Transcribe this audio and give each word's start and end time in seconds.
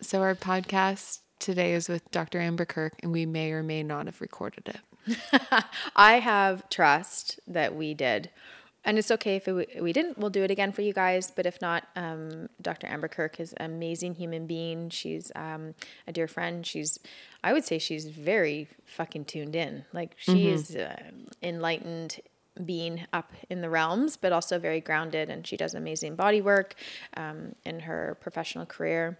So 0.00 0.22
our 0.22 0.36
podcast 0.36 1.18
today 1.40 1.72
is 1.72 1.88
with 1.88 2.08
Dr. 2.12 2.40
Amber 2.40 2.64
Kirk, 2.64 2.94
and 3.02 3.10
we 3.10 3.26
may 3.26 3.50
or 3.50 3.64
may 3.64 3.82
not 3.82 4.06
have 4.06 4.20
recorded 4.20 4.68
it. 4.68 5.16
I 5.96 6.20
have 6.20 6.68
trust 6.68 7.40
that 7.48 7.74
we 7.74 7.94
did. 7.94 8.30
And 8.84 8.96
it's 8.96 9.10
okay 9.10 9.36
if 9.36 9.48
it, 9.48 9.82
we 9.82 9.92
didn't, 9.92 10.16
we'll 10.16 10.30
do 10.30 10.44
it 10.44 10.52
again 10.52 10.70
for 10.70 10.82
you 10.82 10.92
guys. 10.92 11.32
But 11.34 11.46
if 11.46 11.60
not, 11.60 11.82
um, 11.96 12.48
Dr. 12.62 12.86
Amber 12.86 13.08
Kirk 13.08 13.40
is 13.40 13.52
an 13.54 13.72
amazing 13.72 14.14
human 14.14 14.46
being. 14.46 14.88
She's 14.90 15.32
um, 15.34 15.74
a 16.06 16.12
dear 16.12 16.28
friend. 16.28 16.64
She's, 16.64 17.00
I 17.42 17.52
would 17.52 17.64
say, 17.64 17.80
she's 17.80 18.06
very 18.06 18.68
fucking 18.84 19.24
tuned 19.24 19.56
in. 19.56 19.84
Like 19.92 20.14
she 20.16 20.44
mm-hmm. 20.44 20.54
is 20.54 20.76
uh, 20.76 20.96
enlightened 21.42 22.20
being 22.64 23.04
up 23.12 23.32
in 23.50 23.62
the 23.62 23.68
realms, 23.68 24.16
but 24.16 24.32
also 24.32 24.60
very 24.60 24.80
grounded. 24.80 25.28
And 25.28 25.44
she 25.44 25.56
does 25.56 25.74
amazing 25.74 26.14
body 26.14 26.40
work 26.40 26.76
um, 27.16 27.56
in 27.64 27.80
her 27.80 28.16
professional 28.20 28.64
career. 28.64 29.18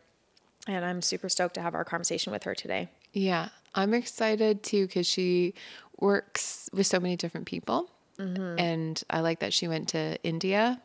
And 0.68 0.84
I'm 0.84 1.02
super 1.02 1.28
stoked 1.28 1.54
to 1.54 1.62
have 1.62 1.74
our 1.74 1.84
conversation 1.84 2.30
with 2.30 2.44
her 2.44 2.54
today. 2.54 2.88
Yeah, 3.12 3.48
I'm 3.74 3.94
excited 3.94 4.62
too 4.62 4.86
because 4.86 5.06
she 5.06 5.54
works 5.98 6.68
with 6.72 6.86
so 6.86 7.00
many 7.00 7.16
different 7.16 7.46
people. 7.46 7.90
Mm-hmm. 8.18 8.58
And 8.58 9.02
I 9.10 9.20
like 9.20 9.40
that 9.40 9.52
she 9.52 9.66
went 9.66 9.88
to 9.88 10.22
India. 10.22 10.80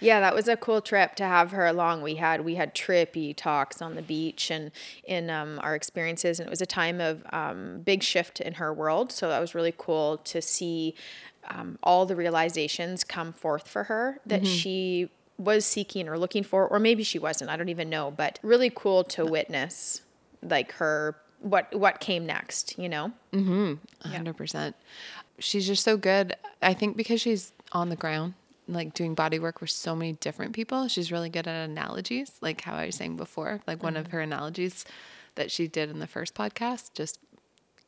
Yeah, 0.00 0.20
that 0.20 0.34
was 0.34 0.48
a 0.48 0.56
cool 0.56 0.80
trip 0.80 1.14
to 1.16 1.24
have 1.24 1.50
her 1.50 1.66
along. 1.66 2.02
We 2.02 2.14
had 2.14 2.44
we 2.44 2.54
had 2.54 2.74
trippy 2.74 3.36
talks 3.36 3.82
on 3.82 3.94
the 3.94 4.02
beach 4.02 4.50
and 4.50 4.70
in 5.04 5.28
um, 5.30 5.60
our 5.62 5.74
experiences, 5.74 6.40
and 6.40 6.46
it 6.46 6.50
was 6.50 6.62
a 6.62 6.66
time 6.66 7.00
of 7.00 7.22
um, 7.30 7.82
big 7.82 8.02
shift 8.02 8.40
in 8.40 8.54
her 8.54 8.72
world. 8.72 9.12
So 9.12 9.28
that 9.28 9.38
was 9.40 9.54
really 9.54 9.74
cool 9.76 10.18
to 10.18 10.40
see 10.40 10.94
um, 11.48 11.78
all 11.82 12.06
the 12.06 12.16
realizations 12.16 13.04
come 13.04 13.32
forth 13.32 13.68
for 13.68 13.84
her 13.84 14.20
that 14.26 14.42
mm-hmm. 14.42 14.50
she 14.50 15.10
was 15.38 15.64
seeking 15.64 16.08
or 16.08 16.18
looking 16.18 16.42
for, 16.42 16.66
or 16.66 16.78
maybe 16.78 17.02
she 17.02 17.18
wasn't. 17.18 17.50
I 17.50 17.56
don't 17.56 17.68
even 17.68 17.88
know, 17.88 18.10
but 18.10 18.38
really 18.42 18.70
cool 18.74 19.04
to 19.04 19.24
witness 19.24 20.02
like 20.42 20.72
her 20.72 21.16
what 21.40 21.74
what 21.74 22.00
came 22.00 22.26
next. 22.26 22.78
You 22.78 22.88
know. 22.88 23.12
Mm-hmm. 23.32 24.08
Hundred 24.08 24.26
yeah. 24.26 24.32
percent. 24.32 24.76
She's 25.38 25.66
just 25.66 25.84
so 25.84 25.96
good. 25.96 26.36
I 26.60 26.74
think 26.74 26.96
because 26.96 27.20
she's 27.20 27.52
on 27.72 27.90
the 27.90 27.96
ground, 27.96 28.34
like 28.66 28.94
doing 28.94 29.14
body 29.14 29.38
work 29.38 29.60
with 29.60 29.70
so 29.70 29.94
many 29.94 30.14
different 30.14 30.52
people. 30.52 30.88
She's 30.88 31.12
really 31.12 31.30
good 31.30 31.46
at 31.46 31.68
analogies, 31.68 32.32
like 32.40 32.60
how 32.60 32.74
I 32.74 32.86
was 32.86 32.96
saying 32.96 33.16
before. 33.16 33.60
Like 33.66 33.82
one 33.82 33.94
mm-hmm. 33.94 34.00
of 34.00 34.10
her 34.12 34.20
analogies 34.20 34.84
that 35.36 35.50
she 35.50 35.68
did 35.68 35.88
in 35.88 36.00
the 36.00 36.06
first 36.06 36.34
podcast 36.34 36.92
just 36.94 37.20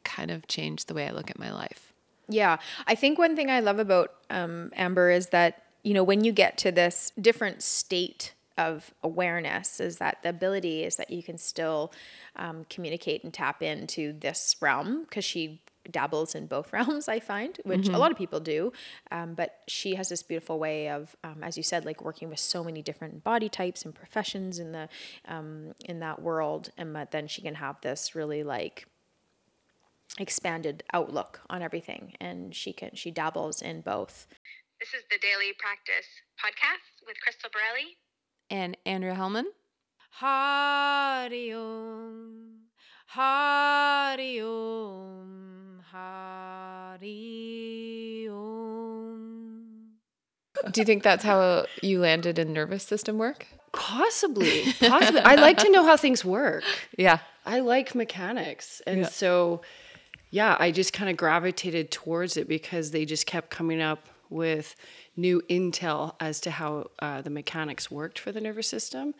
kind 0.05 0.31
of 0.31 0.47
changed 0.47 0.89
the 0.89 0.95
way 0.95 1.07
I 1.07 1.11
look 1.11 1.31
at 1.31 1.39
my 1.39 1.53
life. 1.53 1.92
Yeah. 2.29 2.59
I 2.87 2.95
think 2.95 3.19
one 3.19 3.37
thing 3.37 3.51
I 3.51 3.61
love 3.61 3.79
about 3.79 4.14
um, 4.31 4.73
Amber 4.77 5.11
is 5.11 5.29
that 5.29 5.64
you 5.83 5.95
know, 5.95 6.05
when 6.05 6.25
you 6.25 6.33
get 6.33 6.59
to 6.59 6.73
this 6.73 7.12
different 7.20 7.62
state 7.62 8.34
of 8.59 8.92
awareness, 9.03 9.81
is 9.81 9.98
that 9.98 10.19
the 10.23 10.28
ability 10.28 10.84
is 10.84 10.97
that 10.97 11.11
you 11.11 11.23
can 11.23 11.39
still 11.39 11.92
um, 12.36 12.67
communicate 12.69 13.25
and 13.25 13.33
tap 13.33 13.62
into 13.62 14.12
this 14.12 14.56
realm 14.61 15.05
because 15.05 15.25
she 15.25 15.61
dabbles 15.91 16.34
in 16.34 16.47
both 16.47 16.73
realms, 16.73 17.08
I 17.08 17.20
find, 17.20 17.58
which 17.64 17.83
mm-hmm. 17.83 17.95
a 17.95 17.98
lot 17.98 18.11
of 18.11 18.19
people 18.19 18.41
do. 18.41 18.73
Um, 19.11 19.34
but 19.34 19.61
she 19.67 19.95
has 19.95 20.08
this 20.08 20.23
beautiful 20.23 20.58
way 20.58 20.91
of, 20.91 21.17
um, 21.25 21.42
as 21.42 21.56
you 21.56 21.62
said, 21.62 21.84
like 21.84 22.03
working 22.03 22.28
with 22.28 22.39
so 22.39 22.62
many 22.62 22.83
different 22.83 23.25
body 23.25 23.48
types 23.48 23.84
and 23.84 23.95
professions 23.95 24.58
in 24.58 24.73
the 24.73 24.89
um, 25.27 25.75
in 25.84 26.01
that 26.01 26.20
world, 26.23 26.70
and 26.77 26.92
but 26.92 27.11
then 27.11 27.27
she 27.27 27.42
can 27.42 27.56
have 27.56 27.81
this 27.81 28.14
really 28.14 28.42
like 28.42 28.86
expanded 30.19 30.83
outlook 30.92 31.41
on 31.48 31.62
everything, 31.62 32.14
and 32.20 32.55
she 32.55 32.73
can 32.73 32.91
she 32.95 33.11
dabbles 33.11 33.62
in 33.62 33.81
both. 33.81 34.27
This 34.81 34.95
is 34.95 35.03
the 35.11 35.19
Daily 35.20 35.53
Practice 35.59 36.06
podcast 36.42 37.05
with 37.06 37.20
Crystal 37.23 37.50
Borelli 37.53 37.98
and 38.48 38.78
Andrea 38.86 39.14
Hellman. 39.14 39.45
Hari 40.12 41.53
Om, 41.53 42.61
Hari 43.08 44.41
Om, 44.41 45.83
Hari 45.92 47.06
Om. 48.30 49.91
Do 50.70 50.80
you 50.80 50.86
think 50.86 51.02
that's 51.02 51.24
how 51.24 51.67
you 51.83 52.01
landed 52.01 52.39
in 52.39 52.55
nervous 52.55 52.83
system 52.83 53.18
work? 53.18 53.48
Possibly. 53.74 54.73
Possibly. 54.80 55.20
I 55.20 55.35
like 55.35 55.58
to 55.58 55.70
know 55.70 55.85
how 55.85 55.98
things 55.98 56.24
work. 56.24 56.64
Yeah. 56.97 57.18
I 57.45 57.61
like 57.61 57.95
mechanics. 57.95 58.80
And 58.86 59.01
yeah. 59.01 59.08
so, 59.08 59.61
yeah, 60.30 60.57
I 60.58 60.70
just 60.70 60.95
kind 60.95 61.11
of 61.11 61.18
gravitated 61.18 61.91
towards 61.91 62.39
it 62.39 62.48
because 62.48 62.92
they 62.92 63.05
just 63.05 63.27
kept 63.27 63.51
coming 63.51 63.83
up 63.83 64.08
with 64.30 64.77
new 65.17 65.42
intel 65.51 66.14
as 66.20 66.41
to 66.41 66.51
how 66.51 66.91
uh, 67.01 67.20
the 67.20 67.30
mechanics 67.30 67.91
worked 67.91 68.18
for 68.18 68.33
the 68.33 68.41
nervous 68.41 68.68
system. 68.68 69.14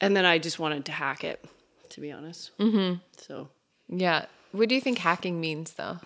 And 0.00 0.16
then 0.16 0.24
I 0.24 0.38
just 0.38 0.58
wanted 0.58 0.84
to 0.86 0.92
hack 0.92 1.24
it, 1.24 1.44
to 1.90 2.00
be 2.00 2.10
honest. 2.10 2.50
Mm-hmm. 2.58 2.98
So, 3.16 3.48
yeah. 3.88 4.26
What 4.50 4.68
do 4.68 4.74
you 4.74 4.80
think 4.80 4.98
hacking 4.98 5.40
means, 5.40 5.74
though? 5.74 5.98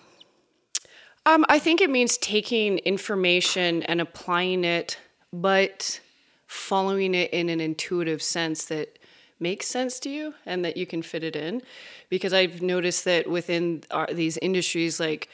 Um, 1.25 1.45
I 1.49 1.59
think 1.59 1.81
it 1.81 1.89
means 1.89 2.17
taking 2.17 2.77
information 2.79 3.83
and 3.83 3.99
applying 3.99 4.63
it, 4.63 4.97
but 5.33 5.99
following 6.45 7.13
it 7.13 7.33
in 7.33 7.49
an 7.49 7.59
intuitive 7.59 8.21
sense 8.21 8.65
that 8.65 8.97
makes 9.39 9.67
sense 9.67 9.99
to 9.99 10.09
you 10.09 10.33
and 10.45 10.63
that 10.63 10.77
you 10.77 10.85
can 10.85 11.01
fit 11.01 11.23
it 11.23 11.35
in. 11.35 11.61
Because 12.09 12.31
I've 12.31 12.61
noticed 12.61 13.03
that 13.05 13.29
within 13.29 13.83
our, 13.91 14.07
these 14.07 14.37
industries, 14.37 14.99
like 14.99 15.27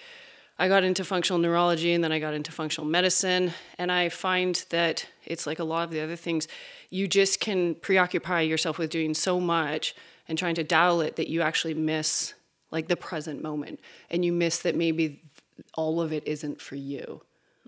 I 0.60 0.68
got 0.68 0.84
into 0.84 1.04
functional 1.04 1.40
neurology 1.40 1.94
and 1.94 2.04
then 2.04 2.12
I 2.12 2.20
got 2.20 2.34
into 2.34 2.52
functional 2.52 2.90
medicine. 2.90 3.54
And 3.78 3.92
I 3.92 4.10
find 4.10 4.64
that 4.70 5.08
it's 5.26 5.48
like 5.48 5.60
a 5.60 5.64
lot 5.64 5.84
of 5.84 5.92
the 5.92 6.02
other 6.02 6.16
things, 6.16 6.48
you 6.90 7.08
just 7.08 7.40
can 7.40 7.76
preoccupy 7.76 8.42
yourself 8.42 8.78
with 8.78 8.90
doing 8.90 9.14
so 9.14 9.40
much 9.40 9.96
and 10.28 10.38
trying 10.38 10.56
to 10.56 10.64
dial 10.64 11.02
it 11.02 11.16
that 11.16 11.28
you 11.28 11.42
actually 11.42 11.74
miss 11.74 12.34
like 12.72 12.88
the 12.88 12.96
present 12.96 13.42
moment. 13.42 13.80
And 14.10 14.24
you 14.24 14.32
miss 14.32 14.60
that 14.60 14.76
maybe 14.76 15.22
all 15.76 16.02
of 16.02 16.14
it 16.14 16.28
isn't 16.28 16.62
for 16.62 16.76
you. 16.76 17.22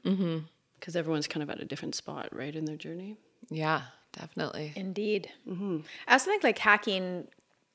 Because 0.03 0.17
mm-hmm. 0.19 0.97
everyone's 0.97 1.27
kind 1.27 1.43
of 1.43 1.49
at 1.49 1.59
a 1.59 1.65
different 1.65 1.95
spot, 1.95 2.29
right, 2.31 2.55
in 2.55 2.65
their 2.65 2.77
journey. 2.77 3.17
Yeah, 3.49 3.81
definitely. 4.13 4.73
Indeed. 4.75 5.29
Mm-hmm. 5.47 5.79
I 6.07 6.13
also 6.13 6.29
think 6.29 6.43
like 6.43 6.59
hacking 6.59 7.27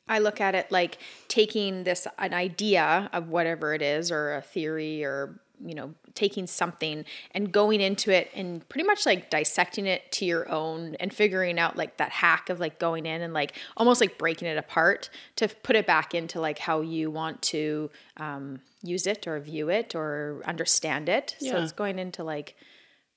I 0.09 0.19
look 0.19 0.41
at 0.41 0.55
it 0.55 0.71
like 0.71 0.99
taking 1.29 1.85
this 1.85 2.07
an 2.19 2.35
idea 2.35 3.09
of 3.13 3.29
whatever 3.29 3.75
it 3.75 3.83
is 3.83 4.11
or 4.11 4.35
a 4.35 4.43
theory 4.43 5.05
or 5.05 5.41
you 5.65 5.75
know 5.75 5.95
taking 6.15 6.47
something 6.47 7.05
and 7.33 7.53
going 7.53 7.81
into 7.81 8.11
it 8.11 8.31
and 8.35 8.67
pretty 8.69 8.87
much 8.87 9.07
like 9.07 9.31
dissecting 9.31 9.87
it 9.87 10.11
to 10.11 10.25
your 10.25 10.51
own 10.51 10.97
and 10.97 11.13
figuring 11.13 11.59
out 11.59 11.77
like 11.77 11.97
that 11.99 12.11
hack 12.11 12.49
of 12.49 12.59
like 12.59 12.79
going 12.79 13.07
in 13.07 13.23
and 13.23 13.33
like 13.33 13.53
almost 13.77 14.01
like 14.01 14.19
breaking 14.19 14.49
it 14.49 14.57
apart 14.57 15.11
to 15.37 15.49
put 15.63 15.77
it 15.77 15.87
back 15.87 16.15
into 16.15 16.41
like 16.41 16.59
how 16.59 16.81
you 16.81 17.11
want 17.11 17.41
to 17.43 17.91
um, 18.17 18.61
use 18.83 19.07
it 19.07 19.27
or 19.27 19.39
view 19.39 19.69
it 19.69 19.95
or 19.95 20.43
understand 20.47 21.09
it 21.09 21.37
yeah. 21.41 21.53
so 21.53 21.63
it's 21.63 21.73
going 21.73 21.99
into 21.99 22.25
like 22.25 22.57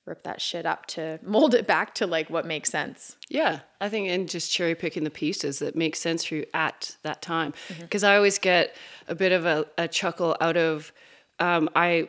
rip 0.06 0.22
that 0.24 0.40
shit 0.40 0.66
up 0.66 0.86
to 0.86 1.18
mold 1.24 1.54
it 1.54 1.66
back 1.66 1.94
to 1.96 2.06
like 2.06 2.30
what 2.30 2.46
makes 2.46 2.70
sense. 2.70 3.16
Yeah, 3.28 3.60
I 3.80 3.88
think 3.88 4.08
and 4.08 4.28
just 4.28 4.50
cherry 4.50 4.74
picking 4.74 5.04
the 5.04 5.10
pieces 5.10 5.58
that 5.60 5.76
make 5.76 5.96
sense 5.96 6.24
for 6.24 6.36
you 6.36 6.46
at 6.54 6.96
that 7.02 7.22
time. 7.22 7.54
Because 7.78 8.02
mm-hmm. 8.02 8.12
I 8.12 8.16
always 8.16 8.38
get 8.38 8.76
a 9.08 9.14
bit 9.14 9.32
of 9.32 9.46
a, 9.46 9.66
a 9.78 9.88
chuckle 9.88 10.36
out 10.40 10.56
of 10.56 10.92
um, 11.40 11.68
I 11.74 12.08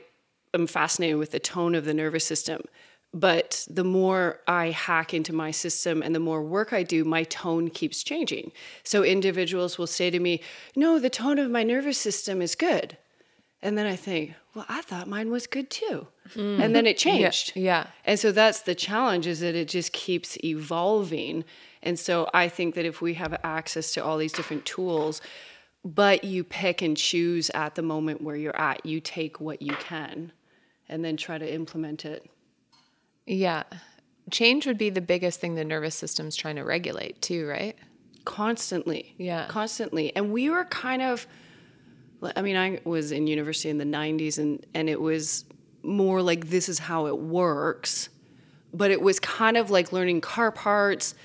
am 0.53 0.67
fascinated 0.67 1.17
with 1.17 1.31
the 1.31 1.39
tone 1.39 1.75
of 1.75 1.85
the 1.85 1.93
nervous 1.93 2.25
system. 2.25 2.61
But 3.13 3.65
the 3.69 3.85
more 3.85 4.41
I 4.45 4.71
hack 4.71 5.13
into 5.13 5.31
my 5.31 5.51
system 5.51 6.03
and 6.03 6.13
the 6.13 6.19
more 6.19 6.43
work 6.43 6.73
I 6.73 6.83
do, 6.83 7.05
my 7.05 7.23
tone 7.23 7.69
keeps 7.69 8.03
changing. 8.03 8.51
So 8.83 9.03
individuals 9.03 9.77
will 9.77 9.87
say 9.87 10.09
to 10.09 10.19
me, 10.19 10.41
No, 10.75 10.99
the 10.99 11.09
tone 11.09 11.39
of 11.39 11.49
my 11.49 11.63
nervous 11.63 11.97
system 11.97 12.41
is 12.41 12.55
good. 12.55 12.97
And 13.65 13.75
then 13.75 13.87
I 13.87 13.95
think, 13.95 14.35
well, 14.53 14.65
I 14.69 14.83
thought 14.83 15.07
mine 15.07 15.31
was 15.31 15.47
good 15.47 15.71
too. 15.71 16.05
Mm. 16.35 16.61
And 16.61 16.75
then 16.75 16.85
it 16.85 16.99
changed. 16.99 17.53
Yeah, 17.55 17.63
yeah. 17.63 17.87
And 18.05 18.19
so 18.19 18.31
that's 18.31 18.61
the 18.61 18.75
challenge 18.75 19.25
is 19.25 19.39
that 19.39 19.55
it 19.55 19.69
just 19.69 19.91
keeps 19.91 20.37
evolving. 20.43 21.43
And 21.81 21.97
so 21.97 22.29
I 22.31 22.47
think 22.47 22.75
that 22.75 22.85
if 22.85 23.01
we 23.01 23.15
have 23.15 23.35
access 23.43 23.91
to 23.95 24.05
all 24.05 24.19
these 24.19 24.33
different 24.33 24.65
tools, 24.65 25.19
but 25.83 26.23
you 26.23 26.43
pick 26.43 26.83
and 26.83 26.95
choose 26.95 27.49
at 27.55 27.73
the 27.73 27.81
moment 27.81 28.21
where 28.21 28.35
you're 28.35 28.55
at, 28.55 28.85
you 28.85 28.99
take 28.99 29.41
what 29.41 29.63
you 29.63 29.73
can 29.77 30.31
and 30.87 31.03
then 31.03 31.17
try 31.17 31.39
to 31.39 31.51
implement 31.51 32.05
it. 32.05 32.29
Yeah. 33.25 33.63
Change 34.29 34.67
would 34.67 34.77
be 34.77 34.91
the 34.91 35.01
biggest 35.01 35.39
thing 35.39 35.55
the 35.55 35.65
nervous 35.65 35.95
system's 35.95 36.35
trying 36.35 36.57
to 36.57 36.63
regulate 36.63 37.19
too, 37.19 37.47
right? 37.47 37.75
Constantly. 38.25 39.15
Yeah. 39.17 39.47
Constantly. 39.47 40.15
And 40.15 40.31
we 40.31 40.51
were 40.51 40.65
kind 40.65 41.01
of 41.01 41.25
I 42.35 42.41
mean, 42.41 42.55
I 42.55 42.79
was 42.83 43.11
in 43.11 43.27
university 43.27 43.69
in 43.69 43.77
the 43.77 43.85
90s 43.85 44.37
and, 44.37 44.65
and 44.73 44.89
it 44.89 44.99
was 44.99 45.45
more 45.83 46.21
like 46.21 46.49
this 46.49 46.69
is 46.69 46.79
how 46.79 47.07
it 47.07 47.17
works. 47.17 48.09
But 48.73 48.91
it 48.91 49.01
was 49.01 49.19
kind 49.19 49.57
of 49.57 49.69
like 49.69 49.93
learning 49.93 50.21
car 50.21 50.51
parts 50.51 51.15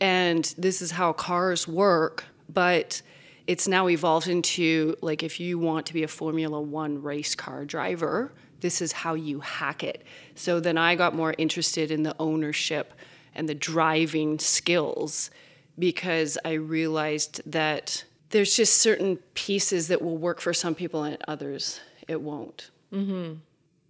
and 0.00 0.44
this 0.56 0.80
is 0.80 0.92
how 0.92 1.12
cars 1.12 1.66
work. 1.68 2.24
But 2.48 3.02
it's 3.46 3.66
now 3.66 3.88
evolved 3.88 4.28
into 4.28 4.96
like 5.00 5.22
if 5.22 5.40
you 5.40 5.58
want 5.58 5.86
to 5.86 5.94
be 5.94 6.02
a 6.02 6.08
Formula 6.08 6.60
One 6.60 7.02
race 7.02 7.34
car 7.34 7.64
driver, 7.64 8.32
this 8.60 8.82
is 8.82 8.92
how 8.92 9.14
you 9.14 9.40
hack 9.40 9.82
it. 9.84 10.04
So 10.34 10.60
then 10.60 10.78
I 10.78 10.94
got 10.94 11.14
more 11.14 11.34
interested 11.38 11.90
in 11.90 12.02
the 12.02 12.14
ownership 12.18 12.92
and 13.34 13.48
the 13.48 13.54
driving 13.54 14.38
skills 14.38 15.30
because 15.78 16.36
I 16.44 16.54
realized 16.54 17.40
that 17.50 18.04
there's 18.30 18.54
just 18.54 18.78
certain 18.78 19.16
pieces 19.34 19.88
that 19.88 20.02
will 20.02 20.16
work 20.16 20.40
for 20.40 20.52
some 20.52 20.74
people 20.74 21.02
and 21.02 21.18
others 21.26 21.80
it 22.06 22.20
won't. 22.20 22.70
Mm-hmm. 22.92 23.34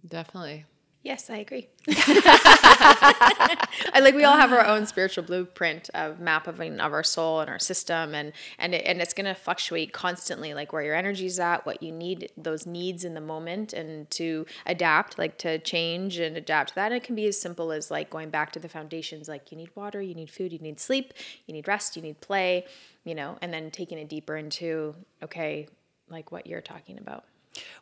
Definitely. 0.07 0.65
Yes, 1.01 1.29
I 1.29 1.37
agree. 1.37 1.69
I 1.87 3.99
like 4.01 4.15
we 4.15 4.25
all 4.25 4.35
have 4.35 4.51
our 4.51 4.65
own 4.65 4.85
spiritual 4.85 5.23
blueprint 5.23 5.89
of 5.93 6.19
map 6.19 6.45
of, 6.45 6.59
of 6.59 6.93
our 6.93 7.05
soul 7.05 7.39
and 7.39 7.49
our 7.49 7.57
system 7.57 8.13
and 8.13 8.33
and 8.57 8.75
it, 8.75 8.85
and 8.85 9.01
it's 9.01 9.13
going 9.13 9.25
to 9.25 9.33
fluctuate 9.33 9.93
constantly 9.93 10.53
like 10.53 10.73
where 10.73 10.83
your 10.83 10.95
energy's 10.95 11.39
at, 11.39 11.65
what 11.65 11.81
you 11.81 11.93
need 11.93 12.33
those 12.35 12.65
needs 12.65 13.05
in 13.05 13.13
the 13.13 13.21
moment 13.21 13.71
and 13.71 14.11
to 14.11 14.45
adapt, 14.65 15.17
like 15.17 15.37
to 15.37 15.57
change 15.59 16.19
and 16.19 16.35
adapt 16.35 16.69
to 16.69 16.75
that. 16.75 16.91
And 16.91 16.95
it 16.95 17.03
can 17.03 17.15
be 17.15 17.27
as 17.27 17.39
simple 17.39 17.71
as 17.71 17.89
like 17.89 18.09
going 18.09 18.29
back 18.29 18.51
to 18.51 18.59
the 18.59 18.69
foundations 18.69 19.29
like 19.29 19.53
you 19.53 19.57
need 19.57 19.69
water, 19.75 20.01
you 20.01 20.13
need 20.13 20.29
food, 20.29 20.51
you 20.51 20.59
need 20.59 20.81
sleep, 20.81 21.13
you 21.47 21.53
need 21.53 21.65
rest, 21.65 21.95
you 21.95 22.01
need 22.01 22.19
play, 22.19 22.65
you 23.09 23.15
know, 23.15 23.39
and 23.41 23.51
then 23.51 23.71
taking 23.71 23.97
it 23.97 24.07
deeper 24.07 24.37
into 24.37 24.93
okay, 25.23 25.67
like 26.09 26.31
what 26.31 26.45
you're 26.45 26.61
talking 26.61 26.99
about. 26.99 27.25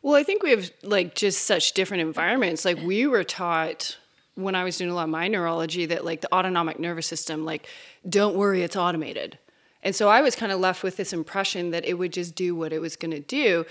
Well, 0.02 0.14
I 0.14 0.22
think 0.22 0.42
we 0.42 0.50
have 0.52 0.70
like 0.82 1.14
just 1.14 1.42
such 1.42 1.74
different 1.74 2.00
environments. 2.00 2.64
Like 2.64 2.78
we 2.78 3.06
were 3.06 3.24
taught 3.24 3.98
when 4.36 4.54
I 4.54 4.64
was 4.64 4.78
doing 4.78 4.90
a 4.90 4.94
lot 4.94 5.04
of 5.04 5.10
my 5.10 5.28
neurology 5.28 5.84
that 5.84 6.02
like 6.02 6.22
the 6.22 6.34
autonomic 6.34 6.80
nervous 6.80 7.06
system, 7.06 7.44
like, 7.44 7.68
don't 8.08 8.36
worry, 8.36 8.62
it's 8.62 8.74
automated. 8.74 9.36
And 9.82 9.94
so 9.94 10.08
I 10.08 10.22
was 10.22 10.34
kind 10.34 10.50
of 10.50 10.60
left 10.60 10.82
with 10.82 10.96
this 10.96 11.12
impression 11.12 11.72
that 11.72 11.84
it 11.84 11.94
would 11.94 12.14
just 12.14 12.34
do 12.34 12.54
what 12.54 12.72
it 12.72 12.80
was 12.80 12.96
going 12.96 13.10
to 13.10 13.20
do, 13.20 13.66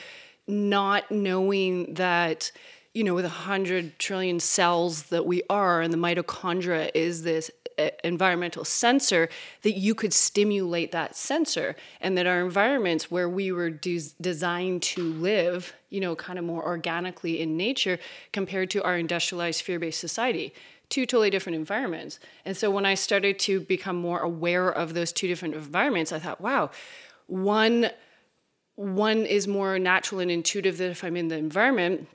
not 0.47 1.09
knowing 1.09 1.95
that, 1.95 2.51
you 2.93 3.03
know, 3.03 3.15
with 3.15 3.25
a 3.25 3.29
hundred 3.29 3.97
trillion 3.97 4.39
cells 4.39 5.03
that 5.03 5.25
we 5.25 5.41
are, 5.49 5.81
and 5.81 5.91
the 5.91 5.97
mitochondria 5.97 6.91
is 6.93 7.23
this 7.23 7.49
environmental 8.03 8.65
sensor, 8.65 9.29
that 9.61 9.73
you 9.73 9.93
could 9.93 10.13
stimulate 10.13 10.91
that 10.91 11.15
sensor, 11.15 11.75
and 12.01 12.17
that 12.17 12.27
our 12.27 12.41
environments 12.41 13.11
where 13.11 13.29
we 13.29 13.51
were 13.51 13.69
des- 13.69 14.13
designed 14.19 14.81
to 14.81 15.03
live, 15.03 15.73
you 15.89 15.99
know, 15.99 16.15
kind 16.15 16.39
of 16.39 16.45
more 16.45 16.65
organically 16.65 17.39
in 17.39 17.57
nature 17.57 17.99
compared 18.31 18.69
to 18.71 18.83
our 18.83 18.97
industrialized 18.97 19.61
fear 19.61 19.79
based 19.79 19.99
society 19.99 20.53
two 20.89 21.05
totally 21.05 21.29
different 21.29 21.57
environments. 21.57 22.19
And 22.45 22.55
so 22.55 22.71
when 22.71 22.85
I 22.85 22.93
started 22.93 23.39
to 23.39 23.59
become 23.59 23.97
more 23.97 24.19
aware 24.19 24.69
of 24.69 24.93
those 24.93 25.11
two 25.11 25.27
different 25.27 25.53
environments, 25.55 26.11
I 26.11 26.19
thought, 26.19 26.39
wow, 26.39 26.71
one 27.27 27.89
one 28.75 29.25
is 29.25 29.47
more 29.47 29.79
natural 29.79 30.21
and 30.21 30.29
intuitive 30.29 30.77
that 30.77 30.91
if 30.91 31.03
I'm 31.03 31.17
in 31.17 31.29
the 31.29 31.37
environment 31.37 32.07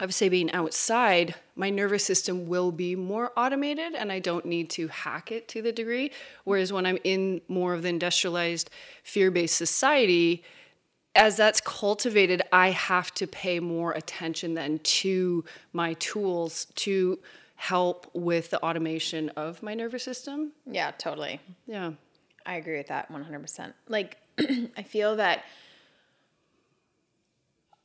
of 0.00 0.12
say 0.12 0.28
being 0.28 0.50
outside, 0.52 1.34
my 1.54 1.70
nervous 1.70 2.04
system 2.04 2.46
will 2.48 2.72
be 2.72 2.96
more 2.96 3.32
automated 3.36 3.94
and 3.94 4.10
I 4.10 4.18
don't 4.18 4.44
need 4.44 4.70
to 4.70 4.88
hack 4.88 5.30
it 5.30 5.46
to 5.48 5.62
the 5.62 5.72
degree. 5.72 6.10
Whereas 6.44 6.72
when 6.72 6.84
I'm 6.84 6.98
in 7.04 7.40
more 7.48 7.74
of 7.74 7.82
the 7.82 7.88
industrialized 7.88 8.70
fear-based 9.02 9.56
society, 9.56 10.42
as 11.14 11.36
that's 11.36 11.60
cultivated, 11.60 12.42
I 12.52 12.70
have 12.70 13.14
to 13.14 13.26
pay 13.26 13.60
more 13.60 13.92
attention 13.92 14.54
then 14.54 14.80
to 14.80 15.44
my 15.72 15.92
tools 15.94 16.66
to 16.76 17.20
help 17.54 18.10
with 18.14 18.50
the 18.50 18.60
automation 18.62 19.28
of 19.30 19.62
my 19.62 19.74
nervous 19.74 20.02
system. 20.02 20.52
Yeah, 20.66 20.90
totally. 20.98 21.40
Yeah. 21.66 21.92
I 22.44 22.56
agree 22.56 22.76
with 22.78 22.88
that 22.88 23.12
100%. 23.12 23.72
Like, 23.88 24.18
I 24.76 24.82
feel 24.82 25.16
that. 25.16 25.44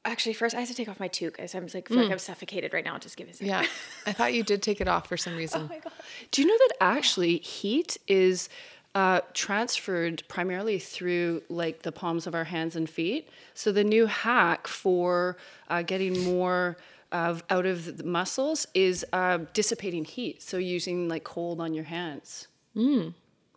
Actually, 0.06 0.34
first 0.34 0.56
I 0.56 0.60
have 0.60 0.70
to 0.70 0.74
take 0.74 0.88
off 0.88 1.00
my 1.00 1.10
toque 1.10 1.34
because 1.34 1.54
I'm 1.54 1.68
like, 1.74 1.90
feel 1.90 1.98
like 1.98 2.12
I'm 2.12 2.20
suffocated 2.20 2.74
right 2.74 2.86
now. 2.86 2.98
Just 2.98 3.18
give 3.18 3.28
me 3.28 3.32
a 3.32 3.36
second. 3.36 3.48
Yeah. 3.48 3.66
I 4.06 4.14
thought 4.14 4.34
you 4.34 4.44
did 4.44 4.64
take 4.64 4.80
it 4.80 4.88
off 4.88 5.08
for 5.08 5.18
some 5.18 5.36
reason. 5.36 5.62
Oh 5.72 5.76
reason. 5.76 5.92
Do 6.32 6.42
you 6.42 6.48
know 6.48 6.58
that 6.58 6.78
actually 6.80 7.38
heat 7.40 7.98
is 8.08 8.48
uh, 8.96 9.22
transferred 9.34 10.24
primarily 10.28 10.80
through 10.80 11.44
like 11.50 11.82
the 11.84 11.92
palms 11.92 12.28
of 12.28 12.34
our 12.34 12.46
hands 12.46 12.76
and 12.76 12.90
feet? 12.90 13.30
So 13.54 13.72
the 13.72 13.84
new 13.84 14.06
hack 14.06 14.68
for 14.68 15.38
uh, 15.70 15.82
getting 15.82 16.24
more 16.24 16.78
of 17.12 17.44
out 17.50 17.66
of 17.66 17.98
the 17.98 18.04
muscles 18.04 18.68
is 18.74 19.06
uh, 19.12 19.40
dissipating 19.54 20.06
heat. 20.06 20.42
So 20.42 20.58
using 20.58 21.10
like 21.10 21.24
cold 21.24 21.60
on 21.60 21.74
your 21.74 21.86
hands. 21.86 22.48
Mm. 22.76 23.14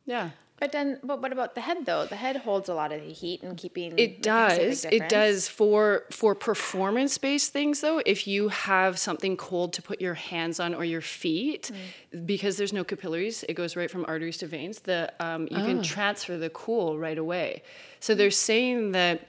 Yeah. 0.06 0.30
But 0.62 0.70
then, 0.70 1.00
but 1.02 1.20
what 1.20 1.32
about 1.32 1.56
the 1.56 1.60
head 1.60 1.86
though? 1.86 2.06
The 2.06 2.14
head 2.14 2.36
holds 2.36 2.68
a 2.68 2.74
lot 2.74 2.92
of 2.92 3.02
the 3.04 3.12
heat 3.12 3.42
and 3.42 3.56
keeping. 3.56 3.98
It 3.98 4.24
like, 4.24 4.58
makes 4.58 4.58
a 4.58 4.60
big 4.60 4.70
does. 4.70 4.84
It 4.84 5.08
does 5.08 5.48
for 5.48 6.04
for 6.12 6.36
performance 6.36 7.18
based 7.18 7.52
things 7.52 7.80
though. 7.80 8.00
If 8.06 8.28
you 8.28 8.46
have 8.46 8.96
something 8.96 9.36
cold 9.36 9.72
to 9.72 9.82
put 9.82 10.00
your 10.00 10.14
hands 10.14 10.60
on 10.60 10.72
or 10.72 10.84
your 10.84 11.00
feet, 11.00 11.72
Mm. 11.72 12.26
because 12.26 12.58
there's 12.58 12.72
no 12.72 12.84
capillaries, 12.84 13.44
it 13.48 13.54
goes 13.54 13.74
right 13.74 13.90
from 13.90 14.04
arteries 14.06 14.36
to 14.38 14.46
veins. 14.46 14.78
The 14.82 15.12
um, 15.18 15.48
you 15.50 15.56
can 15.56 15.82
transfer 15.82 16.38
the 16.38 16.50
cool 16.50 16.96
right 16.96 17.18
away. 17.18 17.64
So 17.98 18.14
they're 18.14 18.30
saying 18.30 18.92
that. 18.92 19.26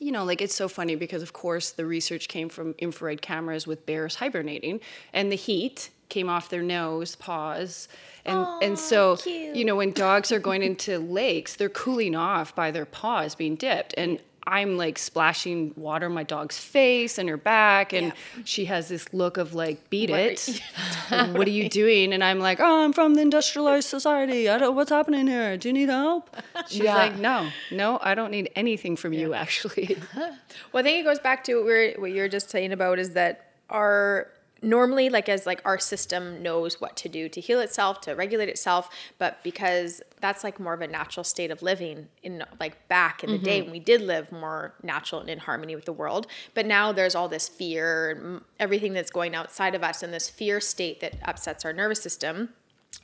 You 0.00 0.10
know, 0.10 0.24
like 0.24 0.42
it's 0.42 0.56
so 0.56 0.66
funny 0.68 0.96
because, 0.96 1.22
of 1.22 1.32
course, 1.32 1.70
the 1.70 1.86
research 1.86 2.26
came 2.26 2.48
from 2.48 2.74
infrared 2.78 3.22
cameras 3.22 3.64
with 3.64 3.86
bears 3.86 4.16
hibernating, 4.16 4.80
and 5.12 5.30
the 5.30 5.36
heat 5.36 5.90
came 6.08 6.28
off 6.28 6.48
their 6.48 6.62
nose, 6.62 7.16
paws, 7.16 7.88
and 8.24 8.46
and 8.62 8.78
so 8.78 9.16
you 9.26 9.64
know 9.64 9.76
when 9.76 9.92
dogs 9.92 10.30
are 10.32 10.38
going 10.40 10.62
into 10.70 10.98
lakes, 10.98 11.56
they're 11.56 11.68
cooling 11.68 12.14
off 12.14 12.54
by 12.54 12.70
their 12.70 12.86
paws 12.86 13.34
being 13.34 13.54
dipped, 13.56 13.94
and 13.96 14.18
I'm 14.46 14.76
like 14.76 14.98
splashing 14.98 15.72
water 15.74 16.04
on 16.04 16.12
my 16.12 16.22
dog's 16.22 16.58
face 16.58 17.16
and 17.16 17.30
her 17.30 17.38
back, 17.38 17.94
and 17.94 18.12
she 18.44 18.66
has 18.66 18.88
this 18.88 19.10
look 19.14 19.38
of 19.38 19.54
like, 19.54 19.88
"Beat 19.88 20.10
What 20.10 20.20
are 20.20 20.22
it! 20.28 20.60
what 21.34 21.46
are 21.46 21.50
you 21.50 21.68
doing?" 21.70 22.12
And 22.12 22.22
I'm 22.22 22.40
like, 22.40 22.60
"Oh, 22.60 22.84
I'm 22.84 22.92
from 22.92 23.14
the 23.14 23.22
industrialized 23.22 23.88
society. 23.88 24.50
I 24.50 24.58
don't. 24.58 24.76
What's 24.76 24.90
happening 24.90 25.26
here? 25.28 25.56
Do 25.56 25.68
you 25.68 25.72
need 25.72 25.88
help?" 25.88 26.28
She's 26.68 26.80
Yeah. 26.80 26.94
like, 26.94 27.16
"No, 27.16 27.48
no, 27.70 27.98
I 28.02 28.14
don't 28.14 28.30
need 28.30 28.50
anything 28.54 28.96
from 28.96 29.14
you, 29.14 29.32
actually." 29.32 29.96
Well, 30.14 30.80
I 30.80 30.82
think 30.82 31.00
it 31.00 31.04
goes 31.04 31.18
back 31.20 31.44
to 31.44 31.54
what, 31.56 31.64
we're, 31.64 31.94
what 31.94 32.10
you're 32.10 32.28
just 32.28 32.50
saying 32.50 32.72
about 32.72 32.98
is 32.98 33.12
that 33.14 33.50
our 33.70 34.28
normally 34.64 35.08
like 35.08 35.28
as 35.28 35.46
like 35.46 35.60
our 35.64 35.78
system 35.78 36.42
knows 36.42 36.80
what 36.80 36.96
to 36.96 37.08
do 37.08 37.28
to 37.28 37.40
heal 37.40 37.60
itself 37.60 38.00
to 38.00 38.12
regulate 38.12 38.48
itself 38.48 38.88
but 39.18 39.42
because 39.44 40.02
that's 40.20 40.42
like 40.42 40.58
more 40.58 40.74
of 40.74 40.80
a 40.80 40.86
natural 40.86 41.22
state 41.22 41.50
of 41.50 41.62
living 41.62 42.08
in 42.22 42.42
like 42.58 42.88
back 42.88 43.22
in 43.22 43.30
the 43.30 43.38
day 43.38 43.58
mm-hmm. 43.58 43.66
when 43.66 43.72
we 43.72 43.80
did 43.80 44.00
live 44.00 44.30
more 44.32 44.74
natural 44.82 45.20
and 45.20 45.30
in 45.30 45.38
harmony 45.38 45.76
with 45.76 45.84
the 45.84 45.92
world 45.92 46.26
but 46.54 46.66
now 46.66 46.92
there's 46.92 47.14
all 47.14 47.28
this 47.28 47.48
fear 47.48 48.10
and 48.10 48.40
everything 48.58 48.92
that's 48.92 49.10
going 49.10 49.34
outside 49.34 49.74
of 49.74 49.82
us 49.82 50.02
and 50.02 50.12
this 50.12 50.30
fear 50.30 50.60
state 50.60 51.00
that 51.00 51.14
upsets 51.24 51.64
our 51.64 51.72
nervous 51.72 52.02
system 52.02 52.48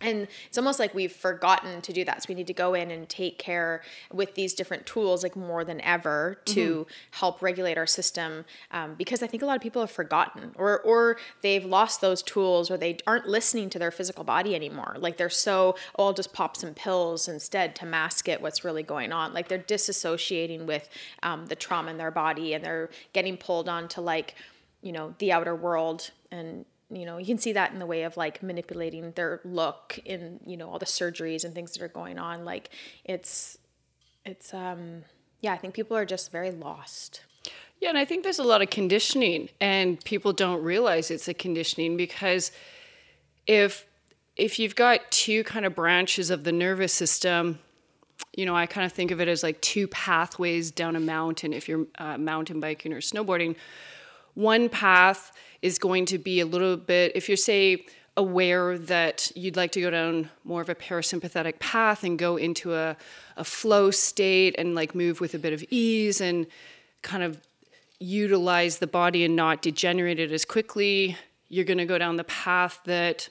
and 0.00 0.28
it's 0.46 0.58
almost 0.58 0.78
like 0.78 0.94
we've 0.94 1.12
forgotten 1.12 1.80
to 1.82 1.92
do 1.92 2.04
that. 2.04 2.22
So 2.22 2.26
we 2.28 2.34
need 2.34 2.46
to 2.46 2.54
go 2.54 2.74
in 2.74 2.90
and 2.90 3.08
take 3.08 3.38
care 3.38 3.82
with 4.12 4.34
these 4.34 4.54
different 4.54 4.86
tools, 4.86 5.22
like 5.22 5.36
more 5.36 5.64
than 5.64 5.80
ever, 5.82 6.40
to 6.46 6.86
help 7.12 7.42
regulate 7.42 7.78
our 7.78 7.86
system. 7.86 8.44
Um, 8.70 8.94
because 8.94 9.22
I 9.22 9.26
think 9.26 9.42
a 9.42 9.46
lot 9.46 9.56
of 9.56 9.62
people 9.62 9.82
have 9.82 9.90
forgotten, 9.90 10.52
or 10.56 10.80
or 10.80 11.16
they've 11.42 11.64
lost 11.64 12.00
those 12.00 12.22
tools, 12.22 12.70
or 12.70 12.76
they 12.76 12.98
aren't 13.06 13.26
listening 13.26 13.70
to 13.70 13.78
their 13.78 13.90
physical 13.90 14.24
body 14.24 14.54
anymore. 14.54 14.96
Like 14.98 15.16
they're 15.16 15.28
so, 15.30 15.76
oh, 15.98 16.06
I'll 16.06 16.12
just 16.12 16.32
pop 16.32 16.56
some 16.56 16.74
pills 16.74 17.28
instead 17.28 17.74
to 17.76 17.86
mask 17.86 18.28
it. 18.28 18.40
What's 18.40 18.64
really 18.64 18.82
going 18.82 19.12
on? 19.12 19.32
Like 19.32 19.48
they're 19.48 19.58
disassociating 19.58 20.66
with 20.66 20.88
um, 21.22 21.46
the 21.46 21.56
trauma 21.56 21.90
in 21.90 21.98
their 21.98 22.10
body, 22.10 22.54
and 22.54 22.64
they're 22.64 22.90
getting 23.12 23.36
pulled 23.36 23.68
on 23.68 23.88
to 23.88 24.00
like, 24.00 24.34
you 24.82 24.92
know, 24.92 25.14
the 25.18 25.32
outer 25.32 25.54
world 25.54 26.10
and 26.30 26.64
you 26.90 27.06
know 27.06 27.18
you 27.18 27.26
can 27.26 27.38
see 27.38 27.52
that 27.52 27.72
in 27.72 27.78
the 27.78 27.86
way 27.86 28.02
of 28.02 28.16
like 28.16 28.42
manipulating 28.42 29.12
their 29.12 29.40
look 29.44 29.98
in 30.04 30.40
you 30.44 30.56
know 30.56 30.68
all 30.68 30.78
the 30.78 30.86
surgeries 30.86 31.44
and 31.44 31.54
things 31.54 31.72
that 31.72 31.82
are 31.82 31.88
going 31.88 32.18
on 32.18 32.44
like 32.44 32.70
it's 33.04 33.58
it's 34.24 34.52
um 34.52 35.02
yeah 35.40 35.52
i 35.52 35.56
think 35.56 35.72
people 35.74 35.96
are 35.96 36.04
just 36.04 36.30
very 36.32 36.50
lost 36.50 37.22
Yeah, 37.80 37.88
and 37.88 37.98
I 37.98 38.04
think 38.04 38.24
there's 38.24 38.38
a 38.38 38.44
lot 38.44 38.60
of 38.60 38.68
conditioning, 38.68 39.48
and 39.58 39.98
people 40.04 40.34
don't 40.34 40.62
realize 40.62 41.10
it's 41.10 41.28
a 41.28 41.34
conditioning 41.34 41.96
because 41.96 42.52
if 43.46 43.86
if 44.36 44.58
you've 44.58 44.76
got 44.76 45.10
two 45.10 45.44
kind 45.44 45.64
of 45.66 45.74
branches 45.74 46.30
of 46.30 46.44
the 46.44 46.52
nervous 46.52 46.92
system, 46.92 47.58
you 48.36 48.46
know, 48.46 48.54
I 48.54 48.66
kind 48.66 48.86
of 48.86 48.92
think 48.92 49.10
of 49.10 49.20
it 49.20 49.28
as 49.28 49.42
like 49.42 49.60
two 49.60 49.88
pathways 49.88 50.70
down 50.70 50.94
a 50.94 51.00
mountain. 51.00 51.52
If 51.52 51.68
you're 51.68 51.86
uh, 51.98 52.18
mountain 52.18 52.60
biking 52.60 52.92
or 52.92 53.00
snowboarding, 53.00 53.56
one 54.40 54.68
path 54.68 55.32
is 55.62 55.78
going 55.78 56.06
to 56.06 56.18
be 56.18 56.40
a 56.40 56.46
little 56.46 56.76
bit. 56.76 57.12
If 57.14 57.28
you're 57.28 57.36
say 57.36 57.84
aware 58.16 58.76
that 58.76 59.30
you'd 59.34 59.56
like 59.56 59.72
to 59.72 59.80
go 59.80 59.90
down 59.90 60.30
more 60.44 60.60
of 60.60 60.68
a 60.68 60.74
parasympathetic 60.74 61.58
path 61.58 62.02
and 62.02 62.18
go 62.18 62.36
into 62.36 62.74
a, 62.74 62.96
a 63.36 63.44
flow 63.44 63.90
state 63.90 64.54
and 64.58 64.74
like 64.74 64.94
move 64.94 65.20
with 65.20 65.34
a 65.34 65.38
bit 65.38 65.52
of 65.52 65.64
ease 65.70 66.20
and 66.20 66.46
kind 67.02 67.22
of 67.22 67.40
utilize 67.98 68.78
the 68.78 68.86
body 68.86 69.24
and 69.24 69.36
not 69.36 69.62
degenerate 69.62 70.18
it 70.18 70.32
as 70.32 70.44
quickly, 70.44 71.16
you're 71.48 71.64
going 71.64 71.78
to 71.78 71.86
go 71.86 71.98
down 71.98 72.16
the 72.16 72.24
path 72.24 72.80
that 72.84 73.28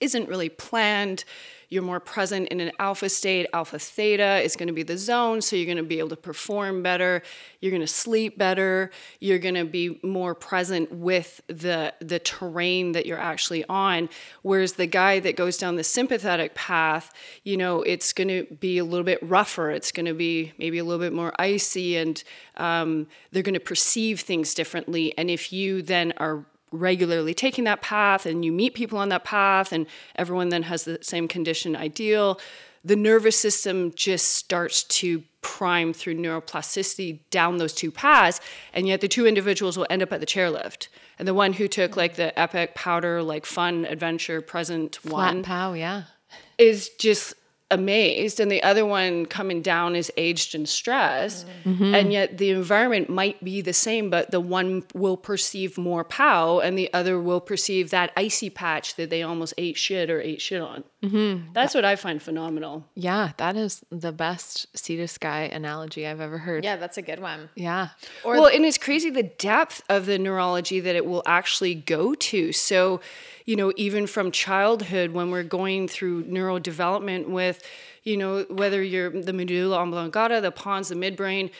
isn't 0.00 0.28
really 0.28 0.48
planned. 0.48 1.24
You're 1.70 1.84
more 1.84 2.00
present 2.00 2.48
in 2.48 2.60
an 2.60 2.72
alpha 2.80 3.08
state. 3.08 3.46
Alpha 3.52 3.78
theta 3.78 4.40
is 4.40 4.56
going 4.56 4.66
to 4.66 4.72
be 4.72 4.82
the 4.82 4.98
zone, 4.98 5.40
so 5.40 5.54
you're 5.54 5.66
going 5.66 5.76
to 5.76 5.84
be 5.84 6.00
able 6.00 6.08
to 6.08 6.16
perform 6.16 6.82
better. 6.82 7.22
You're 7.60 7.70
going 7.70 7.80
to 7.80 7.86
sleep 7.86 8.36
better. 8.36 8.90
You're 9.20 9.38
going 9.38 9.54
to 9.54 9.64
be 9.64 10.00
more 10.02 10.34
present 10.34 10.90
with 10.90 11.40
the 11.46 11.94
the 12.00 12.18
terrain 12.18 12.92
that 12.92 13.06
you're 13.06 13.18
actually 13.18 13.64
on. 13.66 14.08
Whereas 14.42 14.72
the 14.72 14.86
guy 14.86 15.20
that 15.20 15.36
goes 15.36 15.56
down 15.56 15.76
the 15.76 15.84
sympathetic 15.84 16.54
path, 16.54 17.12
you 17.44 17.56
know, 17.56 17.82
it's 17.82 18.12
going 18.12 18.28
to 18.28 18.52
be 18.56 18.78
a 18.78 18.84
little 18.84 19.04
bit 19.04 19.20
rougher. 19.22 19.70
It's 19.70 19.92
going 19.92 20.06
to 20.06 20.14
be 20.14 20.52
maybe 20.58 20.78
a 20.78 20.84
little 20.84 21.00
bit 21.00 21.12
more 21.12 21.32
icy, 21.38 21.96
and 21.96 22.22
um, 22.56 23.06
they're 23.30 23.44
going 23.44 23.54
to 23.54 23.60
perceive 23.60 24.20
things 24.20 24.54
differently. 24.54 25.16
And 25.16 25.30
if 25.30 25.52
you 25.52 25.82
then 25.82 26.14
are 26.16 26.44
regularly 26.72 27.34
taking 27.34 27.64
that 27.64 27.82
path 27.82 28.26
and 28.26 28.44
you 28.44 28.52
meet 28.52 28.74
people 28.74 28.98
on 28.98 29.08
that 29.08 29.24
path 29.24 29.72
and 29.72 29.86
everyone 30.16 30.50
then 30.50 30.62
has 30.62 30.84
the 30.84 30.98
same 31.02 31.26
condition 31.26 31.74
ideal 31.74 32.40
the 32.84 32.96
nervous 32.96 33.38
system 33.38 33.92
just 33.94 34.32
starts 34.32 34.84
to 34.84 35.22
prime 35.42 35.92
through 35.92 36.14
neuroplasticity 36.14 37.20
down 37.30 37.56
those 37.56 37.72
two 37.72 37.90
paths 37.90 38.40
and 38.72 38.86
yet 38.86 39.00
the 39.00 39.08
two 39.08 39.26
individuals 39.26 39.76
will 39.76 39.86
end 39.90 40.02
up 40.02 40.12
at 40.12 40.20
the 40.20 40.26
chairlift 40.26 40.88
and 41.18 41.26
the 41.26 41.34
one 41.34 41.54
who 41.54 41.66
took 41.66 41.96
like 41.96 42.14
the 42.14 42.38
epic 42.38 42.74
powder 42.74 43.22
like 43.22 43.46
fun 43.46 43.84
adventure 43.86 44.40
present 44.40 44.96
Flat 44.96 45.34
one 45.34 45.42
pow, 45.42 45.72
yeah. 45.72 46.04
is 46.58 46.90
just 46.98 47.34
amazed 47.70 48.40
and 48.40 48.50
the 48.50 48.62
other 48.62 48.84
one 48.84 49.26
coming 49.26 49.62
down 49.62 49.94
is 49.94 50.10
aged 50.16 50.54
and 50.54 50.68
stressed 50.68 51.46
Mm-hmm. 51.64 51.94
and 51.94 52.12
yet 52.12 52.38
the 52.38 52.50
environment 52.50 53.08
might 53.08 53.42
be 53.44 53.60
the 53.60 53.72
same 53.72 54.10
but 54.10 54.30
the 54.30 54.40
one 54.40 54.82
will 54.94 55.16
perceive 55.16 55.76
more 55.78 56.04
pow 56.04 56.58
and 56.58 56.76
the 56.76 56.92
other 56.92 57.20
will 57.20 57.40
perceive 57.40 57.90
that 57.90 58.10
icy 58.16 58.50
patch 58.50 58.94
that 58.96 59.10
they 59.10 59.22
almost 59.22 59.54
ate 59.58 59.76
shit 59.76 60.10
or 60.10 60.20
ate 60.20 60.40
shit 60.40 60.60
on 60.60 60.84
Mm-hmm. 61.02 61.52
that's 61.54 61.74
what 61.74 61.84
i 61.86 61.96
find 61.96 62.22
phenomenal 62.22 62.84
Yeah, 62.94 63.32
that 63.38 63.56
is 63.56 63.82
the 63.90 64.12
best 64.12 64.66
sea 64.76 64.96
to 64.96 65.08
sky 65.08 65.42
analogy 65.44 66.06
I've 66.06 66.20
ever 66.20 66.36
heard. 66.38 66.62
Yeah, 66.62 66.76
that's 66.76 66.98
a 66.98 67.02
good 67.02 67.20
one. 67.20 67.48
Yeah. 67.54 67.88
well, 68.24 68.46
and 68.46 68.64
it's 68.66 68.76
crazy 68.76 69.08
the 69.08 69.22
depth 69.22 69.82
of 69.88 70.04
the 70.04 70.18
neurology 70.18 70.78
that 70.80 70.94
it 70.96 71.06
will 71.06 71.22
actually 71.24 71.74
go 71.74 72.14
to. 72.14 72.52
So, 72.52 73.00
you 73.46 73.56
know, 73.56 73.72
even 73.76 74.06
from 74.06 74.30
childhood, 74.30 75.12
when 75.12 75.30
we're 75.30 75.42
going 75.42 75.88
through 75.88 76.24
neurodevelopment 76.24 77.28
with, 77.28 77.62
you 78.02 78.16
know, 78.18 78.44
whether 78.50 78.82
you're 78.82 79.10
the 79.10 79.32
medulla 79.32 79.78
oblongata, 79.78 80.40
the 80.40 80.50
pons, 80.52 80.88
the 80.90 80.94
midbrain, 80.94 81.50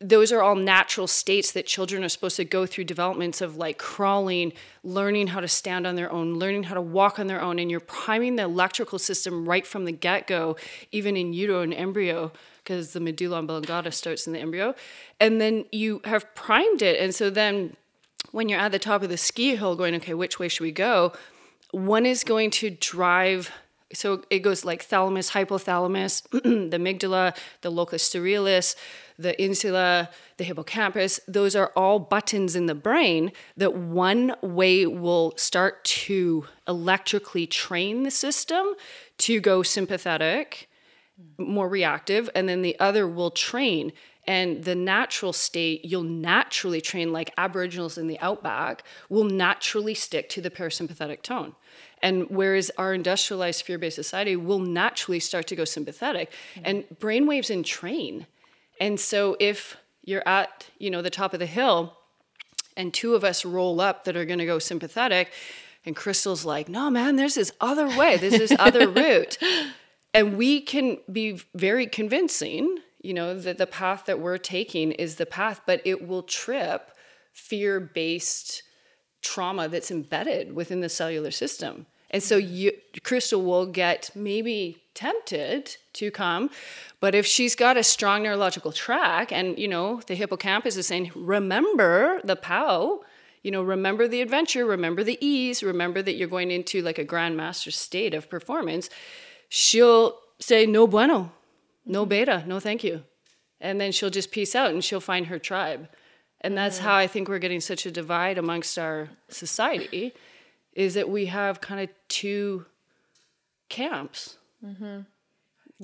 those 0.00 0.30
are 0.30 0.42
all 0.42 0.54
natural 0.54 1.06
states 1.06 1.52
that 1.52 1.66
children 1.66 2.04
are 2.04 2.08
supposed 2.08 2.36
to 2.36 2.44
go 2.44 2.66
through 2.66 2.84
developments 2.84 3.40
of 3.40 3.56
like 3.56 3.78
crawling, 3.78 4.52
learning 4.84 5.28
how 5.28 5.40
to 5.40 5.48
stand 5.48 5.86
on 5.86 5.94
their 5.94 6.12
own, 6.12 6.34
learning 6.34 6.64
how 6.64 6.74
to 6.74 6.82
walk 6.82 7.18
on 7.18 7.28
their 7.28 7.40
own, 7.40 7.58
and 7.58 7.70
you're 7.70 7.80
priming 7.80 8.36
the 8.36 8.42
electrical 8.42 8.98
system 8.98 9.48
right 9.48 9.66
from 9.66 9.86
the 9.86 9.92
get 9.92 10.26
go, 10.26 10.56
even 10.92 11.16
in 11.16 11.32
utero 11.32 11.62
and 11.62 11.72
embryo 11.72 12.30
because 12.62 12.92
the 12.92 13.00
medulla 13.00 13.38
oblongata 13.38 13.90
starts 13.90 14.26
in 14.26 14.32
the 14.32 14.38
embryo. 14.38 14.74
And 15.18 15.40
then 15.40 15.64
you 15.72 16.00
have 16.04 16.32
primed 16.34 16.82
it. 16.82 17.00
And 17.00 17.14
so 17.14 17.30
then 17.30 17.76
when 18.32 18.48
you're 18.48 18.60
at 18.60 18.72
the 18.72 18.78
top 18.78 19.02
of 19.02 19.08
the 19.08 19.16
ski 19.16 19.56
hill 19.56 19.74
going, 19.76 19.94
okay, 19.96 20.14
which 20.14 20.38
way 20.38 20.48
should 20.48 20.62
we 20.62 20.72
go? 20.72 21.12
One 21.72 22.06
is 22.06 22.22
going 22.22 22.50
to 22.52 22.70
drive. 22.70 23.50
So 23.92 24.22
it 24.30 24.40
goes 24.40 24.64
like 24.64 24.82
thalamus, 24.84 25.30
hypothalamus, 25.30 26.22
the 26.30 26.76
amygdala, 26.78 27.36
the 27.62 27.70
locus 27.70 28.08
coeruleus, 28.08 28.76
the 29.18 29.40
insula, 29.42 30.10
the 30.36 30.44
hippocampus. 30.44 31.20
Those 31.26 31.56
are 31.56 31.72
all 31.74 31.98
buttons 31.98 32.54
in 32.54 32.66
the 32.66 32.74
brain 32.74 33.32
that 33.56 33.74
one 33.74 34.34
way 34.42 34.86
will 34.86 35.34
start 35.36 35.84
to 35.84 36.46
electrically 36.68 37.46
train 37.46 38.04
the 38.04 38.10
system 38.10 38.74
to 39.18 39.40
go 39.40 39.62
sympathetic 39.62 40.68
more 41.38 41.68
reactive 41.68 42.30
and 42.34 42.48
then 42.48 42.62
the 42.62 42.78
other 42.80 43.06
will 43.06 43.30
train 43.30 43.92
and 44.26 44.64
the 44.64 44.74
natural 44.74 45.32
state 45.32 45.84
you'll 45.84 46.02
naturally 46.02 46.80
train 46.80 47.12
like 47.12 47.32
aboriginals 47.36 47.98
in 47.98 48.06
the 48.06 48.18
outback 48.20 48.82
will 49.08 49.24
naturally 49.24 49.94
stick 49.94 50.28
to 50.28 50.40
the 50.40 50.50
parasympathetic 50.50 51.22
tone 51.22 51.54
and 52.02 52.28
whereas 52.30 52.70
our 52.78 52.94
industrialized 52.94 53.62
fear-based 53.62 53.96
society 53.96 54.36
will 54.36 54.58
naturally 54.58 55.20
start 55.20 55.46
to 55.48 55.56
go 55.56 55.64
sympathetic 55.64 56.32
and 56.64 56.84
brainwaves 56.98 57.50
in 57.50 57.62
train. 57.62 58.26
And 58.80 58.98
so 58.98 59.36
if 59.38 59.76
you're 60.02 60.26
at 60.26 60.68
you 60.78 60.90
know 60.90 61.02
the 61.02 61.10
top 61.10 61.32
of 61.34 61.40
the 61.40 61.46
hill 61.46 61.96
and 62.76 62.92
two 62.92 63.14
of 63.14 63.24
us 63.24 63.44
roll 63.44 63.80
up 63.80 64.04
that 64.04 64.16
are 64.16 64.24
going 64.24 64.38
to 64.38 64.46
go 64.46 64.58
sympathetic 64.58 65.32
and 65.84 65.94
crystal's 65.94 66.44
like 66.44 66.68
no 66.68 66.90
man 66.90 67.16
there's 67.16 67.34
this 67.34 67.52
other 67.60 67.88
way. 67.88 68.16
There's 68.16 68.38
this 68.38 68.56
other 68.58 68.88
route. 69.02 69.38
And 70.12 70.36
we 70.36 70.60
can 70.60 70.98
be 71.10 71.40
very 71.54 71.86
convincing 71.86 72.78
you 73.02 73.14
know 73.14 73.38
that 73.38 73.58
the 73.58 73.66
path 73.66 74.04
that 74.06 74.20
we're 74.20 74.38
taking 74.38 74.92
is 74.92 75.16
the 75.16 75.26
path 75.26 75.60
but 75.66 75.80
it 75.84 76.06
will 76.06 76.22
trip 76.22 76.90
fear-based 77.32 78.62
trauma 79.22 79.68
that's 79.68 79.90
embedded 79.90 80.54
within 80.54 80.80
the 80.80 80.88
cellular 80.88 81.30
system 81.30 81.86
and 82.10 82.22
so 82.22 82.36
you, 82.36 82.72
crystal 83.02 83.42
will 83.42 83.66
get 83.66 84.10
maybe 84.14 84.82
tempted 84.94 85.76
to 85.92 86.10
come 86.10 86.50
but 87.00 87.14
if 87.14 87.24
she's 87.24 87.54
got 87.54 87.76
a 87.76 87.82
strong 87.82 88.22
neurological 88.22 88.72
track 88.72 89.32
and 89.32 89.58
you 89.58 89.68
know 89.68 90.00
the 90.06 90.14
hippocampus 90.14 90.76
is 90.76 90.86
saying 90.86 91.10
remember 91.14 92.20
the 92.24 92.36
pow 92.36 93.00
you 93.42 93.50
know 93.50 93.62
remember 93.62 94.06
the 94.06 94.20
adventure 94.20 94.66
remember 94.66 95.02
the 95.04 95.18
ease 95.24 95.62
remember 95.62 96.02
that 96.02 96.14
you're 96.14 96.28
going 96.28 96.50
into 96.50 96.82
like 96.82 96.98
a 96.98 97.04
grandmaster 97.04 97.72
state 97.72 98.14
of 98.14 98.28
performance 98.28 98.90
she'll 99.48 100.18
say 100.38 100.66
no 100.66 100.86
bueno 100.86 101.32
no 101.86 102.06
beta 102.06 102.44
no 102.46 102.60
thank 102.60 102.82
you. 102.84 103.02
And 103.62 103.78
then 103.78 103.92
she'll 103.92 104.10
just 104.10 104.30
peace 104.30 104.54
out 104.54 104.70
and 104.70 104.82
she'll 104.82 105.00
find 105.00 105.26
her 105.26 105.38
tribe. 105.38 105.86
And 106.40 106.56
that's 106.56 106.78
mm-hmm. 106.78 106.86
how 106.86 106.94
i 106.94 107.06
think 107.06 107.28
we're 107.28 107.38
getting 107.38 107.60
such 107.60 107.84
a 107.84 107.90
divide 107.90 108.38
amongst 108.38 108.78
our 108.78 109.10
society 109.28 110.14
is 110.80 110.94
that 110.94 111.10
we 111.10 111.26
have 111.26 111.60
kind 111.60 111.80
of 111.82 111.90
two 112.08 112.64
camps 113.68 114.38
mm-hmm. 114.64 115.00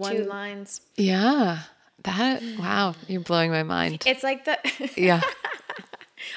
Two 0.03 0.25
lines. 0.25 0.83
Yeah. 0.97 1.61
That 2.03 2.43
wow, 2.59 2.95
you're 3.09 3.23
blowing 3.23 3.51
my 3.51 3.63
mind. 3.63 4.03
It's 4.07 4.23
like 4.23 4.45
the 4.45 4.59
Yeah. 4.97 5.23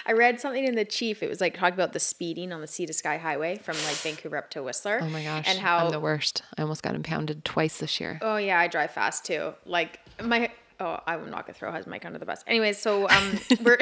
I 0.06 0.13
read 0.13 0.39
something 0.39 0.63
in 0.63 0.75
the 0.75 0.86
Chief. 0.86 1.22
It 1.22 1.30
was 1.30 1.42
like 1.42 1.58
talking 1.58 1.74
about 1.74 1.94
the 1.94 2.00
speeding 2.00 2.54
on 2.54 2.62
the 2.62 2.68
Sea 2.68 2.86
to 2.86 2.94
Sky 2.94 3.18
Highway 3.18 3.58
from 3.58 3.75
like 3.86 3.96
Vancouver 3.96 4.38
up 4.38 4.50
to 4.51 4.63
Whistler. 4.63 5.00
Oh 5.01 5.10
my 5.10 5.24
gosh. 5.24 5.46
And 5.48 5.60
how 5.60 5.80
I'm 5.80 5.92
the 5.92 6.00
worst. 6.00 6.44
I 6.58 6.62
almost 6.62 6.84
got 6.84 6.96
impounded 6.96 7.44
twice 7.44 7.80
this 7.80 8.00
year. 8.00 8.20
Oh 8.22 8.38
yeah, 8.38 8.60
I 8.60 8.68
drive 8.68 8.92
fast 8.92 9.25
too. 9.25 9.54
Like 9.66 10.00
my 10.24 10.51
oh, 10.80 11.00
I'm 11.06 11.30
not 11.30 11.46
gonna 11.46 11.54
throw 11.54 11.72
his 11.72 11.88
mic 11.88 12.06
under 12.06 12.20
the 12.20 12.26
bus. 12.26 12.44
Anyways, 12.48 12.78
so 12.78 13.10
um 13.10 13.40
we're 13.64 13.80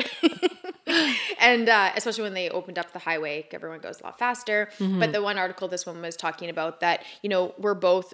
and 1.39 1.70
uh, 1.70 1.92
especially 1.96 2.24
when 2.24 2.34
they 2.34 2.50
opened 2.50 2.80
up 2.80 2.94
the 2.94 3.00
highway, 3.00 3.48
everyone 3.51 3.80
goes 3.80 4.00
a 4.01 4.04
lot 4.04 4.20
faster. 4.20 4.70
But 4.80 5.12
the 5.12 5.22
one 5.22 5.38
article 5.38 5.68
this 5.68 5.86
one 5.86 6.01
was 6.01 6.16
talking 6.16 6.50
about 6.50 6.80
that, 6.80 7.04
you 7.22 7.30
know, 7.30 7.54
we're 7.58 7.74
both 7.74 8.13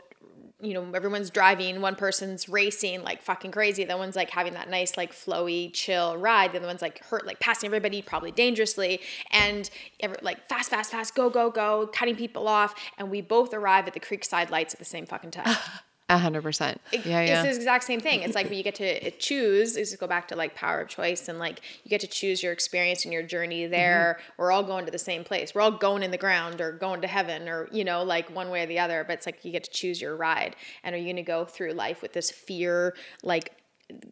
you 0.64 0.74
know, 0.74 0.88
everyone's 0.94 1.30
driving, 1.30 1.82
one 1.82 1.96
person's 1.96 2.48
racing 2.48 3.04
like 3.04 3.22
fucking 3.22 3.52
crazy. 3.52 3.84
The 3.84 3.98
one's 3.98 4.16
like 4.16 4.30
having 4.30 4.54
that 4.54 4.70
nice, 4.70 4.96
like 4.96 5.12
flowy, 5.12 5.72
chill 5.74 6.16
ride. 6.16 6.54
The 6.54 6.60
other 6.60 6.68
one's 6.68 6.82
like 6.82 7.04
hurt, 7.04 7.28
like 7.28 7.42
passing 7.42 7.68
everybody 7.68 8.02
probably 8.02 8.32
dangerously 8.32 9.02
and 9.32 9.70
every, 10.00 10.18
like 10.22 10.48
fast, 10.48 10.70
fast, 10.70 10.92
fast, 10.92 11.16
go, 11.16 11.30
go, 11.30 11.52
go, 11.52 11.90
cutting 11.94 12.16
people 12.16 12.48
off. 12.48 12.74
And 12.98 13.12
we 13.12 13.20
both 13.20 13.54
arrive 13.54 13.88
at 13.88 13.94
the 13.94 14.00
Creekside 14.00 14.50
lights 14.52 14.74
at 14.74 14.80
the 14.80 14.86
same 14.86 15.06
fucking 15.06 15.32
time. 15.32 15.54
A 16.14 16.18
hundred 16.20 16.44
percent. 16.44 16.80
Yeah, 16.92 17.22
It's 17.22 17.30
yeah. 17.30 17.42
the 17.42 17.56
exact 17.56 17.86
same 17.86 18.00
thing. 18.00 18.22
It's 18.22 18.36
like 18.36 18.46
when 18.48 18.58
you 18.58 18.64
get 18.64 18.76
to 18.76 19.10
choose, 19.12 19.76
is 19.76 19.96
go 19.96 20.06
back 20.06 20.28
to 20.28 20.36
like 20.36 20.54
power 20.54 20.82
of 20.82 20.88
choice 20.88 21.28
and 21.28 21.40
like 21.40 21.62
you 21.84 21.90
get 21.90 22.02
to 22.02 22.08
choose 22.08 22.44
your 22.44 22.52
experience 22.52 23.04
and 23.04 23.12
your 23.12 23.24
journey 23.24 23.66
there. 23.66 24.20
Mm-hmm. 24.20 24.42
We're 24.42 24.52
all 24.52 24.64
going 24.64 24.86
to 24.86 24.92
the 24.92 25.00
same 25.00 25.24
place. 25.24 25.56
We're 25.56 25.62
all 25.62 25.72
going 25.72 26.04
in 26.04 26.12
the 26.12 26.20
ground 26.20 26.62
or 26.62 26.72
going 26.72 27.02
to 27.02 27.08
heaven 27.08 27.50
or, 27.50 27.68
you 27.72 27.84
know, 27.84 28.04
like 28.04 28.30
one 28.30 28.52
way 28.52 28.62
or 28.62 28.68
the 28.68 28.78
other. 28.78 29.04
But 29.08 29.14
it's 29.14 29.26
like 29.26 29.44
you 29.44 29.52
get 29.52 29.64
to 29.64 29.72
choose 29.72 30.00
your 30.00 30.16
ride. 30.16 30.56
And 30.84 30.94
are 30.94 31.00
you 31.00 31.06
going 31.06 31.16
to 31.16 31.24
go 31.24 31.46
through 31.46 31.72
life 31.72 32.04
with 32.04 32.14
this 32.14 32.30
fear, 32.30 32.96
like, 33.24 33.54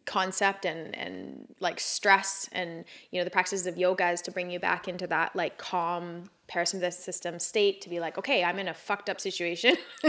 concept 0.04 0.64
and 0.64 0.94
and 0.94 1.54
like 1.58 1.80
stress 1.80 2.48
and 2.52 2.84
you 3.10 3.18
know 3.18 3.24
the 3.24 3.30
practices 3.30 3.66
of 3.66 3.76
yoga 3.76 4.10
is 4.10 4.20
to 4.20 4.30
bring 4.30 4.50
you 4.50 4.60
back 4.60 4.86
into 4.86 5.06
that 5.06 5.34
like 5.34 5.56
calm 5.58 6.24
parasympathetic 6.52 6.92
system 6.92 7.38
state 7.38 7.80
to 7.80 7.88
be 7.88 8.00
like 8.00 8.18
okay 8.18 8.44
i'm 8.44 8.58
in 8.58 8.68
a 8.68 8.74
fucked 8.74 9.08
up 9.08 9.20
situation 9.20 9.76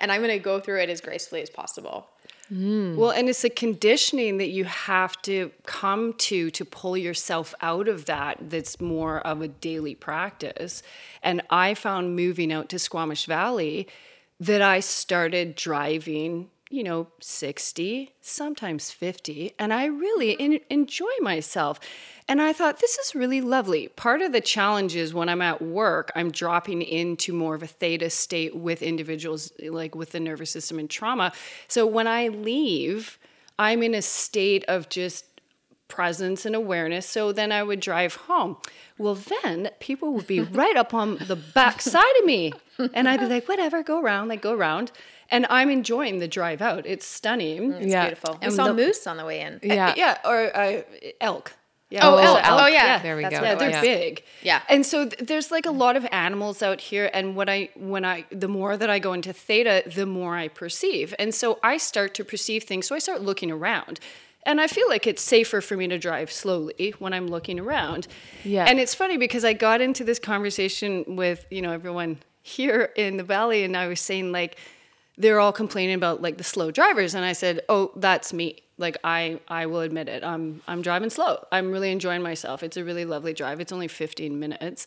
and 0.00 0.10
i'm 0.12 0.20
going 0.20 0.30
to 0.30 0.38
go 0.38 0.58
through 0.58 0.80
it 0.80 0.90
as 0.90 1.00
gracefully 1.00 1.42
as 1.42 1.50
possible 1.50 2.08
mm. 2.52 2.96
Well, 2.96 3.10
and 3.10 3.28
it's 3.28 3.44
a 3.44 3.50
conditioning 3.50 4.38
that 4.38 4.50
you 4.50 4.64
have 4.64 5.20
to 5.22 5.50
come 5.64 6.12
to 6.14 6.50
to 6.50 6.64
pull 6.64 6.96
yourself 6.96 7.54
out 7.60 7.88
of 7.88 8.04
that 8.06 8.38
that's 8.40 8.80
more 8.80 9.18
of 9.20 9.42
a 9.42 9.48
daily 9.48 9.94
practice. 9.96 10.82
And 11.22 11.42
I 11.50 11.74
found 11.74 12.14
moving 12.14 12.52
out 12.52 12.68
to 12.68 12.78
Squamish 12.78 13.26
Valley 13.26 13.88
that 14.38 14.62
I 14.62 14.80
started 14.80 15.56
driving 15.56 16.48
you 16.68 16.82
know, 16.82 17.06
60, 17.20 18.12
sometimes 18.20 18.90
50, 18.90 19.54
and 19.58 19.72
I 19.72 19.84
really 19.84 20.32
in- 20.32 20.60
enjoy 20.68 21.12
myself. 21.20 21.78
And 22.28 22.42
I 22.42 22.52
thought, 22.52 22.80
this 22.80 22.98
is 22.98 23.14
really 23.14 23.40
lovely. 23.40 23.86
Part 23.88 24.20
of 24.20 24.32
the 24.32 24.40
challenge 24.40 24.96
is 24.96 25.14
when 25.14 25.28
I'm 25.28 25.42
at 25.42 25.62
work, 25.62 26.10
I'm 26.16 26.32
dropping 26.32 26.82
into 26.82 27.32
more 27.32 27.54
of 27.54 27.62
a 27.62 27.68
theta 27.68 28.10
state 28.10 28.56
with 28.56 28.82
individuals 28.82 29.52
like 29.62 29.94
with 29.94 30.10
the 30.10 30.18
nervous 30.18 30.50
system 30.50 30.80
and 30.80 30.90
trauma. 30.90 31.32
So 31.68 31.86
when 31.86 32.08
I 32.08 32.28
leave, 32.28 33.18
I'm 33.60 33.82
in 33.84 33.94
a 33.94 34.02
state 34.02 34.64
of 34.66 34.88
just 34.88 35.24
presence 35.88 36.44
and 36.44 36.56
awareness. 36.56 37.06
So 37.06 37.30
then 37.30 37.52
I 37.52 37.62
would 37.62 37.78
drive 37.78 38.16
home. 38.16 38.56
Well, 38.98 39.14
then 39.14 39.70
people 39.78 40.14
would 40.14 40.26
be 40.26 40.40
right 40.62 40.76
up 40.76 40.94
on 40.94 41.18
the 41.18 41.36
back 41.36 41.80
side 41.80 42.16
of 42.18 42.24
me. 42.24 42.52
And 42.92 43.08
I'd 43.08 43.20
be 43.20 43.26
like, 43.26 43.48
whatever, 43.48 43.82
go 43.82 44.00
around, 44.00 44.28
like 44.28 44.42
go 44.42 44.52
around. 44.52 44.90
And 45.30 45.46
I'm 45.50 45.70
enjoying 45.70 46.18
the 46.18 46.28
drive 46.28 46.62
out. 46.62 46.86
It's 46.86 47.06
stunning. 47.06 47.72
It's 47.72 47.86
Yeah. 47.86 48.06
beautiful. 48.06 48.38
We 48.42 48.50
saw 48.50 48.66
the- 48.66 48.74
moose 48.74 49.06
on 49.06 49.16
the 49.16 49.24
way 49.24 49.40
in. 49.40 49.60
Yeah. 49.62 49.94
Yeah, 49.96 50.18
or 50.24 50.56
uh, 50.56 50.82
elk. 51.20 51.52
Yeah, 51.88 52.04
Oh, 52.06 52.16
also 52.16 52.40
elk. 52.42 52.62
Oh, 52.62 52.66
yeah. 52.66 52.98
There 52.98 53.14
we 53.16 53.22
That's 53.22 53.36
go. 53.38 53.42
yeah, 53.44 53.54
they're 53.54 53.70
was. 53.70 53.80
big. 53.80 54.24
Yeah. 54.42 54.60
And 54.68 54.84
so 54.84 55.08
th- 55.08 55.28
there's 55.28 55.52
like 55.52 55.66
a 55.66 55.70
lot 55.70 55.94
of 55.96 56.04
animals 56.10 56.60
out 56.60 56.80
here 56.80 57.08
and 57.14 57.36
when 57.36 57.48
I 57.48 57.68
when 57.76 58.04
I 58.04 58.24
the 58.30 58.48
more 58.48 58.76
that 58.76 58.90
I 58.90 58.98
go 58.98 59.12
into 59.12 59.32
theta, 59.32 59.84
the 59.86 60.04
more 60.06 60.36
I 60.36 60.48
perceive. 60.48 61.14
And 61.18 61.32
so 61.32 61.60
I 61.62 61.76
start 61.76 62.12
to 62.14 62.24
perceive 62.24 62.64
things. 62.64 62.86
So 62.88 62.96
I 62.96 62.98
start 62.98 63.22
looking 63.22 63.52
around. 63.52 64.00
And 64.44 64.60
I 64.60 64.66
feel 64.68 64.88
like 64.88 65.06
it's 65.08 65.22
safer 65.22 65.60
for 65.60 65.76
me 65.76 65.86
to 65.88 65.98
drive 65.98 66.30
slowly 66.32 66.94
when 67.00 67.12
I'm 67.12 67.26
looking 67.28 67.58
around. 67.60 68.06
Yeah. 68.44 68.64
And 68.68 68.78
it's 68.80 68.94
funny 68.94 69.16
because 69.16 69.44
I 69.44 69.52
got 69.52 69.80
into 69.80 70.02
this 70.04 70.18
conversation 70.20 71.04
with, 71.16 71.46
you 71.50 71.62
know, 71.62 71.72
everyone 71.72 72.18
here 72.42 72.90
in 72.96 73.16
the 73.16 73.24
valley 73.24 73.64
and 73.64 73.76
I 73.76 73.86
was 73.88 74.00
saying 74.00 74.30
like 74.32 74.56
they're 75.18 75.40
all 75.40 75.52
complaining 75.52 75.94
about 75.94 76.22
like 76.22 76.36
the 76.38 76.44
slow 76.44 76.70
drivers. 76.70 77.14
And 77.14 77.24
i 77.24 77.32
said 77.32 77.60
oh 77.68 77.92
that's 77.96 78.32
me. 78.32 78.62
Like 78.78 78.96
i 79.04 79.40
i 79.48 79.66
will 79.66 79.80
admit 79.80 80.08
it. 80.08 80.22
I'm 80.24 80.62
i'm 80.68 80.82
driving 80.82 81.10
slow. 81.10 81.44
I'm 81.50 81.70
really 81.70 81.90
enjoying 81.90 82.22
myself. 82.22 82.62
It's 82.62 82.76
a 82.76 82.84
really 82.84 83.04
lovely 83.04 83.32
drive. 83.32 83.60
It's 83.60 83.72
only 83.72 83.88
15 83.88 84.38
minutes. 84.38 84.86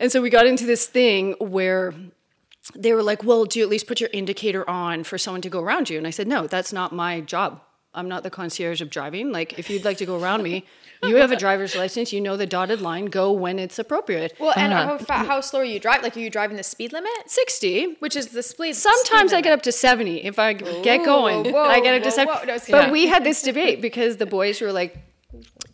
And 0.00 0.10
so 0.10 0.20
we 0.20 0.30
got 0.30 0.46
into 0.46 0.66
this 0.66 0.86
thing 0.86 1.34
where 1.38 1.94
they 2.74 2.92
were 2.92 3.02
like 3.02 3.22
well 3.22 3.44
do 3.44 3.58
you 3.58 3.64
at 3.64 3.70
least 3.70 3.86
put 3.86 4.00
your 4.00 4.10
indicator 4.12 4.68
on 4.68 5.04
for 5.04 5.18
someone 5.18 5.42
to 5.42 5.50
go 5.50 5.60
around 5.60 5.90
you? 5.90 5.98
And 5.98 6.06
i 6.06 6.10
said 6.10 6.28
no 6.28 6.46
that's 6.46 6.72
not 6.72 6.92
my 6.92 7.20
job 7.20 7.60
i'm 7.94 8.08
not 8.08 8.22
the 8.22 8.30
concierge 8.30 8.80
of 8.80 8.90
driving 8.90 9.32
like 9.32 9.58
if 9.58 9.68
you'd 9.70 9.84
like 9.84 9.96
to 9.98 10.06
go 10.06 10.18
around 10.20 10.42
me 10.42 10.64
you 11.02 11.16
have 11.16 11.30
a 11.32 11.36
driver's 11.36 11.76
license 11.76 12.12
you 12.14 12.20
know 12.20 12.36
the 12.36 12.46
dotted 12.46 12.80
line 12.80 13.06
go 13.06 13.30
when 13.30 13.58
it's 13.58 13.78
appropriate 13.78 14.32
Well, 14.40 14.54
and 14.56 14.72
Uh-huh. 14.72 14.86
how, 14.86 14.98
fa- 14.98 15.26
how 15.30 15.40
slow 15.42 15.60
are 15.60 15.64
you 15.64 15.78
drive? 15.78 16.02
Like, 16.02 16.16
are 16.16 16.20
you 16.20 16.30
driving 16.30 16.56
the 16.56 16.62
speed 16.62 16.94
limit? 16.94 17.10
60 17.26 17.96
Which 17.98 18.16
is 18.16 18.28
the 18.28 18.42
speed. 18.42 18.74
Sometimes 18.74 19.30
speed 19.30 19.36
I 19.38 19.40
get 19.42 19.52
up 19.52 19.60
to 19.62 19.72
70 19.72 20.24
if 20.24 20.38
I 20.38 20.54
get 20.54 21.04
going. 21.04 21.52
whoa, 21.52 21.64
I 21.76 21.80
get 21.80 21.94
up 21.94 22.02
to 22.04 22.10
70. 22.10 22.32
whoa. 22.38 22.44
No, 22.46 22.58
but 22.70 22.84
yeah. 22.86 22.90
we 22.90 23.06
had 23.08 23.22
this 23.22 23.42
debate 23.42 23.82
because 23.82 24.16
the 24.16 24.24
boys 24.24 24.62
were 24.62 24.72
like, 24.72 24.96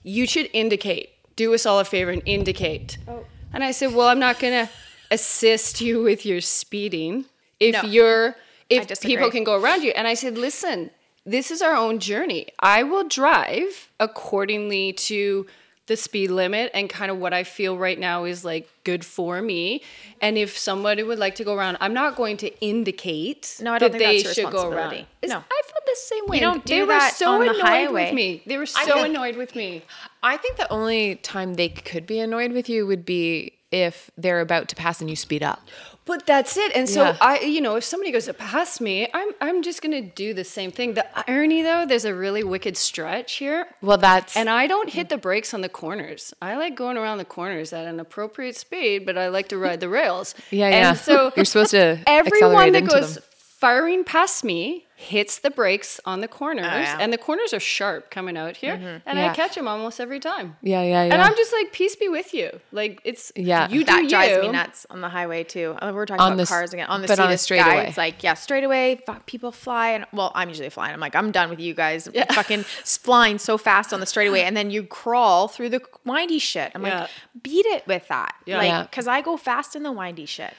you 0.02 0.26
should 0.26 0.48
indicate. 0.52 1.10
Do 1.36 1.54
us 1.54 1.64
all 1.64 1.78
a 1.78 1.84
favor 1.84 2.10
and 2.10 2.22
indicate. 2.26 2.98
Oh. 3.06 3.24
And 3.52 3.62
I 3.62 3.70
said, 3.70 3.94
well, 3.94 4.08
I'm 4.08 4.18
not 4.18 4.40
going 4.40 4.66
to 4.66 4.72
assist 5.12 5.80
you 5.80 6.02
with 6.02 6.26
your 6.26 6.40
speeding 6.40 7.24
if 7.60 7.74
No. 7.80 7.88
you're 7.88 8.36
if 8.68 9.00
people 9.00 9.30
can 9.30 9.44
go 9.44 9.54
around 9.60 9.82
you. 9.84 9.92
And 9.96 10.08
I 10.08 10.14
said, 10.14 10.36
listen, 10.38 10.90
this 11.26 11.50
is 11.50 11.62
our 11.62 11.74
own 11.74 11.98
journey. 11.98 12.46
I 12.60 12.82
will 12.82 13.04
drive 13.08 13.90
accordingly 14.00 14.92
to 14.94 15.46
the 15.86 15.96
speed 15.96 16.30
limit 16.30 16.70
and 16.72 16.88
kind 16.88 17.10
of 17.10 17.18
what 17.18 17.32
I 17.34 17.42
feel 17.42 17.76
right 17.76 17.98
now 17.98 18.22
is 18.24 18.44
like 18.44 18.68
good 18.84 19.04
for 19.04 19.42
me. 19.42 19.82
And 20.20 20.38
if 20.38 20.56
somebody 20.56 21.02
would 21.02 21.18
like 21.18 21.34
to 21.36 21.44
go 21.44 21.54
around, 21.54 21.78
I'm 21.80 21.92
not 21.92 22.14
going 22.14 22.36
to 22.38 22.60
indicate 22.64 23.56
No, 23.60 23.72
I 23.72 23.78
don't 23.80 23.90
that 23.92 23.98
think 23.98 24.24
they 24.24 24.32
should 24.32 24.52
go 24.52 24.70
around. 24.70 24.92
It's- 24.94 25.28
No. 25.28 25.38
I 25.38 25.62
felt 25.64 25.84
the 25.86 25.96
same 25.96 26.26
way. 26.26 26.38
don't 26.38 26.64
they 26.64 26.76
do 26.80 26.86
were 26.86 27.00
so 27.10 27.32
on 27.32 27.40
the 27.40 27.50
annoyed 27.50 27.60
highway. 27.60 28.04
with 28.06 28.14
me. 28.14 28.42
They 28.46 28.56
were 28.56 28.66
so 28.66 28.80
think- 28.84 29.06
annoyed 29.08 29.36
with 29.36 29.56
me. 29.56 29.82
I 30.22 30.36
think 30.36 30.58
the 30.58 30.70
only 30.72 31.16
time 31.16 31.54
they 31.54 31.68
could 31.68 32.06
be 32.06 32.20
annoyed 32.20 32.52
with 32.52 32.68
you 32.68 32.86
would 32.86 33.04
be 33.04 33.54
if 33.72 34.10
they're 34.16 34.40
about 34.40 34.68
to 34.68 34.76
pass 34.76 35.00
and 35.00 35.10
you 35.10 35.16
speed 35.16 35.42
up. 35.42 35.60
But 36.06 36.26
that's 36.26 36.56
it. 36.56 36.72
And 36.74 36.88
so 36.88 37.04
Yeah. 37.04 37.16
I, 37.20 37.40
you 37.40 37.60
know, 37.60 37.76
if 37.76 37.84
somebody 37.84 38.10
goes 38.10 38.28
past 38.38 38.80
me, 38.80 39.08
I'm, 39.14 39.30
I'm 39.40 39.62
just 39.62 39.82
gonna 39.82 40.00
do 40.00 40.34
the 40.34 40.44
same 40.44 40.72
thing. 40.72 40.94
The 40.94 41.06
irony, 41.30 41.62
though, 41.62 41.86
there's 41.86 42.04
a 42.04 42.14
really 42.14 42.42
wicked 42.42 42.76
stretch 42.76 43.34
here. 43.34 43.66
Well, 43.82 43.98
that's 43.98 44.36
And 44.36 44.48
I 44.48 44.66
don't 44.66 44.90
hit 44.90 45.08
the 45.08 45.18
brakes 45.18 45.54
on 45.54 45.60
the 45.60 45.68
corners. 45.68 46.34
I 46.42 46.56
like 46.56 46.74
going 46.74 46.96
around 46.96 47.18
the 47.18 47.24
corners 47.24 47.72
at 47.72 47.86
an 47.86 48.00
appropriate 48.00 48.56
speed, 48.56 49.06
but 49.06 49.16
I 49.16 49.28
like 49.28 49.48
to 49.48 49.58
ride 49.58 49.80
the 49.80 49.88
rails. 49.88 50.34
yeah, 50.50 50.66
and 50.66 50.74
yeah. 50.74 50.92
so 50.94 51.32
you're 51.36 51.44
supposed 51.44 51.72
to 51.72 52.00
everyone 52.06 52.72
that 52.72 52.86
goes 52.86 53.14
them. 53.16 53.24
firing 53.28 54.04
past 54.04 54.42
me 54.42 54.86
hits 55.02 55.38
the 55.38 55.50
brakes 55.50 55.98
on 56.04 56.20
the 56.20 56.28
corners, 56.28 56.66
yeah. 56.66 56.98
and 57.00 57.10
the 57.10 57.16
corners 57.16 57.54
are 57.54 57.58
sharp 57.60 58.10
coming 58.10 58.36
out 58.36 58.54
here, 58.58 59.00
and 59.06 59.18
I 59.18 59.32
catch 59.32 59.54
them 59.54 59.66
almost 59.66 59.98
every 59.98 60.20
time. 60.20 60.56
Yeah, 60.60 60.82
yeah, 60.82 61.04
yeah. 61.04 61.14
And 61.14 61.22
I'm 61.22 61.34
just 61.36 61.54
like, 61.54 61.72
peace 61.72 61.96
be 61.96 62.10
with 62.10 62.34
you. 62.34 62.50
Like 62.70 63.00
it's 63.02 63.32
Yeah. 63.34 63.66
you 63.70 63.80
do 63.80 63.84
That 63.86 64.10
drives 64.10 64.32
you. 64.36 64.42
me 64.42 64.48
nuts 64.50 64.86
on 64.90 65.00
the 65.00 65.08
highway 65.08 65.42
too. 65.44 65.74
Uh, 65.80 65.92
We're 65.94 66.04
talking 66.04 66.20
On 66.20 66.32
about 66.34 66.42
the 66.42 66.46
cars 66.46 66.74
again. 66.74 66.86
On 66.88 67.00
the 67.00 67.08
but 67.08 67.18
on 67.18 67.28
a 67.28 67.30
Cetus 67.30 67.42
straightaway. 67.42 67.72
guy, 67.72 67.82
it's 67.84 67.96
like 67.96 68.22
yeah, 68.22 68.34
straightaway. 68.34 69.00
Fuck, 69.06 69.24
people 69.24 69.52
fly, 69.52 69.90
and 69.92 70.04
well, 70.12 70.32
I'm 70.34 70.50
usually 70.50 70.68
flying. 70.68 70.92
I'm 70.92 71.00
like, 71.00 71.16
I'm 71.16 71.30
done 71.32 71.48
with 71.48 71.60
you 71.60 71.72
guys. 71.72 72.06
Yeah. 72.12 72.30
Fucking 72.34 72.64
flying 72.64 73.38
so 73.38 73.56
fast 73.56 73.94
on 73.94 74.00
the 74.00 74.06
straightaway, 74.06 74.42
and 74.42 74.54
then 74.54 74.70
you 74.70 74.82
crawl 74.82 75.48
through 75.48 75.70
the 75.70 75.80
windy 76.04 76.38
shit. 76.38 76.72
I'm 76.74 76.84
Yeah. 76.84 77.00
like, 77.00 77.10
beat 77.42 77.64
it 77.64 77.86
with 77.86 78.06
that. 78.08 78.34
Yeah. 78.44 78.60
Yeah. 78.60 78.78
Like, 78.80 78.90
because 78.90 79.08
I 79.08 79.22
go 79.22 79.38
fast 79.38 79.74
in 79.74 79.82
the 79.82 79.92
windy 79.92 80.26
shit. 80.26 80.52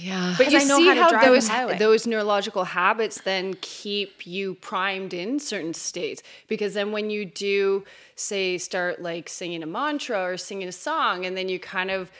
Yeah. 0.00 0.34
But 0.38 0.52
you 0.52 0.58
I 0.58 0.64
know 0.64 0.76
see 0.78 0.86
how 0.96 1.12
how, 1.16 1.24
those 1.24 1.48
those 1.78 2.06
neurological 2.06 2.64
habits 2.64 3.20
then 3.22 3.54
keep 3.60 4.26
you 4.26 4.54
primed 4.54 5.12
in 5.12 5.38
certain 5.40 5.74
states 5.74 6.22
because 6.46 6.74
then 6.74 6.92
when 6.92 7.10
you 7.10 7.24
do 7.24 7.84
say 8.14 8.58
start 8.58 9.02
like 9.02 9.28
singing 9.28 9.62
a 9.62 9.66
mantra 9.66 10.20
or 10.22 10.36
singing 10.36 10.68
a 10.68 10.72
song 10.72 11.26
and 11.26 11.36
then 11.36 11.48
you 11.48 11.58
kind 11.58 11.90
of 11.90 12.10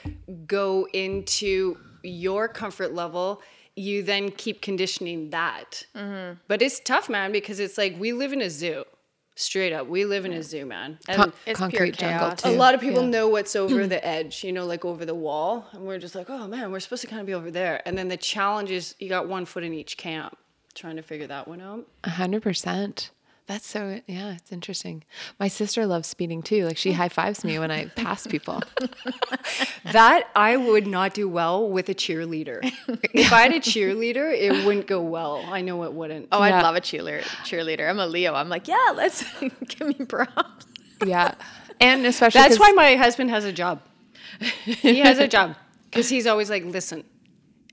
go 0.47 0.87
into 0.93 1.77
your 2.03 2.47
comfort 2.47 2.93
level 2.93 3.41
you 3.75 4.03
then 4.03 4.31
keep 4.31 4.61
conditioning 4.61 5.29
that 5.29 5.83
Mm-hmm. 5.95 6.39
but 6.47 6.61
it's 6.61 6.79
tough 6.79 7.09
man 7.09 7.31
because 7.31 7.59
it's 7.59 7.77
like 7.77 7.95
we 7.99 8.13
live 8.13 8.33
in 8.33 8.41
a 8.41 8.49
zoo 8.49 8.83
straight 9.39 9.71
up 9.73 9.87
we 9.87 10.03
live 10.05 10.25
in 10.25 10.33
a 10.33 10.43
zoo 10.43 10.65
man 10.65 10.99
and 11.07 11.17
Con- 11.21 11.33
It's 11.45 11.57
concrete 11.59 11.97
jungle 11.97 12.35
too. 12.35 12.49
a 12.49 12.51
lot 12.51 12.73
of 12.75 12.81
people 12.81 13.03
Yeah. 13.03 13.09
know 13.09 13.27
what's 13.29 13.55
over 13.55 13.87
the 13.95 14.05
edge, 14.05 14.43
you 14.43 14.51
know, 14.51 14.65
like 14.65 14.83
over 14.85 15.05
the 15.05 15.15
wall. 15.15 15.65
And 15.71 15.83
we're 15.83 15.97
just 15.97 16.13
like, 16.15 16.29
oh 16.29 16.47
man, 16.47 16.71
we're 16.71 16.79
supposed 16.81 17.01
to 17.01 17.07
kind 17.07 17.21
of 17.21 17.25
be 17.25 17.33
over 17.33 17.49
there. 17.49 17.81
And 17.87 17.97
then 17.97 18.07
the 18.09 18.17
challenge 18.17 18.69
is 18.71 18.95
you 18.99 19.07
got 19.09 19.27
one 19.27 19.45
foot 19.45 19.63
in 19.63 19.73
each 19.73 19.95
camp, 19.97 20.37
trying 20.75 20.97
to 20.97 21.01
figure 21.01 21.27
that 21.27 21.47
one 21.47 21.61
out. 21.61 21.87
A 22.03 22.09
hundred 22.11 22.43
percent. 22.43 23.11
That's 23.49 23.65
so 23.65 23.99
yeah, 24.05 24.33
it's 24.33 24.51
interesting. 24.51 25.03
My 25.39 25.47
sister 25.47 25.87
loves 25.87 26.07
speeding 26.07 26.43
too. 26.43 26.67
Like 26.67 26.77
she 26.77 26.91
mm. 26.91 26.93
high 26.93 27.09
fives 27.09 27.43
me 27.43 27.57
when 27.57 27.71
I 27.71 27.85
pass 27.85 28.27
people. 28.27 28.61
That 29.91 30.27
I 30.35 30.55
would 30.55 30.85
not 30.85 31.15
do 31.15 31.27
well 31.27 31.67
with 31.67 31.89
a 31.89 31.95
cheerleader. 31.95 32.59
if 33.11 33.33
I 33.33 33.41
had 33.41 33.53
a 33.53 33.59
cheerleader, 33.59 34.31
it 34.31 34.65
wouldn't 34.65 34.85
go 34.85 35.01
well. 35.01 35.43
I 35.47 35.61
know 35.61 35.83
it 35.83 35.93
wouldn't. 35.93 36.27
Oh, 36.31 36.45
Yeah. 36.45 36.59
I 36.59 36.61
love 36.61 36.75
a 36.75 36.81
cheerleader. 36.81 37.21
Cheerleader. 37.43 37.89
I'm 37.89 37.97
a 37.97 38.05
Leo. 38.05 38.35
I'm 38.35 38.49
like, 38.49 38.67
yeah, 38.67 38.93
let's 38.93 39.25
give 39.39 39.87
me 39.87 40.05
props. 40.05 40.67
yeah, 41.03 41.33
and 41.79 42.05
especially 42.05 42.41
that's 42.41 42.59
why 42.59 42.71
my 42.73 42.97
husband 42.97 43.31
has 43.31 43.45
a 43.45 43.51
job. 43.51 43.81
he 44.63 44.99
has 44.99 45.17
a 45.17 45.27
job 45.27 45.55
because 45.89 46.07
he's 46.07 46.27
always 46.27 46.51
like, 46.51 46.65
listen, 46.65 47.03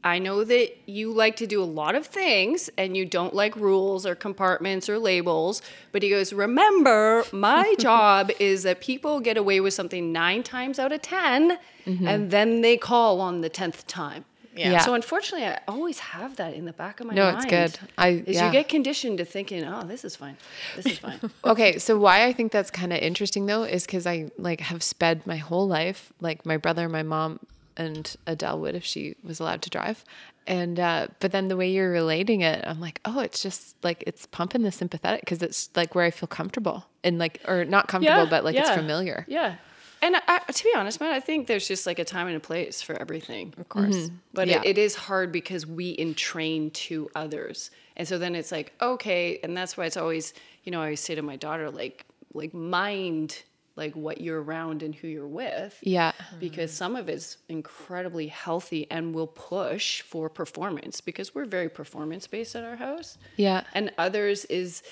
I 0.05 0.19
know 0.19 0.45
that 0.45 0.77
you 0.87 1.13
like 1.13 1.37
to 1.37 1.47
do 1.47 1.63
a 1.63 1.65
lot 1.65 1.95
of 1.95 2.07
things 2.07 2.71
and 2.79 2.97
you 2.97 3.05
don't 3.05 3.35
like 3.35 3.57
rules 3.57 4.07
or 4.07 4.15
compartments 4.15 4.89
or 4.89 4.99
labels, 4.99 5.63
but 5.91 6.03
he 6.03 6.11
goes, 6.11 6.33
remember, 6.33 7.25
my 7.33 7.75
job 7.79 8.31
is 8.39 8.63
that 8.63 8.81
people 8.81 9.21
get 9.21 9.37
away 9.37 9.61
with 9.61 9.75
something 9.75 10.13
nine 10.13 10.43
times 10.43 10.79
out 10.79 10.93
of 10.93 11.03
10 11.03 11.59
mm-hmm. 11.87 12.07
and 12.07 12.31
then 12.31 12.61
they 12.61 12.77
call 12.77 13.21
on 13.21 13.41
the 13.41 13.51
10th 13.51 13.85
time. 13.87 14.25
Yeah. 14.55 14.73
Yeah. 14.73 14.79
So 14.79 14.95
unfortunately, 14.95 15.47
I 15.47 15.61
always 15.69 15.99
have 15.99 16.37
that 16.37 16.55
in 16.55 16.65
the 16.65 16.73
back 16.73 17.01
of 17.01 17.07
my 17.07 17.15
No, 17.15 17.25
mind. 17.25 17.51
No, 17.51 17.65
it's 17.65 17.77
good. 17.77 17.89
I- 17.99 18.09
is 18.27 18.37
yeah. 18.37 18.47
you 18.47 18.53
get 18.53 18.69
conditioned 18.69 19.19
to 19.19 19.25
thinking, 19.25 19.65
oh, 19.65 19.83
this 19.83 20.05
is 20.05 20.17
fine. 20.17 20.37
This 20.77 20.87
is 20.87 20.99
fine. 20.99 21.21
Okay, 21.45 21.79
so 21.79 21.99
why 21.99 22.25
I 22.25 22.33
think 22.33 22.53
that's 22.53 22.71
kind 22.71 22.93
of 22.93 22.99
interesting 23.01 23.47
though 23.47 23.65
is 23.65 23.85
because 23.85 24.07
I 24.07 24.31
like 24.39 24.61
have 24.61 24.83
sped 24.83 25.27
my 25.27 25.37
whole 25.37 25.69
life. 25.69 26.13
Like 26.21 26.47
my 26.47 26.57
brother, 26.57 26.89
my 26.89 27.03
mom, 27.03 27.41
and 27.77 28.17
Adele 28.27 28.61
would 28.61 28.75
if 28.75 28.85
she 28.85 29.17
was 29.23 29.41
allowed 29.41 29.63
to 29.63 29.71
drive. 29.71 30.05
And 30.47 30.79
uh, 30.79 31.09
but 31.19 31.33
then 31.33 31.49
the 31.49 31.57
way 31.57 31.71
you're 31.71 31.91
relating 31.91 32.43
it, 32.43 32.65
I'm 32.67 32.81
like, 32.81 33.01
oh, 33.05 33.21
it's 33.21 33.43
just 33.43 33.77
like 33.83 34.05
it's 34.07 34.27
pumping 34.27 34.63
the 34.63 34.71
sympathetic 34.73 35.21
because 35.21 35.43
it's 35.43 35.71
like 35.75 35.95
where 35.95 36.05
I 36.05 36.11
feel 36.11 36.29
comfortable 36.29 36.87
and 37.03 37.19
like 37.19 37.41
or 37.49 37.65
not 37.65 37.89
comfortable, 37.89 38.27
but 38.27 38.45
like 38.45 38.55
it's 38.57 38.71
familiar. 38.71 39.25
Yeah. 39.29 39.57
And 40.03 40.15
I, 40.29 40.39
to 40.39 40.65
be 40.65 40.73
honest, 40.77 41.01
man, 41.01 41.13
I 41.13 41.21
think 41.21 41.47
there's 41.47 41.67
just 41.67 41.87
like 41.87 41.99
a 41.99 42.05
time 42.05 42.27
and 42.29 42.37
a 42.37 42.41
place 42.41 42.83
for 42.83 42.95
everything. 43.01 43.55
Of 43.59 43.69
course. 43.71 44.11
But 44.35 44.47
Yeah. 44.47 44.61
it, 44.61 44.67
it 44.67 44.79
is 44.79 44.95
hard 44.95 45.33
because 45.33 45.67
we 45.67 45.97
entrain 45.99 46.71
to 46.73 47.11
others. 47.15 47.71
And 47.97 48.07
so 48.07 48.19
then 48.19 48.35
it's 48.35 48.53
like, 48.53 48.75
okay, 48.81 49.41
and 49.43 49.57
that's 49.57 49.77
why 49.77 49.87
it's 49.87 49.97
always, 49.97 50.35
you 50.65 50.71
know, 50.71 50.81
I 50.81 50.85
always 50.85 51.01
say 51.01 51.15
to 51.15 51.23
my 51.23 51.37
daughter, 51.37 51.71
like, 51.71 52.05
like 52.35 52.53
mind 52.53 53.43
like 53.77 53.95
what 53.95 54.21
you're 54.21 54.43
around 54.43 54.83
and 54.83 54.95
who 54.95 55.07
you're 55.07 55.29
with 55.29 55.79
Yeah. 55.83 56.13
because 56.41 56.73
some 56.73 56.97
of 56.97 57.09
it's 57.11 57.37
incredibly 57.49 58.27
healthy 58.29 58.91
and 58.91 59.15
will 59.15 59.27
push 59.27 60.01
for 60.01 60.29
performance 60.31 61.01
because 61.03 61.35
we're 61.35 61.45
very 61.45 61.69
performance 61.69 62.27
based 62.27 62.57
at 62.57 62.65
our 62.65 62.77
house. 62.77 63.19
Yeah. 63.37 63.65
And 63.75 63.93
others 63.99 64.47
is 64.47 64.83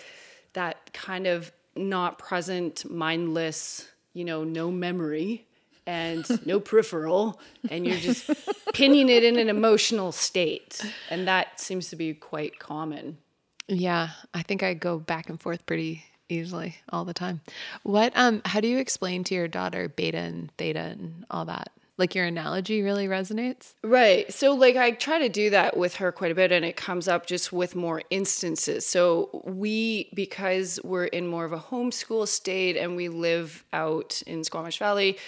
that 0.53 0.92
kind 0.92 1.27
of 1.27 1.51
not 1.75 2.18
present, 2.18 2.88
mindless, 2.90 3.88
you 4.12 4.25
know, 4.25 4.44
no 4.44 4.70
memory 4.70 5.47
and 5.87 6.25
no 6.47 6.61
peripheral, 6.61 7.40
and 7.70 7.87
you're 7.87 7.97
just 7.99 8.31
pinning 8.73 9.09
it 9.09 9.25
in 9.25 9.38
an 9.38 9.49
emotional 9.49 10.12
state. 10.12 10.81
And 11.11 11.27
that 11.29 11.61
seems 11.61 11.88
to 11.90 11.97
be 11.97 12.14
quite 12.14 12.59
common. 12.59 13.18
Yeah, 13.66 14.11
I 14.33 14.42
think 14.42 14.62
I 14.62 14.75
go 14.75 14.99
back 14.99 15.29
and 15.29 15.40
forth 15.40 15.66
pretty 15.66 16.05
easily 16.29 16.77
all 16.89 17.05
the 17.05 17.15
time. 17.15 17.41
What 17.83 18.13
um 18.17 18.43
how 18.45 18.61
do 18.61 18.69
you 18.69 18.79
explain 18.79 19.25
to 19.25 19.35
your 19.35 19.49
daughter 19.49 19.89
beta 19.89 20.19
and 20.19 20.51
theta 20.57 20.81
and 20.81 21.25
all 21.31 21.45
that? 21.47 21.71
Like 21.97 22.17
your 22.17 22.25
analogy 22.25 22.83
really 22.83 23.07
resonates? 23.07 23.75
Right. 23.85 24.33
So, 24.33 24.53
like, 24.55 24.75
I 24.75 24.91
try 24.91 25.21
to 25.21 25.29
do 25.29 25.51
that 25.51 25.77
with 25.77 25.97
her 25.97 26.11
quite 26.11 26.33
a 26.33 26.35
bit, 26.35 26.51
and 26.51 26.65
it 26.65 26.77
comes 26.77 27.07
up 27.07 27.25
just 27.25 27.53
with 27.53 27.77
more 27.77 28.03
instances. 28.11 28.85
So, 28.85 29.43
we, 29.45 30.11
because 30.13 30.81
we're 30.83 31.05
in 31.05 31.29
more 31.29 31.45
of 31.45 31.53
a 31.53 31.59
homeschool 31.59 32.27
state 32.27 32.77
and 32.77 32.97
we 32.97 33.09
live 33.09 33.65
out 33.73 34.23
in 34.27 34.43
Squamish 34.43 34.81
Valley, 34.81 35.19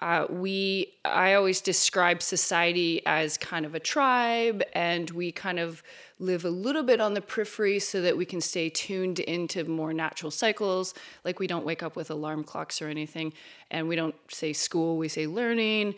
uh, 0.00 0.24
we, 0.30 0.94
I 1.04 1.34
always 1.34 1.60
describe 1.60 2.22
society 2.22 3.02
as 3.04 3.36
kind 3.36 3.66
of 3.66 3.74
a 3.74 3.80
tribe, 3.80 4.62
and 4.72 5.10
we 5.10 5.30
kind 5.30 5.58
of 5.58 5.82
live 6.18 6.44
a 6.44 6.50
little 6.50 6.82
bit 6.82 7.00
on 7.00 7.14
the 7.14 7.20
periphery 7.20 7.78
so 7.78 8.00
that 8.02 8.16
we 8.16 8.24
can 8.24 8.40
stay 8.40 8.68
tuned 8.68 9.18
into 9.18 9.64
more 9.64 9.92
natural 9.92 10.30
cycles. 10.30 10.94
Like, 11.24 11.38
we 11.38 11.46
don't 11.46 11.64
wake 11.64 11.82
up 11.82 11.96
with 11.96 12.10
alarm 12.10 12.44
clocks 12.44 12.80
or 12.80 12.88
anything, 12.88 13.32
and 13.70 13.88
we 13.88 13.96
don't 13.96 14.14
say 14.30 14.52
school, 14.52 14.96
we 14.96 15.08
say 15.08 15.26
learning. 15.26 15.94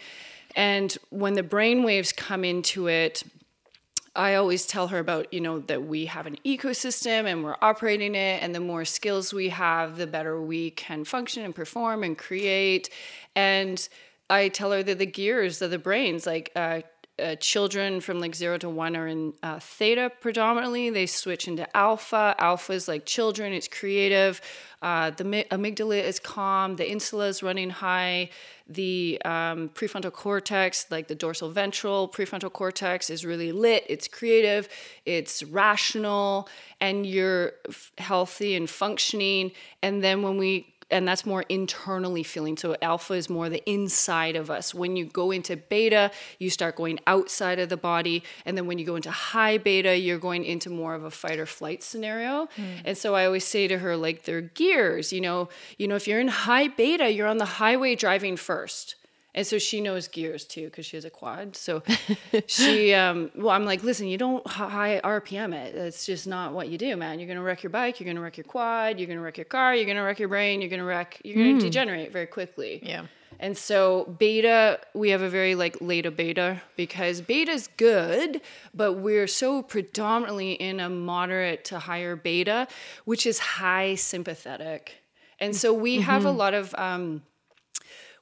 And 0.55 0.97
when 1.11 1.35
the 1.35 1.43
brain 1.43 1.83
waves 1.83 2.13
come 2.13 2.45
into 2.45 2.89
it, 2.89 3.23
I 4.17 4.37
always 4.37 4.67
tell 4.67 4.89
her 4.89 4.99
about, 4.99 5.33
you 5.33 5.43
know, 5.43 5.59
that 5.61 5.85
we 5.85 6.07
have 6.07 6.27
an 6.27 6.39
ecosystem 6.45 7.27
and 7.27 7.45
we're 7.45 7.57
operating 7.61 8.15
it. 8.15 8.43
And 8.43 8.55
the 8.55 8.61
more 8.61 8.87
skills 8.87 9.35
we 9.35 9.51
have, 9.51 9.99
the 9.99 10.07
better 10.07 10.41
we 10.41 10.71
can 10.71 11.05
function 11.05 11.45
and 11.45 11.55
perform 11.55 12.03
and 12.03 12.17
create. 12.17 12.89
And 13.35 13.87
I 14.31 14.49
tell 14.49 14.73
her 14.73 14.83
that 14.83 14.99
the 14.99 15.07
gears 15.07 15.61
of 15.61 15.71
the 15.71 15.79
brains, 15.79 16.27
like 16.27 16.51
uh, 16.57 16.81
uh, 17.19 17.35
children 17.37 18.01
from 18.01 18.21
like 18.21 18.35
zero 18.35 18.59
to 18.59 18.69
one 18.69 18.95
are 18.97 19.07
in 19.07 19.33
uh, 19.43 19.59
theta 19.59 20.11
predominantly. 20.21 20.91
They 20.91 21.07
switch 21.07 21.49
into 21.49 21.75
alpha. 21.77 22.35
Alpha 22.39 22.73
is 22.73 22.89
like 22.89 23.07
children, 23.07 23.53
it's 23.53 23.69
creative. 23.69 24.41
Uh, 24.83 25.11
the 25.11 25.25
amygdala 25.25 26.03
is 26.03 26.21
calm. 26.21 26.77
The 26.77 26.91
insula 26.91 27.29
is 27.29 27.43
running 27.43 27.71
high. 27.71 28.31
The 28.69 29.21
um, 29.25 29.71
prefrontal 29.71 30.13
cortex, 30.13 30.87
like 30.91 31.09
the 31.09 31.15
dorsal 31.15 31.51
ventral 31.51 32.09
prefrontal 32.09 32.53
cortex, 32.53 33.09
is 33.09 33.25
really 33.25 33.53
lit. 33.53 33.85
It's 33.89 34.07
creative. 34.07 34.69
It's 35.07 35.43
rational, 35.43 36.49
and 36.81 37.07
you're 37.07 37.53
f- 37.69 37.93
healthy 37.99 38.55
and 38.55 38.69
functioning. 38.69 39.53
And 39.83 40.05
then 40.05 40.23
when 40.23 40.37
we 40.37 40.75
and 40.91 41.07
that's 41.07 41.27
more 41.27 41.45
internally 41.49 42.23
feeling. 42.23 42.57
So 42.57 42.77
alpha 42.81 43.15
is 43.15 43.29
more 43.29 43.49
the 43.49 43.63
inside 43.69 44.37
of 44.37 44.51
us. 44.51 44.75
When 44.75 44.97
you 44.97 45.05
go 45.05 45.31
into 45.31 45.57
beta, 45.57 46.11
you 46.39 46.51
start 46.51 46.77
going 46.77 47.01
outside 47.07 47.59
of 47.59 47.69
the 47.69 47.77
body, 47.77 48.23
and 48.45 48.57
then 48.57 48.67
when 48.67 48.79
you 48.79 48.87
go 48.87 48.97
into 48.97 49.11
high 49.11 49.59
beta, 49.59 49.99
you're 49.99 50.19
going 50.19 50.45
into 50.45 50.71
more 50.71 50.95
of 50.95 51.05
a 51.05 51.11
fight 51.11 51.39
or 51.39 51.47
flight 51.47 51.83
scenario. 51.83 52.47
Hmm. 52.57 52.63
And 52.85 52.99
so 52.99 53.15
I 53.15 53.27
always 53.27 53.45
say 53.45 53.67
to 53.69 53.79
her 53.79 53.97
like 53.97 54.25
they're 54.25 54.41
gears, 54.41 55.13
you 55.13 55.21
know, 55.21 55.49
you 55.79 55.89
know 55.89 55.97
if 55.97 56.07
you're 56.07 56.21
in 56.21 56.29
high 56.29 56.69
beta, 56.69 57.11
you're 57.11 57.29
on 57.29 57.39
the 57.39 57.45
highway 57.45 57.95
driving 57.95 58.37
first. 58.37 58.97
And 59.37 59.47
so 59.47 59.59
she 59.59 59.83
knows 59.83 60.09
gears 60.09 60.45
too 60.45 60.65
because 60.65 60.87
she 60.87 60.97
has 60.97 61.05
a 61.05 61.11
quad. 61.11 61.55
So 61.57 61.83
she, 62.47 62.95
um, 62.95 63.31
well, 63.37 63.51
I'm 63.51 63.67
like, 63.67 63.85
listen, 63.85 64.09
you 64.09 64.17
don't 64.17 64.45
high 64.47 64.99
RPM 65.05 65.55
it. 65.55 65.75
That's 65.75 66.07
just 66.07 66.27
not 66.27 66.55
what 66.55 66.69
you 66.69 66.79
do, 66.79 66.97
man. 66.97 67.21
You're 67.21 67.29
gonna 67.29 67.43
wreck 67.43 67.63
your 67.63 67.71
bike. 67.71 68.01
You're 68.01 68.07
gonna 68.07 68.23
wreck 68.23 68.39
your 68.39 68.45
quad. 68.45 68.99
You're 68.99 69.07
gonna 69.07 69.21
wreck 69.21 69.37
your 69.37 69.45
car. 69.45 69.75
You're 69.75 69.87
gonna 69.87 70.03
wreck 70.03 70.19
your 70.19 70.31
brain. 70.31 70.63
You're 70.63 70.71
gonna 70.71 70.85
wreck. 70.85 71.21
You're 71.23 71.37
gonna 71.37 71.61
degenerate 71.61 72.13
very 72.13 72.27
quickly. 72.27 72.81
Yeah. 72.83 73.07
And 73.39 73.57
so 73.59 74.17
beta, 74.19 74.81
we 74.95 75.11
have 75.11 75.21
a 75.21 75.29
very 75.29 75.55
like 75.55 75.77
late 75.83 76.17
beta 76.17 76.63
because 76.75 77.21
beta's 77.21 77.69
good, 77.77 78.41
but 78.73 78.95
we're 78.95 79.27
so 79.27 79.63
predominantly 79.63 80.53
in 80.53 80.81
a 80.81 80.89
moderate 80.89 81.65
to 81.67 81.79
higher 81.79 82.17
beta, 82.17 82.67
which 83.05 83.27
is 83.27 83.39
high 83.39 83.97
sympathetic. 83.97 84.95
And 85.39 85.55
so 85.55 85.75
we 85.75 86.01
have 86.01 86.25
a 86.25 86.31
lot 86.31 86.55
of 86.55 86.75
um, 86.79 87.23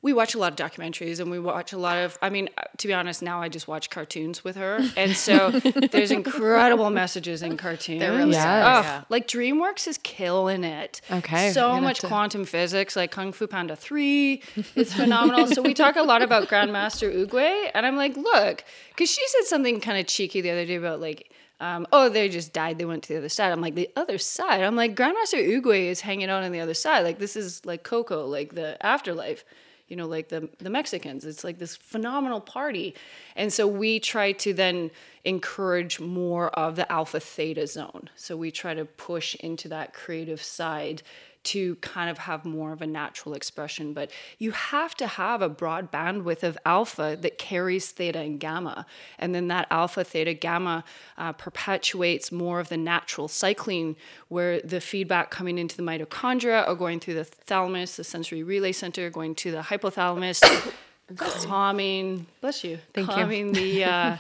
we 0.05 0.13
watch 0.13 0.35
a 0.35 0.39
lot 0.39 0.53
of 0.53 0.59
documentaries 0.71 1.19
and 1.19 1.31
we 1.31 1.39
watch 1.41 1.73
a 1.73 1.79
lot 1.79 1.97
of 1.97 2.19
i 2.21 2.29
mean 2.29 2.49
uh, 2.59 2.63
to 2.77 2.87
be 2.87 2.93
honest 2.95 3.23
now 3.23 3.41
i 3.41 3.49
just 3.49 3.67
watch 3.67 3.89
cartoons 3.89 4.45
with 4.45 4.55
her 4.55 4.79
and 4.97 5.17
so 5.17 5.51
there's 5.93 6.11
incredible 6.11 6.91
messages 6.91 7.43
in 7.43 7.57
cartoons 7.57 8.03
really 8.03 8.33
Yes. 8.33 8.45
are, 8.47 8.61
Oh, 8.63 8.83
yeah. 8.83 9.05
like 9.09 9.27
dreamworks 9.27 9.89
is 9.89 9.99
killing 9.99 10.63
it 10.63 11.01
Okay, 11.11 11.51
so 11.53 11.81
much 11.81 12.01
to- 12.01 12.07
quantum 12.07 12.45
physics 12.45 12.95
like 12.97 13.11
kung 13.11 13.33
fu 13.33 13.47
panda 13.47 13.75
3 13.75 14.43
it's 14.77 14.93
phenomenal 14.93 15.47
so 15.47 15.63
we 15.63 15.73
talk 15.75 15.97
a 15.97 16.03
lot 16.03 16.21
about 16.23 16.49
grandmaster 16.49 17.09
Oogway 17.21 17.71
and 17.75 17.87
i'm 17.87 17.97
like 17.97 18.15
look 18.17 18.63
because 18.91 19.11
she 19.11 19.23
said 19.29 19.45
something 19.45 19.81
kind 19.81 19.99
of 19.99 20.07
cheeky 20.07 20.41
the 20.43 20.51
other 20.51 20.67
day 20.67 20.77
about 20.77 21.01
like 21.01 21.31
um, 21.61 21.87
oh, 21.93 22.09
they 22.09 22.29
just 22.29 22.53
died. 22.53 22.79
They 22.79 22.85
went 22.85 23.05
to 23.05 23.13
the 23.13 23.19
other 23.21 23.29
side. 23.29 23.53
I'm 23.53 23.61
like, 23.61 23.77
the 23.77 23.89
other 23.97 24.19
side? 24.19 24.61
I'm 24.65 24.75
like, 24.75 24.97
Grandmaster 24.97 25.39
Oogway 25.41 25.87
is 25.87 26.01
hanging 26.01 26.29
out 26.29 26.43
on 26.43 26.51
the 26.51 26.59
other 26.61 26.75
side. 26.75 27.03
Like, 27.05 27.19
this 27.21 27.37
is 27.37 27.65
like 27.65 27.85
Coco, 27.85 28.27
like 28.27 28.55
the 28.55 28.77
afterlife 28.85 29.45
you 29.89 29.97
know, 29.97 30.07
like 30.07 30.29
the 30.29 30.49
the 30.59 30.71
Mexicans. 30.71 31.25
It's 31.25 31.45
like 31.45 31.59
this 31.59 31.77
phenomenal 31.77 32.41
party. 32.41 32.95
And 33.37 33.53
so 33.53 33.67
we 33.67 34.01
try 34.01 34.33
to 34.33 34.55
then 34.55 34.91
encourage 35.25 36.01
more 36.01 36.49
of 36.51 36.77
the 36.77 36.91
alpha 36.91 37.21
theta 37.21 37.67
zone. 37.67 38.11
So 38.17 38.37
we 38.37 38.51
try 38.51 38.75
to 38.75 38.85
push 38.85 39.35
into 39.37 39.69
that 39.69 39.93
creative 39.93 40.43
side 40.43 41.03
to 41.45 41.77
kind 41.77 42.11
of 42.11 42.19
have 42.19 42.45
more 42.45 42.73
of 42.73 42.83
a 42.83 42.87
natural 42.87 43.35
expression. 43.35 43.93
But 43.93 44.11
you 44.39 44.51
have 44.51 44.95
to 44.97 45.07
have 45.07 45.43
a 45.43 45.49
broad 45.49 45.93
bandwidth 45.93 46.43
of 46.43 46.59
alpha 46.65 47.17
that 47.21 47.39
carries 47.39 47.91
theta 47.91 48.21
and 48.21 48.41
gamma. 48.41 48.87
And 49.19 49.35
then 49.35 49.49
that 49.49 49.67
alpha, 49.71 50.05
theta, 50.05 50.35
gamma 50.35 50.85
uh, 51.17 51.33
perpetuates 51.33 52.33
more 52.33 52.61
of 52.61 52.69
the 52.69 52.77
natural 52.77 53.29
cycling 53.29 53.97
where 54.29 54.61
the 54.61 54.81
feedback 54.81 55.31
coming 55.31 55.59
into 55.59 55.77
the 55.77 55.83
mitochondria 55.83 56.67
or 56.67 56.75
going 56.75 57.01
through 57.01 57.15
the 57.15 57.25
thalamus, 57.25 57.97
the 57.97 58.05
sensory 58.05 58.43
relay 58.43 58.73
center, 58.73 59.11
going 59.11 59.35
to 59.37 59.51
the 59.51 59.61
hypothalamus, 59.61 60.73
calming, 61.47 62.27
bless 62.41 62.65
you, 62.65 62.79
Thank 62.93 63.09
you. 63.09 63.15
calming 63.15 63.53
the. 63.53 63.85
Uh, 63.85 64.17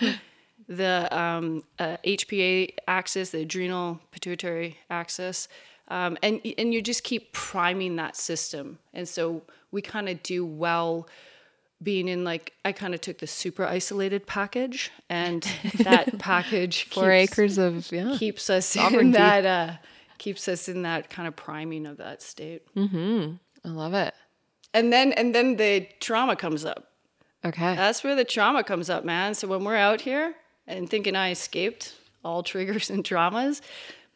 the 0.68 1.08
um, 1.16 1.62
uh, 1.78 1.96
HPA 2.04 2.74
axis, 2.88 3.30
the 3.30 3.40
adrenal 3.40 4.00
pituitary 4.12 4.78
axis, 4.90 5.48
um, 5.88 6.16
and 6.22 6.40
and 6.58 6.72
you 6.72 6.82
just 6.82 7.04
keep 7.04 7.32
priming 7.32 7.96
that 7.96 8.16
system. 8.16 8.78
And 8.92 9.08
so 9.08 9.42
we 9.70 9.82
kind 9.82 10.08
of 10.08 10.22
do 10.22 10.44
well 10.44 11.08
being 11.82 12.08
in 12.08 12.24
like 12.24 12.52
I 12.64 12.72
kind 12.72 12.94
of 12.94 13.00
took 13.00 13.18
the 13.18 13.26
super 13.26 13.64
isolated 13.64 14.26
package, 14.26 14.90
and 15.08 15.42
that 15.80 16.18
package 16.18 16.84
Four 16.84 17.10
keeps, 17.10 17.32
acres 17.32 17.58
of 17.58 17.92
yeah. 17.92 18.16
keeps 18.18 18.48
us 18.48 18.74
in 18.76 19.12
that 19.12 19.44
uh, 19.44 19.72
keeps 20.18 20.48
us 20.48 20.68
in 20.68 20.82
that 20.82 21.10
kind 21.10 21.28
of 21.28 21.36
priming 21.36 21.86
of 21.86 21.98
that 21.98 22.22
state. 22.22 22.62
I 23.64 23.68
love 23.68 23.94
it. 23.94 24.14
And 24.72 24.92
then 24.92 25.12
and 25.12 25.34
then 25.34 25.56
the 25.56 25.86
trauma 26.00 26.36
comes 26.36 26.64
up. 26.64 26.90
Okay. 27.44 27.74
That's 27.74 28.02
where 28.02 28.16
the 28.16 28.24
trauma 28.24 28.64
comes 28.64 28.88
up, 28.88 29.04
man. 29.04 29.34
So 29.34 29.46
when 29.46 29.64
we're 29.64 29.76
out 29.76 30.00
here 30.00 30.34
and 30.66 30.88
thinking 30.88 31.14
I 31.14 31.30
escaped 31.30 31.94
all 32.24 32.42
triggers 32.42 32.88
and 32.88 33.04
traumas, 33.04 33.60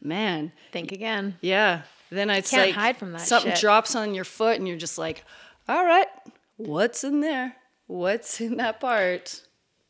man, 0.01 0.51
Think 0.71 0.91
again. 0.91 1.37
yeah. 1.41 1.81
Then 2.11 2.29
I 2.31 2.41
can't 2.41 2.67
like 2.69 2.75
hide 2.75 2.97
from 2.97 3.11
that 3.11 3.21
something 3.21 3.51
shit. 3.51 3.61
drops 3.61 3.95
on 3.95 4.15
your 4.15 4.23
foot 4.23 4.57
and 4.57 4.67
you're 4.67 4.77
just 4.77 4.97
like, 4.97 5.23
all 5.67 5.85
right, 5.85 6.07
what's 6.57 7.03
in 7.03 7.19
there? 7.19 7.55
What's 7.85 8.41
in 8.41 8.57
that 8.57 8.79
part? 8.79 9.43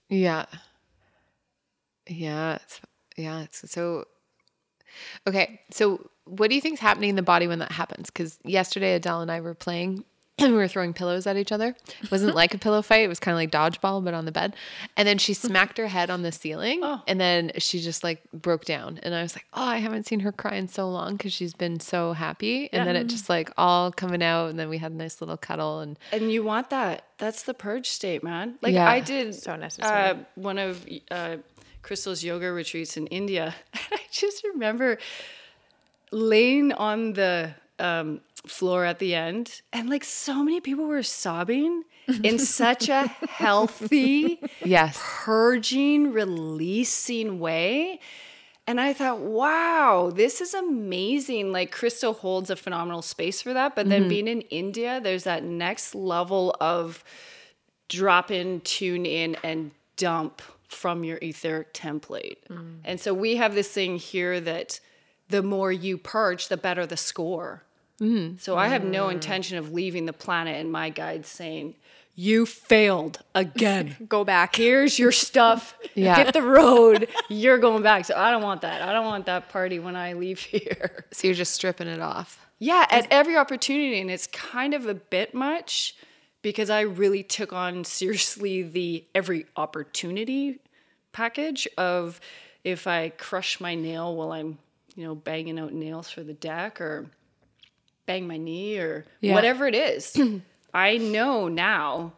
Yeah. 0.10 0.45
Yeah. 2.08 2.56
It's, 2.56 2.82
yeah. 3.15 3.41
It's 3.43 3.72
so. 3.72 4.06
Okay. 5.28 5.62
So, 5.72 6.10
what 6.26 6.50
do 6.50 6.56
you 6.56 6.62
think's 6.62 6.82
happening 6.82 7.10
in 7.12 7.15
the 7.15 7.22
body 7.22 7.48
when 7.48 7.60
that 7.60 7.72
happens? 7.72 8.10
Because 8.10 8.38
yesterday, 8.43 8.95
Adele 8.95 9.22
and 9.22 9.32
I 9.32 9.39
were 9.41 9.54
playing 9.54 9.89
and 9.89 10.04
we 10.41 10.52
were 10.52 10.67
throwing 10.67 10.93
pillows 10.93 11.28
at 11.28 11.38
each 11.38 11.52
other. 11.52 11.75
It 12.02 12.12
wasn't 12.12 12.36
like 12.36 12.54
a 12.54 12.58
pillow 12.58 12.82
fight. 12.82 13.04
It 13.04 13.08
was 13.08 13.19
kind 13.19 13.34
of 13.34 13.38
like 13.38 13.52
dodgeball, 13.52 14.04
but 14.04 14.13
on 14.13 14.25
the 14.25 14.32
bed. 14.32 14.56
And 14.95 15.08
then 15.08 15.17
she 15.17 15.34
smacked 15.34 15.78
her 15.78 15.88
head 15.88 16.10
on 16.10 16.21
the 16.21 16.32
ceiling 16.32 16.82
and 17.08 17.19
then 17.19 17.52
she 17.58 17.80
just 17.80 18.04
like 18.04 18.21
broke 18.32 18.65
down. 18.65 18.99
And 19.04 19.13
I 19.13 19.21
was 19.21 19.36
like, 19.36 19.45
oh, 19.54 19.63
I 19.63 19.78
haven't 19.78 20.06
seen 20.08 20.21
her 20.21 20.32
cry 20.32 20.56
in 20.56 20.67
so 20.67 20.89
long 20.89 21.17
because 21.17 21.34
she's 21.34 21.54
been 21.54 21.80
so 21.80 22.13
happy. 22.13 22.71
And 22.71 22.88
then 22.88 22.95
it 22.95 23.08
just 23.08 23.30
like 23.30 23.52
all 23.58 23.91
coming 23.91 24.23
out. 24.23 24.49
And 24.49 24.60
then 24.60 24.69
we 24.69 24.78
had 24.78 24.91
a 24.91 24.95
nice 24.95 25.21
little 25.21 25.38
cuddle. 25.38 25.80
And 25.80 25.97
And 26.12 26.32
you 26.32 26.43
want 26.43 26.69
that. 26.69 27.06
That's 27.17 27.43
the 27.43 27.54
purge 27.54 27.88
state, 27.88 28.23
man. 28.23 28.56
Like 28.62 28.73
Yeah. 28.73 28.89
I 28.89 28.99
did 29.02 29.36
So 29.36 29.56
necessary. 29.56 30.10
Uh, 30.10 30.15
one 30.36 30.58
of 30.58 30.86
uh, 31.12 31.38
Crystal's 31.82 32.23
yoga 32.23 32.52
retreats 32.52 32.97
in 32.97 33.08
India. 33.08 33.56
I 33.73 33.99
just 34.12 34.43
remember 34.43 34.97
laying 36.12 36.71
on 36.73 37.13
the 37.13 37.54
um, 37.79 38.21
floor 38.47 38.85
at 38.85 38.99
the 38.99 39.15
end, 39.15 39.61
and 39.73 39.89
like 39.89 40.03
so 40.03 40.43
many 40.43 40.59
people 40.61 40.85
were 40.85 41.03
sobbing 41.03 41.83
in 42.23 42.39
such 42.39 42.89
a 42.89 43.07
healthy, 43.29 44.39
Yes. 44.63 44.99
purging, 45.01 46.11
releasing 46.11 47.39
way. 47.39 47.99
And 48.65 48.79
I 48.79 48.93
thought, 48.93 49.19
wow, 49.19 50.11
this 50.13 50.41
is 50.41 50.53
amazing. 50.53 51.51
Like 51.51 51.71
Crystal 51.71 52.13
holds 52.13 52.49
a 52.51 52.55
phenomenal 52.55 53.01
space 53.01 53.41
for 53.41 53.51
that. 53.53 53.75
But 53.75 53.89
then 53.89 54.07
being 54.09 54.27
in 54.27 54.41
India, 54.41 54.99
there's 55.01 55.23
that 55.23 55.43
next 55.43 55.95
level 55.95 56.55
of 56.61 57.03
drop 57.87 58.29
in, 58.29 58.61
tune 58.61 59.05
in, 59.07 59.35
and 59.43 59.71
dump 59.97 60.41
from 60.67 61.03
your 61.03 61.17
etheric 61.21 61.73
template. 61.73 62.37
And 62.85 62.99
so 62.99 63.11
we 63.13 63.37
have 63.37 63.55
this 63.55 63.69
thing 63.71 63.97
here 63.97 64.39
that 64.39 64.79
the 65.29 65.41
more 65.41 65.71
you 65.71 65.97
purge, 65.97 66.47
the 66.47 66.57
better 66.57 66.85
the 66.85 66.97
score. 66.97 67.63
Mm-hmm. 68.01 68.38
So 68.38 68.57
I 68.57 68.67
have 68.67 68.83
no 68.83 69.07
mm. 69.07 69.13
intention 69.13 69.57
of 69.57 69.73
leaving 69.73 70.05
the 70.05 70.13
planet, 70.13 70.55
and 70.55 70.71
my 70.71 70.89
guide's 70.89 71.27
saying, 71.27 71.75
You 72.15 72.45
failed 72.45 73.19
again. 73.35 73.95
Go 74.07 74.23
back. 74.23 74.55
Here's 74.55 74.97
your 74.97 75.12
stuff. 75.12 75.75
Yeah. 75.95 76.15
Hit 76.15 76.33
the 76.33 76.41
road. 76.41 77.09
You're 77.29 77.57
going 77.57 77.83
back. 77.83 78.05
So 78.05 78.15
I 78.15 78.31
don't 78.31 78.43
want 78.43 78.62
that. 78.62 78.81
I 78.81 78.93
don't 78.93 79.05
want 79.05 79.25
that 79.25 79.49
party 79.49 79.79
when 79.79 79.95
I 79.95 80.13
leave 80.13 80.39
here. 80.39 81.05
So 81.12 81.27
you're 81.27 81.35
just 81.35 81.53
stripping 81.53 81.88
it 81.88 81.99
off. 81.99 82.45
Yeah, 82.59 82.85
at 82.89 83.07
every 83.09 83.38
opportunity. 83.38 83.99
And 83.99 84.12
it's 84.12 84.27
kind 84.27 84.73
of 84.73 84.85
a 84.85 84.93
bit 84.93 85.33
much 85.33 85.95
because 86.41 86.69
I 86.69 86.81
really 86.81 87.23
took 87.23 87.53
on 87.53 87.83
seriously 87.83 88.63
the 88.63 89.05
every 89.15 89.45
opportunity 89.55 90.59
package 91.12 91.67
of 91.77 92.19
if 92.63 92.88
I 92.88 93.09
crush 93.09 93.59
my 93.59 93.75
nail 93.75 94.15
while 94.15 94.31
I'm, 94.31 94.57
you 94.95 95.05
know, 95.05 95.15
banging 95.15 95.59
out 95.59 95.73
nails 95.73 96.09
for 96.09 96.23
the 96.23 96.33
deck 96.33 96.81
or 96.81 97.09
bang 98.10 98.28
my 98.28 98.38
knee 98.38 98.80
or 98.80 99.06
Yeah. 99.22 99.36
whatever 99.36 99.67
it 99.67 99.76
is. 99.76 100.19
I 100.74 100.98
know 100.98 101.48
now 101.48 102.13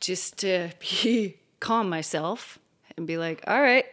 just 0.00 0.38
to 0.38 0.70
be 0.80 1.36
calm 1.60 1.90
myself 1.90 2.58
and 2.96 3.06
be 3.06 3.18
like, 3.18 3.44
all 3.46 3.60
right, 3.60 3.84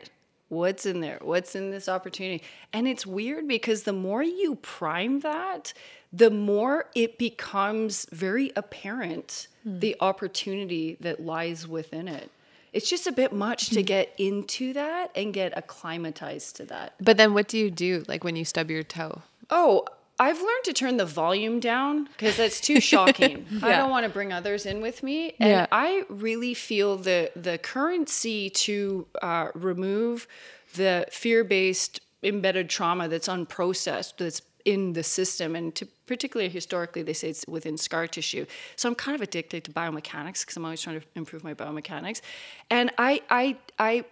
what's 0.47 0.85
in 0.85 1.01
there? 1.01 1.19
What's 1.21 1.53
in 1.53 1.69
this 1.69 1.89
opportunity? 1.89 2.43
And 2.71 2.87
it's 2.87 3.05
weird 3.05 3.45
because 3.45 3.83
the 3.83 3.91
more 3.91 4.23
you 4.23 4.55
prime 4.61 5.19
that, 5.19 5.73
the 6.13 6.31
more 6.31 6.85
it 6.95 7.17
becomes 7.17 8.07
very 8.13 8.53
apparent 8.55 9.49
hmm. 9.63 9.79
the 9.79 9.97
opportunity 9.99 10.95
that 11.01 11.25
lies 11.25 11.67
within 11.67 12.07
it. 12.07 12.31
It's 12.71 12.89
just 12.89 13.05
a 13.05 13.11
bit 13.11 13.33
much 13.33 13.69
to 13.71 13.81
hmm. 13.81 13.85
get 13.85 14.13
into 14.17 14.71
that 14.73 15.11
and 15.13 15.33
get 15.33 15.57
acclimatized 15.57 16.55
to 16.55 16.65
that. 16.67 16.93
But 17.01 17.17
then 17.17 17.33
what 17.33 17.49
do 17.49 17.57
you 17.57 17.69
do 17.69 18.05
like 18.07 18.23
when 18.23 18.37
you 18.37 18.45
stub 18.45 18.71
your 18.71 18.83
toe? 18.83 19.23
Oh, 19.49 19.83
I've 20.21 20.37
learned 20.37 20.65
to 20.65 20.73
turn 20.73 20.97
the 20.97 21.05
volume 21.05 21.59
down 21.59 22.05
because 22.05 22.37
that's 22.37 22.61
too 22.61 22.79
shocking. 22.91 23.45
I 23.63 23.71
don't 23.71 23.89
want 23.89 24.05
to 24.05 24.09
bring 24.09 24.31
others 24.31 24.65
in 24.67 24.79
with 24.79 25.01
me, 25.01 25.33
and 25.39 25.49
Yeah. 25.49 25.67
I 25.71 26.03
really 26.09 26.53
feel 26.53 26.95
the 26.95 27.31
the 27.35 27.57
currency 27.57 28.49
to 28.51 29.07
uh, 29.21 29.47
remove 29.55 30.27
the 30.75 31.07
fear 31.11 31.43
based 31.43 31.99
embedded 32.23 32.69
trauma 32.69 33.07
that's 33.07 33.27
unprocessed 33.27 34.13
that's 34.17 34.43
in 34.63 34.93
the 34.93 35.01
system 35.01 35.55
and 35.55 35.73
to 35.73 35.87
particularly 36.05 36.47
historically 36.47 37.01
they 37.01 37.13
say 37.13 37.29
it's 37.29 37.43
within 37.47 37.77
scar 37.79 38.05
tissue. 38.07 38.45
So 38.75 38.87
i'm 38.87 38.93
kind 38.93 39.15
of 39.15 39.21
addicted 39.21 39.63
to 39.63 39.71
biomechanics 39.71 40.41
because 40.41 40.55
i'm 40.55 40.63
always 40.65 40.81
trying 40.81 40.99
to 41.01 41.07
improve 41.15 41.43
my 41.43 41.55
biomechanics. 41.55 42.21
And 42.69 42.91
i 42.99 43.21
i 43.31 43.57
i 43.79 44.05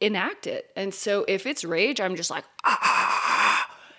enact 0.00 0.46
it. 0.46 0.70
And 0.76 0.94
so 0.94 1.26
if 1.28 1.46
it's 1.46 1.62
rage 1.62 2.00
i'm 2.00 2.16
just 2.16 2.30
like 2.30 2.44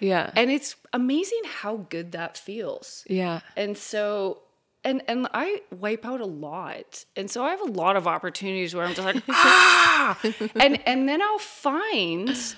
Yeah. 0.03 0.31
and 0.35 0.51
it's 0.51 0.75
amazing 0.91 1.41
how 1.45 1.77
good 1.89 2.11
that 2.11 2.37
feels 2.37 3.03
yeah. 3.07 3.39
and 3.55 3.77
so 3.77 4.39
and 4.83 5.01
and 5.07 5.27
i 5.33 5.61
wipe 5.71 6.05
out 6.05 6.19
a 6.19 6.25
lot 6.25 7.05
and 7.15 7.31
so 7.31 7.43
i 7.43 7.51
have 7.51 7.61
a 7.61 7.71
lot 7.71 7.95
of 7.95 8.05
opportunities 8.05 8.75
where 8.75 8.85
i'm 8.85 8.93
just 8.93 9.05
like 9.05 9.23
ah 9.29 10.19
and 10.55 10.85
and 10.85 11.07
then 11.07 11.21
i'll 11.21 11.39
find 11.39 12.55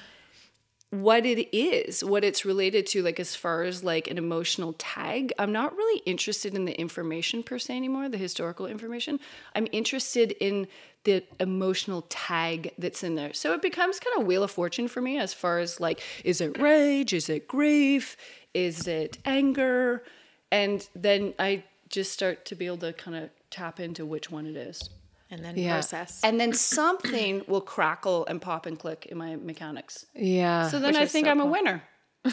what 1.01 1.25
it 1.25 1.55
is, 1.55 2.03
what 2.03 2.23
it's 2.23 2.45
related 2.45 2.85
to, 2.87 3.01
like 3.01 3.19
as 3.19 3.35
far 3.35 3.63
as 3.63 3.83
like 3.83 4.09
an 4.09 4.17
emotional 4.17 4.73
tag. 4.73 5.33
I'm 5.37 5.51
not 5.51 5.75
really 5.75 6.01
interested 6.05 6.55
in 6.55 6.65
the 6.65 6.79
information 6.79 7.43
per 7.43 7.59
se 7.59 7.75
anymore, 7.75 8.09
the 8.09 8.17
historical 8.17 8.65
information. 8.65 9.19
I'm 9.55 9.67
interested 9.71 10.31
in 10.39 10.67
the 11.03 11.23
emotional 11.39 12.05
tag 12.09 12.73
that's 12.77 13.03
in 13.03 13.15
there. 13.15 13.33
So 13.33 13.53
it 13.53 13.61
becomes 13.61 13.99
kind 13.99 14.19
of 14.19 14.27
Wheel 14.27 14.43
of 14.43 14.51
Fortune 14.51 14.87
for 14.87 15.01
me 15.01 15.17
as 15.17 15.33
far 15.33 15.59
as 15.59 15.79
like, 15.79 16.01
is 16.23 16.41
it 16.41 16.59
rage? 16.59 17.13
Is 17.13 17.29
it 17.29 17.47
grief? 17.47 18.17
Is 18.53 18.87
it 18.87 19.17
anger? 19.25 20.03
And 20.51 20.87
then 20.95 21.33
I 21.37 21.63
just 21.89 22.11
start 22.11 22.45
to 22.45 22.55
be 22.55 22.65
able 22.65 22.77
to 22.77 22.93
kind 22.93 23.17
of 23.17 23.29
tap 23.51 23.79
into 23.79 24.05
which 24.05 24.31
one 24.31 24.47
it 24.47 24.55
is. 24.55 24.89
And 25.31 25.43
then 25.43 25.57
Yeah. 25.57 25.73
process. 25.73 26.21
And 26.23 26.39
then 26.39 26.53
something 26.53 27.43
will 27.47 27.61
crackle 27.61 28.25
and 28.27 28.41
pop 28.41 28.65
and 28.67 28.77
click 28.77 29.07
in 29.07 29.17
my 29.17 29.35
mechanics. 29.35 30.05
Yeah. 30.13 30.69
So 30.69 30.79
then 30.79 30.95
I 30.95 31.05
think 31.07 31.25
so 31.25 31.31
I'm 31.31 31.41
a 31.41 31.45
winner. 31.45 31.83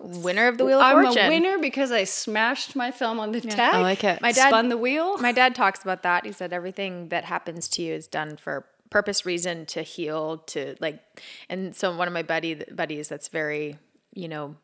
Winner 0.00 0.48
of 0.48 0.58
the 0.58 0.64
Wheel 0.66 0.78
of 0.80 0.84
I'm 0.84 1.04
Fortune. 1.04 1.26
a 1.26 1.28
winner 1.28 1.58
because 1.58 1.90
I 1.90 2.04
smashed 2.04 2.76
my 2.76 2.90
thumb 2.90 3.18
on 3.18 3.32
the 3.32 3.40
tag. 3.40 3.74
I 3.74 3.80
like 3.80 4.04
it. 4.04 4.20
My 4.20 4.30
dad- 4.32 4.48
spun 4.48 4.68
the 4.68 4.76
wheel. 4.76 5.16
My 5.18 5.32
dad 5.32 5.54
talks 5.54 5.82
about 5.82 6.02
that. 6.02 6.26
He 6.26 6.32
said 6.32 6.52
everything 6.52 7.08
that 7.08 7.24
happens 7.24 7.66
to 7.68 7.82
you 7.82 7.94
is 7.94 8.06
done 8.06 8.36
for 8.36 8.66
purpose, 8.90 9.24
reason, 9.24 9.64
to 9.66 9.82
heal, 9.82 10.38
to 10.48 10.76
like. 10.80 11.00
And 11.48 11.74
so 11.74 11.96
one 11.96 12.06
of 12.06 12.12
my 12.14 12.22
buddy 12.22 12.54
buddies 12.54 13.08
that's 13.08 13.28
very, 13.28 13.78
you 14.12 14.28
know, 14.28 14.56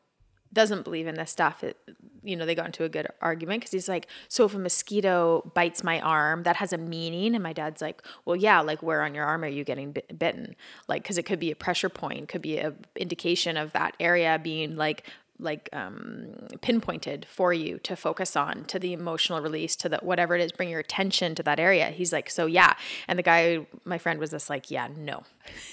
doesn't 0.52 0.84
believe 0.84 1.06
in 1.06 1.14
this 1.14 1.30
stuff. 1.30 1.64
It, 1.64 1.76
you 2.22 2.36
know, 2.36 2.46
they 2.46 2.54
got 2.54 2.66
into 2.66 2.84
a 2.84 2.88
good 2.88 3.08
argument 3.20 3.60
because 3.60 3.72
he's 3.72 3.88
like, 3.88 4.06
so 4.28 4.44
if 4.44 4.54
a 4.54 4.58
mosquito 4.58 5.50
bites 5.54 5.82
my 5.82 6.00
arm, 6.00 6.44
that 6.44 6.56
has 6.56 6.72
a 6.72 6.78
meaning. 6.78 7.34
And 7.34 7.42
my 7.42 7.52
dad's 7.52 7.82
like, 7.82 8.02
well, 8.24 8.36
yeah, 8.36 8.60
like 8.60 8.82
where 8.82 9.02
on 9.02 9.14
your 9.14 9.24
arm 9.24 9.44
are 9.44 9.48
you 9.48 9.64
getting 9.64 9.92
bit- 9.92 10.18
bitten? 10.18 10.54
Like, 10.88 11.02
because 11.02 11.18
it 11.18 11.24
could 11.24 11.40
be 11.40 11.50
a 11.50 11.56
pressure 11.56 11.88
point, 11.88 12.28
could 12.28 12.42
be 12.42 12.58
a 12.58 12.74
indication 12.96 13.56
of 13.56 13.72
that 13.72 13.96
area 13.98 14.38
being 14.42 14.76
like 14.76 15.04
like 15.42 15.68
um, 15.72 16.32
pinpointed 16.60 17.26
for 17.28 17.52
you 17.52 17.78
to 17.78 17.96
focus 17.96 18.36
on 18.36 18.64
to 18.64 18.78
the 18.78 18.92
emotional 18.92 19.40
release 19.40 19.76
to 19.76 19.88
the 19.88 19.98
whatever 19.98 20.34
it 20.34 20.40
is 20.40 20.52
bring 20.52 20.68
your 20.68 20.80
attention 20.80 21.34
to 21.34 21.42
that 21.42 21.58
area 21.58 21.90
he's 21.90 22.12
like 22.12 22.30
so 22.30 22.46
yeah 22.46 22.74
and 23.08 23.18
the 23.18 23.22
guy 23.22 23.66
my 23.84 23.98
friend 23.98 24.18
was 24.18 24.30
just 24.30 24.48
like 24.48 24.70
yeah 24.70 24.88
no 24.96 25.22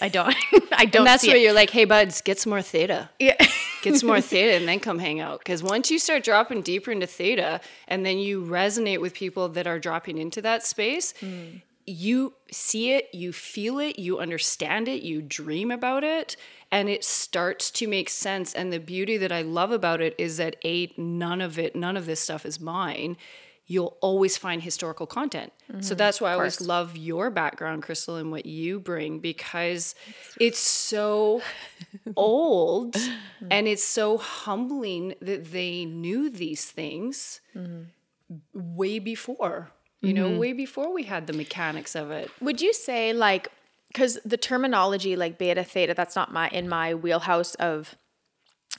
i 0.01 0.09
don't 0.09 0.35
i 0.73 0.85
don't 0.85 1.01
and 1.01 1.07
that's 1.07 1.25
where 1.25 1.35
it. 1.35 1.41
you're 1.41 1.53
like, 1.53 1.69
hey, 1.69 1.85
buds, 1.85 2.21
get 2.21 2.39
some 2.39 2.49
more 2.49 2.61
theta. 2.61 3.09
yeah 3.19 3.35
Get 3.81 3.95
some 3.95 4.07
more 4.07 4.21
theta 4.21 4.53
and 4.55 4.67
then 4.67 4.79
come 4.79 4.99
hang 4.99 5.19
out. 5.19 5.39
Because 5.39 5.63
once 5.63 5.89
you 5.89 5.99
start 5.99 6.23
dropping 6.23 6.61
deeper 6.61 6.91
into 6.91 7.07
theta 7.07 7.61
and 7.87 8.05
then 8.05 8.17
you 8.17 8.43
resonate 8.43 8.99
with 8.99 9.13
people 9.13 9.49
that 9.49 9.67
are 9.67 9.79
dropping 9.79 10.17
into 10.17 10.41
that 10.41 10.65
space, 10.65 11.13
you 11.89 12.33
see 12.51 12.93
it, 12.93 13.09
you 13.13 13.33
feel 13.33 13.79
it, 13.79 13.97
you 13.99 14.19
understand 14.19 14.87
it, 14.87 15.01
you 15.01 15.21
dream 15.21 15.71
about 15.71 16.03
it, 16.03 16.35
and 16.71 16.87
it 16.89 17.03
starts 17.03 17.71
to 17.71 17.87
make 17.87 18.09
sense. 18.09 18.53
And 18.53 18.71
the 18.71 18.79
beauty 18.79 19.17
that 19.17 19.31
I 19.31 19.41
love 19.41 19.71
about 19.71 19.99
it 20.01 20.13
is 20.17 20.37
that 20.37 20.55
A, 20.63 20.93
none 20.97 21.41
of 21.41 21.57
it, 21.57 21.75
none 21.75 21.97
of 21.97 22.05
this 22.05 22.19
stuff 22.19 22.45
is 22.45 22.59
mine. 22.59 23.17
You'll 23.65 23.97
always 24.01 24.35
find 24.35 24.63
historical 24.63 25.05
content. 25.05 25.53
So 25.81 25.93
that's 25.93 26.19
why 26.19 26.31
I 26.31 26.33
always 26.33 26.59
love 26.67 26.97
your 26.97 27.29
background, 27.29 27.83
Crystal, 27.83 28.15
and 28.15 28.31
what 28.31 28.47
you 28.47 28.79
bring 28.79 29.19
because 29.19 29.93
it's 30.39 30.57
so 30.59 31.41
old 32.15 32.95
and 33.51 33.67
it's 33.67 33.83
so 33.83 34.17
humbling 34.17 35.13
that 35.21 35.51
they 35.51 35.85
knew 35.85 36.29
these 36.31 36.65
things 36.65 37.41
way 38.53 38.97
before, 38.99 39.71
you 40.01 40.13
know, 40.13 40.37
way 40.37 40.53
before 40.53 40.93
we 40.93 41.03
had 41.03 41.27
the 41.27 41.33
mechanics 41.33 41.95
of 41.95 42.11
it. 42.11 42.31
Would 42.41 42.61
you 42.61 42.73
say 42.73 43.13
like 43.13 43.49
because 43.89 44.19
the 44.23 44.37
terminology 44.37 45.15
like 45.15 45.37
beta 45.37 45.63
theta 45.63 45.93
that's 45.93 46.15
not 46.15 46.31
my 46.31 46.47
in 46.49 46.69
my 46.69 46.93
wheelhouse 46.93 47.55
of 47.55 47.95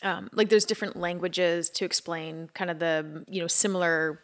um, 0.02 0.30
like 0.32 0.48
there's 0.48 0.64
different 0.64 0.96
languages 0.96 1.68
to 1.70 1.84
explain 1.84 2.48
kind 2.54 2.70
of 2.70 2.78
the 2.78 3.24
you 3.28 3.40
know 3.40 3.46
similar 3.46 4.20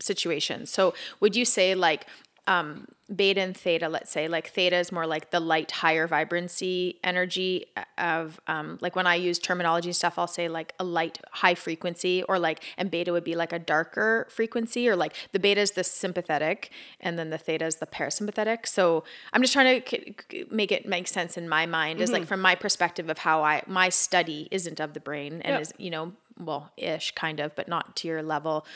situations. 0.00 0.70
So 0.70 0.94
would 1.20 1.34
you 1.36 1.44
say 1.44 1.74
like 1.74 2.06
um, 2.46 2.86
beta 3.14 3.40
and 3.40 3.56
theta, 3.56 3.88
let's 3.88 4.10
say, 4.10 4.28
like 4.28 4.48
theta 4.48 4.76
is 4.76 4.90
more 4.92 5.06
like 5.06 5.30
the 5.30 5.40
light, 5.40 5.70
higher 5.70 6.06
vibrancy 6.06 6.98
energy 7.04 7.66
of, 7.98 8.40
um, 8.46 8.78
like 8.80 8.96
when 8.96 9.06
I 9.06 9.14
use 9.14 9.38
terminology 9.38 9.88
and 9.88 9.96
stuff, 9.96 10.18
I'll 10.18 10.26
say 10.26 10.48
like 10.48 10.74
a 10.78 10.84
light, 10.84 11.18
high 11.30 11.54
frequency, 11.54 12.22
or 12.24 12.38
like, 12.38 12.62
and 12.76 12.90
beta 12.90 13.12
would 13.12 13.24
be 13.24 13.34
like 13.34 13.52
a 13.52 13.58
darker 13.58 14.26
frequency, 14.30 14.88
or 14.88 14.96
like 14.96 15.14
the 15.32 15.38
beta 15.38 15.60
is 15.60 15.72
the 15.72 15.84
sympathetic, 15.84 16.70
and 17.00 17.18
then 17.18 17.30
the 17.30 17.38
theta 17.38 17.66
is 17.66 17.76
the 17.76 17.86
parasympathetic. 17.86 18.66
So 18.66 19.04
I'm 19.32 19.42
just 19.42 19.52
trying 19.52 19.82
to 19.82 20.46
make 20.50 20.72
it 20.72 20.86
make 20.86 21.08
sense 21.08 21.36
in 21.36 21.48
my 21.48 21.66
mind, 21.66 22.00
is 22.00 22.12
like 22.12 22.26
from 22.26 22.40
my 22.40 22.54
perspective 22.54 23.08
of 23.10 23.18
how 23.18 23.42
I, 23.42 23.62
my 23.66 23.88
study 23.88 24.48
isn't 24.50 24.80
of 24.80 24.92
the 24.94 25.00
brain 25.00 25.40
and 25.42 25.54
Yeah. 25.54 25.60
is, 25.60 25.72
you 25.78 25.90
know, 25.90 26.12
well, 26.38 26.72
ish 26.76 27.12
kind 27.12 27.38
of, 27.38 27.54
but 27.54 27.68
not 27.68 27.96
to 27.96 28.08
your 28.08 28.22
level. 28.22 28.66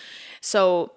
So 0.41 0.93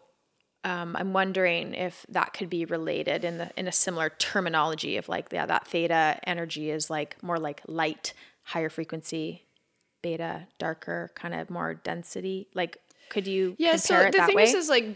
um, 0.64 0.96
I'm 0.96 1.14
wondering 1.14 1.74
if 1.74 2.06
that 2.10 2.34
could 2.34 2.50
be 2.50 2.66
related 2.66 3.24
in 3.26 3.38
the 3.38 3.52
in 3.58 3.68
a 3.68 3.72
similar 3.72 4.10
terminology 4.10 4.98
of 4.98 5.10
like 5.10 5.28
yeah 5.32 5.46
that 5.46 5.68
theta 5.68 6.20
energy 6.26 6.70
is 6.70 6.90
like 6.90 7.22
more 7.24 7.40
like 7.40 7.62
light 7.68 8.14
higher 8.44 8.70
frequency 8.70 9.44
beta 10.02 10.48
darker, 10.58 11.12
kind 11.16 11.34
of 11.34 11.50
more 11.50 11.74
density? 11.74 12.48
Like, 12.54 12.78
could 13.10 13.28
you 13.28 13.56
Yeah, 13.58 13.72
compare 13.72 14.06
so 14.06 14.12
the 14.12 14.18
that 14.18 14.28
thing 14.28 14.38
way? 14.38 14.44
is, 14.44 14.54
is 14.54 14.70
like 14.70 14.96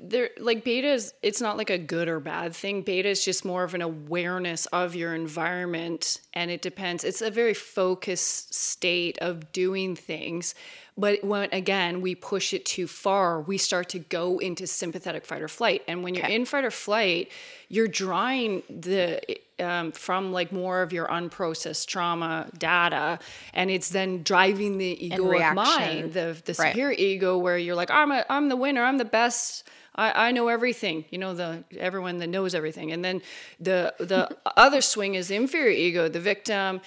there, 0.00 0.30
like 0.38 0.64
beta 0.64 0.88
is. 0.88 1.14
It's 1.22 1.40
not 1.40 1.56
like 1.56 1.70
a 1.70 1.78
good 1.78 2.08
or 2.08 2.20
bad 2.20 2.54
thing. 2.54 2.82
Beta 2.82 3.08
is 3.08 3.24
just 3.24 3.44
more 3.44 3.64
of 3.64 3.74
an 3.74 3.82
awareness 3.82 4.66
of 4.66 4.94
your 4.94 5.14
environment, 5.14 6.20
and 6.32 6.50
it 6.50 6.62
depends. 6.62 7.04
It's 7.04 7.22
a 7.22 7.30
very 7.30 7.54
focused 7.54 8.54
state 8.54 9.18
of 9.18 9.52
doing 9.52 9.96
things. 9.96 10.54
But 10.96 11.24
when 11.24 11.48
again 11.52 12.00
we 12.00 12.14
push 12.14 12.54
it 12.54 12.64
too 12.64 12.86
far, 12.86 13.40
we 13.40 13.58
start 13.58 13.88
to 13.90 13.98
go 13.98 14.38
into 14.38 14.66
sympathetic 14.66 15.26
fight 15.26 15.42
or 15.42 15.48
flight. 15.48 15.82
And 15.88 16.04
when 16.04 16.14
you're 16.14 16.26
in 16.26 16.44
fight 16.44 16.64
or 16.64 16.70
flight, 16.70 17.30
you're 17.68 17.88
drawing 17.88 18.62
the 18.68 19.20
um, 19.60 19.92
from 19.92 20.32
like 20.32 20.52
more 20.52 20.82
of 20.82 20.92
your 20.92 21.06
unprocessed 21.08 21.86
trauma 21.86 22.48
data, 22.58 23.18
and 23.52 23.70
it's 23.70 23.88
then 23.90 24.22
driving 24.22 24.78
the 24.78 24.96
egoic 25.00 25.52
mind, 25.54 26.12
the 26.12 26.36
the 26.44 26.54
Right. 26.54 26.70
superior 26.70 26.92
ego, 26.98 27.38
where 27.38 27.58
you're 27.58 27.74
like, 27.74 27.90
I'm 27.90 28.10
a, 28.10 28.24
I'm 28.28 28.48
the 28.48 28.56
winner, 28.56 28.82
I'm 28.82 28.98
the 28.98 29.04
best. 29.04 29.64
I, 29.96 30.28
I 30.28 30.32
know 30.32 30.48
everything, 30.48 31.04
you 31.10 31.18
know 31.18 31.34
the 31.34 31.62
everyone 31.78 32.18
that 32.18 32.26
knows 32.28 32.54
everything, 32.54 32.90
and 32.92 33.04
then 33.04 33.22
the 33.60 33.94
the 33.98 34.28
other 34.56 34.80
swing 34.80 35.14
is 35.14 35.28
the 35.28 35.36
inferior 35.36 35.70
ego, 35.70 36.08
the 36.08 36.20
victim, 36.20 36.80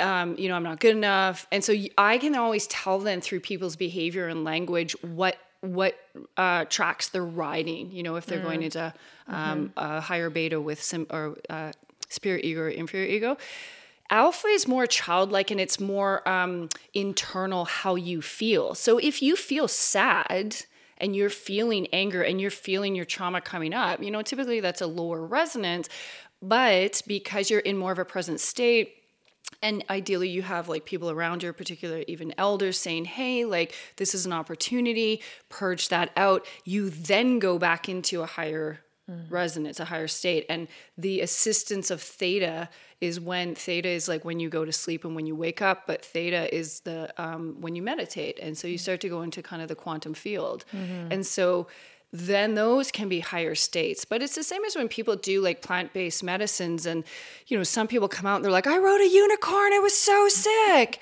um, 0.00 0.36
you 0.38 0.48
know, 0.48 0.54
I'm 0.54 0.62
not 0.62 0.80
good 0.80 0.96
enough. 0.96 1.46
And 1.50 1.62
so 1.62 1.74
i 1.96 2.18
can 2.18 2.34
always 2.36 2.66
tell 2.68 2.98
them 2.98 3.20
through 3.20 3.40
people's 3.40 3.76
behavior 3.76 4.28
and 4.28 4.44
language 4.44 4.96
what 5.02 5.36
what 5.60 5.98
uh, 6.36 6.64
tracks 6.66 7.08
they're 7.08 7.24
riding. 7.24 7.90
You 7.90 8.02
know, 8.04 8.14
if 8.16 8.26
they're 8.26 8.38
going 8.40 8.62
into 8.62 8.92
um, 9.28 9.72
a 9.76 10.00
higher 10.00 10.30
beta 10.30 10.60
with 10.60 10.80
sim 10.82 11.06
or 11.10 11.36
uh, 11.50 11.72
spirit 12.08 12.44
ego 12.44 12.62
or 12.62 12.68
inferior 12.68 13.08
ego. 13.08 13.36
Alpha 14.10 14.48
is 14.48 14.66
more 14.66 14.86
childlike 14.86 15.50
and 15.50 15.60
it's 15.60 15.78
more 15.78 16.26
um, 16.26 16.68
internal 16.94 17.66
how 17.66 17.94
you 17.94 18.22
feel. 18.22 18.74
So 18.74 18.98
if 18.98 19.20
you 19.20 19.36
feel 19.36 19.68
sad 19.68 20.56
and 20.96 21.14
you're 21.14 21.30
feeling 21.30 21.86
anger 21.92 22.22
and 22.22 22.40
you're 22.40 22.50
feeling 22.50 22.94
your 22.94 23.04
trauma 23.04 23.40
coming 23.40 23.74
up, 23.74 24.02
you 24.02 24.10
know, 24.10 24.22
typically 24.22 24.60
that's 24.60 24.80
a 24.80 24.86
lower 24.86 25.24
resonance. 25.24 25.88
But 26.40 27.02
because 27.06 27.50
you're 27.50 27.60
in 27.60 27.76
more 27.76 27.92
of 27.92 27.98
a 27.98 28.04
present 28.04 28.40
state, 28.40 28.94
and 29.62 29.84
ideally 29.90 30.28
you 30.28 30.42
have 30.42 30.68
like 30.68 30.84
people 30.84 31.10
around 31.10 31.42
you 31.42 31.52
particular 31.52 32.04
even 32.06 32.34
elders 32.36 32.78
saying 32.78 33.06
hey 33.06 33.44
like 33.44 33.74
this 33.96 34.14
is 34.14 34.26
an 34.26 34.32
opportunity 34.32 35.22
purge 35.48 35.88
that 35.88 36.10
out 36.16 36.46
you 36.64 36.90
then 36.90 37.38
go 37.38 37.58
back 37.58 37.88
into 37.88 38.20
a 38.20 38.26
higher 38.26 38.80
Mm. 39.10 39.30
resonance 39.30 39.80
a 39.80 39.86
higher 39.86 40.06
state. 40.06 40.44
And 40.50 40.68
the 40.98 41.22
assistance 41.22 41.90
of 41.90 42.02
theta 42.02 42.68
is 43.00 43.18
when 43.18 43.54
theta 43.54 43.88
is 43.88 44.06
like 44.06 44.22
when 44.22 44.38
you 44.38 44.50
go 44.50 44.66
to 44.66 44.72
sleep 44.72 45.02
and 45.02 45.14
when 45.14 45.24
you 45.24 45.34
wake 45.34 45.62
up 45.62 45.86
but 45.86 46.04
theta 46.04 46.54
is 46.54 46.80
the 46.80 47.10
um, 47.16 47.56
when 47.60 47.74
you 47.74 47.82
meditate. 47.82 48.38
And 48.38 48.58
so 48.58 48.68
you 48.68 48.76
mm. 48.76 48.80
start 48.80 49.00
to 49.00 49.08
go 49.08 49.22
into 49.22 49.42
kind 49.42 49.62
of 49.62 49.68
the 49.68 49.74
quantum 49.74 50.12
field. 50.12 50.66
Mm-hmm. 50.74 51.12
And 51.12 51.26
so 51.26 51.68
then 52.12 52.54
those 52.54 52.90
can 52.90 53.08
be 53.08 53.20
higher 53.20 53.54
states. 53.54 54.04
But 54.04 54.22
it's 54.22 54.34
the 54.34 54.42
same 54.42 54.64
as 54.64 54.76
when 54.76 54.88
people 54.88 55.16
do 55.16 55.40
like 55.40 55.62
plant 55.62 55.92
based 55.92 56.22
medicines, 56.22 56.86
and 56.86 57.04
you 57.46 57.56
know, 57.56 57.64
some 57.64 57.86
people 57.86 58.08
come 58.08 58.26
out 58.26 58.36
and 58.36 58.44
they're 58.44 58.52
like, 58.52 58.66
I 58.66 58.78
rode 58.78 59.00
a 59.00 59.08
unicorn, 59.08 59.72
it 59.72 59.82
was 59.82 59.96
so 59.96 60.28
sick, 60.28 61.00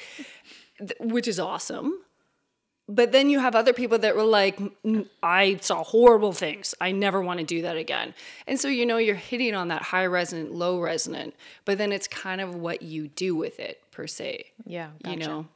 which 1.00 1.28
is 1.28 1.38
awesome. 1.38 2.00
But 2.88 3.10
then 3.10 3.30
you 3.30 3.40
have 3.40 3.56
other 3.56 3.72
people 3.72 3.98
that 3.98 4.14
were 4.14 4.22
like, 4.22 4.58
"Mm, 4.84 5.08
I 5.22 5.56
saw 5.60 5.82
horrible 5.82 6.32
things. 6.32 6.74
I 6.80 6.92
never 6.92 7.20
want 7.20 7.40
to 7.40 7.44
do 7.46 7.62
that 7.62 7.76
again. 7.76 8.14
And 8.46 8.60
so, 8.60 8.68
you 8.68 8.86
know, 8.86 8.96
you're 8.98 9.16
hitting 9.16 9.54
on 9.54 9.68
that 9.68 9.82
high 9.82 10.06
resonant, 10.06 10.52
low 10.52 10.78
resonant, 10.78 11.34
but 11.64 11.78
then 11.78 11.90
it's 11.90 12.06
kind 12.06 12.40
of 12.40 12.54
what 12.54 12.82
you 12.82 13.08
do 13.08 13.34
with 13.34 13.58
it 13.58 13.82
per 13.90 14.06
se 14.06 14.44
yeah, 14.66 14.90
you 15.06 15.16
gotcha. 15.16 15.28
know 15.28 15.46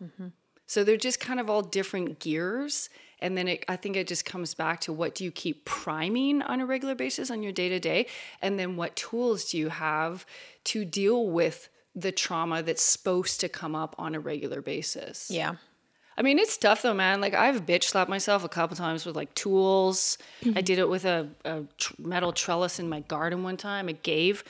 so 0.67 0.83
they're 0.83 0.97
just 0.97 1.21
kind 1.21 1.39
of 1.41 1.51
all 1.51 1.61
different 1.61 2.19
gears 2.21 2.89
and 3.21 3.37
then 3.37 3.47
it, 3.49 3.65
i 3.69 3.77
think 3.77 3.97
it 3.97 4.07
just 4.07 4.25
comes 4.25 4.55
back 4.55 4.81
to 4.81 4.95
what 4.95 5.15
do 5.15 5.25
you 5.25 5.31
keep 5.31 5.67
priming 5.67 6.41
on 6.41 6.59
a 6.61 6.65
regular 6.65 6.95
basis 6.95 7.31
on 7.31 7.43
your 7.43 7.53
day 7.53 7.69
to 7.69 7.79
day 7.79 8.07
and 8.41 8.59
then 8.59 8.77
what 8.77 8.97
tools 8.97 9.51
do 9.51 9.59
you 9.59 9.69
have 9.69 10.25
to 10.65 10.87
deal 10.87 11.27
with 11.29 11.69
the 11.95 12.13
trauma 12.13 12.63
that's 12.63 12.83
supposed 12.83 13.41
to 13.41 13.49
come 13.49 13.75
up 13.75 13.95
on 13.99 14.15
a 14.15 14.21
regular 14.21 14.63
basis 14.63 15.31
Yeah. 15.31 15.57
I 16.21 16.23
mean, 16.23 16.39
it's 16.39 16.59
tough 16.59 16.83
though, 16.83 16.93
man. 16.93 17.23
Like 17.23 17.33
I've 17.33 17.65
bitch 17.65 17.85
slapped 17.85 18.11
myself 18.11 18.45
a 18.45 18.49
couple 18.49 18.77
times 18.77 19.07
with 19.07 19.17
like 19.17 19.35
tools. 19.35 20.19
Mm-hmm. 20.43 20.59
I 20.59 20.61
did 20.61 20.79
it 20.79 20.87
with 20.87 21.07
a, 21.07 21.31
a 21.47 21.63
tr- 21.79 21.95
metal 21.99 22.31
trellis 22.31 22.79
in 22.79 22.91
my 22.91 23.01
garden 23.01 23.43
one 23.43 23.57
time. 23.57 23.89
It 23.89 24.03
gave 24.03 24.45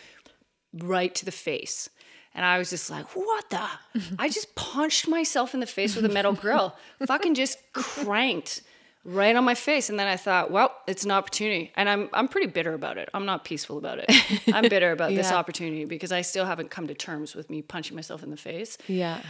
right 0.75 1.15
to 1.15 1.25
the 1.25 1.31
face. 1.31 1.89
And 2.35 2.45
I 2.45 2.59
was 2.59 2.71
just 2.71 2.91
like, 2.91 3.15
what 3.15 3.51
the? 3.51 3.63
I 4.19 4.29
just 4.29 4.57
punched 4.57 5.07
myself 5.07 5.55
in 5.55 5.61
the 5.61 5.67
face 5.67 5.95
with 5.95 6.05
a 6.05 6.09
metal 6.09 6.33
grill. 6.33 6.75
Fucking 7.07 7.37
just 7.37 7.59
cranked 7.73 8.63
right 9.05 9.37
on 9.37 9.45
my 9.45 9.55
face. 9.55 9.89
And 9.89 9.97
then 9.97 10.09
I 10.09 10.17
thought, 10.17 10.51
well, 10.51 10.75
it's 10.89 11.05
an 11.05 11.13
opportunity. 11.13 11.71
And 11.77 11.89
I'm 11.89 12.09
I'm 12.13 12.27
pretty 12.27 12.49
bitter 12.49 12.75
about 12.75 12.99
it. 12.99 13.09
I'm 13.15 13.27
not 13.27 13.45
peaceful 13.45 13.79
about 13.79 14.01
it. 14.01 14.11
I'm 14.53 14.69
bitter 14.69 14.91
about 14.91 15.11
this 15.11 15.31
opportunity 15.41 15.85
because 15.85 16.11
I 16.11 16.23
still 16.23 16.47
haven't 16.47 16.73
come 16.73 16.89
to 16.89 16.95
terms 16.95 17.37
with 17.37 17.49
me 17.49 17.63
punching 17.63 17.95
myself 17.95 18.25
in 18.25 18.31
the 18.31 18.37
face. 18.37 18.77
Yeah. 18.89 19.23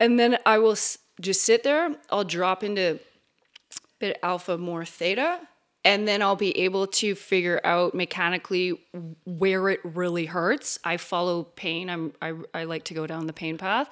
And 0.00 0.18
then 0.18 0.38
I 0.46 0.58
will 0.58 0.76
just 1.20 1.42
sit 1.42 1.62
there. 1.62 1.96
I'll 2.10 2.24
drop 2.24 2.62
into 2.62 3.00
bit 3.98 4.18
alpha 4.22 4.56
more 4.56 4.84
theta. 4.84 5.40
And 5.84 6.06
then 6.06 6.22
I'll 6.22 6.36
be 6.36 6.56
able 6.58 6.86
to 6.86 7.14
figure 7.14 7.60
out 7.64 7.94
mechanically 7.94 8.80
where 9.24 9.68
it 9.70 9.80
really 9.84 10.26
hurts. 10.26 10.78
I 10.84 10.96
follow 10.96 11.44
pain. 11.44 11.88
I'm, 11.88 12.12
I, 12.20 12.34
I 12.52 12.64
like 12.64 12.84
to 12.84 12.94
go 12.94 13.06
down 13.06 13.26
the 13.26 13.32
pain 13.32 13.58
path. 13.58 13.88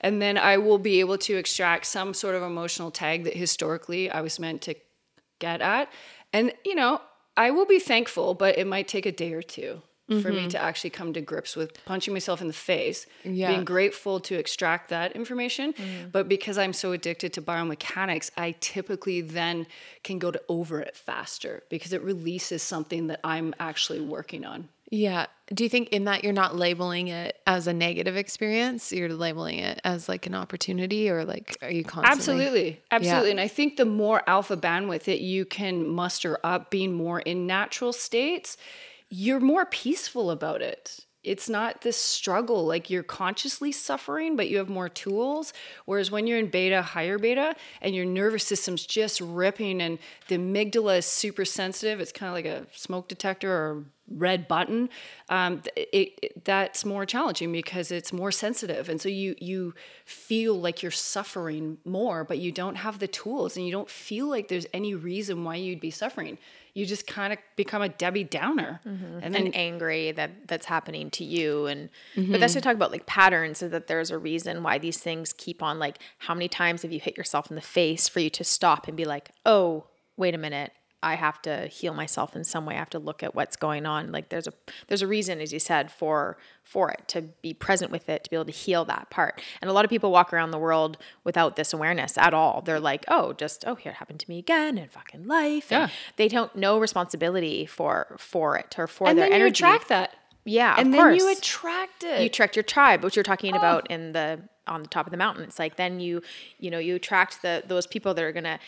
And 0.00 0.20
then 0.20 0.38
I 0.38 0.58
will 0.58 0.78
be 0.78 1.00
able 1.00 1.18
to 1.18 1.36
extract 1.36 1.86
some 1.86 2.14
sort 2.14 2.34
of 2.34 2.42
emotional 2.42 2.90
tag 2.90 3.24
that 3.24 3.34
historically 3.34 4.10
I 4.10 4.20
was 4.20 4.38
meant 4.38 4.62
to 4.62 4.74
get 5.38 5.60
at. 5.60 5.90
And, 6.32 6.52
you 6.64 6.74
know, 6.74 7.00
I 7.36 7.50
will 7.50 7.66
be 7.66 7.78
thankful, 7.78 8.34
but 8.34 8.58
it 8.58 8.66
might 8.66 8.88
take 8.88 9.06
a 9.06 9.12
day 9.12 9.32
or 9.32 9.42
two 9.42 9.82
for 10.06 10.30
me 10.30 10.40
mm-hmm. 10.40 10.48
to 10.48 10.62
actually 10.62 10.90
come 10.90 11.14
to 11.14 11.20
grips 11.22 11.56
with 11.56 11.82
punching 11.86 12.12
myself 12.12 12.42
in 12.42 12.46
the 12.46 12.52
face, 12.52 13.06
Yeah. 13.22 13.48
being 13.48 13.64
grateful 13.64 14.20
to 14.20 14.34
extract 14.34 14.90
that 14.90 15.12
information. 15.12 15.72
Mm. 15.72 16.12
But 16.12 16.28
because 16.28 16.58
I'm 16.58 16.74
so 16.74 16.92
addicted 16.92 17.32
to 17.34 17.42
biomechanics, 17.42 18.30
I 18.36 18.54
typically 18.60 19.22
then 19.22 19.66
can 20.02 20.18
go 20.18 20.30
to 20.30 20.40
over 20.48 20.80
it 20.80 20.94
faster 20.94 21.62
because 21.70 21.94
it 21.94 22.02
releases 22.02 22.62
something 22.62 23.06
that 23.06 23.20
I'm 23.24 23.54
actually 23.58 24.00
working 24.00 24.44
on. 24.44 24.68
Yeah. 24.90 25.26
Do 25.52 25.64
you 25.64 25.70
think 25.70 25.88
in 25.88 26.04
that 26.04 26.22
you're 26.22 26.32
not 26.32 26.54
labeling 26.54 27.08
it 27.08 27.38
as 27.46 27.66
a 27.66 27.72
negative 27.72 28.16
experience? 28.16 28.92
You're 28.92 29.08
labeling 29.08 29.58
it 29.58 29.80
as 29.84 30.08
like 30.08 30.26
an 30.26 30.34
opportunity 30.34 31.10
or 31.10 31.24
like 31.24 31.56
are 31.62 31.70
you 31.70 31.84
constantly 31.84 32.12
Absolutely. 32.12 32.82
Absolutely. 32.90 33.30
And 33.30 33.40
I 33.40 33.48
think 33.48 33.76
the 33.76 33.84
more 33.84 34.22
alpha 34.26 34.56
bandwidth 34.56 35.04
that 35.04 35.20
you 35.20 35.44
can 35.44 35.88
muster 35.88 36.38
up 36.44 36.70
being 36.70 36.92
more 36.92 37.20
in 37.20 37.46
natural 37.46 37.92
states, 37.92 38.56
you're 39.16 39.40
more 39.40 39.66
peaceful 39.66 40.30
about 40.30 40.62
it. 40.62 41.00
It's 41.22 41.48
not 41.48 41.80
this 41.80 41.96
struggle, 41.96 42.66
like 42.66 42.90
you're 42.90 43.02
consciously 43.02 43.72
suffering, 43.72 44.36
but 44.36 44.48
you 44.50 44.58
have 44.58 44.68
more 44.68 44.90
tools. 44.90 45.54
Whereas 45.86 46.10
when 46.10 46.26
you're 46.26 46.38
in 46.38 46.48
beta, 46.48 46.82
higher 46.82 47.18
beta, 47.18 47.54
and 47.80 47.94
your 47.94 48.04
nervous 48.04 48.44
system's 48.44 48.84
just 48.84 49.22
ripping 49.22 49.80
and 49.80 49.98
the 50.28 50.36
amygdala 50.36 50.98
is 50.98 51.06
super 51.06 51.46
sensitive, 51.46 51.98
it's 52.00 52.12
kind 52.12 52.28
of 52.28 52.34
like 52.34 52.44
a 52.44 52.66
smoke 52.76 53.08
detector 53.08 53.50
or 53.50 53.84
red 54.06 54.46
button 54.46 54.90
um, 55.30 55.62
it, 55.76 56.12
it- 56.22 56.44
that's 56.44 56.84
more 56.84 57.06
challenging 57.06 57.50
because 57.52 57.90
it's 57.90 58.12
more 58.12 58.30
sensitive 58.30 58.90
and 58.90 59.00
so 59.00 59.08
you 59.08 59.34
you 59.40 59.72
feel 60.04 60.54
like 60.60 60.82
you're 60.82 60.90
suffering 60.92 61.78
more 61.86 62.22
but 62.22 62.36
you 62.36 62.52
don't 62.52 62.74
have 62.76 62.98
the 62.98 63.08
tools 63.08 63.56
and 63.56 63.64
you 63.64 63.72
don't 63.72 63.88
feel 63.88 64.26
like 64.28 64.48
there's 64.48 64.66
any 64.74 64.94
reason 64.94 65.42
why 65.42 65.54
you'd 65.56 65.80
be 65.80 65.90
suffering 65.90 66.36
you 66.74 66.84
just 66.84 67.06
kind 67.06 67.32
of 67.32 67.38
become 67.54 67.82
a 67.82 67.88
debbie 67.88 68.24
downer. 68.24 68.80
Mm-hmm. 68.86 69.20
And 69.22 69.34
then 69.34 69.46
and 69.46 69.56
angry 69.56 70.12
that 70.12 70.48
that's 70.48 70.66
happening 70.66 71.10
to 71.12 71.24
you. 71.24 71.66
And 71.66 71.88
but 72.14 72.22
mm-hmm. 72.22 72.40
that's 72.40 72.54
to 72.54 72.60
talk 72.60 72.74
about 72.74 72.90
like 72.90 73.06
patterns 73.06 73.58
so 73.58 73.68
that 73.68 73.86
there's 73.86 74.10
a 74.10 74.18
reason 74.18 74.62
why 74.62 74.78
these 74.78 74.98
things 74.98 75.32
keep 75.32 75.62
on 75.62 75.78
like 75.78 75.98
how 76.18 76.34
many 76.34 76.48
times 76.48 76.82
have 76.82 76.92
you 76.92 77.00
hit 77.00 77.16
yourself 77.16 77.48
in 77.48 77.54
the 77.54 77.62
face 77.62 78.08
for 78.08 78.20
you 78.20 78.30
to 78.30 78.44
stop 78.44 78.88
and 78.88 78.96
be 78.96 79.04
like 79.04 79.30
oh 79.46 79.84
wait 80.16 80.34
a 80.34 80.38
minute 80.38 80.72
i 81.04 81.14
have 81.14 81.40
to 81.42 81.66
heal 81.66 81.94
myself 81.94 82.34
in 82.34 82.44
some 82.44 82.64
way. 82.66 82.74
I 82.74 82.78
have 82.78 82.90
to 82.90 82.98
look 82.98 83.22
at 83.22 83.34
what's 83.34 83.56
going 83.56 83.86
on. 83.86 84.10
Like 84.10 84.30
there's 84.30 84.46
a 84.46 84.52
there's 84.88 85.02
a 85.02 85.06
reason 85.06 85.40
as 85.40 85.52
you 85.52 85.58
said 85.58 85.92
for 85.92 86.36
for 86.62 86.90
it 86.90 87.06
to 87.08 87.22
be 87.42 87.52
present 87.52 87.90
with 87.90 88.08
it 88.08 88.24
to 88.24 88.30
be 88.30 88.36
able 88.36 88.46
to 88.46 88.52
heal 88.52 88.84
that 88.86 89.10
part. 89.10 89.42
And 89.60 89.70
a 89.70 89.72
lot 89.72 89.84
of 89.84 89.90
people 89.90 90.10
walk 90.10 90.32
around 90.32 90.50
the 90.50 90.58
world 90.58 90.96
without 91.22 91.56
this 91.56 91.72
awareness 91.72 92.16
at 92.16 92.32
all. 92.32 92.62
They're 92.62 92.80
like 92.80 93.04
oh 93.08 93.34
just 93.34 93.64
oh 93.66 93.74
here 93.74 93.92
it 93.92 93.96
happened 93.96 94.20
to 94.20 94.30
me 94.30 94.38
again 94.38 94.78
in 94.78 94.88
fucking 94.88 95.26
life. 95.26 95.70
And 95.70 95.88
Yeah. 95.90 95.94
they 96.16 96.28
don't 96.28 96.54
know 96.56 96.78
responsibility 96.78 97.66
for 97.66 98.16
for 98.18 98.56
it 98.56 98.78
or 98.78 98.86
for 98.86 99.08
and 99.08 99.18
their 99.18 99.28
then 99.28 99.40
you 99.40 99.46
attract 99.46 99.88
that. 99.88 100.16
Yeah, 100.46 100.74
and 100.76 100.88
of 100.88 100.92
then 100.92 101.14
you 101.14 101.32
attract 101.32 102.04
it. 102.04 102.20
You 102.20 102.26
attract 102.26 102.54
your 102.54 102.62
tribe, 102.62 103.02
which 103.02 103.16
you're 103.16 103.22
talking 103.22 103.54
oh. 103.54 103.58
about 103.58 103.90
in 103.90 104.12
the 104.12 104.40
on 104.66 104.82
the 104.82 104.88
top 104.88 105.06
of 105.06 105.10
the 105.10 105.16
mountain. 105.16 105.44
It's 105.44 105.58
like 105.58 105.76
then 105.76 106.00
you 106.00 106.22
you 106.58 106.70
know 106.70 106.78
you 106.78 106.96
attract 106.96 107.42
the 107.42 107.62
those 107.66 107.86
people 107.86 108.14
that 108.14 108.22
are 108.22 108.32
gonna 108.32 108.58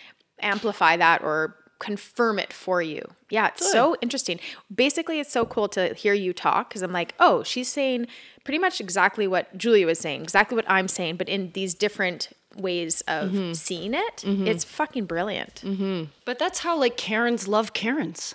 amplify 0.41 0.97
that 0.97 1.23
or 1.23 1.57
confirm 1.79 2.39
it 2.39 2.53
for 2.53 2.81
you. 2.81 3.03
Yeah, 3.29 3.49
it's 3.49 3.71
so 3.71 3.97
interesting. 4.01 4.41
Basically, 4.75 5.21
it's 5.21 5.33
so 5.33 5.45
cool 5.45 5.69
to 5.71 5.95
hear 5.95 6.15
you 6.15 6.33
talk 6.33 6.69
because 6.69 6.83
I'm 6.83 6.93
like, 6.93 7.15
oh, 7.19 7.43
she's 7.43 7.69
saying 7.69 8.07
pretty 8.45 8.59
much 8.59 8.81
exactly 8.81 9.27
what 9.27 9.57
Julia 9.57 9.87
was 9.87 9.99
saying, 9.99 10.23
exactly 10.23 10.57
what 10.57 10.69
I'm 10.69 10.89
saying, 10.89 11.17
but 11.17 11.29
in 11.29 11.51
these 11.53 11.75
different 11.75 12.31
ways 12.57 13.03
of 13.03 13.31
mm-hmm. 13.31 13.53
seeing 13.53 13.95
it. 13.95 14.17
Mm-hmm. 14.19 14.47
It's 14.47 14.65
fucking 14.65 15.07
brilliant. 15.07 15.63
Mm-hmm. 15.65 16.05
But 16.25 16.39
that's 16.39 16.61
how 16.61 16.79
like 16.79 16.97
Karens 16.97 17.47
love 17.49 17.73
Karens. 17.73 18.35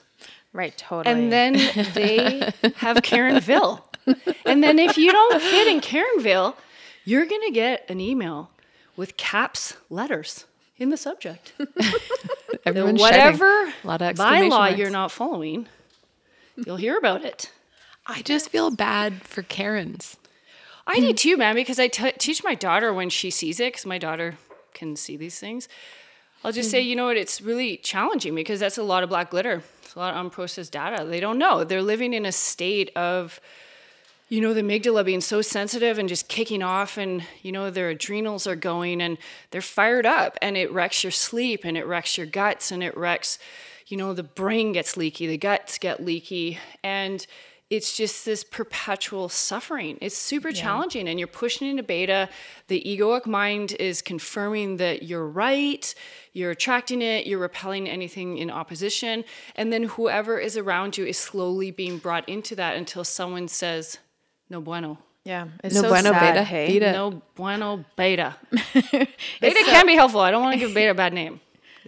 Right, 0.54 0.78
totally. 0.78 1.14
And 1.14 1.32
then 1.32 1.54
they 1.94 2.52
have 2.78 2.98
Karenville. 2.98 3.84
And 4.46 4.64
then 4.64 4.80
if 4.80 4.98
you 4.98 5.12
don't 5.12 5.42
fit 5.42 5.68
in 5.68 5.80
Karenville, 5.80 6.56
you're 7.06 7.26
going 7.26 7.42
to 7.48 7.52
get 7.52 7.90
an 7.90 8.02
email 8.02 8.52
with 8.98 9.16
caps 9.16 9.78
letters 9.90 10.46
in 10.82 10.90
the 10.90 10.98
subject. 10.98 11.54
Everyone's 12.66 13.00
Whatever 13.00 13.66
shedding. 13.68 13.74
A 13.84 13.88
lot 13.88 14.02
of 14.02 14.16
bylaw 14.16 14.50
marks. 14.50 14.78
you're 14.78 14.90
not 14.90 15.12
following, 15.12 15.68
you'll 16.66 16.78
hear 16.78 16.98
about 16.98 17.24
it. 17.24 17.52
I 18.08 18.22
just 18.24 18.50
feel 18.50 18.72
bad 18.72 19.22
for 19.22 19.42
Karens. 19.44 20.18
I 20.88 21.00
do 21.00 21.14
too, 21.14 21.38
man, 21.38 21.56
because 21.56 21.80
I 21.80 21.88
t- 21.88 22.12
teach 22.18 22.44
my 22.44 22.56
daughter 22.56 22.92
when 22.94 23.10
she 23.10 23.30
sees 23.30 23.60
it, 23.60 23.74
because 23.74 23.86
my 23.86 23.98
daughter 23.98 24.38
can 24.74 24.96
see 24.96 25.16
these 25.16 25.40
things. 25.40 25.70
I'll 26.44 26.52
just 26.52 26.72
say, 26.72 26.82
you 26.82 26.96
know 26.96 27.06
what, 27.06 27.18
it's 27.18 27.40
really 27.40 27.78
challenging 27.78 28.34
because 28.34 28.60
that's 28.60 28.80
a 28.80 28.84
lot 28.84 29.04
of 29.04 29.10
black 29.10 29.30
glitter. 29.30 29.62
It's 29.84 29.94
a 29.94 30.00
lot 30.00 30.16
of 30.16 30.26
unprocessed 30.32 30.72
data. 30.72 31.06
They 31.06 31.20
don't 31.20 31.38
know. 31.38 31.64
They're 31.64 31.84
living 31.84 32.14
in 32.14 32.26
a 32.26 32.32
state 32.32 32.90
of, 32.96 33.40
you 34.32 34.40
know, 34.40 34.54
the 34.54 34.62
amygdala 34.62 35.04
being 35.04 35.20
so 35.20 35.42
sensitive 35.42 36.00
and 36.00 36.08
just 36.08 36.30
kicking 36.30 36.64
off, 36.64 36.98
and, 36.98 37.22
you 37.42 37.52
know, 37.52 37.70
their 37.70 37.90
adrenals 37.90 38.48
are 38.48 38.56
going 38.56 39.02
and 39.02 39.18
they're 39.50 39.62
fired 39.62 40.06
up, 40.06 40.38
and 40.42 40.56
it 40.56 40.72
wrecks 40.72 41.04
your 41.04 41.12
sleep 41.12 41.66
and 41.66 41.76
it 41.76 41.86
wrecks 41.86 42.18
your 42.18 42.26
guts 42.26 42.72
and 42.72 42.82
it 42.82 42.96
wrecks, 42.96 43.40
you 43.88 43.98
know, 43.98 44.14
the 44.14 44.24
brain 44.24 44.72
gets 44.72 44.96
leaky, 44.96 45.28
the 45.28 45.38
guts 45.38 45.78
get 45.78 46.02
leaky. 46.02 46.58
And 46.82 47.28
it's 47.70 47.98
just 47.98 48.24
this 48.24 48.46
perpetual 48.46 49.28
suffering. 49.28 49.98
It's 50.00 50.18
super 50.18 50.54
challenging, 50.54 51.10
and 51.10 51.20
you're 51.20 51.28
pushing 51.28 51.68
into 51.68 51.84
beta. 51.84 52.30
The 52.70 52.82
egoic 52.86 53.26
mind 53.26 53.74
is 53.80 54.02
confirming 54.02 54.78
that 54.78 55.04
you're 55.04 55.28
right, 55.28 55.94
you're 56.32 56.52
attracting 56.52 57.02
it, 57.02 57.28
you're 57.28 57.38
repelling 57.40 57.90
anything 57.90 58.38
in 58.38 58.50
opposition. 58.50 59.26
And 59.58 59.74
then 59.74 59.84
whoever 59.84 60.40
is 60.40 60.56
around 60.56 60.98
you 60.98 61.06
is 61.06 61.18
slowly 61.18 61.70
being 61.70 61.98
brought 61.98 62.30
into 62.30 62.56
that 62.56 62.78
until 62.78 63.04
someone 63.04 63.50
says, 63.50 64.00
No 64.52 64.60
bueno. 64.60 64.98
yeah, 65.24 65.48
it's 65.64 65.74
No 65.74 65.84
so 65.84 65.88
bueno, 65.90 66.12
sad, 66.12 66.34
beta. 66.34 66.44
hey? 66.44 66.78
Beta. 66.78 66.92
No 66.92 67.22
bueno 67.36 67.86
beta. 67.96 68.36
beta 68.52 69.64
can 69.66 69.86
be 69.86 69.96
helpful. 69.96 70.20
I 70.20 70.30
don't 70.30 70.44
want 70.44 70.54
to 70.56 70.60
give 70.60 70.74
beta 70.74 70.92
a 70.92 70.94
bad 70.94 71.14
name. 71.14 71.40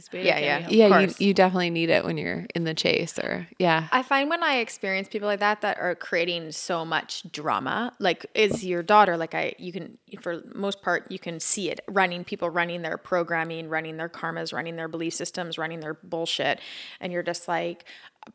beta 0.10 0.26
Yeah, 0.26 0.60
can 0.62 0.70
be 0.70 0.78
yeah. 0.78 0.88
Yeah, 0.88 1.00
you, 1.02 1.14
you 1.20 1.34
definitely 1.34 1.70
need 1.72 1.90
it 1.90 2.06
when 2.06 2.18
you're 2.18 2.46
in 2.56 2.64
the 2.64 2.74
chase 2.74 3.20
or 3.20 3.46
yeah. 3.60 3.90
I 3.92 4.02
find 4.02 4.30
when 4.30 4.44
I 4.44 4.60
experience 4.60 5.10
people 5.10 5.28
like 5.28 5.42
that 5.42 5.60
that 5.60 5.78
are 5.78 5.94
creating 5.94 6.54
so 6.54 6.86
much 6.86 7.30
drama, 7.34 7.92
like 8.00 8.26
is 8.34 8.64
your 8.64 8.82
daughter, 8.82 9.18
like 9.18 9.36
I, 9.36 9.56
you 9.58 9.74
can, 9.74 9.98
for 10.22 10.42
most 10.56 10.82
part, 10.82 11.12
you 11.12 11.20
can 11.20 11.42
see 11.42 11.70
it 11.70 11.82
running, 11.90 12.24
people 12.24 12.50
running 12.50 12.82
their 12.82 12.98
programming, 12.98 13.68
running 13.68 13.98
their 13.98 14.10
karmas, 14.10 14.54
running 14.54 14.78
their 14.78 14.88
belief 14.88 15.14
systems, 15.16 15.58
running 15.58 15.82
their 15.82 15.96
bullshit. 15.96 16.62
And 17.02 17.12
you're 17.12 17.24
just 17.24 17.50
like, 17.50 17.84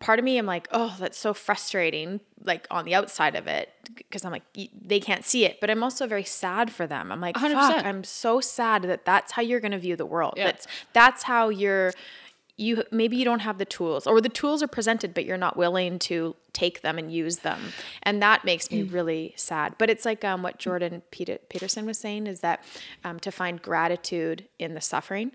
part 0.00 0.18
of 0.18 0.24
me, 0.24 0.38
I'm 0.38 0.46
like, 0.46 0.68
oh, 0.72 0.96
that's 0.98 1.18
so 1.18 1.34
frustrating, 1.34 2.20
like 2.44 2.66
on 2.70 2.84
the 2.84 2.94
outside 2.94 3.34
of 3.34 3.46
it, 3.46 3.70
because 3.96 4.24
I'm 4.24 4.32
like, 4.32 4.44
they 4.54 5.00
can't 5.00 5.24
see 5.24 5.44
it. 5.44 5.60
But 5.60 5.70
I'm 5.70 5.82
also 5.82 6.06
very 6.06 6.24
sad 6.24 6.70
for 6.70 6.86
them. 6.86 7.10
I'm 7.10 7.20
like, 7.20 7.36
100%. 7.36 7.52
fuck, 7.52 7.84
I'm 7.84 8.04
so 8.04 8.40
sad 8.40 8.82
that 8.82 9.04
that's 9.04 9.32
how 9.32 9.42
you're 9.42 9.60
going 9.60 9.72
to 9.72 9.78
view 9.78 9.96
the 9.96 10.06
world. 10.06 10.34
Yeah. 10.36 10.46
That's, 10.46 10.66
that's 10.92 11.22
how 11.24 11.48
you're, 11.48 11.92
you 12.58 12.82
maybe 12.90 13.16
you 13.16 13.24
don't 13.24 13.38
have 13.38 13.56
the 13.58 13.64
tools 13.64 14.06
or 14.06 14.20
the 14.20 14.28
tools 14.28 14.62
are 14.62 14.68
presented 14.68 15.14
but 15.14 15.24
you're 15.24 15.38
not 15.38 15.56
willing 15.56 15.98
to 15.98 16.34
take 16.52 16.82
them 16.82 16.98
and 16.98 17.12
use 17.12 17.38
them 17.38 17.72
and 18.02 18.20
that 18.20 18.44
makes 18.44 18.70
me 18.70 18.82
really 18.82 19.32
sad 19.36 19.74
but 19.78 19.88
it's 19.88 20.04
like 20.04 20.24
um, 20.24 20.42
what 20.42 20.58
jordan 20.58 21.00
Peter- 21.12 21.38
peterson 21.48 21.86
was 21.86 21.96
saying 21.98 22.26
is 22.26 22.40
that 22.40 22.64
um, 23.04 23.20
to 23.20 23.30
find 23.30 23.62
gratitude 23.62 24.48
in 24.58 24.74
the 24.74 24.80
suffering 24.80 25.30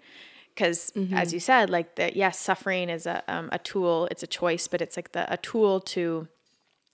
because 0.56 0.92
as 1.14 1.34
you 1.34 1.40
said 1.40 1.70
like 1.70 1.96
that 1.96 2.16
yes 2.16 2.40
suffering 2.40 2.90
is 2.90 3.06
a, 3.06 3.24
um, 3.28 3.50
a 3.52 3.60
tool 3.60 4.08
it's 4.12 4.24
a 4.24 4.28
choice 4.28 4.68
but 4.68 4.82
it's 4.82 4.96
like 4.96 5.12
the, 5.14 5.32
a 5.32 5.38
tool 5.38 5.80
to 5.80 6.28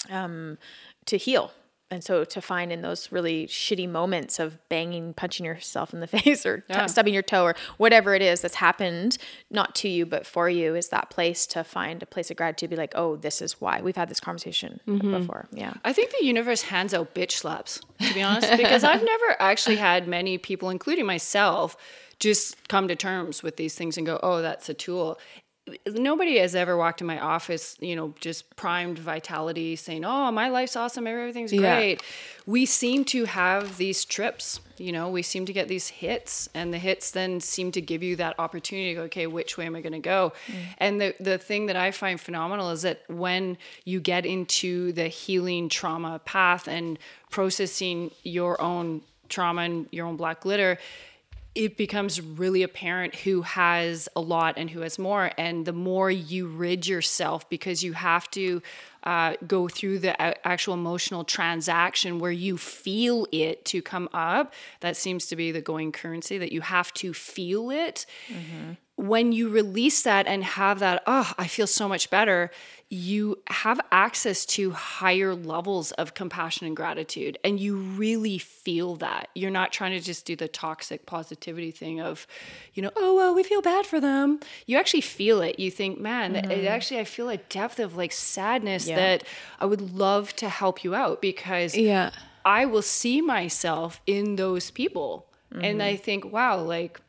um, 0.10 0.58
to 1.06 1.18
heal. 1.18 1.52
And 1.92 2.04
so 2.04 2.24
to 2.24 2.40
find 2.40 2.72
in 2.72 2.84
those 2.84 3.12
really 3.12 3.48
shitty 3.48 3.90
moments 3.90 4.38
of 4.38 4.60
banging 4.70 5.16
punching 5.16 5.44
yourself 5.44 5.92
in 5.92 6.02
the 6.02 6.08
face 6.20 6.46
or 6.46 6.60
t- 6.72 6.88
stubbing 6.88 7.16
your 7.16 7.24
toe 7.24 7.44
or 7.44 7.56
whatever 7.78 8.14
it 8.14 8.22
is 8.22 8.42
that's 8.42 8.56
happened 8.56 9.18
not 9.50 9.74
to 9.74 9.90
you 9.90 10.06
but 10.06 10.24
for 10.24 10.48
you 10.48 10.76
is 10.76 10.90
that 10.90 11.10
place 11.10 11.48
to 11.48 11.64
find 11.64 12.04
a 12.04 12.06
place 12.06 12.30
of 12.30 12.38
gratitude 12.38 12.70
be 12.70 12.76
like 12.76 12.94
oh 12.94 13.16
this 13.16 13.42
is 13.42 13.60
why 13.60 13.82
we've 13.82 13.96
had 13.96 14.08
this 14.08 14.20
conversation 14.20 14.80
before. 14.86 15.48
Yeah. 15.52 15.74
I 15.84 15.92
think 15.92 16.12
the 16.12 16.24
universe 16.24 16.62
hands 16.62 16.94
out 16.94 17.16
bitch 17.16 17.32
slaps, 17.32 17.82
to 18.02 18.14
be 18.14 18.22
honest, 18.22 18.52
because 18.56 18.84
I've 18.84 19.04
never 19.04 19.36
actually 19.40 19.78
had 19.78 20.08
many 20.08 20.38
people, 20.38 20.70
including 20.70 21.08
myself, 21.08 21.76
just 22.20 22.68
come 22.68 22.88
to 22.88 22.96
terms 22.96 23.42
with 23.44 23.58
these 23.58 23.76
things 23.76 23.98
and 23.98 24.06
go, 24.06 24.20
oh, 24.22 24.42
that's 24.42 24.70
a 24.70 24.74
tool. 24.74 25.20
Nobody 25.88 26.40
has 26.40 26.56
ever 26.56 26.76
walked 26.76 27.00
in 27.00 27.06
my 27.06 27.20
office, 27.20 27.78
you 27.80 27.96
know, 27.96 28.16
just 28.20 28.56
primed 28.56 28.98
vitality 28.98 29.76
saying, 29.76 30.04
oh, 30.04 30.32
my 30.32 30.50
life's 30.50 30.76
awesome, 30.76 31.06
everything's 31.06 31.54
Yeah. 31.54 31.76
great. 31.76 32.02
We 32.48 32.66
seem 32.66 33.06
to 33.06 33.26
have 33.26 33.78
these 33.78 34.04
trips, 34.04 34.62
you 34.78 34.92
know, 34.92 35.10
we 35.10 35.22
seem 35.22 35.46
to 35.46 35.54
get 35.54 35.68
these 35.68 35.90
hits, 35.90 36.50
and 36.56 36.74
the 36.74 36.80
hits 36.80 37.12
then 37.12 37.40
seem 37.40 37.72
to 37.74 37.82
give 37.82 38.02
you 38.02 38.16
that 38.16 38.40
opportunity 38.40 38.90
to 38.90 38.96
go, 38.96 39.02
okay, 39.04 39.28
which 39.28 39.58
way 39.58 39.68
am 39.68 39.76
I 39.76 39.82
going 39.82 39.94
to 39.94 40.00
go? 40.00 40.34
Mm. 40.48 40.56
And 40.80 41.02
the, 41.02 41.16
the 41.20 41.38
thing 41.38 41.68
that 41.68 41.76
I 41.76 41.92
find 41.92 42.20
phenomenal 42.20 42.72
is 42.72 42.82
that 42.82 43.04
when 43.08 43.56
you 43.86 44.00
get 44.00 44.26
into 44.26 44.92
the 44.94 45.08
healing 45.08 45.70
trauma 45.70 46.20
path 46.26 46.68
and 46.68 46.98
processing 47.30 48.10
your 48.24 48.60
own 48.60 49.04
trauma 49.28 49.62
and 49.62 49.88
your 49.92 50.08
own 50.08 50.18
black 50.18 50.42
glitter, 50.42 50.80
it 51.56 51.78
becomes 51.78 52.22
really 52.22 52.64
apparent 52.64 53.16
who 53.16 53.42
has 53.42 54.08
a 54.16 54.22
lot 54.22 54.56
and 54.58 54.70
who 54.70 54.82
has 54.82 55.00
more. 55.00 55.32
And 55.38 55.66
the 55.66 55.74
more 55.74 56.12
you 56.12 56.48
rid 56.48 56.88
yourself, 56.88 57.50
because 57.50 57.84
you 57.84 57.94
have 57.94 58.30
to 58.32 58.62
uh, 59.04 59.36
go 59.48 59.68
through 59.68 60.00
the 60.00 60.48
actual 60.48 60.74
emotional 60.74 61.24
transaction 61.24 62.20
where 62.20 62.32
you 62.32 62.58
feel 62.58 63.28
it 63.32 63.66
to 63.66 63.82
come 63.82 64.10
up. 64.14 64.54
That 64.82 64.98
seems 64.98 65.28
to 65.28 65.36
be 65.36 65.52
the 65.52 65.62
going 65.62 65.92
currency 65.92 66.38
that 66.38 66.52
you 66.52 66.62
have 66.62 66.94
to 66.96 67.14
feel 67.14 67.70
it. 67.70 68.06
When 68.96 69.32
you 69.32 69.48
release 69.48 70.02
that 70.02 70.28
and 70.28 70.44
have 70.44 70.80
that, 70.80 71.04
oh, 71.08 71.32
I 71.38 71.48
feel 71.48 71.68
so 71.68 71.88
much 71.88 72.10
better, 72.10 72.52
you 72.90 73.38
have 73.48 73.80
access 73.94 74.46
to 74.48 74.72
higher 74.72 75.34
levels 75.36 75.92
of 75.94 76.16
compassion 76.16 76.68
and 76.68 76.76
gratitude. 76.76 77.38
And 77.44 77.60
you 77.60 77.78
really 77.78 78.40
feel 78.40 78.96
that. 78.98 79.30
You're 79.36 79.52
not 79.52 79.72
trying 79.72 79.92
to 79.92 80.02
just 80.02 80.26
do 80.26 80.36
the 80.36 80.50
toxic 80.50 81.06
positivity 81.06 81.72
thing 81.72 82.02
of, 82.02 82.28
you 82.74 82.82
know, 82.82 82.92
oh, 82.98 83.16
well, 83.16 83.34
we 83.36 83.44
feel 83.44 83.62
bad 83.62 83.86
for 83.86 84.02
them. 84.02 84.40
You 84.66 84.78
actually 84.78 85.02
feel 85.02 85.40
it. 85.42 85.60
You 85.60 85.72
think, 85.72 86.00
man, 86.00 86.36
it 86.36 86.66
actually, 86.66 87.00
I 87.00 87.06
feel 87.06 87.30
a 87.30 87.38
depth 87.38 87.80
of 87.80 87.96
like 87.96 88.12
sadness 88.12 88.88
Yeah. 88.90 88.96
that 88.96 89.24
I 89.60 89.66
would 89.66 89.94
love 89.94 90.36
to 90.38 90.50
help 90.50 90.84
you 90.84 90.96
out 90.96 91.22
because 91.22 91.78
Yeah. 91.78 92.12
I 92.46 92.66
will 92.66 92.82
see 92.82 93.22
myself 93.22 94.02
in 94.06 94.36
those 94.36 94.72
people. 94.72 95.28
And 95.52 95.80
mm-hmm. 95.80 95.82
I 95.82 95.96
think, 95.96 96.32
wow, 96.32 96.62
like, 96.62 97.02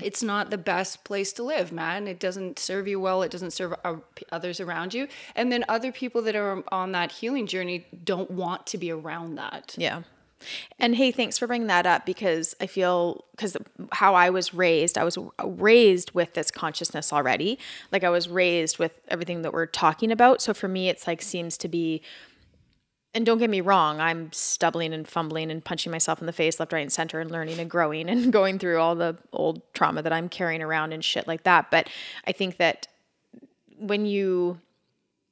it's 0.00 0.22
not 0.22 0.50
the 0.50 0.58
best 0.58 1.04
place 1.04 1.32
to 1.34 1.42
live, 1.42 1.72
man. 1.72 2.08
It 2.08 2.18
doesn't 2.18 2.58
serve 2.58 2.88
you 2.88 2.98
well. 2.98 3.22
It 3.22 3.30
doesn't 3.30 3.52
serve 3.52 3.74
others 4.30 4.60
around 4.60 4.94
you. 4.94 5.08
And 5.34 5.52
then 5.52 5.64
other 5.68 5.92
people 5.92 6.22
that 6.22 6.34
are 6.34 6.62
on 6.72 6.92
that 6.92 7.12
healing 7.12 7.46
journey 7.46 7.86
don't 8.04 8.30
want 8.30 8.66
to 8.68 8.78
be 8.78 8.90
around 8.90 9.34
that. 9.34 9.74
Yeah. 9.76 10.02
And 10.78 10.94
hey, 10.94 11.10
thanks 11.10 11.38
for 11.38 11.46
bringing 11.46 11.68
that 11.68 11.86
up 11.86 12.06
because 12.06 12.54
I 12.60 12.66
feel 12.66 13.24
because 13.32 13.56
how 13.92 14.14
I 14.14 14.30
was 14.30 14.54
raised, 14.54 14.98
I 14.98 15.04
was 15.04 15.18
raised 15.44 16.12
with 16.12 16.34
this 16.34 16.50
consciousness 16.50 17.12
already. 17.12 17.58
Like 17.90 18.04
I 18.04 18.10
was 18.10 18.28
raised 18.28 18.78
with 18.78 18.92
everything 19.08 19.42
that 19.42 19.52
we're 19.52 19.66
talking 19.66 20.12
about. 20.12 20.40
So 20.40 20.54
for 20.54 20.68
me, 20.68 20.88
it's 20.88 21.06
like 21.06 21.22
seems 21.22 21.56
to 21.58 21.68
be. 21.68 22.02
And 23.14 23.26
don't 23.26 23.36
get 23.36 23.50
me 23.50 23.60
wrong, 23.60 24.00
I'm 24.00 24.32
stumbling 24.32 24.94
and 24.94 25.06
fumbling 25.06 25.50
and 25.50 25.62
punching 25.62 25.92
myself 25.92 26.20
in 26.20 26.26
the 26.26 26.32
face 26.32 26.58
left, 26.58 26.72
right, 26.72 26.80
and 26.80 26.90
center 26.90 27.20
and 27.20 27.30
learning 27.30 27.58
and 27.58 27.68
growing 27.68 28.08
and 28.08 28.32
going 28.32 28.58
through 28.58 28.78
all 28.78 28.94
the 28.94 29.18
old 29.34 29.60
trauma 29.74 30.00
that 30.00 30.14
I'm 30.14 30.30
carrying 30.30 30.62
around 30.62 30.94
and 30.94 31.04
shit 31.04 31.28
like 31.28 31.42
that. 31.42 31.70
But 31.70 31.90
I 32.26 32.32
think 32.32 32.56
that 32.56 32.88
when 33.76 34.06
you 34.06 34.58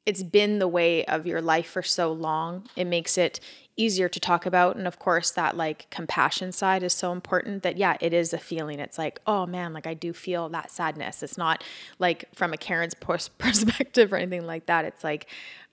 it's 0.07 0.23
been 0.23 0.59
the 0.59 0.69
way 0.69 1.05
of 1.05 1.27
your 1.27 1.41
life 1.41 1.69
for 1.69 1.83
so 1.83 2.13
long 2.13 2.67
it 2.75 2.85
makes 2.85 3.17
it 3.17 3.41
easier 3.81 4.09
to 4.09 4.21
talk 4.21 4.47
about 4.47 4.77
and 4.77 4.87
of 4.87 4.99
course 4.99 5.31
that 5.31 5.57
like 5.57 5.89
compassion 5.91 6.53
side 6.53 6.83
is 6.83 6.93
so 6.93 7.13
important 7.13 7.63
that 7.63 7.77
yeah 7.77 7.97
it 8.01 8.13
is 8.13 8.33
a 8.33 8.39
feeling. 8.39 8.79
It's 8.79 8.99
like 8.99 9.21
oh 9.27 9.47
man 9.47 9.73
like 9.73 9.87
i 9.87 9.95
do 9.95 10.13
feel 10.13 10.49
that 10.51 10.71
sadness. 10.71 11.23
It's 11.23 11.39
not 11.39 11.65
like 11.99 12.27
from 12.35 12.53
a 12.53 12.57
karen's 12.57 12.95
pers- 12.95 13.29
perspective 13.47 14.13
or 14.13 14.17
anything 14.17 14.47
like 14.47 14.67
that. 14.67 14.85
It's 14.85 15.05
like 15.05 15.27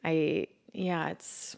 i 0.03 0.47
yeah 0.73 1.09
it's 1.09 1.55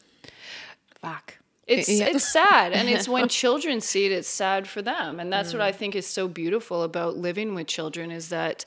fuck. 1.02 1.38
It's 1.68 1.88
Yeah. 1.88 2.08
it's 2.08 2.28
sad, 2.28 2.74
and 2.74 2.90
it's 2.90 3.08
when 3.08 3.28
children 3.42 3.80
see 3.80 4.08
it, 4.08 4.12
it's 4.12 4.28
sad 4.28 4.68
for 4.68 4.82
them, 4.82 5.20
and 5.20 5.32
that's 5.32 5.54
what 5.54 5.62
I 5.62 5.72
mm. 5.72 5.76
think 5.76 5.96
is 5.96 6.08
so 6.08 6.28
beautiful 6.28 6.82
about 6.82 7.16
living 7.18 7.54
with 7.54 7.68
children 7.68 8.10
is 8.10 8.30
that 8.30 8.66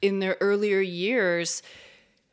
in 0.00 0.18
their 0.18 0.36
earlier 0.40 0.80
years, 0.80 1.62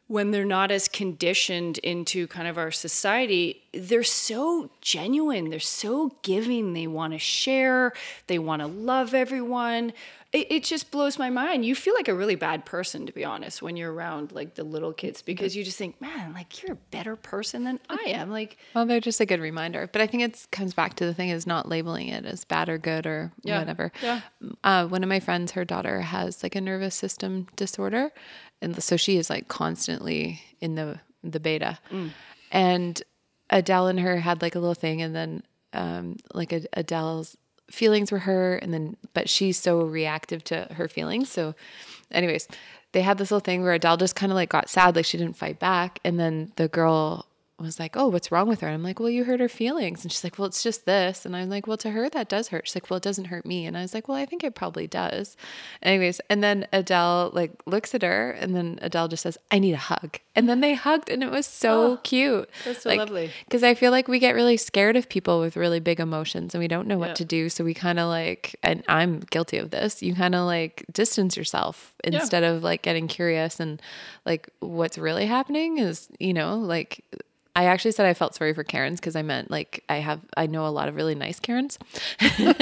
when 0.09 0.31
they're 0.31 0.43
not 0.43 0.71
as 0.71 0.87
conditioned 0.87 1.77
into 1.77 2.25
kind 2.25 2.47
of 2.47 2.57
our 2.57 2.71
society, 2.71 3.61
they're 3.73 4.03
so 4.03 4.71
genuine, 4.81 5.51
they're 5.51 5.59
so 5.59 6.11
giving, 6.23 6.73
they 6.73 6.87
want 6.87 7.13
to 7.13 7.19
share, 7.19 7.93
they 8.25 8.39
want 8.39 8.59
to 8.59 8.67
love 8.67 9.13
everyone. 9.13 9.93
It, 10.31 10.51
it, 10.51 10.63
just 10.63 10.91
blows 10.91 11.17
my 11.17 11.31
mind. 11.31 11.65
You 11.65 11.73
feel 11.73 11.95
like 11.95 12.07
a 12.07 12.13
really 12.13 12.35
bad 12.35 12.63
person, 12.63 13.07
to 13.07 13.11
be 13.11 13.25
honest, 13.25 13.63
when 13.63 13.75
you're 13.75 13.91
around 13.91 14.31
like 14.31 14.53
the 14.53 14.63
little 14.63 14.93
kids 14.93 15.23
because 15.23 15.55
you 15.55 15.63
just 15.63 15.77
think, 15.77 15.99
man, 16.01 16.33
like 16.33 16.61
you're 16.61 16.73
a 16.73 16.79
better 16.91 17.15
person 17.15 17.63
than 17.63 17.79
I 17.89 18.03
am. 18.07 18.29
Like, 18.29 18.57
well, 18.75 18.85
they're 18.85 18.99
just 18.99 19.19
a 19.19 19.25
good 19.25 19.39
reminder. 19.39 19.89
But 19.91 20.01
I 20.03 20.07
think 20.07 20.21
it 20.21 20.45
comes 20.51 20.75
back 20.75 20.95
to 20.97 21.05
the 21.07 21.15
thing 21.15 21.29
is 21.29 21.47
not 21.47 21.67
labeling 21.67 22.09
it 22.09 22.25
as 22.25 22.45
bad 22.45 22.69
or 22.69 22.77
good 22.77 23.07
or 23.07 23.31
Yeah. 23.43 23.57
whatever. 23.57 23.91
Yeah. 24.03 24.21
Uh, 24.63 24.85
one 24.87 25.01
of 25.01 25.09
my 25.09 25.19
friends, 25.19 25.53
her 25.53 25.65
daughter 25.65 26.01
has 26.01 26.43
like 26.43 26.55
a 26.55 26.61
nervous 26.61 26.93
system 26.93 27.47
disorder, 27.55 28.11
and 28.61 28.81
so 28.83 28.97
she 28.97 29.17
is 29.17 29.29
like 29.29 29.47
constantly 29.47 30.41
in 30.59 30.75
the 30.75 30.99
the 31.23 31.39
beta. 31.39 31.79
And 32.51 33.01
Adele 33.49 33.87
and 33.87 33.99
her 33.99 34.17
had 34.17 34.41
like 34.41 34.55
a 34.55 34.59
little 34.59 34.75
thing, 34.75 35.01
and 35.01 35.15
then 35.15 35.43
um, 35.73 36.17
like 36.33 36.51
Adele's 36.73 37.37
feelings 37.69 38.11
were 38.11 38.19
her, 38.19 38.55
and 38.57 38.73
then 38.73 38.97
but 39.13 39.29
she's 39.29 39.57
so 39.57 39.79
reactive 39.81 40.43
to 40.45 40.67
her 40.71 40.87
feelings. 40.87 41.29
So, 41.31 41.55
anyways, 42.11 42.47
they 42.91 43.01
had 43.01 43.17
this 43.17 43.31
little 43.31 43.43
thing 43.43 43.61
where 43.61 43.73
Adele 43.73 43.97
just 43.97 44.15
kind 44.15 44.31
of 44.31 44.35
like 44.35 44.49
got 44.49 44.69
sad, 44.69 44.95
like 44.95 45.05
she 45.05 45.17
didn't 45.17 45.37
fight 45.37 45.59
back, 45.59 45.99
and 46.03 46.19
then 46.19 46.51
the 46.55 46.67
girl 46.67 47.25
was 47.65 47.79
like, 47.79 47.95
"Oh, 47.97 48.07
what's 48.07 48.31
wrong 48.31 48.47
with 48.47 48.61
her?" 48.61 48.67
And 48.67 48.75
I'm 48.75 48.83
like, 48.83 48.99
"Well, 48.99 49.09
you 49.09 49.23
hurt 49.25 49.39
her 49.39 49.49
feelings," 49.49 50.03
and 50.03 50.11
she's 50.11 50.23
like, 50.23 50.37
"Well, 50.39 50.47
it's 50.47 50.63
just 50.63 50.85
this," 50.85 51.25
and 51.25 51.35
I'm 51.35 51.49
like, 51.49 51.67
"Well, 51.67 51.77
to 51.77 51.91
her 51.91 52.09
that 52.09 52.29
does 52.29 52.49
hurt." 52.49 52.67
She's 52.67 52.75
like, 52.75 52.89
"Well, 52.89 52.97
it 52.97 53.03
doesn't 53.03 53.25
hurt 53.25 53.45
me," 53.45 53.65
and 53.65 53.77
I 53.77 53.81
was 53.81 53.93
like, 53.93 54.07
"Well, 54.07 54.17
I 54.17 54.25
think 54.25 54.43
it 54.43 54.55
probably 54.55 54.87
does." 54.87 55.35
Anyways, 55.81 56.19
and 56.29 56.43
then 56.43 56.67
Adele 56.73 57.31
like 57.33 57.51
looks 57.65 57.93
at 57.95 58.01
her, 58.01 58.31
and 58.31 58.55
then 58.55 58.79
Adele 58.81 59.07
just 59.07 59.23
says, 59.23 59.37
"I 59.51 59.59
need 59.59 59.73
a 59.73 59.77
hug," 59.77 60.19
and 60.35 60.47
then 60.49 60.61
they 60.61 60.73
hugged, 60.73 61.09
and 61.09 61.23
it 61.23 61.31
was 61.31 61.45
so 61.45 61.93
oh, 61.93 61.97
cute. 62.03 62.49
that's 62.65 62.83
so 62.83 62.93
lovely. 62.93 63.31
Because 63.45 63.63
I 63.63 63.73
feel 63.73 63.91
like 63.91 64.07
we 64.07 64.19
get 64.19 64.35
really 64.35 64.57
scared 64.57 64.95
of 64.95 65.09
people 65.09 65.39
with 65.39 65.55
really 65.57 65.79
big 65.79 65.99
emotions, 65.99 66.53
and 66.53 66.61
we 66.61 66.67
don't 66.67 66.87
know 66.87 66.97
what 66.97 67.09
Yeah. 67.09 67.13
to 67.15 67.25
do. 67.25 67.49
So 67.49 67.63
we 67.63 67.73
kind 67.73 67.99
of 67.99 68.07
like, 68.07 68.55
and 68.63 68.83
I'm 68.87 69.19
guilty 69.19 69.57
of 69.57 69.71
this. 69.71 70.01
You 70.01 70.15
kind 70.15 70.35
of 70.35 70.45
like 70.45 70.85
distance 70.91 71.35
yourself 71.37 71.93
instead 72.03 72.43
of 72.43 72.63
like 72.63 72.81
getting 72.81 73.07
curious 73.07 73.59
and 73.59 73.81
like 74.25 74.49
what's 74.59 74.97
really 74.97 75.25
happening 75.25 75.77
is, 75.77 76.07
you 76.19 76.33
know, 76.33 76.57
like 76.57 77.03
I 77.55 77.65
actually 77.65 77.91
said 77.91 78.05
I 78.05 78.13
felt 78.13 78.35
sorry 78.35 78.53
for 78.53 78.63
Karens 78.63 78.99
because 78.99 79.15
I 79.15 79.21
meant 79.21 79.51
like 79.51 79.83
I 79.89 79.97
have 79.97 80.21
I 80.37 80.45
know 80.47 80.65
a 80.65 80.69
lot 80.69 80.87
of 80.87 80.95
really 80.95 81.15
nice 81.15 81.39
Karens. 81.39 81.77
You 82.39 82.53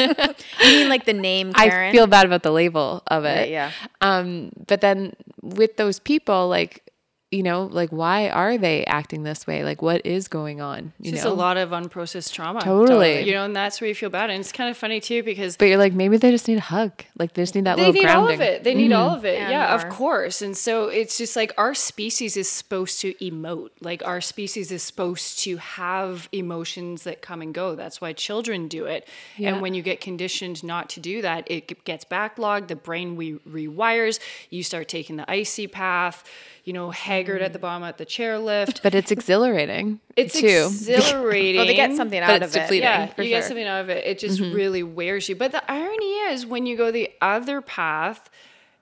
mean 0.62 0.90
like 0.90 1.06
the 1.06 1.14
name 1.14 1.54
Karen? 1.54 1.90
I 1.90 1.92
feel 1.92 2.08
bad 2.08 2.26
about 2.26 2.44
the 2.44 2.52
label 2.52 3.04
of 3.08 3.26
it. 3.26 3.40
Right, 3.40 3.50
yeah. 3.50 3.72
Um, 4.02 4.52
but 4.68 4.82
then 4.82 5.14
with 5.42 5.78
those 5.78 6.00
people, 6.00 6.48
like 6.50 6.87
you 7.30 7.44
know, 7.44 7.66
like 7.66 7.90
why 7.90 8.30
are 8.30 8.58
they 8.58 8.86
acting 8.86 9.24
this 9.24 9.46
way? 9.46 9.64
Like 9.66 9.82
what 9.82 10.06
is 10.06 10.30
going 10.30 10.62
on? 10.62 10.94
You 10.98 11.12
just 11.12 11.26
know, 11.26 11.32
a 11.32 11.34
lot 11.34 11.58
of 11.58 11.72
unprocessed 11.72 12.32
trauma. 12.32 12.62
Totally. 12.62 13.24
You 13.28 13.34
know, 13.34 13.44
and 13.44 13.54
that's 13.54 13.82
where 13.82 13.90
you 13.90 13.96
feel 13.96 14.10
bad. 14.10 14.30
And 14.30 14.40
it's 14.40 14.54
kind 14.54 14.70
of 14.70 14.78
funny 14.78 15.02
too 15.02 15.24
because 15.24 15.58
But 15.58 15.66
you're 15.66 15.78
like 15.78 15.92
maybe 15.92 16.16
they 16.16 16.32
just 16.32 16.48
need 16.48 16.58
a 16.58 16.62
hug. 16.62 17.04
Like 17.20 17.34
they 17.34 17.42
just 17.42 17.54
need 17.54 17.66
that 17.66 17.78
little 17.78 17.92
bit. 17.92 18.02
they 18.02 18.08
little 18.08 18.22
need 18.22 18.30
grounding. 18.30 18.40
all 18.40 18.48
of 18.48 18.54
it. 18.56 18.64
They 18.64 18.74
need 18.76 18.92
all 18.94 19.16
of 19.16 19.26
it. 19.26 19.42
And 19.42 19.52
yeah, 19.52 19.76
of 19.76 19.90
course. 19.90 20.42
And 20.42 20.56
so 20.56 20.88
it's 20.88 21.18
just 21.18 21.36
like 21.36 21.52
our 21.58 21.74
species 21.74 22.38
is 22.38 22.50
supposed 22.50 23.02
to 23.02 23.14
emote. 23.16 23.72
Like 23.82 24.08
our 24.08 24.22
species 24.22 24.72
is 24.72 24.82
supposed 24.82 25.40
to 25.40 25.58
have 25.58 26.30
emotions 26.32 27.04
that 27.04 27.22
come 27.22 27.42
and 27.42 27.54
go. 27.54 27.76
That's 27.76 28.00
why 28.00 28.14
children 28.14 28.70
do 28.70 28.86
it. 28.86 29.06
Yeah. 29.36 29.52
And 29.52 29.62
when 29.62 29.74
you 29.74 29.82
get 29.82 30.00
conditioned 30.00 30.64
not 30.64 30.88
to 30.92 31.02
do 31.02 31.22
that, 31.24 31.52
it 31.52 31.84
gets 31.84 32.06
backlogged. 32.06 32.70
The 32.70 32.78
brain 32.78 33.18
we 33.18 33.34
rewires. 33.40 34.20
You 34.50 34.64
start 34.64 34.88
taking 34.88 35.18
the 35.18 35.30
icy 35.30 35.68
path. 35.68 36.24
You 36.68 36.74
know, 36.74 36.92
haggard 36.92 37.42
at 37.42 37.54
the 37.54 37.60
mm. 37.60 37.62
bottom 37.62 37.84
at 37.84 37.98
the 37.98 38.06
chairlift. 38.06 38.84
But 38.84 38.94
it's 38.94 39.10
exhilarating 39.10 40.02
It's 40.18 40.38
too. 40.38 40.66
exhilarating. 40.68 41.56
Well, 41.60 41.66
they 41.66 41.76
get 41.76 41.96
something 41.96 42.20
But 42.20 42.30
out 42.30 42.42
it's 42.42 42.58
of 42.58 42.70
it. 42.70 42.82
Yeah, 42.82 43.06
for 43.06 43.24
you 43.24 43.30
get 43.30 43.46
something 43.46 43.66
out 43.66 43.80
of 43.80 43.90
it. 43.90 44.06
It 44.06 44.20
just 44.20 44.42
mm-hmm. 44.42 44.54
really 44.54 44.84
wears 44.84 45.30
you. 45.30 45.38
But 45.38 45.54
the 45.54 45.72
irony 45.72 46.14
is, 46.28 46.46
when 46.46 46.66
you 46.66 46.76
go 46.76 46.92
the 46.92 47.10
other 47.22 47.62
path, 47.62 48.30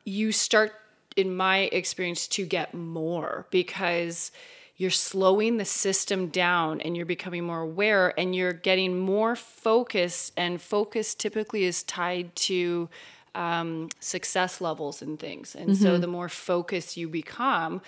you 0.03 0.31
start, 0.31 0.73
in 1.15 1.38
my 1.38 1.69
experience, 1.71 2.27
to 2.29 2.43
get 2.47 2.73
more 2.73 3.45
because 3.51 4.31
you're 4.77 4.89
slowing 4.89 5.57
the 5.57 5.65
system 5.65 6.29
down 6.29 6.81
and 6.81 6.97
you're 6.97 7.05
becoming 7.05 7.43
more 7.43 7.61
aware 7.61 8.19
and 8.19 8.36
you're 8.36 8.51
getting 8.51 8.97
more 8.97 9.36
focused. 9.36 10.33
And 10.36 10.59
focus 10.59 11.13
typically 11.13 11.65
is 11.65 11.83
tied 11.83 12.36
to 12.38 12.89
um, 13.36 13.89
success 13.99 14.61
levels 14.61 15.01
and 15.01 15.19
things. 15.19 15.55
And 15.55 15.69
so 15.77 15.97
the 15.97 16.07
more 16.07 16.29
focused 16.29 16.97
you 16.97 17.07
become, 17.09 17.81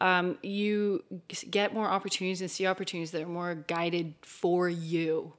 um, 0.00 0.38
you 0.42 1.02
get 1.50 1.72
more 1.72 1.86
opportunities 1.88 2.40
and 2.40 2.50
see 2.50 2.66
opportunities 2.66 3.10
that 3.12 3.22
are 3.22 3.26
more 3.26 3.54
guided 3.54 4.14
for 4.22 4.68
you. 4.68 5.32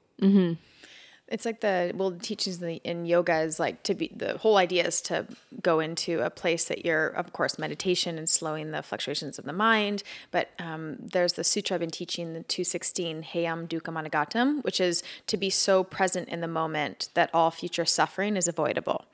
It's 1.32 1.46
like 1.46 1.62
the 1.62 1.92
well, 1.96 2.12
the 2.12 2.20
teachings 2.20 2.62
in, 2.62 2.68
the, 2.68 2.82
in 2.84 3.06
yoga 3.06 3.40
is 3.42 3.60
like 3.60 3.84
to 3.84 3.94
be 3.94 4.12
the 4.16 4.38
whole 4.38 4.58
idea 4.58 4.86
is 4.86 5.02
to 5.04 5.28
go 5.62 5.80
into 5.80 6.22
a 6.22 6.30
place 6.30 6.66
that 6.66 6.86
you're, 6.86 7.08
of 7.08 7.34
course, 7.34 7.60
meditation 7.60 8.18
and 8.18 8.28
slowing 8.28 8.72
the 8.72 8.82
fluctuations 8.82 9.38
of 9.38 9.46
the 9.46 9.54
mind. 9.54 10.04
But 10.32 10.50
um, 10.60 10.98
there's 11.00 11.34
the 11.34 11.44
sutra 11.44 11.76
I've 11.76 11.82
been 11.82 11.92
teaching, 11.92 12.34
the 12.34 12.44
216 12.44 13.24
Heyam 13.24 13.68
Duhkham 13.68 14.02
Anagatam, 14.02 14.64
which 14.64 14.82
is 14.82 15.04
to 15.28 15.38
be 15.38 15.50
so 15.50 15.84
present 15.84 16.30
in 16.30 16.42
the 16.42 16.48
moment 16.48 17.10
that 17.14 17.30
all 17.34 17.52
future 17.52 17.86
suffering 17.86 18.36
is 18.36 18.48
avoidable. 18.48 19.06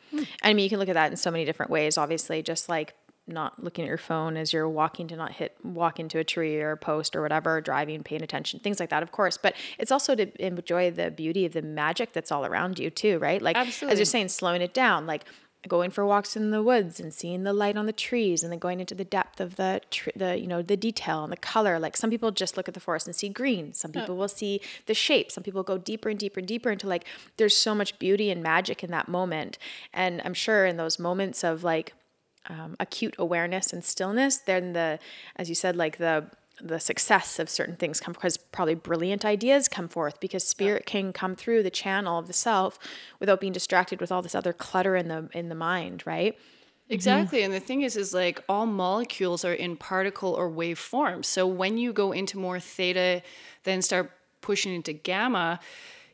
I 0.41 0.53
mean, 0.53 0.63
you 0.63 0.69
can 0.69 0.79
look 0.79 0.89
at 0.89 0.93
that 0.93 1.11
in 1.11 1.17
so 1.17 1.31
many 1.31 1.45
different 1.45 1.71
ways. 1.71 1.97
Obviously, 1.97 2.41
just 2.41 2.69
like 2.69 2.93
not 3.27 3.63
looking 3.63 3.85
at 3.85 3.87
your 3.87 3.97
phone 3.97 4.37
as 4.37 4.53
you're 4.53 4.69
walking 4.69 5.07
to 5.07 5.15
not 5.15 5.31
hit 5.33 5.57
walk 5.63 5.99
into 5.99 6.19
a 6.19 6.23
tree 6.23 6.59
or 6.61 6.71
a 6.71 6.77
post 6.77 7.15
or 7.15 7.21
whatever 7.21 7.59
driving 7.59 8.03
paying 8.03 8.21
attention 8.21 8.59
things 8.59 8.79
like 8.79 8.89
that 8.89 9.03
of 9.03 9.11
course. 9.11 9.37
But 9.37 9.55
it's 9.79 9.91
also 9.91 10.15
to 10.15 10.45
enjoy 10.45 10.91
the 10.91 11.11
beauty 11.11 11.45
of 11.45 11.53
the 11.53 11.61
magic 11.61 12.13
that's 12.13 12.31
all 12.31 12.45
around 12.45 12.79
you 12.79 12.89
too 12.89 13.17
right? 13.19 13.41
Like 13.41 13.55
as 13.89 13.99
you're 13.99 14.05
saying 14.05 14.29
slowing 14.29 14.61
it 14.61 14.73
down 14.73 15.05
like 15.05 15.25
going 15.67 15.89
for 15.91 16.05
walks 16.05 16.35
in 16.35 16.51
the 16.51 16.61
woods 16.61 16.99
and 16.99 17.13
seeing 17.13 17.43
the 17.43 17.53
light 17.53 17.75
on 17.75 17.85
the 17.85 17.93
trees 17.93 18.43
and 18.43 18.51
then 18.51 18.59
going 18.59 18.79
into 18.79 18.95
the 18.95 19.03
depth 19.03 19.41
of 19.41 19.55
the 19.55 19.81
tr- 19.89 20.11
the 20.15 20.39
you 20.39 20.47
know 20.47 20.61
the 20.61 20.77
detail 20.77 21.23
and 21.23 21.31
the 21.31 21.37
color. 21.37 21.79
Like 21.79 21.97
some 21.97 22.09
people 22.09 22.31
just 22.31 22.55
look 22.55 22.67
at 22.67 22.73
the 22.73 22.79
forest 22.79 23.07
and 23.07 23.15
see 23.15 23.29
green. 23.29 23.73
Some 23.73 23.91
people 23.91 24.15
will 24.15 24.27
see 24.27 24.61
the 24.85 24.93
shape. 24.93 25.31
Some 25.31 25.43
people 25.43 25.63
go 25.63 25.77
deeper 25.77 26.09
and 26.09 26.19
deeper 26.19 26.39
and 26.39 26.47
deeper 26.47 26.69
into 26.71 26.87
like 26.87 27.05
there's 27.37 27.57
so 27.57 27.73
much 27.73 27.97
beauty 27.99 28.29
and 28.29 28.43
magic 28.43 28.83
in 28.83 28.91
that 28.91 29.07
moment. 29.07 29.57
And 29.93 30.21
i'm 30.23 30.33
sure 30.33 30.65
in 30.65 30.77
those 30.77 30.99
moments 30.99 31.43
of 31.43 31.63
like 31.63 31.93
um, 32.49 32.75
acute 32.79 33.15
awareness 33.17 33.73
and 33.73 33.83
stillness, 33.83 34.37
then 34.37 34.73
the, 34.73 34.99
as 35.35 35.49
you 35.49 35.55
said, 35.55 35.75
like 35.75 35.97
the 35.97 36.29
the 36.61 36.79
success 36.79 37.37
of 37.37 37.49
certain 37.49 37.75
things 37.75 37.99
come 37.99 38.13
because 38.13 38.37
probably 38.37 38.75
brilliant 38.75 39.25
ideas 39.25 39.67
come 39.67 39.89
forth 39.89 40.21
because 40.21 40.41
spirit 40.41 40.85
can 40.85 41.11
come 41.11 41.35
through 41.35 41.61
the 41.61 41.69
channel 41.69 42.17
of 42.17 42.27
the 42.27 42.33
self 42.33 42.79
without 43.19 43.41
being 43.41 43.51
distracted 43.51 43.99
with 43.99 44.09
all 44.09 44.21
this 44.21 44.33
other 44.33 44.53
clutter 44.53 44.95
in 44.95 45.09
the 45.09 45.27
in 45.33 45.49
the 45.49 45.55
mind, 45.55 46.03
right? 46.05 46.37
Exactly. 46.89 47.41
And 47.41 47.53
the 47.53 47.59
thing 47.59 47.81
is, 47.81 47.97
is 47.97 48.13
like 48.13 48.43
all 48.47 48.67
molecules 48.67 49.43
are 49.43 49.53
in 49.53 49.75
particle 49.75 50.33
or 50.33 50.49
wave 50.49 50.77
form. 50.77 51.23
So 51.23 51.47
when 51.47 51.77
you 51.77 51.91
go 51.91 52.11
into 52.11 52.37
more 52.37 52.59
theta, 52.59 53.23
then 53.63 53.81
start 53.81 54.11
pushing 54.41 54.73
into 54.73 54.93
gamma, 54.93 55.59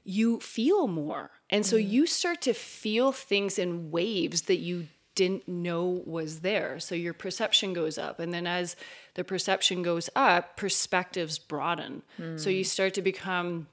you 0.05 0.39
feel 0.39 0.87
more. 0.87 1.31
And 1.49 1.65
so 1.65 1.75
you 1.75 2.07
start 2.07 2.41
to 2.43 2.53
feel 2.53 3.11
things 3.11 3.59
in 3.59 3.91
waves 3.91 4.43
that 4.43 4.59
you 4.59 4.87
didn't 5.21 5.47
know 5.47 6.01
was 6.05 6.39
there. 6.39 6.79
So 6.79 6.95
your 6.95 7.13
perception 7.13 7.73
goes 7.73 7.99
up. 7.99 8.19
And 8.19 8.33
then 8.33 8.47
as 8.47 8.75
the 9.13 9.23
perception 9.23 9.83
goes 9.83 10.09
up, 10.15 10.57
perspectives 10.57 11.37
broaden. 11.37 12.01
So 12.37 12.49
you 12.49 12.63
start 12.63 12.95
to 12.95 13.01
become 13.01 13.67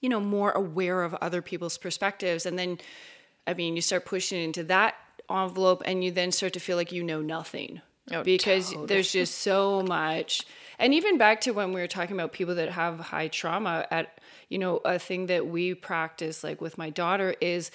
you 0.00 0.10
know 0.10 0.20
more 0.20 0.50
aware 0.50 1.02
of 1.02 1.14
other 1.14 1.40
people's 1.40 1.78
perspectives 1.78 2.44
and 2.44 2.58
then 2.58 2.78
i 3.46 3.54
mean 3.54 3.74
you 3.74 3.80
start 3.80 4.04
pushing 4.04 4.42
into 4.42 4.62
that 4.62 4.94
envelope 5.30 5.82
and 5.86 6.04
you 6.04 6.10
then 6.10 6.30
start 6.30 6.52
to 6.52 6.60
feel 6.60 6.76
like 6.76 6.92
you 6.92 7.02
know 7.02 7.22
nothing 7.22 7.80
oh, 8.12 8.22
because 8.22 8.74
there's 8.86 9.10
just 9.10 9.38
so 9.38 9.82
much 9.82 10.42
and 10.78 10.92
even 10.92 11.16
back 11.16 11.40
to 11.40 11.52
when 11.52 11.72
we 11.72 11.80
were 11.80 11.88
talking 11.88 12.14
about 12.14 12.32
people 12.32 12.54
that 12.54 12.70
have 12.70 13.00
high 13.00 13.28
trauma 13.28 13.86
at 13.90 14.18
you 14.50 14.58
know 14.58 14.76
a 14.84 14.98
thing 14.98 15.26
that 15.26 15.46
we 15.46 15.72
practice 15.72 16.44
like 16.44 16.60
with 16.60 16.76
my 16.76 16.90
daughter 16.90 17.34
is 17.40 17.70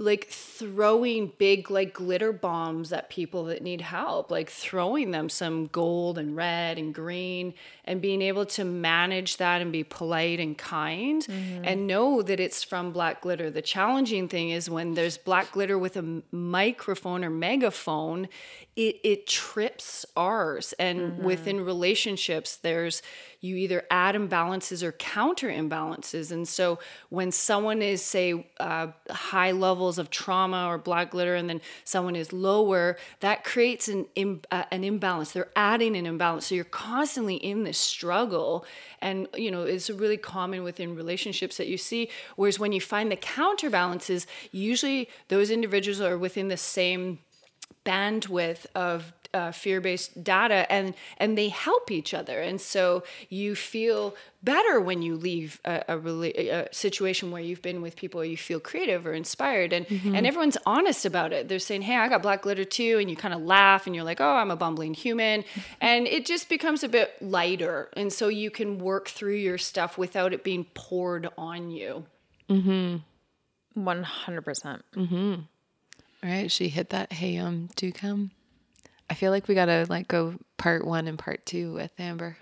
like 0.00 0.28
throwing 0.28 1.30
big 1.36 1.70
like 1.70 1.92
glitter 1.92 2.32
bombs 2.32 2.90
at 2.90 3.10
people 3.10 3.44
that 3.44 3.62
need 3.62 3.82
help 3.82 4.30
like 4.30 4.48
throwing 4.48 5.10
them 5.10 5.28
some 5.28 5.66
gold 5.66 6.16
and 6.16 6.34
red 6.34 6.78
and 6.78 6.94
green 6.94 7.52
and 7.90 8.00
being 8.00 8.22
able 8.22 8.46
to 8.46 8.62
manage 8.62 9.36
that 9.38 9.60
and 9.60 9.72
be 9.72 9.82
polite 9.82 10.38
and 10.38 10.56
kind 10.56 11.26
mm-hmm. 11.26 11.64
and 11.64 11.88
know 11.88 12.22
that 12.22 12.38
it's 12.38 12.62
from 12.62 12.92
black 12.92 13.22
glitter. 13.22 13.50
The 13.50 13.62
challenging 13.62 14.28
thing 14.28 14.50
is 14.50 14.70
when 14.70 14.94
there's 14.94 15.18
black 15.18 15.50
glitter 15.50 15.76
with 15.76 15.96
a 15.96 16.22
microphone 16.30 17.24
or 17.24 17.30
megaphone 17.30 18.28
it, 18.76 19.00
it 19.02 19.26
trips 19.26 20.06
ours. 20.16 20.72
And 20.78 21.00
mm-hmm. 21.00 21.24
within 21.24 21.64
relationships 21.64 22.56
there's 22.56 23.02
you 23.40 23.56
either 23.56 23.84
add 23.90 24.14
imbalances 24.14 24.82
or 24.82 24.92
counter 24.92 25.48
imbalances. 25.48 26.30
And 26.30 26.46
so 26.46 26.78
when 27.08 27.32
someone 27.32 27.80
is 27.80 28.02
say 28.02 28.46
uh, 28.58 28.88
high 29.08 29.52
levels 29.52 29.98
of 29.98 30.10
trauma 30.10 30.66
or 30.66 30.76
black 30.76 31.10
glitter 31.10 31.34
and 31.34 31.48
then 31.48 31.60
someone 31.84 32.16
is 32.16 32.32
lower 32.32 32.98
that 33.20 33.44
creates 33.44 33.88
an 33.88 34.06
Im- 34.14 34.42
uh, 34.50 34.64
an 34.70 34.84
imbalance. 34.84 35.32
They're 35.32 35.50
adding 35.56 35.96
an 35.96 36.04
imbalance. 36.06 36.46
So 36.46 36.54
you're 36.54 36.64
constantly 36.64 37.36
in 37.36 37.64
this 37.64 37.78
struggle. 37.78 38.66
And 39.00 39.26
you 39.34 39.50
know 39.50 39.62
it's 39.62 39.88
really 39.88 40.18
common 40.18 40.62
within 40.62 40.94
relationships 40.94 41.56
that 41.56 41.66
you 41.66 41.78
see 41.78 42.10
whereas 42.36 42.58
when 42.58 42.72
you 42.72 42.80
find 42.80 43.10
the 43.10 43.16
counterbalances 43.16 44.26
usually 44.52 45.08
those 45.28 45.50
individuals 45.50 46.00
are 46.00 46.18
within 46.18 46.48
the 46.48 46.56
same 46.56 47.18
bandwidth 47.84 48.66
of 48.74 49.12
uh, 49.32 49.52
fear-based 49.52 50.24
data 50.24 50.70
and 50.70 50.94
and 51.16 51.38
they 51.38 51.48
help 51.48 51.90
each 51.90 52.12
other. 52.12 52.40
And 52.40 52.60
so 52.60 53.04
you 53.28 53.54
feel 53.54 54.14
better 54.42 54.80
when 54.80 55.02
you 55.02 55.16
leave 55.16 55.60
a, 55.64 55.84
a, 55.86 55.98
rela- 55.98 56.36
a 56.36 56.74
situation 56.74 57.30
where 57.30 57.42
you've 57.42 57.62
been 57.62 57.82
with 57.82 57.94
people 57.94 58.24
you 58.24 58.36
feel 58.36 58.58
creative 58.58 59.06
or 59.06 59.12
inspired. 59.12 59.72
And 59.72 59.86
mm-hmm. 59.86 60.14
and 60.14 60.26
everyone's 60.26 60.56
honest 60.66 61.04
about 61.04 61.32
it. 61.32 61.48
They're 61.48 61.58
saying 61.58 61.82
hey 61.82 61.96
i 61.96 62.08
got 62.08 62.22
black 62.22 62.42
glitter 62.42 62.64
too 62.64 62.98
and 62.98 63.08
you 63.08 63.16
kind 63.16 63.34
of 63.34 63.42
laugh 63.42 63.86
and 63.86 63.94
you're 63.94 64.04
like 64.04 64.20
oh 64.20 64.34
i'm 64.34 64.50
a 64.50 64.56
bumbling 64.56 64.94
human. 64.94 65.44
And 65.80 66.06
it 66.06 66.26
just 66.26 66.48
becomes 66.48 66.82
a 66.82 66.88
bit 66.88 67.14
lighter. 67.20 67.88
And 67.96 68.12
so 68.12 68.28
you 68.28 68.50
can 68.50 68.78
work 68.78 69.08
through 69.08 69.36
your 69.36 69.58
stuff 69.58 69.96
without 69.96 70.32
it 70.32 70.44
being 70.44 70.66
poured 70.74 71.28
on 71.38 71.70
you. 71.70 72.04
Mm-hmm. 72.48 74.02
Hundred 74.02 74.42
percent. 74.42 74.82
All 74.96 75.59
right, 76.28 76.50
she 76.50 76.68
hit 76.68 76.90
that. 76.90 77.12
Hey, 77.12 77.38
um, 77.38 77.68
do 77.76 77.92
come. 77.92 78.32
I 79.08 79.14
feel 79.14 79.30
like 79.30 79.48
we 79.48 79.54
gotta 79.54 79.86
like 79.88 80.06
go 80.06 80.34
part 80.56 80.86
one 80.86 81.08
and 81.08 81.18
part 81.18 81.46
two 81.46 81.72
with 81.72 81.92
Amber. 81.98 82.36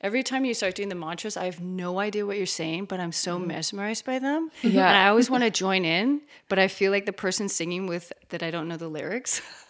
Every 0.00 0.24
time 0.24 0.44
you 0.44 0.52
start 0.52 0.74
doing 0.74 0.88
the 0.88 0.96
mantras, 0.96 1.36
I 1.36 1.44
have 1.44 1.60
no 1.60 2.00
idea 2.00 2.26
what 2.26 2.36
you're 2.36 2.44
saying, 2.44 2.86
but 2.86 2.98
I'm 2.98 3.12
so 3.12 3.38
mesmerized 3.38 4.04
by 4.04 4.18
them. 4.18 4.50
Yeah. 4.60 4.88
And 4.88 4.96
I 4.96 5.08
always 5.08 5.30
want 5.30 5.44
to 5.44 5.50
join 5.64 5.84
in, 5.84 6.22
but 6.48 6.58
I 6.58 6.66
feel 6.66 6.90
like 6.90 7.06
the 7.06 7.12
person 7.12 7.48
singing 7.48 7.86
with 7.86 8.12
that 8.30 8.42
I 8.42 8.50
don't 8.50 8.66
know 8.66 8.76
the 8.76 8.88
lyrics. 8.88 9.40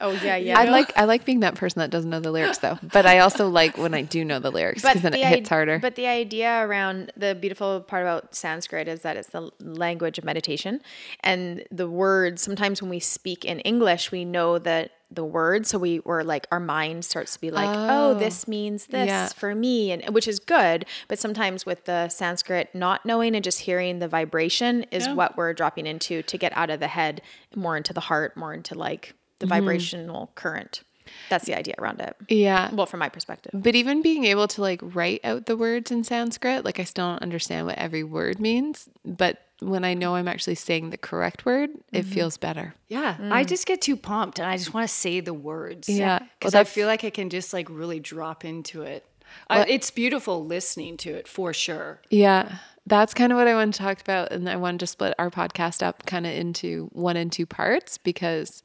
Oh 0.00 0.12
yeah, 0.22 0.36
yeah. 0.36 0.58
I 0.58 0.64
like 0.64 0.92
I 0.96 1.04
like 1.06 1.24
being 1.24 1.40
that 1.40 1.56
person 1.56 1.80
that 1.80 1.90
doesn't 1.90 2.08
know 2.08 2.20
the 2.20 2.30
lyrics 2.30 2.58
though, 2.58 2.78
but 2.92 3.04
I 3.04 3.18
also 3.18 3.48
like 3.60 3.76
when 3.76 3.94
I 3.94 4.02
do 4.02 4.24
know 4.24 4.38
the 4.38 4.50
lyrics 4.52 4.82
because 4.82 5.02
then 5.02 5.14
it 5.14 5.24
hits 5.26 5.48
id- 5.48 5.48
harder. 5.48 5.78
But 5.80 5.96
the 5.96 6.06
idea 6.06 6.64
around 6.64 7.12
the 7.16 7.34
beautiful 7.34 7.80
part 7.80 8.02
about 8.02 8.34
Sanskrit 8.34 8.86
is 8.86 9.02
that 9.02 9.16
it's 9.16 9.30
the 9.30 9.50
language 9.60 10.18
of 10.18 10.24
meditation, 10.24 10.80
and 11.20 11.64
the 11.72 11.88
words. 11.88 12.42
Sometimes 12.42 12.80
when 12.80 12.90
we 12.90 13.00
speak 13.00 13.44
in 13.44 13.58
English, 13.60 14.12
we 14.12 14.24
know 14.24 14.58
that 14.58 14.92
the 15.10 15.24
words, 15.24 15.70
so 15.70 15.78
we 15.78 16.00
were 16.00 16.22
like 16.22 16.46
our 16.52 16.60
mind 16.60 17.02
starts 17.04 17.32
to 17.32 17.40
be 17.40 17.50
like, 17.50 17.66
oh, 17.68 18.10
oh, 18.10 18.14
this 18.18 18.46
means 18.46 18.86
this 18.86 19.08
Yeah. 19.08 19.28
for 19.28 19.54
me, 19.54 19.90
and 19.90 20.14
which 20.14 20.28
is 20.28 20.38
good. 20.38 20.84
But 21.08 21.18
sometimes 21.18 21.64
with 21.66 21.86
the 21.86 22.08
Sanskrit, 22.08 22.72
not 22.74 23.04
knowing 23.06 23.34
and 23.34 23.42
just 23.42 23.60
hearing 23.60 23.98
the 24.00 24.06
vibration 24.08 24.84
is 24.92 25.06
Yeah. 25.06 25.14
what 25.14 25.36
we're 25.36 25.54
dropping 25.54 25.86
into 25.86 26.22
to 26.22 26.38
get 26.38 26.54
out 26.56 26.68
of 26.70 26.78
the 26.78 26.88
head, 26.88 27.22
more 27.56 27.76
into 27.76 27.92
the 27.94 28.00
heart, 28.02 28.36
more 28.36 28.52
into 28.54 28.74
like 28.76 29.14
the 29.38 29.46
Mm-hmm. 29.46 29.54
vibrational 29.54 30.30
current. 30.34 30.82
That's 31.30 31.46
the 31.46 31.54
idea 31.56 31.74
around 31.78 32.00
it. 32.00 32.14
yeah, 32.28 32.68
Well, 32.74 32.84
from 32.84 33.00
my 33.00 33.08
perspective. 33.08 33.52
but 33.54 33.74
even 33.74 34.02
being 34.02 34.24
able 34.24 34.46
to 34.48 34.60
like 34.60 34.80
write 34.82 35.20
out 35.24 35.46
the 35.46 35.56
words 35.56 35.90
in 35.90 36.04
Sanskrit, 36.04 36.64
like 36.66 36.78
I 36.78 36.84
still 36.84 37.08
don't 37.08 37.22
understand 37.22 37.66
what 37.66 37.78
every 37.78 38.04
word 38.04 38.38
means, 38.38 38.90
but 39.06 39.40
when 39.60 39.84
I 39.84 39.94
know 39.94 40.16
I'm 40.16 40.28
actually 40.28 40.54
saying 40.56 40.90
the 40.90 40.98
correct 40.98 41.46
word, 41.46 41.70
it 41.92 42.02
Mm-hmm. 42.04 42.10
feels 42.12 42.36
better. 42.36 42.74
Yeah, 42.88 43.16
I 43.20 43.42
just 43.44 43.66
get 43.66 43.80
too 43.80 43.96
pumped 43.96 44.38
and 44.38 44.46
I 44.48 44.56
just 44.58 44.74
want 44.74 44.86
to 44.86 44.94
say 44.94 45.20
the 45.20 45.32
words. 45.34 45.88
Yeah. 45.88 46.18
Well, 46.18 46.28
because 46.38 46.54
I 46.54 46.64
feel 46.64 46.86
like 46.86 47.04
I 47.04 47.10
can 47.10 47.30
just 47.30 47.52
like 47.54 47.68
really 47.70 48.00
drop 48.00 48.44
into 48.44 48.82
it. 48.82 49.06
I, 49.48 49.64
it's 49.66 49.90
beautiful 49.90 50.44
listening 50.44 50.96
to 50.98 51.10
it 51.14 51.26
for 51.26 51.52
sure. 51.54 52.00
Yeah. 52.10 52.58
That's 52.86 53.12
kind 53.14 53.32
of 53.32 53.36
what 53.38 53.46
I 53.48 53.54
want 53.54 53.74
to 53.74 53.78
talk 53.80 54.00
about. 54.00 54.30
And 54.32 54.48
I 54.48 54.56
wanted 54.56 54.80
to 54.80 54.86
split 54.86 55.14
our 55.18 55.30
podcast 55.30 55.82
up 55.82 56.06
kind 56.06 56.26
of 56.26 56.32
into 56.32 56.88
one 56.92 57.16
and 57.16 57.30
two 57.32 57.44
parts 57.46 57.98
because 57.98 58.62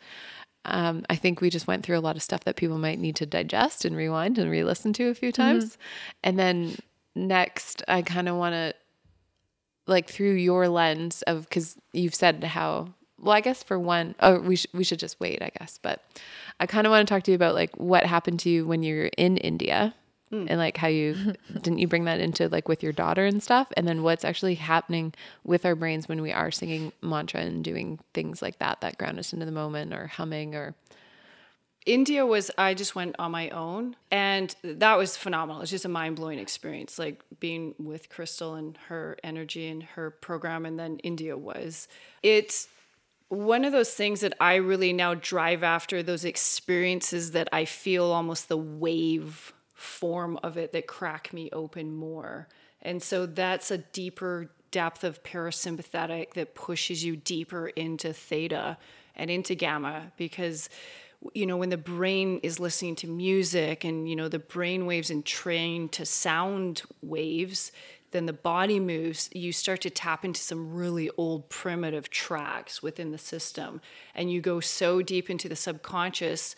um, 0.65 1.05
I 1.09 1.15
think 1.15 1.41
we 1.41 1.49
just 1.49 1.67
went 1.67 1.85
through 1.85 1.97
a 1.97 1.99
lot 1.99 2.15
of 2.15 2.23
stuff 2.23 2.43
that 2.45 2.55
people 2.55 2.77
might 2.77 2.99
need 2.99 3.15
to 3.17 3.25
digest 3.25 3.85
and 3.85 3.95
rewind 3.95 4.37
and 4.37 4.49
re 4.49 4.63
listen 4.63 4.93
to 4.93 5.09
a 5.09 5.13
few 5.13 5.31
times. 5.31 5.77
And 6.23 6.39
then 6.39 6.77
next, 7.15 7.83
I 7.87 8.01
kind 8.01 8.29
of 8.29 8.37
want 8.37 8.53
to, 8.53 8.73
like, 9.87 10.09
through 10.09 10.33
your 10.33 10.69
lens 10.69 11.21
of, 11.23 11.49
because 11.49 11.75
you've 11.91 12.15
said 12.15 12.43
how, 12.43 12.93
well, 13.19 13.35
I 13.35 13.41
guess 13.41 13.61
for 13.61 13.77
one, 13.77 14.15
oh, 14.21 14.39
we, 14.39 14.55
sh- 14.55 14.67
we 14.73 14.83
should 14.83 14.99
just 14.99 15.19
wait, 15.19 15.41
I 15.41 15.51
guess. 15.59 15.79
But 15.81 16.01
I 16.59 16.65
kind 16.65 16.87
of 16.87 16.91
want 16.91 17.07
to 17.07 17.13
talk 17.13 17.23
to 17.23 17.31
you 17.31 17.35
about, 17.35 17.55
like, 17.55 17.75
what 17.77 18.05
happened 18.05 18.39
to 18.41 18.49
you 18.49 18.65
when 18.65 18.83
you're 18.83 19.07
in 19.17 19.37
India 19.37 19.93
Mm. 20.33 20.47
and 20.49 20.57
like 20.57 20.77
how 20.77 20.87
you 20.87 21.35
didn't 21.53 21.77
you 21.77 21.87
bring 21.87 22.05
that 22.05 22.19
into 22.19 22.49
like 22.49 22.67
with 22.67 22.81
your 22.81 22.91
daughter 22.91 23.23
and 23.23 23.43
stuff 23.43 23.71
and 23.77 23.87
then 23.87 24.01
what's 24.01 24.25
actually 24.25 24.55
happening 24.55 25.13
with 25.43 25.63
our 25.63 25.75
brains 25.75 26.09
when 26.09 26.23
we 26.23 26.31
are 26.31 26.49
singing 26.49 26.91
mantra 27.03 27.41
and 27.41 27.63
doing 27.63 27.99
things 28.15 28.41
like 28.41 28.57
that 28.57 28.81
that 28.81 28.97
ground 28.97 29.19
us 29.19 29.31
into 29.31 29.45
the 29.45 29.51
moment 29.51 29.93
or 29.93 30.07
humming 30.07 30.55
or 30.55 30.73
India 31.85 32.25
was 32.25 32.49
I 32.57 32.73
just 32.73 32.95
went 32.95 33.15
on 33.19 33.31
my 33.31 33.49
own 33.49 33.95
and 34.09 34.55
that 34.63 34.97
was 34.97 35.17
phenomenal. 35.17 35.61
It's 35.61 35.69
just 35.69 35.85
a 35.85 35.89
mind-blowing 35.89 36.39
experience 36.39 36.97
like 36.97 37.21
being 37.39 37.75
with 37.77 38.09
Crystal 38.09 38.55
and 38.55 38.77
her 38.87 39.17
energy 39.23 39.67
and 39.67 39.83
her 39.83 40.09
program 40.09 40.65
and 40.65 40.79
then 40.79 40.97
India 40.99 41.37
was. 41.37 41.87
It's 42.23 42.69
one 43.27 43.65
of 43.65 43.71
those 43.71 43.93
things 43.93 44.21
that 44.21 44.33
I 44.39 44.55
really 44.55 44.93
now 44.93 45.13
drive 45.13 45.61
after 45.61 46.01
those 46.01 46.25
experiences 46.25 47.31
that 47.31 47.49
I 47.51 47.65
feel 47.65 48.05
almost 48.05 48.47
the 48.47 48.57
wave 48.57 49.52
form 49.83 50.39
of 50.43 50.57
it 50.57 50.71
that 50.71 50.87
crack 50.87 51.33
me 51.33 51.49
open 51.51 51.93
more. 51.93 52.47
And 52.81 53.03
so 53.03 53.25
that's 53.25 53.69
a 53.69 53.77
deeper 53.77 54.49
depth 54.71 55.03
of 55.03 55.21
parasympathetic 55.23 56.33
that 56.33 56.55
pushes 56.55 57.03
you 57.03 57.15
deeper 57.15 57.67
into 57.67 58.11
theta 58.11 58.77
and 59.15 59.29
into 59.29 59.53
gamma 59.53 60.11
because 60.17 60.69
you 61.33 61.45
know 61.45 61.55
when 61.55 61.69
the 61.69 61.77
brain 61.77 62.39
is 62.41 62.59
listening 62.59 62.95
to 62.95 63.07
music 63.07 63.83
and 63.83 64.09
you 64.09 64.15
know 64.15 64.27
the 64.27 64.39
brain 64.39 64.85
waves 64.87 65.11
and 65.11 65.23
to 65.25 66.05
sound 66.05 66.81
waves 67.03 67.71
then 68.11 68.25
the 68.25 68.33
body 68.33 68.79
moves 68.79 69.29
you 69.31 69.53
start 69.53 69.79
to 69.79 69.91
tap 69.91 70.25
into 70.25 70.41
some 70.41 70.73
really 70.73 71.09
old 71.17 71.47
primitive 71.49 72.09
tracks 72.09 72.81
within 72.81 73.11
the 73.11 73.17
system 73.17 73.79
and 74.15 74.31
you 74.31 74.41
go 74.41 74.59
so 74.59 75.03
deep 75.03 75.29
into 75.29 75.47
the 75.47 75.55
subconscious 75.55 76.55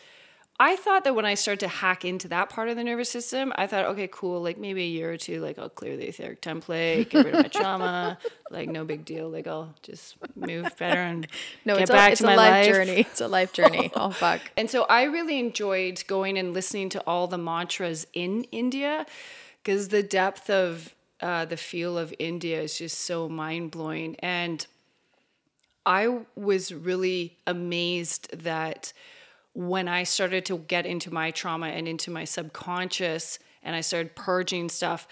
I 0.58 0.78
thought 0.78 1.04
that 1.04 1.14
when 1.16 1.26
I 1.26 1.34
start 1.34 1.60
to 1.60 1.68
hack 1.68 2.06
into 2.06 2.30
that 2.30 2.50
part 2.50 2.70
of 2.70 2.78
the 2.78 2.84
nervous 2.84 3.10
system, 3.10 3.52
I 3.58 3.68
thought, 3.68 3.86
okay, 3.88 4.08
cool, 4.10 4.42
like 4.42 4.58
maybe 4.58 4.84
a 4.84 4.88
year 4.88 5.12
or 5.12 5.18
two, 5.18 5.42
like 5.42 5.60
I'll 5.60 5.68
clear 5.68 5.98
the 5.98 6.08
etheric 6.08 6.42
template, 6.42 7.10
get 7.10 7.26
rid 7.26 7.36
of 7.36 7.42
my 7.44 7.50
trauma, 7.50 8.18
like 8.52 8.70
no 8.70 8.86
big 8.86 9.04
deal, 9.04 9.30
like 9.30 9.48
I'll 9.48 9.76
just 9.84 10.16
move 10.34 10.74
better 10.78 11.02
and 11.02 11.28
No, 11.66 11.74
get 11.74 11.84
it's 11.84 11.92
back 11.92 12.10
a, 12.10 12.12
it's 12.14 12.22
to 12.22 12.28
a 12.28 12.28
my 12.28 12.36
life 12.38 12.52
life. 12.68 12.74
journey. 12.74 13.02
It's 13.02 13.20
a 13.20 13.28
life 13.28 13.52
journey. 13.52 13.92
oh 13.96 14.12
fuck. 14.12 14.40
And 14.56 14.70
so 14.70 14.84
I 14.86 15.04
really 15.04 15.40
enjoyed 15.40 16.02
going 16.08 16.38
and 16.38 16.54
listening 16.54 16.88
to 16.90 17.02
all 17.06 17.28
the 17.28 17.38
mantras 17.38 18.08
in 18.14 18.46
India 18.46 19.06
because 19.62 19.90
the 19.90 20.04
depth 20.04 20.50
of 20.50 20.96
uh, 21.20 21.44
the 21.44 21.58
feel 21.58 21.98
of 21.98 22.14
India 22.18 22.62
is 22.62 22.78
just 22.78 23.02
so 23.02 23.28
mind 23.28 23.72
blowing. 23.72 24.16
And 24.20 24.66
I 25.86 26.20
was 26.36 26.74
really 26.74 27.38
amazed 27.46 28.32
that 28.44 28.94
when 29.56 29.88
I 29.88 30.04
started 30.04 30.46
to 30.46 30.60
get 30.60 30.86
into 30.86 31.12
my 31.12 31.32
trauma 31.32 31.68
and 31.68 31.88
into 31.88 32.12
my 32.12 32.26
subconscious 32.26 33.40
and 33.64 33.76
I 33.76 33.82
started 33.82 34.14
purging 34.14 34.70
stuff, 34.70 35.08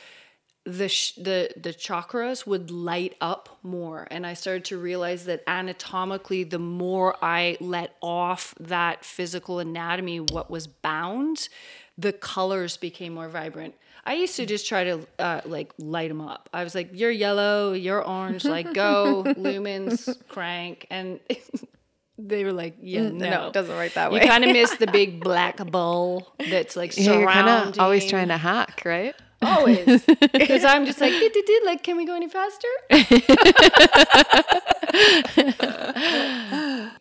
the 0.66 0.88
sh- 0.88 1.14
the 1.16 1.50
the 1.58 1.74
chakras 1.74 2.46
would 2.46 2.70
light 2.70 3.16
up 3.20 3.58
more. 3.64 4.08
And 4.12 4.28
I 4.28 4.34
started 4.34 4.66
to 4.66 4.78
realize 4.78 5.26
that 5.26 5.44
anatomically 5.48 6.44
the 6.44 6.60
more 6.60 7.16
I 7.22 7.58
let 7.60 7.96
off 8.02 8.54
that 8.60 9.04
physical 9.04 9.60
anatomy 9.60 10.20
what 10.20 10.52
was 10.52 10.68
bound 10.68 11.50
the 11.98 12.12
colors 12.12 12.76
became 12.78 13.14
more 13.14 13.30
vibrant. 13.30 13.76
I 14.06 14.16
used 14.16 14.36
to 14.38 14.46
just 14.46 14.68
try 14.68 14.84
to 14.84 15.08
uh, 15.20 15.42
like 15.46 15.74
light 15.78 16.10
them 16.10 16.22
up. 16.22 16.50
I 16.54 16.64
was 16.64 16.76
like 16.76 16.90
you're 16.94 17.12
yellow 17.12 17.74
you're 17.74 18.04
orange 18.04 18.46
like 18.46 18.74
go 18.74 19.24
lumens 19.28 20.16
crank 20.28 20.88
and 20.90 21.20
they 22.18 22.44
were 22.44 22.54
like 22.54 22.76
yeah 22.82 23.10
no, 23.10 23.30
no, 23.30 23.48
it 23.48 23.54
doesn't 23.54 23.76
work 23.76 23.94
that 23.94 24.12
way. 24.12 24.22
you 24.22 24.28
kind 24.28 24.44
of 24.44 24.52
miss 24.52 24.76
the 24.76 24.88
big 24.92 25.24
black 25.24 25.58
bowl 25.58 26.34
that's 26.50 26.76
like 26.76 26.96
yeah, 26.98 27.14
you're 27.14 27.28
kind 27.28 27.48
surrounding 27.48 27.74
of 27.74 27.80
always 27.80 28.06
trying 28.06 28.28
to 28.28 28.38
hack 28.38 28.84
right 28.86 29.16
Always. 29.44 30.06
Because 30.34 30.64
I'm 30.64 30.86
just 30.86 31.00
like, 31.00 31.12
did, 31.12 31.32
did, 31.32 31.46
did, 31.46 31.64
like, 31.64 31.84
can 31.84 31.96
we 31.96 32.06
go 32.06 32.16
any 32.16 32.28
faster? 32.28 32.68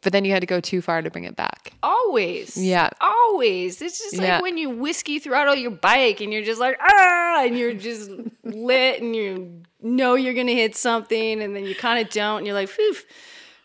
but 0.03 0.13
then 0.13 0.25
you 0.25 0.33
had 0.33 0.41
to 0.41 0.47
go 0.47 0.61
too 0.61 0.83
far 0.83 1.03
to 1.03 1.11
bring 1.11 1.25
it 1.25 1.35
back 1.35 1.73
Always. 1.83 2.57
Yeah. 2.57 2.91
Always. 3.01 3.81
It's 3.81 3.99
just 3.99 4.17
like 4.19 4.43
when 4.43 4.59
you 4.59 4.71
whiskey 4.71 5.19
throttle 5.19 5.55
your 5.55 5.71
bike 5.71 6.21
and 6.21 6.33
you're 6.33 6.45
just 6.45 6.61
like, 6.61 6.79
ah, 6.81 7.45
and 7.45 7.57
you're 7.57 7.75
just 7.75 8.11
lit 8.45 9.03
and 9.03 9.17
you 9.17 9.63
know 9.81 10.15
you're 10.15 10.35
going 10.35 10.47
to 10.47 10.55
hit 10.55 10.77
something 10.77 11.43
and 11.43 11.57
then 11.57 11.65
you 11.65 11.75
kind 11.75 12.05
of 12.05 12.13
don't 12.13 12.39
and 12.39 12.47
you're 12.47 12.55
like, 12.55 12.69
phew, 12.69 12.95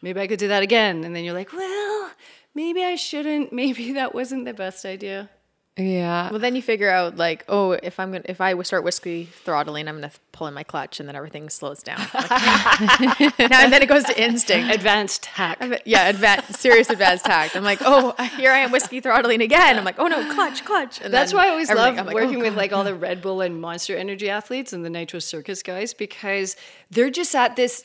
maybe 0.02 0.20
I 0.20 0.28
could 0.28 0.40
do 0.40 0.48
that 0.50 0.64
again. 0.64 1.04
And 1.04 1.16
then 1.16 1.24
you're 1.24 1.34
like, 1.34 1.54
well, 1.54 2.12
maybe 2.54 2.84
I 2.84 2.96
shouldn't. 2.96 3.52
Maybe 3.58 3.94
that 3.94 4.14
wasn't 4.14 4.46
the 4.46 4.54
best 4.54 4.86
idea. 4.86 5.30
Yeah. 5.78 6.32
Well, 6.32 6.40
then 6.40 6.56
you 6.56 6.62
figure 6.64 6.90
out 6.90 7.18
like, 7.18 7.46
oh, 7.48 7.74
if 7.74 8.00
I'm 8.00 8.12
gonna 8.12 8.24
if 8.26 8.42
I 8.42 8.60
start 8.64 8.84
whiskey 8.84 9.26
throttling, 9.26 9.88
I'm 9.88 9.96
gonna 9.96 10.12
pull 10.32 10.48
in 10.48 10.56
my 10.56 10.64
clutch, 10.64 11.00
and 11.00 11.08
then 11.08 11.16
everything 11.16 11.50
slows 11.50 11.84
down. 11.84 12.00
Like, 12.18 13.40
now, 13.40 13.62
and 13.62 13.72
then 13.72 13.84
it 13.84 13.88
goes 13.88 14.04
to 14.06 14.22
instinct. 14.22 14.74
Advanced 14.74 15.28
hack. 15.28 15.84
yeah, 15.86 16.08
advanced, 16.08 16.56
serious 16.56 16.90
advanced 16.90 17.26
tact. 17.26 17.56
I'm 17.56 17.64
like, 17.64 17.80
oh, 17.82 18.16
here 18.38 18.52
I 18.52 18.60
am 18.60 18.72
whiskey 18.72 19.02
throttling 19.02 19.42
again. 19.42 19.78
I'm 19.78 19.86
like, 19.86 20.00
oh 20.00 20.08
no, 20.08 20.34
clutch, 20.34 20.66
clutch. 20.66 21.00
And 21.00 21.14
That's 21.14 21.32
why 21.32 21.48
I 21.48 21.50
always 21.50 21.70
love 21.70 21.98
I'm 21.98 22.08
like, 22.08 22.16
oh, 22.16 22.24
working 22.24 22.40
with 22.40 22.56
like 22.56 22.74
all 22.74 22.84
the 22.84 22.96
Red 22.96 23.22
Bull 23.22 23.42
and 23.42 23.62
Monster 23.62 23.96
Energy 23.96 24.32
athletes 24.32 24.74
and 24.74 24.84
the 24.84 24.90
Nitro 24.90 25.20
Circus 25.20 25.62
guys 25.62 25.94
because 25.94 26.56
they're 26.90 27.12
just 27.12 27.36
at 27.36 27.56
this 27.56 27.84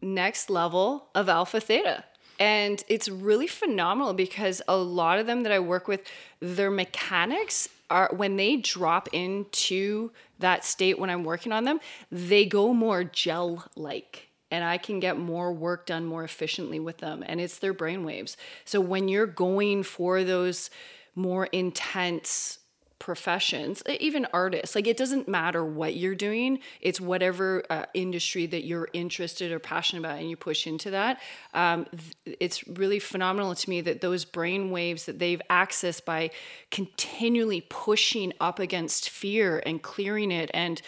next 0.00 0.50
level 0.50 1.08
of 1.14 1.28
alpha 1.28 1.60
theta. 1.60 2.04
And 2.40 2.84
it's 2.88 3.08
really 3.08 3.48
phenomenal 3.48 4.14
because 4.14 4.62
a 4.68 4.76
lot 4.76 5.18
of 5.18 5.26
them 5.26 5.42
that 5.42 5.52
I 5.52 5.58
work 5.58 5.88
with, 5.88 6.04
their 6.40 6.70
mechanics 6.70 7.68
are 7.90 8.10
when 8.14 8.36
they 8.36 8.56
drop 8.56 9.08
into 9.12 10.10
that 10.38 10.64
state 10.64 10.98
when 10.98 11.10
I'm 11.10 11.24
working 11.24 11.52
on 11.52 11.64
them, 11.64 11.80
they 12.12 12.44
go 12.44 12.72
more 12.72 13.02
gel 13.02 13.64
like. 13.74 14.28
And 14.50 14.64
I 14.64 14.78
can 14.78 15.00
get 15.00 15.18
more 15.18 15.52
work 15.52 15.84
done 15.84 16.06
more 16.06 16.24
efficiently 16.24 16.80
with 16.80 16.98
them. 16.98 17.22
And 17.26 17.40
it's 17.40 17.58
their 17.58 17.74
brain 17.74 18.04
waves. 18.04 18.36
So 18.64 18.80
when 18.80 19.08
you're 19.08 19.26
going 19.26 19.82
for 19.82 20.24
those 20.24 20.70
more 21.14 21.46
intense 21.46 22.57
professions, 22.98 23.82
even 24.00 24.26
artists. 24.32 24.74
Like 24.74 24.86
it 24.86 24.96
doesn't 24.96 25.28
matter 25.28 25.64
what 25.64 25.96
you're 25.96 26.14
doing; 26.14 26.60
it's 26.80 27.00
whatever 27.00 27.62
uh, 27.70 27.84
industry 27.94 28.46
that 28.46 28.64
you're 28.64 28.88
interested 28.92 29.52
or 29.52 29.58
passionate 29.58 30.00
about, 30.00 30.18
and 30.18 30.28
you 30.28 30.36
push 30.36 30.66
into 30.66 30.90
that. 30.90 31.20
Um, 31.54 31.86
th- 32.24 32.36
it's 32.40 32.66
really 32.68 32.98
phenomenal 32.98 33.54
to 33.54 33.70
me 33.70 33.80
that 33.82 34.00
those 34.00 34.24
brain 34.24 34.70
waves 34.70 35.06
that 35.06 35.18
they've 35.18 35.42
accessed 35.50 36.04
by 36.04 36.30
continually 36.70 37.62
pushing 37.68 38.32
up 38.40 38.58
against 38.58 39.10
fear 39.10 39.62
and 39.64 39.82
clearing 39.82 40.30
it 40.30 40.50
and 40.54 40.82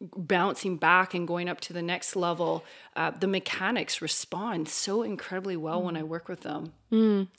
bouncing 0.00 0.76
back 0.76 1.12
and 1.12 1.28
going 1.28 1.48
up 1.48 1.60
to 1.60 1.72
the 1.72 1.82
next 1.82 2.16
level 2.16 2.64
uh, 2.96 3.10
the 3.10 3.26
mechanics 3.26 4.00
respond 4.00 4.68
so 4.68 5.02
incredibly 5.02 5.56
well 5.56 5.82
when 5.82 5.96
i 5.96 6.02
work 6.02 6.28
with 6.28 6.40
them. 6.40 6.72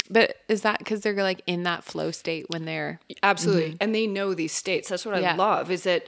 But 0.10 0.38
is 0.48 0.62
that 0.62 0.80
because 0.80 1.02
they're 1.02 1.14
like 1.16 1.42
in 1.46 1.64
that 1.64 1.84
flow 1.84 2.12
state 2.12 2.46
when 2.50 2.66
they're 2.66 3.00
Absolutely. 3.24 3.78
And 3.82 3.94
they 3.94 4.08
know 4.08 4.34
these 4.34 4.54
states. 4.54 4.90
That's 4.90 5.06
what 5.06 5.16
I 5.16 5.36
love 5.36 5.70
is 5.72 5.84
that 5.84 6.08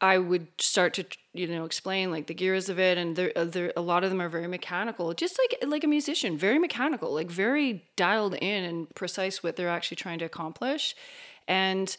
I 0.00 0.18
would 0.18 0.48
start 0.58 0.94
to 0.94 1.04
you 1.32 1.46
know 1.46 1.64
explain 1.64 2.10
like 2.10 2.26
the 2.26 2.34
gears 2.34 2.68
of 2.68 2.78
it 2.78 2.98
and 2.98 3.14
there, 3.14 3.32
uh, 3.36 3.44
there 3.44 3.72
a 3.76 3.80
lot 3.80 4.04
of 4.04 4.10
them 4.10 4.20
are 4.20 4.28
very 4.28 4.48
mechanical 4.48 5.14
just 5.14 5.38
like 5.38 5.56
like 5.66 5.84
a 5.84 5.86
musician 5.86 6.36
very 6.36 6.58
mechanical 6.58 7.14
like 7.14 7.30
very 7.30 7.84
dialed 7.96 8.34
in 8.34 8.64
and 8.64 8.94
precise 8.94 9.42
what 9.42 9.56
they're 9.56 9.68
actually 9.68 9.96
trying 9.96 10.18
to 10.18 10.24
accomplish. 10.24 10.94
And 11.48 11.96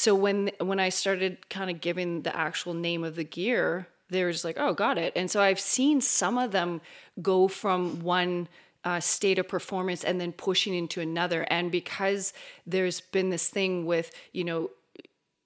so 0.00 0.14
when 0.14 0.50
when 0.58 0.80
I 0.80 0.88
started 0.88 1.50
kind 1.50 1.70
of 1.70 1.82
giving 1.82 2.22
the 2.22 2.34
actual 2.34 2.72
name 2.72 3.04
of 3.04 3.16
the 3.16 3.24
gear 3.24 3.86
they 4.08 4.24
were 4.24 4.32
just 4.32 4.46
like 4.46 4.56
oh 4.58 4.72
got 4.72 4.96
it. 4.96 5.12
And 5.14 5.30
so 5.30 5.42
I've 5.42 5.60
seen 5.60 6.00
some 6.00 6.38
of 6.38 6.52
them 6.52 6.80
go 7.20 7.48
from 7.48 8.00
one 8.00 8.48
uh, 8.82 8.98
state 8.98 9.38
of 9.38 9.46
performance 9.46 10.02
and 10.02 10.18
then 10.18 10.32
pushing 10.32 10.74
into 10.74 11.02
another. 11.02 11.42
And 11.50 11.70
because 11.70 12.32
there's 12.66 13.02
been 13.02 13.28
this 13.28 13.50
thing 13.50 13.84
with 13.84 14.10
you 14.32 14.42
know 14.42 14.70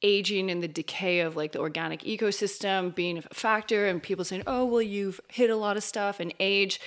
aging 0.03 0.51
and 0.53 0.63
the 0.63 0.69
decay 0.69 1.19
of 1.21 1.35
like 1.35 1.51
the 1.51 1.59
organic 1.59 2.03
ecosystem 2.03 2.95
being 2.95 3.19
a 3.19 3.23
factor 3.23 3.87
and 3.87 4.01
people 4.03 4.25
saying 4.25 4.45
oh 4.47 4.65
well 4.65 4.83
you've 4.83 5.21
hit 5.29 5.51
a 5.51 5.57
lot 5.57 5.77
of 5.77 5.83
stuff 5.83 6.21
and 6.21 6.33
age 6.39 6.79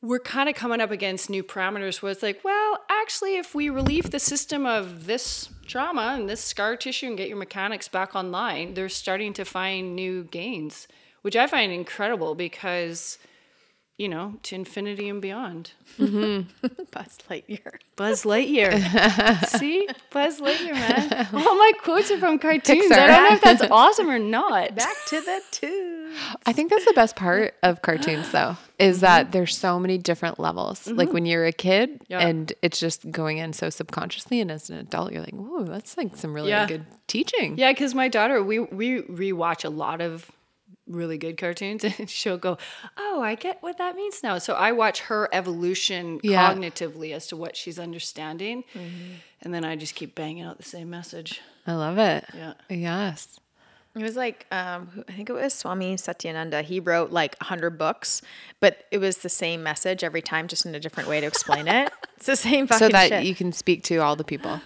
we're 0.00 0.20
kind 0.20 0.48
of 0.48 0.54
coming 0.54 0.80
up 0.80 0.92
against 0.92 1.28
new 1.28 1.42
parameters 1.42 2.00
where 2.00 2.12
it's 2.12 2.22
like 2.22 2.42
well 2.44 2.84
actually 2.88 3.36
if 3.36 3.54
we 3.54 3.68
relieve 3.68 4.10
the 4.10 4.18
system 4.18 4.64
of 4.64 5.06
this 5.06 5.48
trauma 5.66 6.14
and 6.16 6.28
this 6.28 6.40
scar 6.40 6.76
tissue 6.76 7.06
and 7.06 7.16
get 7.16 7.28
your 7.28 7.36
mechanics 7.36 7.88
back 7.88 8.14
online 8.14 8.74
they're 8.74 8.88
starting 8.88 9.32
to 9.32 9.44
find 9.44 9.96
new 9.96 10.22
gains 10.24 10.86
which 11.22 11.34
i 11.34 11.46
find 11.46 11.72
incredible 11.72 12.34
because 12.34 13.18
you 13.98 14.08
know 14.08 14.34
to 14.44 14.54
infinity 14.54 15.08
and 15.08 15.20
beyond 15.20 15.72
Buzz 15.98 17.18
Lightyear. 17.28 17.78
Buzz 17.96 18.22
Lightyear. 18.22 19.44
See? 19.58 19.88
Buzz 20.10 20.40
Lightyear, 20.40 20.72
man. 20.72 21.28
All 21.34 21.56
my 21.56 21.72
quotes 21.82 22.10
are 22.12 22.18
from 22.18 22.38
cartoons. 22.38 22.90
I 22.92 23.06
don't 23.06 23.28
know 23.28 23.34
if 23.34 23.40
that's 23.40 23.62
awesome 23.70 24.08
or 24.08 24.20
not. 24.20 24.76
Back 24.76 24.96
to 25.08 25.20
the 25.20 25.40
two. 25.50 26.12
I 26.46 26.52
think 26.52 26.70
that's 26.70 26.84
the 26.84 26.92
best 26.92 27.16
part 27.16 27.54
of 27.62 27.82
cartoons, 27.82 28.30
though, 28.30 28.56
is 28.78 28.98
mm-hmm. 28.98 29.06
that 29.06 29.32
there's 29.32 29.56
so 29.56 29.80
many 29.80 29.98
different 29.98 30.38
levels. 30.38 30.86
Like 30.86 31.08
mm-hmm. 31.08 31.14
when 31.14 31.26
you're 31.26 31.46
a 31.46 31.52
kid, 31.52 32.00
Yeah. 32.08 32.20
and 32.20 32.52
it's 32.62 32.78
just 32.78 33.10
going 33.10 33.38
in 33.38 33.52
so 33.52 33.68
subconsciously, 33.68 34.40
and 34.40 34.50
as 34.50 34.70
an 34.70 34.78
adult, 34.78 35.12
you're 35.12 35.22
like, 35.22 35.34
"Whoa, 35.34 35.64
that's 35.64 35.96
like 35.96 36.16
some 36.16 36.32
really 36.32 36.50
Yeah. 36.50 36.66
good 36.66 36.86
teaching." 37.08 37.58
Yeah, 37.58 37.72
because 37.72 37.94
my 37.94 38.08
daughter, 38.08 38.42
we 38.42 38.60
we 38.60 39.02
rewatch 39.02 39.64
a 39.64 39.70
lot 39.70 40.00
of 40.00 40.30
really 40.88 41.18
good 41.18 41.36
cartoons, 41.36 41.84
and 41.98 42.08
she'll 42.08 42.38
go, 42.38 42.58
"Oh, 42.96 43.20
I 43.22 43.34
get 43.34 43.58
what 43.62 43.78
that 43.78 43.94
means 43.96 44.22
now." 44.22 44.38
So 44.38 44.54
I 44.54 44.72
watch 44.72 45.00
her 45.00 45.28
evolution 45.32 46.20
Yeah. 46.22 46.52
cognitively 46.52 47.12
as 47.14 47.26
to 47.28 47.36
what 47.36 47.56
she's 47.56 47.78
understanding, 47.78 48.64
and 49.42 49.54
then 49.54 49.64
I 49.64 49.76
just 49.76 49.94
keep 49.94 50.14
banging 50.14 50.42
out 50.44 50.56
the 50.58 50.64
same 50.64 50.90
message. 50.90 51.40
I 51.66 51.74
love 51.74 51.98
it. 51.98 52.24
Yeah. 52.34 52.54
Yes. 52.68 53.38
It 53.94 54.02
was 54.02 54.16
like 54.16 54.46
um, 54.52 55.04
I 55.08 55.12
think 55.12 55.28
it 55.28 55.32
was 55.32 55.52
Swami 55.54 55.96
Satyananda. 55.96 56.62
He 56.62 56.78
wrote 56.78 57.10
like 57.10 57.36
hundred 57.42 57.78
books, 57.78 58.22
but 58.60 58.84
it 58.92 58.98
was 58.98 59.18
the 59.18 59.28
same 59.28 59.62
message 59.62 60.04
every 60.04 60.22
time, 60.22 60.46
just 60.46 60.64
in 60.66 60.74
a 60.74 60.80
different 60.80 61.08
way 61.08 61.20
to 61.20 61.26
explain 61.26 61.66
it. 61.68 61.92
It's 62.18 62.26
the 62.26 62.34
same 62.34 62.66
fucking 62.66 62.78
So 62.86 62.88
that 62.90 63.08
shit. 63.10 63.24
you 63.24 63.34
can 63.36 63.52
speak 63.52 63.84
to 63.84 63.98
all 63.98 64.16
the 64.16 64.24
people. 64.24 64.60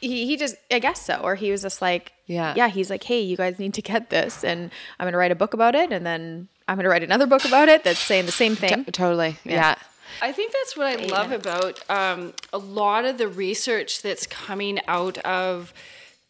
He 0.00 0.26
he 0.26 0.36
just 0.36 0.56
I 0.70 0.78
guess 0.78 1.04
so, 1.04 1.16
or 1.16 1.34
he 1.34 1.50
was 1.50 1.62
just 1.62 1.80
like 1.82 2.12
Yeah. 2.26 2.54
yeah. 2.56 2.68
He's 2.68 2.90
like, 2.90 3.04
hey, 3.04 3.20
you 3.20 3.36
guys 3.36 3.58
need 3.58 3.74
to 3.74 3.82
get 3.82 4.10
this, 4.10 4.44
and 4.44 4.70
I'm 4.98 5.06
gonna 5.06 5.18
write 5.18 5.32
a 5.32 5.36
book 5.36 5.54
about 5.54 5.74
it, 5.74 5.92
and 5.92 6.04
then 6.06 6.48
I'm 6.66 6.76
gonna 6.76 6.88
write 6.88 7.02
another 7.02 7.26
book 7.26 7.44
about 7.44 7.68
it 7.68 7.84
that's 7.84 8.00
saying 8.00 8.26
the 8.26 8.32
same 8.32 8.54
thing. 8.56 8.84
Totally. 8.86 9.38
Yeah. 9.44 9.76
I 10.22 10.32
think 10.32 10.52
that's 10.52 10.76
what 10.76 10.86
I 10.86 11.04
love 11.04 11.32
about 11.32 11.78
um, 11.90 12.32
a 12.52 12.58
lot 12.58 13.04
of 13.04 13.18
the 13.18 13.28
research 13.28 14.02
that's 14.02 14.26
coming 14.26 14.80
out 14.88 15.18
of 15.18 15.72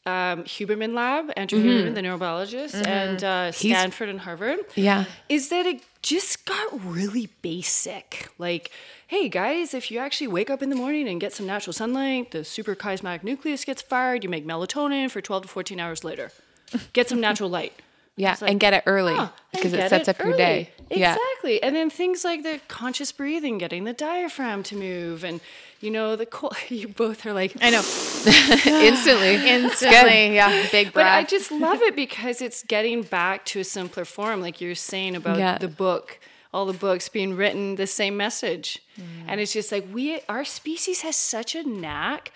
um, 0.05 0.45
Huberman 0.45 0.95
Lab, 0.95 1.31
Andrew 1.37 1.63
Huberman, 1.63 1.95
the 1.95 2.01
neurobiologist, 2.03 2.87
and 2.87 3.23
uh, 3.23 3.53
Stanford 3.53 4.09
and 4.09 4.21
Harvard. 4.21 4.59
Yeah. 4.75 5.05
Is 5.29 5.49
that 5.51 5.65
it 5.65 5.83
just 6.03 6.45
got 6.45 6.85
really 6.85 7.29
basic. 7.41 8.29
Like, 8.39 8.71
hey 9.09 9.29
guys, 9.29 9.73
if 9.75 9.91
you 9.91 9.99
actually 9.99 10.29
wake 10.29 10.51
up 10.51 10.63
in 10.63 10.69
the 10.71 10.77
morning 10.77 11.09
and 11.09 11.19
get 11.21 11.33
some 11.33 11.47
natural 11.47 11.73
sunlight, 11.73 12.31
the 12.31 12.41
suprachiasmatic 12.41 13.23
nucleus 13.25 13.65
gets 13.65 13.81
fired, 13.83 14.23
you 14.23 14.29
make 14.31 14.47
melatonin 14.47 15.11
for 15.11 15.21
12 15.23 15.45
to 15.45 15.49
14 15.49 15.81
hours 15.81 16.05
later. 16.05 16.31
Get 16.93 17.09
some 17.09 17.19
natural 17.21 17.49
light. 17.49 17.73
Yeah. 18.17 18.37
Like, 18.41 18.51
and 18.51 18.61
get 18.61 18.75
it 18.75 18.83
early 18.85 19.15
ah, 19.15 19.33
Huh, 19.35 19.43
because 19.53 19.73
it 19.73 19.89
sets 19.89 20.09
up 20.09 20.19
your 20.19 20.29
early. 20.29 20.37
day. 20.37 20.71
Yeah. 20.91 21.15
Exactly. 21.15 21.63
And 21.63 21.75
then 21.75 21.89
things 21.89 22.23
like 22.25 22.43
the 22.43 22.61
conscious 22.69 23.11
breathing, 23.13 23.57
getting 23.59 23.85
the 23.85 23.93
diaphragm 23.95 24.63
to 24.65 24.77
move, 24.77 25.25
and 25.25 25.41
you 25.81 25.91
know, 25.91 26.15
the 26.17 26.27
co- 26.27 26.51
you 26.69 26.89
both 26.89 27.25
are 27.25 27.33
like, 27.33 27.57
I 27.63 27.71
know 27.71 27.79
Instantly. 28.85 29.49
instantly, 29.49 30.35
yeah, 30.35 30.67
big 30.73 30.93
breath. 30.93 30.95
but 30.95 31.07
I 31.07 31.23
just 31.25 31.51
love 31.53 31.81
it 31.81 31.95
because 31.97 32.43
it's 32.43 32.63
getting 32.65 33.03
back 33.03 33.45
to 33.47 33.61
a 33.61 33.65
simpler 33.65 34.05
form, 34.05 34.41
like 34.43 34.61
you're 34.61 34.75
saying 34.75 35.15
about 35.17 35.39
Yeah. 35.39 35.57
the 35.57 35.69
book, 35.69 36.19
all 36.53 36.67
the 36.67 36.73
books 36.73 37.09
being 37.09 37.37
written 37.37 37.77
the 37.77 37.87
same 37.87 38.17
message, 38.17 38.83
and 39.27 39.41
it's 39.41 39.53
just 39.53 39.71
like 39.71 39.87
we, 39.93 40.21
our 40.29 40.45
species 40.45 41.03
has 41.03 41.17
such 41.17 41.55
a 41.55 41.63
knack 41.63 42.33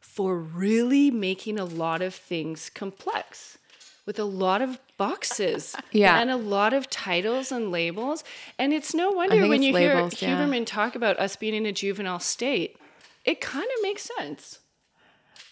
for 0.00 0.38
really 0.38 1.10
making 1.10 1.58
a 1.58 1.64
lot 1.64 2.02
of 2.02 2.14
things 2.14 2.70
complex 2.74 3.58
with 4.06 4.18
a 4.18 4.24
lot 4.24 4.62
of 4.62 4.78
boxes 4.96 5.76
Yeah. 5.92 6.18
and 6.18 6.30
a 6.30 6.36
lot 6.36 6.72
of 6.72 6.88
titles 6.88 7.52
and 7.52 7.70
labels. 7.70 8.24
And 8.58 8.72
it's 8.72 8.94
no 8.94 9.10
wonder 9.10 9.46
when 9.46 9.62
you 9.62 9.72
labels, 9.72 10.14
hear 10.14 10.30
yeah. 10.30 10.38
huberman 10.46 10.66
talk 10.66 10.96
about 10.96 11.18
us 11.18 11.36
being 11.36 11.54
in 11.54 11.66
a 11.66 11.72
juvenile 11.72 12.18
state. 12.18 12.78
It 13.24 13.40
kind 13.40 13.64
of 13.66 13.82
makes 13.82 14.08
sense 14.18 14.60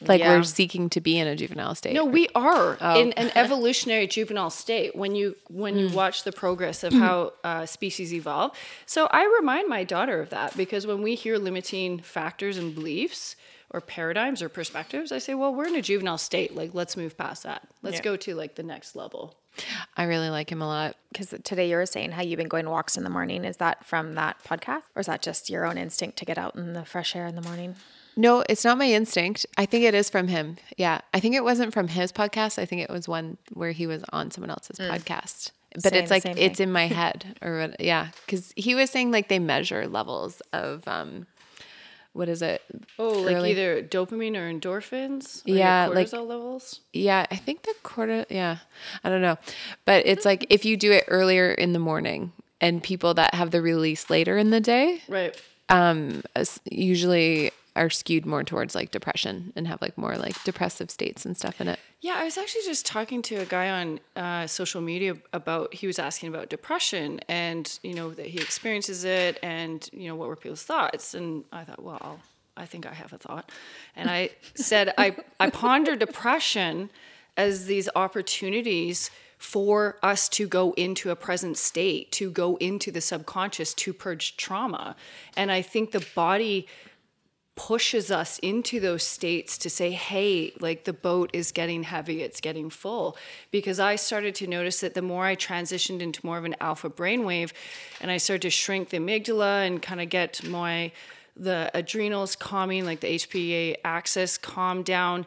like 0.00 0.20
Yeah. 0.20 0.36
we're 0.36 0.42
seeking 0.42 0.90
to 0.90 1.00
be 1.00 1.18
in 1.18 1.26
a 1.26 1.34
juvenile 1.36 1.74
state. 1.74 1.94
no, 1.94 2.04
we 2.04 2.28
are 2.34 2.76
Oh. 2.80 3.00
in 3.00 3.12
an 3.14 3.30
evolutionary 3.34 4.06
juvenile 4.06 4.50
state 4.50 4.94
when 4.94 5.14
you 5.14 5.36
when 5.48 5.74
Mm. 5.74 5.80
you 5.80 5.88
watch 5.96 6.24
the 6.24 6.32
progress 6.32 6.82
of 6.84 6.92
how 6.92 7.32
uh, 7.44 7.64
species 7.66 8.12
evolve. 8.12 8.52
So 8.84 9.06
I 9.10 9.24
remind 9.40 9.68
my 9.68 9.84
daughter 9.84 10.20
of 10.20 10.30
that 10.30 10.56
because 10.56 10.86
when 10.86 11.02
we 11.02 11.14
hear 11.14 11.38
limiting 11.38 11.98
factors 12.00 12.58
and 12.58 12.74
beliefs 12.74 13.36
or 13.70 13.80
paradigms 13.80 14.42
or 14.42 14.48
perspectives, 14.48 15.10
I 15.12 15.18
say, 15.18 15.34
well, 15.34 15.52
we're 15.54 15.66
in 15.66 15.74
a 15.74 15.82
juvenile 15.82 16.18
state. 16.18 16.54
Like, 16.54 16.70
let's 16.74 16.96
move 16.96 17.16
past 17.18 17.42
that. 17.42 17.66
Let's 17.82 17.96
Yeah. 17.96 18.02
go 18.02 18.16
to 18.16 18.34
like 18.34 18.54
the 18.54 18.62
next 18.62 18.94
level. 18.96 19.34
I 19.96 20.04
really 20.04 20.28
like 20.28 20.50
him 20.52 20.60
a 20.62 20.66
lot. 20.66 20.96
because 21.10 21.32
today 21.44 21.70
you 21.70 21.76
were 21.76 21.86
saying 21.86 22.12
how 22.12 22.20
you've 22.22 22.36
been 22.36 22.46
going 22.48 22.68
walks 22.68 22.98
in 22.98 23.02
the 23.04 23.08
morning. 23.08 23.42
Is 23.46 23.56
that 23.56 23.86
from 23.86 24.14
that 24.16 24.36
podcast, 24.44 24.82
or 24.94 25.00
is 25.00 25.06
that 25.06 25.22
just 25.22 25.48
your 25.48 25.64
own 25.64 25.78
instinct 25.78 26.18
to 26.18 26.26
get 26.26 26.36
out 26.36 26.54
in 26.56 26.74
the 26.74 26.84
fresh 26.84 27.16
air 27.16 27.26
in 27.26 27.34
the 27.36 27.40
morning? 27.40 27.74
No, 28.16 28.42
it's 28.48 28.64
not 28.64 28.78
my 28.78 28.90
instinct. 28.90 29.44
I 29.58 29.66
think 29.66 29.84
it 29.84 29.94
is 29.94 30.08
from 30.08 30.28
him. 30.28 30.56
Yeah. 30.76 31.00
I 31.12 31.20
think 31.20 31.34
it 31.34 31.44
wasn't 31.44 31.72
from 31.74 31.88
his 31.88 32.12
podcast. 32.12 32.58
I 32.58 32.64
think 32.64 32.80
it 32.82 32.90
was 32.90 33.06
one 33.06 33.36
where 33.52 33.72
he 33.72 33.86
was 33.86 34.02
on 34.12 34.30
someone 34.30 34.50
else's 34.50 34.78
podcast. 34.78 35.50
But 35.74 35.82
Saying 35.92 36.02
it's 36.02 36.10
like 36.10 36.24
it's 36.24 36.58
in 36.60 36.72
my 36.72 36.86
head 37.00 37.36
or 37.42 37.58
what, 37.58 37.80
yeah, 37.80 38.08
cuz 38.26 38.54
he 38.56 38.74
was 38.74 38.88
saying 38.88 39.10
like 39.10 39.28
they 39.28 39.38
measure 39.38 39.86
levels 39.86 40.40
of 40.54 40.86
um 40.88 41.26
what 42.14 42.30
is 42.30 42.40
it? 42.40 42.62
Oh, 42.98 43.10
like 43.10 43.36
Early- 43.36 43.50
either 43.50 43.82
dopamine 43.82 44.36
or 44.38 44.50
endorphins? 44.50 45.44
Or 45.46 45.50
Yeah, 45.50 45.88
like- 45.88 46.06
cortisol 46.08 46.26
levels? 46.26 46.80
Yeah, 46.94 47.26
I 47.30 47.36
think 47.36 47.64
the 47.64 47.74
quarter. 47.82 48.24
Yeah, 48.30 48.56
I 49.04 49.10
don't 49.10 49.20
know, 49.20 49.36
but 49.84 50.06
it's 50.06 50.24
like 50.24 50.46
if 50.48 50.64
you 50.64 50.78
do 50.78 50.92
it 50.92 51.04
earlier 51.08 51.50
in 51.52 51.74
the 51.74 51.78
morning, 51.78 52.32
and 52.58 52.82
people 52.82 53.12
that 53.12 53.34
have 53.34 53.50
the 53.50 53.60
release 53.60 54.08
later 54.08 54.38
in 54.38 54.48
the 54.48 54.60
day, 54.62 55.02
Right. 55.08 55.38
um, 55.68 56.22
usually 56.70 57.50
are 57.76 57.90
skewed 57.90 58.26
more 58.26 58.42
towards 58.42 58.74
like 58.74 58.90
depression 58.90 59.52
and 59.54 59.68
have 59.68 59.80
like 59.82 59.96
more 59.96 60.16
like 60.16 60.42
depressive 60.44 60.90
states 60.90 61.24
and 61.24 61.36
stuff 61.36 61.60
in 61.60 61.68
it. 61.68 61.78
Yeah, 62.00 62.16
I 62.18 62.24
was 62.24 62.36
actually 62.38 62.62
just 62.64 62.86
talking 62.86 63.22
to 63.22 63.36
a 63.36 63.44
guy 63.44 63.70
on 63.70 64.00
uh, 64.16 64.46
social 64.46 64.80
media 64.80 65.16
about. 65.32 65.74
He 65.74 65.86
was 65.86 65.98
asking 65.98 66.28
about 66.28 66.48
depression 66.48 67.20
and 67.28 67.78
you 67.82 67.94
know 67.94 68.10
that 68.10 68.26
he 68.26 68.38
experiences 68.38 69.04
it, 69.04 69.38
and 69.42 69.88
you 69.92 70.08
know 70.08 70.14
what 70.14 70.28
were 70.28 70.36
people's 70.36 70.62
thoughts. 70.62 71.14
And 71.14 71.44
I 71.52 71.64
thought, 71.64 71.82
well, 71.82 72.20
I 72.56 72.66
think 72.66 72.86
I 72.86 72.92
have 72.92 73.12
a 73.12 73.18
thought, 73.18 73.50
and 73.94 74.10
I 74.10 74.30
said 74.54 74.92
I 74.98 75.16
I 75.40 75.50
ponder 75.50 75.96
depression 75.96 76.90
as 77.36 77.66
these 77.66 77.88
opportunities 77.94 79.10
for 79.38 79.98
us 80.02 80.28
to 80.30 80.46
go 80.46 80.72
into 80.72 81.10
a 81.10 81.16
present 81.16 81.58
state, 81.58 82.10
to 82.10 82.30
go 82.30 82.56
into 82.56 82.90
the 82.90 83.02
subconscious, 83.02 83.74
to 83.74 83.92
purge 83.92 84.36
trauma, 84.36 84.96
and 85.36 85.50
I 85.50 85.62
think 85.62 85.92
the 85.92 86.06
body 86.14 86.66
pushes 87.56 88.10
us 88.10 88.38
into 88.40 88.78
those 88.78 89.02
states 89.02 89.56
to 89.58 89.70
say, 89.70 89.90
hey, 89.90 90.52
like 90.60 90.84
the 90.84 90.92
boat 90.92 91.30
is 91.32 91.52
getting 91.52 91.82
heavy, 91.82 92.22
it's 92.22 92.40
getting 92.40 92.68
full. 92.68 93.16
Because 93.50 93.80
I 93.80 93.96
started 93.96 94.34
to 94.36 94.46
notice 94.46 94.80
that 94.80 94.94
the 94.94 95.02
more 95.02 95.24
I 95.24 95.34
transitioned 95.34 96.00
into 96.00 96.24
more 96.24 96.38
of 96.38 96.44
an 96.44 96.54
alpha 96.60 96.90
brainwave 96.90 97.52
and 98.00 98.10
I 98.10 98.18
started 98.18 98.42
to 98.42 98.50
shrink 98.50 98.90
the 98.90 98.98
amygdala 98.98 99.66
and 99.66 99.80
kind 99.82 100.00
of 100.00 100.10
get 100.10 100.44
my 100.44 100.92
the 101.38 101.70
adrenals 101.74 102.34
calming, 102.34 102.84
like 102.84 103.00
the 103.00 103.14
HPA 103.14 103.76
axis 103.84 104.38
calm 104.38 104.82
down. 104.82 105.26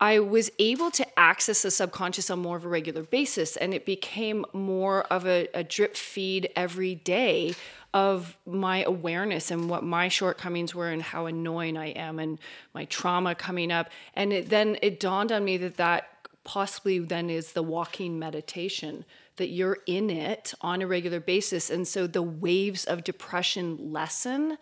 I 0.00 0.20
was 0.20 0.50
able 0.58 0.90
to 0.92 1.18
access 1.18 1.62
the 1.62 1.70
subconscious 1.70 2.30
on 2.30 2.38
more 2.38 2.56
of 2.56 2.64
a 2.64 2.68
regular 2.68 3.02
basis, 3.02 3.56
and 3.56 3.74
it 3.74 3.84
became 3.84 4.44
more 4.52 5.02
of 5.04 5.26
a, 5.26 5.48
a 5.54 5.64
drip 5.64 5.96
feed 5.96 6.50
every 6.54 6.94
day 6.94 7.54
of 7.92 8.36
my 8.46 8.84
awareness 8.84 9.50
and 9.50 9.68
what 9.68 9.82
my 9.82 10.08
shortcomings 10.08 10.74
were 10.74 10.90
and 10.90 11.02
how 11.02 11.26
annoying 11.26 11.76
I 11.76 11.88
am 11.88 12.18
and 12.18 12.38
my 12.74 12.84
trauma 12.84 13.34
coming 13.34 13.72
up. 13.72 13.90
And 14.14 14.32
it, 14.32 14.50
then 14.50 14.76
it 14.82 15.00
dawned 15.00 15.32
on 15.32 15.44
me 15.44 15.56
that 15.56 15.78
that 15.78 16.08
possibly 16.44 16.98
then 16.98 17.28
is 17.28 17.52
the 17.52 17.62
walking 17.62 18.18
meditation 18.18 19.04
that 19.36 19.48
you're 19.48 19.78
in 19.86 20.10
it 20.10 20.54
on 20.60 20.82
a 20.82 20.86
regular 20.86 21.20
basis 21.20 21.68
and 21.68 21.86
so 21.86 22.06
the 22.06 22.22
waves 22.22 22.86
of 22.86 23.04
depression 23.04 23.92
lessen 23.92 24.56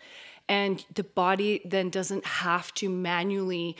and 0.49 0.85
the 0.93 1.03
body 1.03 1.61
then 1.63 1.89
doesn't 1.89 2.25
have 2.25 2.73
to 2.73 2.89
manually 2.89 3.75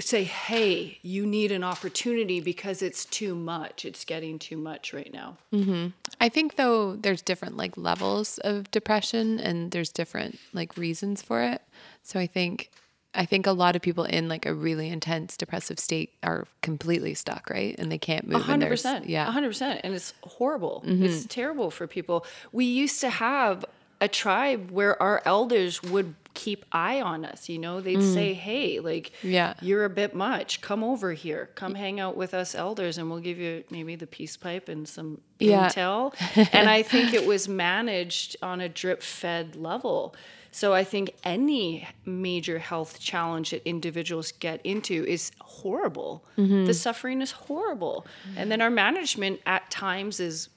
say 0.00 0.24
hey 0.24 0.98
you 1.02 1.26
need 1.26 1.50
an 1.50 1.64
opportunity 1.64 2.40
because 2.40 2.82
it's 2.82 3.04
too 3.04 3.34
much 3.34 3.84
it's 3.84 4.04
getting 4.04 4.38
too 4.38 4.56
much 4.56 4.92
right 4.92 5.12
now 5.12 5.36
mm-hmm. 5.52 5.88
I 6.20 6.28
think 6.28 6.56
though 6.56 6.96
there's 6.96 7.22
different 7.22 7.56
like 7.56 7.76
levels 7.76 8.38
of 8.38 8.70
depression 8.70 9.38
and 9.38 9.70
there's 9.70 9.90
different 9.90 10.38
like 10.52 10.76
reasons 10.76 11.22
for 11.22 11.42
it. 11.42 11.62
So 12.02 12.18
I 12.18 12.26
think 12.26 12.70
I 13.14 13.24
think 13.24 13.46
a 13.46 13.52
lot 13.52 13.76
of 13.76 13.82
people 13.82 14.04
in 14.04 14.28
like 14.28 14.44
a 14.44 14.54
really 14.54 14.88
intense 14.88 15.36
depressive 15.36 15.78
state 15.78 16.12
are 16.22 16.46
completely 16.62 17.14
stuck, 17.14 17.48
right? 17.50 17.74
And 17.78 17.90
they 17.90 17.98
can't 17.98 18.28
move. 18.28 18.42
hundred 18.42 18.68
percent. 18.68 19.08
Yeah. 19.08 19.30
hundred 19.30 19.48
percent. 19.48 19.80
And 19.84 19.94
it's 19.94 20.12
horrible. 20.22 20.82
Mm-hmm. 20.86 21.04
It's 21.04 21.26
terrible 21.26 21.70
for 21.70 21.86
people. 21.86 22.26
We 22.52 22.64
used 22.64 23.00
to 23.00 23.10
have 23.10 23.64
a 24.00 24.08
tribe 24.08 24.70
where 24.70 25.00
our 25.02 25.22
elders 25.24 25.82
would 25.82 26.14
keep 26.34 26.64
eye 26.70 27.00
on 27.00 27.24
us. 27.24 27.48
You 27.48 27.58
know, 27.58 27.80
they'd 27.80 27.98
mm. 27.98 28.14
say, 28.14 28.32
"Hey, 28.32 28.78
like, 28.78 29.10
Yeah. 29.22 29.54
you're 29.60 29.84
a 29.84 29.90
bit 29.90 30.14
much. 30.14 30.60
Come 30.60 30.84
over 30.84 31.12
here. 31.12 31.50
Come 31.56 31.74
hang 31.74 31.98
out 31.98 32.16
with 32.16 32.32
us 32.32 32.54
elders, 32.54 32.96
and 32.96 33.10
we'll 33.10 33.18
give 33.18 33.38
you 33.38 33.64
maybe 33.70 33.96
the 33.96 34.06
peace 34.06 34.36
pipe 34.36 34.68
and 34.68 34.88
some 34.88 35.20
Yeah. 35.40 35.68
intel." 35.68 36.14
and 36.52 36.70
I 36.70 36.82
think 36.82 37.12
it 37.12 37.26
was 37.26 37.48
managed 37.48 38.36
on 38.40 38.60
a 38.60 38.68
drip-fed 38.68 39.56
level. 39.56 40.14
So 40.50 40.72
I 40.72 40.84
think 40.84 41.14
any 41.24 41.86
major 42.04 42.58
health 42.58 43.00
challenge 43.00 43.50
that 43.50 43.68
individuals 43.68 44.32
get 44.32 44.64
into 44.64 45.04
is 45.06 45.30
horrible. 45.40 46.24
Mm-hmm. 46.38 46.64
The 46.64 46.74
suffering 46.74 47.20
is 47.20 47.32
horrible. 47.32 48.06
And 48.36 48.50
then 48.50 48.60
our 48.60 48.70
management 48.70 49.40
at 49.44 49.70
times 49.70 50.20
is 50.20 50.48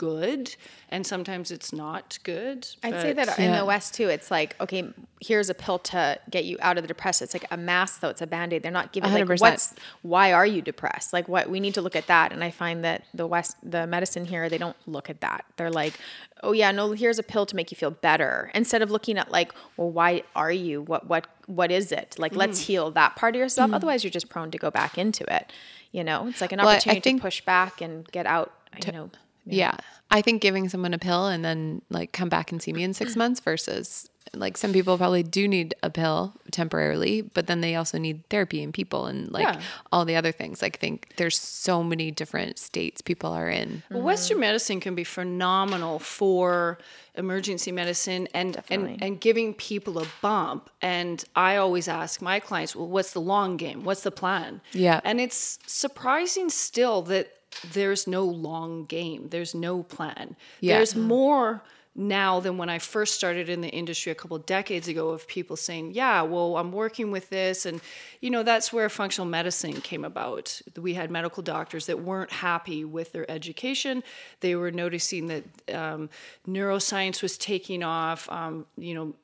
good 0.00 0.56
and 0.88 1.06
sometimes 1.06 1.50
it's 1.50 1.74
not 1.74 2.18
good. 2.22 2.66
I'd 2.82 3.02
say 3.02 3.12
that 3.12 3.38
in 3.38 3.52
the 3.52 3.66
West 3.66 3.92
too, 3.92 4.08
it's 4.08 4.30
like, 4.30 4.56
okay, 4.58 4.94
here's 5.20 5.50
a 5.50 5.54
pill 5.54 5.78
to 5.78 6.18
get 6.30 6.46
you 6.46 6.56
out 6.62 6.78
of 6.78 6.84
the 6.84 6.88
depression. 6.88 7.24
It's 7.24 7.34
like 7.34 7.44
a 7.50 7.58
mask 7.58 8.00
though, 8.00 8.08
it's 8.08 8.22
a 8.22 8.26
band-aid. 8.26 8.62
They're 8.62 8.72
not 8.72 8.92
giving 8.92 9.12
like 9.12 9.26
100%. 9.26 9.40
what's 9.42 9.74
why 10.00 10.32
are 10.32 10.46
you 10.46 10.62
depressed? 10.62 11.12
Like 11.12 11.28
what 11.28 11.50
we 11.50 11.60
need 11.60 11.74
to 11.74 11.82
look 11.82 11.94
at 11.94 12.06
that. 12.06 12.32
And 12.32 12.42
I 12.42 12.50
find 12.50 12.82
that 12.82 13.04
the 13.12 13.26
West 13.26 13.58
the 13.62 13.86
medicine 13.86 14.24
here, 14.24 14.48
they 14.48 14.56
don't 14.56 14.76
look 14.86 15.10
at 15.10 15.20
that. 15.20 15.44
They're 15.58 15.70
like, 15.70 16.00
oh 16.42 16.52
yeah, 16.52 16.70
no, 16.70 16.92
here's 16.92 17.18
a 17.18 17.22
pill 17.22 17.44
to 17.44 17.54
make 17.54 17.70
you 17.70 17.76
feel 17.76 17.90
better. 17.90 18.50
Instead 18.54 18.80
of 18.80 18.90
looking 18.90 19.18
at 19.18 19.30
like, 19.30 19.52
well, 19.76 19.90
why 19.90 20.22
are 20.34 20.50
you? 20.50 20.80
What 20.80 21.08
what 21.08 21.26
what 21.44 21.70
is 21.70 21.92
it? 21.92 22.16
Like 22.18 22.34
let's 22.34 22.58
mm. 22.62 22.64
heal 22.64 22.90
that 22.92 23.16
part 23.16 23.34
of 23.34 23.38
yourself. 23.38 23.70
Mm. 23.70 23.74
Otherwise 23.74 24.02
you're 24.02 24.10
just 24.10 24.30
prone 24.30 24.50
to 24.52 24.58
go 24.58 24.70
back 24.70 24.96
into 24.96 25.30
it. 25.30 25.52
You 25.92 26.04
know, 26.04 26.26
it's 26.28 26.40
like 26.40 26.52
an 26.52 26.60
Well, 26.60 26.70
opportunity 26.70 27.12
to 27.12 27.20
push 27.20 27.42
back 27.42 27.80
and 27.82 28.10
get 28.10 28.24
out, 28.24 28.54
you 28.86 28.92
know. 28.92 29.10
Yeah. 29.52 29.76
I 30.10 30.22
think 30.22 30.42
giving 30.42 30.68
someone 30.68 30.92
a 30.92 30.98
pill 30.98 31.26
and 31.26 31.44
then 31.44 31.82
like 31.88 32.12
come 32.12 32.28
back 32.28 32.50
and 32.50 32.60
see 32.60 32.72
me 32.72 32.82
in 32.82 32.94
six 32.94 33.14
months 33.22 33.40
versus 33.40 34.08
like 34.32 34.56
some 34.56 34.72
people 34.72 34.96
probably 34.96 35.24
do 35.24 35.48
need 35.48 35.74
a 35.82 35.90
pill 35.90 36.32
temporarily, 36.52 37.20
but 37.22 37.48
then 37.48 37.62
they 37.62 37.74
also 37.74 37.98
need 37.98 38.24
therapy 38.28 38.62
and 38.62 38.72
people 38.72 39.06
and 39.06 39.30
like 39.32 39.42
Yeah. 39.42 39.60
all 39.90 40.04
the 40.04 40.14
other 40.14 40.30
things. 40.30 40.62
Like, 40.62 40.76
I 40.76 40.78
think 40.80 41.14
there's 41.16 41.36
so 41.36 41.82
many 41.82 42.12
different 42.12 42.56
states 42.58 43.00
people 43.02 43.32
are 43.32 43.48
in. 43.48 43.82
Well, 43.90 44.02
Western 44.02 44.38
medicine 44.38 44.78
can 44.78 44.94
be 44.94 45.02
phenomenal 45.02 45.98
for 45.98 46.78
emergency 47.16 47.72
medicine 47.72 48.28
and, 48.32 48.62
and 48.70 49.02
and 49.02 49.20
giving 49.20 49.52
people 49.54 49.98
a 49.98 50.06
bump. 50.22 50.70
And 50.80 51.24
I 51.34 51.56
always 51.56 51.88
ask 51.88 52.22
my 52.22 52.38
clients, 52.38 52.76
well, 52.76 52.86
what's 52.86 53.12
the 53.12 53.20
long 53.20 53.56
game? 53.56 53.82
What's 53.82 54.02
the 54.02 54.12
plan? 54.12 54.60
Yeah. 54.72 55.00
And 55.02 55.20
it's 55.20 55.58
surprising 55.66 56.50
still 56.50 57.02
that 57.02 57.32
there's 57.72 58.06
no 58.06 58.24
long 58.24 58.84
game. 58.84 59.28
There's 59.28 59.54
no 59.54 59.82
plan. 59.82 60.36
Yeah. 60.60 60.76
There's 60.76 60.94
more 60.94 61.62
now 61.96 62.38
than 62.38 62.56
when 62.56 62.68
I 62.68 62.78
first 62.78 63.14
started 63.14 63.48
in 63.48 63.60
the 63.60 63.68
industry 63.68 64.12
a 64.12 64.14
couple 64.14 64.38
decades 64.38 64.86
ago 64.86 65.08
of 65.08 65.26
people 65.26 65.56
saying, 65.56 65.92
"Yeah, 65.92 66.22
well, 66.22 66.56
I'm 66.56 66.70
working 66.70 67.10
with 67.10 67.28
this," 67.30 67.66
and 67.66 67.80
you 68.20 68.30
know 68.30 68.42
that's 68.42 68.72
where 68.72 68.88
functional 68.88 69.28
medicine 69.28 69.80
came 69.80 70.04
about. 70.04 70.60
We 70.78 70.94
had 70.94 71.10
medical 71.10 71.42
doctors 71.42 71.86
that 71.86 72.00
weren't 72.00 72.30
happy 72.30 72.84
with 72.84 73.12
their 73.12 73.28
education. 73.30 74.04
They 74.40 74.54
were 74.54 74.70
noticing 74.70 75.26
that 75.26 75.44
um, 75.74 76.10
neuroscience 76.46 77.22
was 77.22 77.36
taking 77.36 77.82
off. 77.82 78.30
Um, 78.30 78.66
you 78.78 78.94
know, 78.94 79.14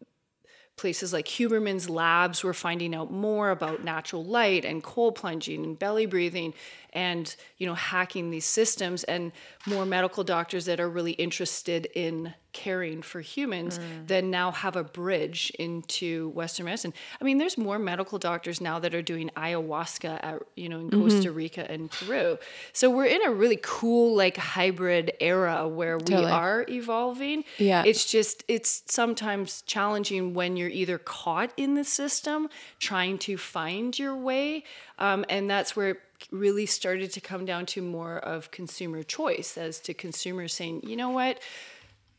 places 0.77 1.13
like 1.13 1.27
Huberman's 1.27 1.89
labs 1.89 2.45
were 2.45 2.55
finding 2.55 2.95
out 2.95 3.11
more 3.11 3.51
about 3.51 3.85
natural 3.85 4.25
light 4.25 4.65
and 4.65 4.83
cold 4.83 5.15
plunging 5.15 5.65
and 5.65 5.79
belly 5.79 6.07
breathing 6.07 6.53
and 6.97 7.37
you 7.59 7.67
know 7.67 7.75
hacking 7.75 8.31
these 8.31 8.47
systems 8.47 9.05
and 9.05 9.31
more 9.67 9.85
medical 9.85 10.25
doctors 10.25 10.65
that 10.65 10.81
are 10.81 10.89
really 10.89 11.13
interested 11.13 11.87
in 11.95 12.35
caring 12.53 13.03
for 13.03 13.21
humans 13.21 13.79
then 14.07 14.31
now 14.31 14.51
have 14.51 14.77
a 14.77 14.83
bridge 14.83 15.53
into 15.59 16.31
western 16.31 16.65
medicine. 16.65 16.95
I 17.21 17.25
mean 17.25 17.37
there's 17.37 17.59
more 17.59 17.79
medical 17.79 18.19
doctors 18.19 18.63
now 18.63 18.79
that 18.79 18.95
are 18.95 19.03
doing 19.03 19.31
ayahuasca 19.37 20.25
at 20.25 20.43
you 20.55 20.71
know 20.71 20.81
in 20.81 20.91
costa 20.91 21.31
rica 21.31 21.71
and 21.71 21.91
peru. 21.91 22.39
So 22.73 22.89
we're 22.89 23.13
in 23.17 23.23
a 23.27 23.31
really 23.31 23.59
cool 23.63 24.17
like 24.17 24.39
hybrid 24.39 25.13
era 25.21 25.69
where 25.69 25.99
we 25.99 26.05
Totally. 26.05 26.33
are 26.33 26.65
evolving. 26.69 27.45
Yeah. 27.59 27.83
it's 27.85 28.11
just 28.11 28.43
it's 28.49 28.83
sometimes 28.87 29.61
challenging 29.67 30.33
when 30.33 30.57
you're 30.57 30.71
either 30.71 30.97
caught 30.97 31.53
in 31.59 31.75
the 31.75 31.85
system 31.85 32.49
trying 32.79 33.19
to 33.19 33.37
find 33.37 33.99
your 33.99 34.17
way 34.17 34.65
um, 34.99 35.27
and 35.29 35.51
that's 35.51 35.77
where 35.77 35.99
really 36.31 36.67
started 36.67 37.13
to 37.13 37.21
come 37.21 37.45
down 37.45 37.67
to 37.67 37.83
more 37.83 38.19
of 38.19 38.51
consumer 38.51 39.03
choice 39.03 39.57
as 39.57 39.81
to 39.81 39.95
consumers 39.95 40.53
saying 40.53 40.83
you 40.85 40.97
know 40.97 41.11
what? 41.11 41.41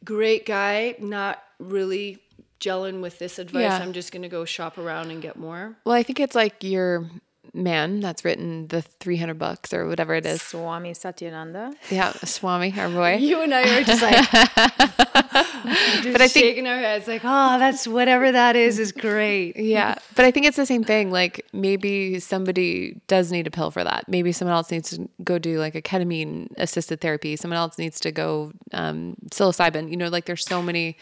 Great 0.03 0.45
guy 0.45 0.95
not 0.99 1.43
really 1.59 2.19
gelling 2.59 3.01
with 3.01 3.19
this 3.19 3.39
advice. 3.39 3.61
Yeah. 3.61 3.77
i'm 3.77 3.93
just 3.93 4.11
going 4.11 4.23
to 4.23 4.29
go 4.29 4.45
shop 4.45 4.77
around 4.77 5.11
and 5.11 5.21
get 5.21 5.37
more. 5.37 5.75
Well, 5.85 5.95
I 5.95 6.03
think 6.03 6.19
it's 6.19 6.35
like 6.35 6.63
your 6.63 7.09
man 7.53 7.99
that's 7.99 8.23
written 8.25 8.67
the 8.67 8.81
300 8.81 9.37
books 9.37 9.73
or 9.73 9.87
whatever 9.87 10.15
it 10.15 10.25
is. 10.25 10.41
Swami 10.41 10.91
Satyananda. 10.91 11.75
Yeah, 11.89 12.11
Swami, 12.23 12.73
our 12.77 12.89
boy. 12.89 13.15
you 13.19 13.41
and 13.41 13.53
i 13.53 13.77
were 13.77 13.83
just 13.83 14.01
like 14.01 14.31
but 16.11 16.21
I 16.21 16.27
think 16.27 16.45
shaking 16.45 16.67
our 16.67 16.77
heads 16.77 17.07
like 17.07 17.21
oh 17.23 17.59
that's 17.59 17.87
whatever 17.87 18.31
that 18.31 18.55
is 18.55 18.79
is 18.79 18.91
great 18.91 19.55
Yeah, 19.67 19.95
but 20.15 20.25
I 20.25 20.31
think 20.31 20.45
it's 20.45 20.57
the 20.57 20.65
same 20.65 20.83
thing. 20.83 21.11
Like 21.11 21.45
maybe 21.53 22.19
somebody 22.19 23.01
does 23.07 23.31
need 23.31 23.47
a 23.47 23.51
pill 23.51 23.71
for 23.71 23.83
that. 23.83 24.07
Maybe 24.07 24.31
someone 24.31 24.55
else 24.55 24.71
needs 24.71 24.91
to 24.91 25.09
go 25.23 25.37
do 25.37 25.59
like 25.59 25.75
a 25.75 25.81
ketamine 25.81 26.51
assisted 26.57 27.01
therapy. 27.01 27.35
Someone 27.35 27.57
else 27.57 27.77
needs 27.77 27.99
to 28.01 28.11
go 28.11 28.53
um, 28.73 29.15
psilocybin. 29.29 29.89
You 29.89 29.97
know, 29.97 30.09
like 30.09 30.25
there's 30.25 30.45
so 30.45 30.61
many 30.61 30.97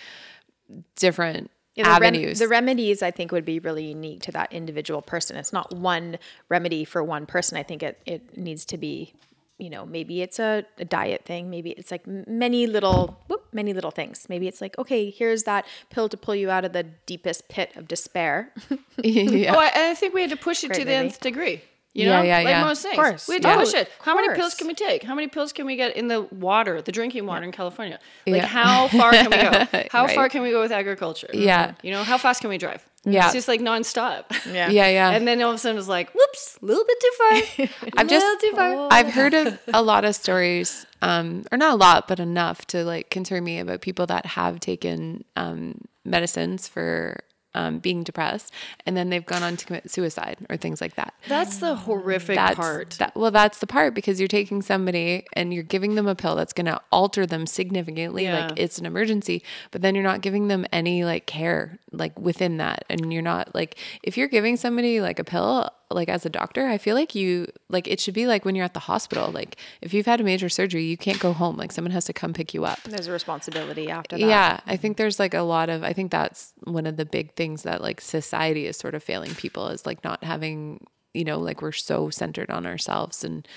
different 0.95 1.51
Yeah, 1.75 1.83
the, 1.95 1.99
rem- 2.01 2.15
avenues. 2.15 2.39
the 2.39 2.47
remedies 2.47 3.03
I 3.03 3.11
think 3.11 3.31
would 3.31 3.45
be 3.45 3.59
really 3.59 3.85
unique 3.85 4.21
to 4.23 4.31
that 4.31 4.51
individual 4.53 5.01
person. 5.01 5.35
It's 5.35 5.51
not 5.53 5.73
one 5.75 6.17
remedy 6.49 6.85
for 6.85 7.03
one 7.03 7.25
person. 7.25 7.57
I 7.57 7.63
think 7.63 7.83
it, 7.83 7.99
it 8.05 8.37
needs 8.37 8.63
to 8.65 8.77
be, 8.77 9.13
you 9.57 9.69
know, 9.69 9.85
maybe 9.85 10.21
it's 10.21 10.39
a, 10.39 10.63
a 10.77 10.85
diet 10.85 11.25
thing. 11.25 11.49
Maybe 11.49 11.71
it's 11.71 11.91
like 11.91 12.07
many 12.07 12.65
little, 12.65 13.19
whoop, 13.27 13.45
many 13.51 13.73
little 13.73 13.91
things. 13.91 14.25
Maybe 14.29 14.47
it's 14.47 14.61
like, 14.61 14.77
okay, 14.77 15.09
here's 15.09 15.43
that 15.43 15.65
pill 15.89 16.07
to 16.09 16.17
pull 16.17 16.35
you 16.35 16.49
out 16.49 16.63
of 16.65 16.71
the 16.73 16.83
deepest 17.05 17.49
pit 17.49 17.71
of 17.75 17.87
despair. 17.87 18.53
yeah. 18.97 19.53
Oh, 19.53 19.59
I, 19.59 19.91
I 19.91 19.93
think 19.95 20.13
we 20.13 20.21
had 20.21 20.29
to 20.29 20.37
push 20.37 20.63
it 20.63 20.67
Great 20.67 20.79
to 20.79 20.85
the 20.85 20.91
movie. 20.91 21.05
nth 21.07 21.19
degree. 21.19 21.61
You 21.95 22.07
Yeah, 22.09 22.17
know, 22.17 22.23
yeah, 22.23 22.37
like 22.39 22.47
yeah. 22.49 22.63
most 22.65 22.81
things. 22.81 22.95
course. 22.95 23.27
We 23.29 23.35
had 23.35 23.43
to 23.43 23.47
Yeah. 23.47 23.55
push 23.55 23.73
it. 23.73 23.89
How 24.01 24.13
many 24.15 24.27
pills 24.35 24.53
can 24.53 24.67
we 24.67 24.73
take? 24.73 25.01
How 25.03 25.15
many 25.15 25.27
pills 25.29 25.53
can 25.53 25.65
we 25.65 25.77
get 25.77 25.95
in 25.95 26.09
the 26.09 26.23
water, 26.23 26.81
the 26.81 26.91
drinking 26.91 27.25
water 27.25 27.45
in 27.45 27.53
California? 27.53 27.99
Like, 28.27 28.41
Yeah. 28.41 28.47
how 28.47 28.89
far 28.89 29.11
can 29.13 29.29
we 29.31 29.37
go? 29.37 29.51
How 29.91 30.03
Right. 30.05 30.13
far 30.15 30.27
can 30.27 30.41
we 30.43 30.51
go 30.51 30.59
with 30.59 30.73
agriculture? 30.73 31.29
Yeah. 31.33 31.71
You 31.83 31.91
know, 31.93 32.03
how 32.03 32.17
fast 32.17 32.41
can 32.41 32.49
we 32.49 32.57
drive? 32.57 32.83
Yeah. 33.05 33.23
It's 33.25 33.33
just 33.33 33.47
like 33.47 33.61
nonstop. 33.61 34.25
Yeah. 34.53 34.69
yeah, 34.69 34.89
yeah. 34.89 35.11
And 35.11 35.25
then 35.25 35.41
all 35.41 35.51
of 35.51 35.55
a 35.55 35.57
sudden 35.57 35.77
it's 35.77 35.87
like, 35.87 36.11
whoops, 36.13 36.57
a 36.61 36.65
little 36.65 36.83
bit 36.83 36.97
too 36.99 37.11
far. 37.17 37.31
I've 37.97 38.07
little 38.11 38.19
just 38.29 38.41
too 38.41 38.51
far. 38.51 38.87
I've 38.91 39.13
heard 39.13 39.33
of 39.33 39.57
a 39.73 39.81
lot 39.81 40.03
of 40.03 40.15
stories, 40.15 40.85
um, 41.01 41.45
or 41.49 41.57
not 41.57 41.71
a 41.73 41.77
lot, 41.77 42.09
but 42.09 42.19
enough 42.19 42.65
to 42.67 42.83
like 42.83 43.09
concern 43.09 43.45
me 43.45 43.57
about 43.59 43.79
people 43.79 44.05
that 44.07 44.25
have 44.25 44.59
taken 44.59 45.23
um, 45.37 45.79
medicines 46.03 46.67
for 46.67 47.21
um, 47.55 47.79
being 47.79 48.03
depressed, 48.03 48.53
and 48.85 48.95
then 48.95 49.09
they've 49.09 49.25
gone 49.25 49.41
on 49.41 49.57
to 49.57 49.65
commit 49.65 49.89
suicide 49.89 50.37
or 50.49 50.57
things 50.57 50.81
like 50.81 50.95
that. 50.95 51.13
That's 51.27 51.57
the 51.57 51.75
horrific 51.75 52.35
That's 52.35 52.55
part. 52.55 52.91
That, 52.99 53.15
well, 53.15 53.31
that's 53.31 53.59
the 53.59 53.67
part 53.67 53.95
because 53.95 54.19
you're 54.19 54.27
taking 54.27 54.61
somebody 54.61 55.25
and 55.33 55.53
you're 55.53 55.63
giving 55.63 55.95
them 55.95 56.07
a 56.07 56.15
pill 56.15 56.35
that's 56.35 56.53
going 56.53 56.67
to 56.67 56.79
alter 56.91 57.25
them 57.25 57.47
significantly. 57.47 58.25
Yeah. 58.25 58.47
Like 58.47 58.59
it's 58.59 58.77
an 58.77 58.85
emergency, 58.85 59.41
but 59.71 59.81
then 59.81 59.95
you're 59.95 60.03
not 60.03 60.21
giving 60.21 60.49
them 60.49 60.65
any 60.71 61.03
like 61.03 61.25
care 61.25 61.79
like 61.91 62.19
within 62.19 62.57
that, 62.57 62.85
and 62.89 63.11
you're 63.11 63.21
not 63.23 63.55
like 63.55 63.77
if 64.03 64.17
you're 64.17 64.27
giving 64.27 64.57
somebody 64.57 65.01
like 65.01 65.17
a 65.17 65.23
pill 65.23 65.71
like 65.95 66.09
as 66.09 66.25
a 66.25 66.29
doctor, 66.29 66.67
I 66.67 66.77
feel 66.77 66.95
like 66.95 67.15
you 67.15 67.47
like 67.69 67.87
it 67.87 67.99
should 67.99 68.13
be 68.13 68.27
like 68.27 68.45
when 68.45 68.53
you're 68.53 68.65
at 68.65 68.73
the 68.73 68.81
hospital. 68.81 69.31
Like 69.31 69.57
if 69.81 69.93
you've 69.93 70.05
had 70.05 70.21
a 70.21 70.23
major 70.23 70.49
surgery, 70.49 70.83
you 70.83 70.97
can't 70.97 71.19
go 71.19 71.33
home. 71.33 71.57
Like 71.57 71.71
someone 71.71 71.91
has 71.91 72.05
to 72.05 72.13
come 72.13 72.33
pick 72.33 72.53
you 72.53 72.65
up. 72.65 72.83
There's 72.83 73.07
a 73.07 73.11
responsibility 73.11 73.89
after 73.89 74.17
that. 74.17 74.25
Yeah, 74.25 74.59
I 74.67 74.75
think 74.75 74.97
there's 74.97 75.19
like 75.19 75.33
a 75.33 75.41
lot 75.41 75.69
of 75.69 75.83
I 75.83 75.93
think 75.93 76.11
that's 76.11 76.53
one 76.65 76.85
of 76.85 76.97
the 76.97 77.05
big 77.05 77.33
things 77.35 77.63
that 77.63 77.81
like 77.81 78.01
society 78.01 78.67
is 78.67 78.77
sort 78.77 78.93
of 78.93 79.03
failing 79.03 79.33
people 79.33 79.67
is 79.69 79.85
like 79.85 80.03
not 80.03 80.23
having, 80.23 80.85
you 81.13 81.23
know, 81.23 81.39
like 81.39 81.61
we're 81.61 81.71
so 81.71 82.09
centered 82.09 82.51
on 82.51 82.65
ourselves 82.65 83.23
and 83.23 83.47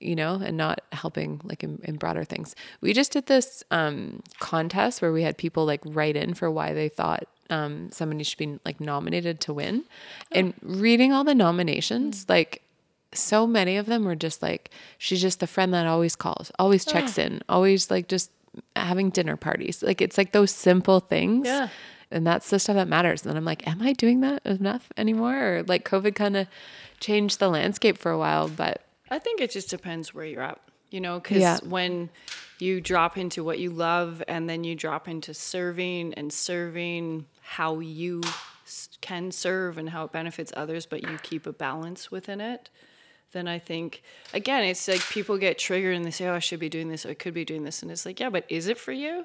you 0.00 0.14
know, 0.14 0.34
and 0.34 0.56
not 0.56 0.80
helping 0.92 1.40
like 1.42 1.64
in, 1.64 1.80
in 1.82 1.96
broader 1.96 2.22
things. 2.22 2.54
We 2.80 2.92
just 2.92 3.12
did 3.12 3.26
this 3.26 3.64
um 3.70 4.22
contest 4.38 5.02
where 5.02 5.12
we 5.12 5.22
had 5.22 5.38
people 5.38 5.64
like 5.64 5.80
write 5.84 6.16
in 6.16 6.34
for 6.34 6.50
why 6.50 6.74
they 6.74 6.88
thought 6.88 7.24
um 7.50 7.90
somebody 7.92 8.24
should 8.24 8.38
be 8.38 8.58
like 8.64 8.80
nominated 8.80 9.40
to 9.42 9.52
win. 9.54 9.84
And 10.32 10.54
reading 10.62 11.12
all 11.12 11.24
the 11.24 11.34
nominations, 11.34 12.26
like 12.28 12.62
so 13.12 13.46
many 13.46 13.76
of 13.76 13.86
them 13.86 14.04
were 14.04 14.16
just 14.16 14.42
like 14.42 14.70
she's 14.98 15.20
just 15.22 15.40
the 15.40 15.46
friend 15.46 15.72
that 15.74 15.86
always 15.86 16.14
calls, 16.16 16.50
always 16.58 16.84
checks 16.84 17.16
in, 17.18 17.40
always 17.48 17.90
like 17.90 18.08
just 18.08 18.30
having 18.76 19.10
dinner 19.10 19.36
parties. 19.36 19.82
Like 19.82 20.00
it's 20.02 20.18
like 20.18 20.32
those 20.32 20.50
simple 20.50 21.00
things. 21.00 21.46
Yeah. 21.46 21.68
And 22.10 22.26
that's 22.26 22.48
the 22.48 22.58
stuff 22.58 22.76
that 22.76 22.88
matters. 22.88 23.26
And 23.26 23.36
I'm 23.36 23.44
like, 23.44 23.66
am 23.68 23.82
I 23.82 23.92
doing 23.92 24.20
that 24.22 24.44
enough 24.46 24.90
anymore? 24.96 25.36
Or 25.58 25.62
like 25.64 25.84
COVID 25.88 26.14
kind 26.14 26.36
of 26.38 26.46
changed 27.00 27.38
the 27.38 27.48
landscape 27.50 27.98
for 27.98 28.10
a 28.10 28.18
while, 28.18 28.48
but 28.48 28.82
I 29.10 29.18
think 29.18 29.40
it 29.40 29.50
just 29.50 29.68
depends 29.70 30.12
where 30.14 30.24
you're 30.24 30.42
at, 30.42 30.58
you 30.90 31.00
know, 31.00 31.20
because 31.20 31.38
Yeah. 31.38 31.58
when 31.64 32.08
you 32.58 32.80
drop 32.80 33.16
into 33.16 33.44
what 33.44 33.58
you 33.58 33.70
love 33.70 34.22
and 34.26 34.48
then 34.48 34.64
you 34.64 34.74
drop 34.74 35.06
into 35.06 35.32
serving 35.34 36.14
and 36.14 36.32
serving 36.32 37.26
how 37.48 37.78
you 37.78 38.20
can 39.00 39.32
serve 39.32 39.78
and 39.78 39.88
how 39.88 40.04
it 40.04 40.12
benefits 40.12 40.52
others, 40.54 40.84
but 40.84 41.02
you 41.02 41.18
keep 41.22 41.46
a 41.46 41.52
balance 41.52 42.10
within 42.10 42.42
it, 42.42 42.68
then 43.32 43.48
I 43.48 43.58
think, 43.58 44.02
again, 44.34 44.64
it's 44.64 44.86
like 44.86 45.00
people 45.08 45.38
get 45.38 45.58
triggered 45.58 45.96
and 45.96 46.04
they 46.04 46.10
say, 46.10 46.26
oh, 46.26 46.34
I 46.34 46.40
should 46.40 46.60
be 46.60 46.68
doing 46.68 46.88
this 46.88 47.06
or 47.06 47.10
I 47.10 47.14
could 47.14 47.32
be 47.32 47.46
doing 47.46 47.64
this. 47.64 47.82
And 47.82 47.90
it's 47.90 48.04
like, 48.04 48.20
yeah, 48.20 48.28
but 48.28 48.44
is 48.50 48.66
it 48.66 48.76
for 48.76 48.92
you? 48.92 49.24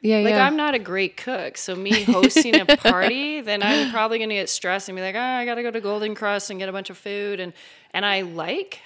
yeah, 0.00 0.18
Like 0.18 0.34
yeah. 0.34 0.46
I'm 0.46 0.56
not 0.56 0.74
a 0.74 0.78
great 0.78 1.16
cook, 1.16 1.56
so 1.56 1.74
me 1.74 2.04
hosting 2.04 2.60
a 2.60 2.66
party, 2.66 3.40
then 3.40 3.62
I'm 3.62 3.90
probably 3.90 4.18
gonna 4.20 4.34
get 4.34 4.48
stressed 4.48 4.88
and 4.88 4.94
be 4.94 5.02
like, 5.02 5.16
oh, 5.16 5.20
I 5.20 5.44
gotta 5.44 5.62
go 5.62 5.70
to 5.70 5.80
Golden 5.80 6.14
Crust 6.14 6.50
and 6.50 6.60
get 6.60 6.68
a 6.68 6.72
bunch 6.72 6.90
of 6.90 6.98
food, 6.98 7.40
and 7.40 7.52
and 7.92 8.04
I 8.04 8.20
like 8.20 8.80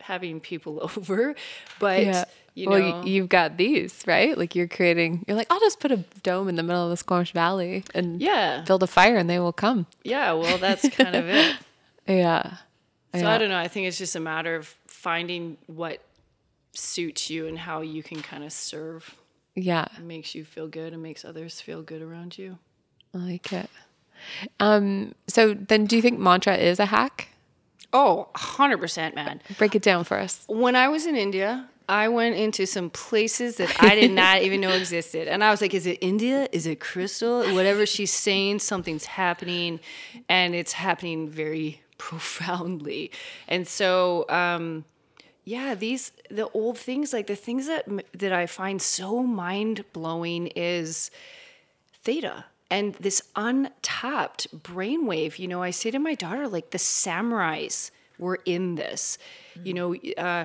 having 0.00 0.40
people 0.40 0.80
over, 0.96 1.34
but 1.78 2.04
yeah. 2.04 2.24
You 2.56 2.68
well, 2.70 2.80
know, 2.80 3.04
you've 3.04 3.28
got 3.28 3.56
these, 3.58 4.02
right? 4.06 4.36
Like 4.36 4.54
you're 4.56 4.66
creating, 4.66 5.24
you're 5.28 5.36
like, 5.36 5.46
I'll 5.50 5.60
just 5.60 5.78
put 5.78 5.92
a 5.92 5.98
dome 6.22 6.48
in 6.48 6.56
the 6.56 6.62
middle 6.64 6.82
of 6.84 6.90
the 6.90 6.96
Squamish 6.96 7.32
Valley 7.32 7.84
and 7.94 8.20
yeah, 8.20 8.64
build 8.66 8.82
a 8.82 8.86
fire 8.88 9.16
and 9.16 9.28
they 9.30 9.38
will 9.38 9.52
come. 9.52 9.86
yeah. 10.02 10.32
Well, 10.32 10.56
that's 10.58 10.88
kind 10.90 11.14
of 11.14 11.28
it. 11.28 11.56
Yeah. 12.08 12.56
So 13.14 13.20
Yeah. 13.20 13.30
I 13.34 13.38
don't 13.38 13.48
know. 13.50 13.58
I 13.58 13.68
think 13.68 13.86
it's 13.88 13.98
just 13.98 14.14
a 14.16 14.20
matter 14.20 14.54
of 14.56 14.66
finding 14.86 15.56
what 15.66 16.00
suits 16.72 17.30
you 17.30 17.46
and 17.46 17.58
how 17.58 17.80
you 17.80 18.02
can 18.02 18.22
kind 18.22 18.44
of 18.44 18.52
serve. 18.52 19.14
Yeah. 19.54 19.86
makes 20.00 20.34
you 20.34 20.44
feel 20.44 20.68
good 20.68 20.92
and 20.92 21.02
makes 21.02 21.24
others 21.24 21.60
feel 21.60 21.82
good 21.82 22.02
around 22.02 22.36
you. 22.38 22.58
I 23.14 23.18
like 23.18 23.52
it. 23.52 23.70
Um, 24.60 25.14
so 25.26 25.52
then 25.54 25.86
do 25.86 25.96
you 25.96 26.02
think 26.02 26.18
mantra 26.18 26.56
is 26.56 26.78
a 26.78 26.86
hack? 26.86 27.28
Oh, 27.92 28.28
100%, 28.36 29.14
man. 29.14 29.40
Break 29.58 29.74
it 29.74 29.82
down 29.82 30.04
for 30.04 30.18
us. 30.18 30.44
when 30.48 30.76
I 30.76 30.88
was 30.88 31.06
in 31.06 31.16
India, 31.16 31.68
I 31.88 32.08
went 32.08 32.36
into 32.36 32.66
some 32.66 32.90
places 32.90 33.56
that 33.56 33.74
I 33.82 33.94
did 33.94 34.10
not 34.10 34.42
even 34.42 34.60
know 34.60 34.70
existed. 34.70 35.28
And 35.28 35.44
I 35.44 35.50
was 35.50 35.60
like, 35.60 35.74
is 35.74 35.86
it 35.86 35.98
India? 36.00 36.48
Is 36.52 36.66
it 36.66 36.80
crystal? 36.80 37.42
Whatever 37.54 37.86
she's 37.86 38.12
saying, 38.12 38.58
something's 38.58 39.04
happening. 39.04 39.80
And 40.28 40.54
it's 40.54 40.72
happening 40.72 41.28
very 41.28 41.82
profoundly. 41.98 43.10
And 43.48 43.66
so, 43.66 44.26
um, 44.28 44.84
yeah, 45.44 45.74
these, 45.74 46.12
the 46.28 46.48
old 46.50 46.76
things, 46.76 47.12
like 47.12 47.28
the 47.28 47.36
things 47.36 47.68
that, 47.68 47.84
that 48.14 48.32
I 48.32 48.46
find 48.46 48.82
so 48.82 49.22
mind 49.22 49.84
blowing 49.92 50.48
is 50.48 51.10
theta 52.02 52.46
and 52.68 52.94
this 52.94 53.22
untapped 53.36 54.48
brainwave. 54.62 55.38
You 55.38 55.48
know, 55.48 55.62
I 55.62 55.70
say 55.70 55.90
to 55.92 55.98
my 55.98 56.14
daughter, 56.14 56.48
like 56.48 56.70
the 56.70 56.78
samurais 56.78 57.90
were 58.18 58.40
in 58.44 58.74
this. 58.74 59.18
You 59.64 59.74
know, 59.74 59.94
uh, 60.18 60.44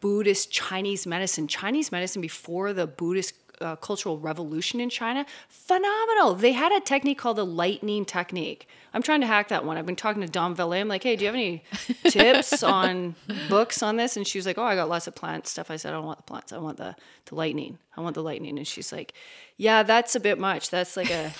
Buddhist 0.00 0.50
Chinese 0.50 1.06
medicine, 1.06 1.48
Chinese 1.48 1.90
medicine 1.90 2.20
before 2.20 2.72
the 2.72 2.86
Buddhist 2.86 3.34
uh, 3.60 3.76
cultural 3.76 4.18
revolution 4.18 4.80
in 4.80 4.90
China, 4.90 5.24
phenomenal. 5.48 6.34
They 6.34 6.52
had 6.52 6.72
a 6.72 6.80
technique 6.80 7.18
called 7.18 7.38
the 7.38 7.46
lightning 7.46 8.04
technique. 8.04 8.68
I'm 8.92 9.02
trying 9.02 9.20
to 9.22 9.26
hack 9.26 9.48
that 9.48 9.64
one. 9.64 9.76
I've 9.76 9.86
been 9.86 9.96
talking 9.96 10.22
to 10.22 10.28
Dom 10.28 10.54
Valet. 10.54 10.80
I'm 10.80 10.88
like, 10.88 11.02
hey, 11.02 11.16
do 11.16 11.24
you 11.24 11.28
have 11.28 11.34
any 11.34 11.64
tips 12.08 12.62
on 12.62 13.14
books 13.48 13.82
on 13.82 13.96
this? 13.96 14.16
And 14.16 14.26
she 14.26 14.38
was 14.38 14.46
like, 14.46 14.58
oh, 14.58 14.62
I 14.62 14.76
got 14.76 14.88
lots 14.88 15.06
of 15.06 15.14
plant 15.14 15.46
stuff. 15.46 15.70
I 15.70 15.76
said, 15.76 15.92
I 15.92 15.96
don't 15.96 16.06
want 16.06 16.18
the 16.18 16.24
plants. 16.24 16.52
I 16.52 16.58
want 16.58 16.76
the, 16.76 16.94
the 17.26 17.34
lightning. 17.34 17.78
I 17.96 18.00
want 18.02 18.14
the 18.14 18.22
lightning. 18.22 18.58
And 18.58 18.66
she's 18.66 18.92
like, 18.92 19.14
yeah, 19.56 19.82
that's 19.82 20.14
a 20.14 20.20
bit 20.20 20.38
much. 20.38 20.70
That's 20.70 20.96
like 20.96 21.10
a, 21.10 21.32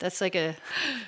that's 0.00 0.20
like 0.20 0.34
a, 0.34 0.56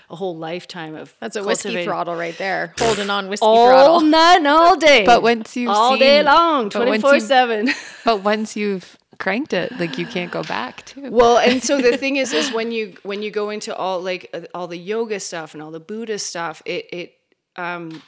a 0.08 0.16
whole 0.16 0.36
lifetime 0.36 0.94
of 0.94 1.12
That's 1.18 1.34
a 1.36 1.42
whiskey 1.42 1.70
cultivating- 1.70 1.88
throttle 1.88 2.14
right 2.14 2.36
there. 2.38 2.74
Holding 2.78 3.10
on 3.10 3.28
whiskey 3.28 3.44
all 3.44 3.66
throttle. 3.68 4.00
night 4.18 4.46
all 4.46 4.76
day. 4.76 5.04
But 5.04 5.22
once 5.22 5.56
you've 5.56 5.70
all 5.70 5.98
day 5.98 6.22
long, 6.22 6.70
twenty 6.70 6.98
four 7.00 7.18
seven. 7.18 7.70
But 8.04 8.22
once 8.22 8.56
you've 8.56 8.96
cranked 9.18 9.52
it, 9.52 9.72
like 9.78 9.96
you 9.98 10.06
can't 10.06 10.30
go 10.30 10.42
back 10.42 10.84
to. 10.86 11.10
Well, 11.10 11.38
and 11.38 11.62
so 11.62 11.80
the 11.80 11.96
thing 12.02 12.16
is, 12.16 12.32
is 12.32 12.52
when 12.52 12.72
you 12.72 12.94
when 13.02 13.22
you 13.22 13.30
go 13.30 13.50
into 13.50 13.74
all 13.74 14.00
like 14.00 14.28
uh, 14.34 14.40
all 14.54 14.66
the 14.68 14.78
yoga 14.78 15.18
stuff 15.20 15.54
and 15.54 15.62
all 15.62 15.70
the 15.70 15.80
buddha 15.80 16.18
stuff, 16.18 16.62
it 16.64 16.86
it 16.92 17.14
um, 17.56 18.02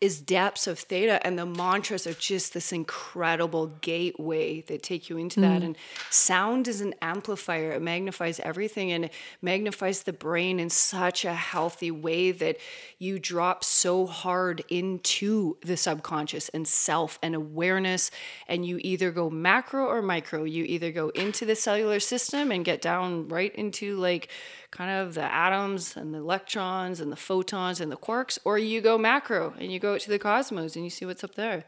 is 0.00 0.20
depths 0.20 0.68
of 0.68 0.78
theta, 0.78 1.24
and 1.26 1.36
the 1.36 1.44
mantras 1.44 2.06
are 2.06 2.14
just 2.14 2.54
this 2.54 2.72
incredible 2.72 3.66
gateway 3.80 4.60
that 4.62 4.82
take 4.82 5.10
you 5.10 5.16
into 5.16 5.40
that. 5.40 5.62
Mm. 5.62 5.64
And 5.64 5.76
sound 6.08 6.68
is 6.68 6.80
an 6.80 6.94
amplifier; 7.02 7.72
it 7.72 7.82
magnifies 7.82 8.38
everything, 8.40 8.92
and 8.92 9.06
it 9.06 9.12
magnifies 9.42 10.04
the 10.04 10.12
brain 10.12 10.60
in 10.60 10.70
such 10.70 11.24
a 11.24 11.34
healthy 11.34 11.90
way 11.90 12.30
that 12.30 12.58
you 12.98 13.18
drop 13.18 13.64
so 13.64 14.06
hard 14.06 14.62
into 14.68 15.56
the 15.62 15.76
subconscious 15.76 16.48
and 16.50 16.68
self 16.68 17.18
and 17.20 17.34
awareness, 17.34 18.12
and 18.46 18.64
you 18.64 18.78
either 18.82 19.10
go 19.10 19.28
macro 19.28 19.84
or 19.84 20.00
micro. 20.00 20.44
You 20.44 20.64
either 20.64 20.92
go 20.92 21.08
into 21.08 21.44
the 21.44 21.56
cellular 21.56 21.98
system 21.98 22.52
and 22.52 22.64
get 22.64 22.80
down 22.80 23.28
right 23.28 23.54
into 23.54 23.96
like 23.96 24.28
kind 24.70 24.90
of 24.90 25.14
the 25.14 25.22
atoms 25.22 25.96
and 25.96 26.14
the 26.14 26.18
electrons 26.18 27.00
and 27.00 27.10
the 27.10 27.16
photons 27.16 27.80
and 27.80 27.90
the 27.90 27.96
quarks, 27.96 28.38
or 28.44 28.58
you 28.58 28.80
go 28.80 28.98
macro 28.98 29.54
and 29.58 29.72
you 29.72 29.78
go 29.78 29.94
out 29.94 30.00
to 30.00 30.10
the 30.10 30.18
cosmos 30.18 30.76
and 30.76 30.84
you 30.84 30.90
see 30.90 31.06
what's 31.06 31.24
up 31.24 31.34
there. 31.34 31.64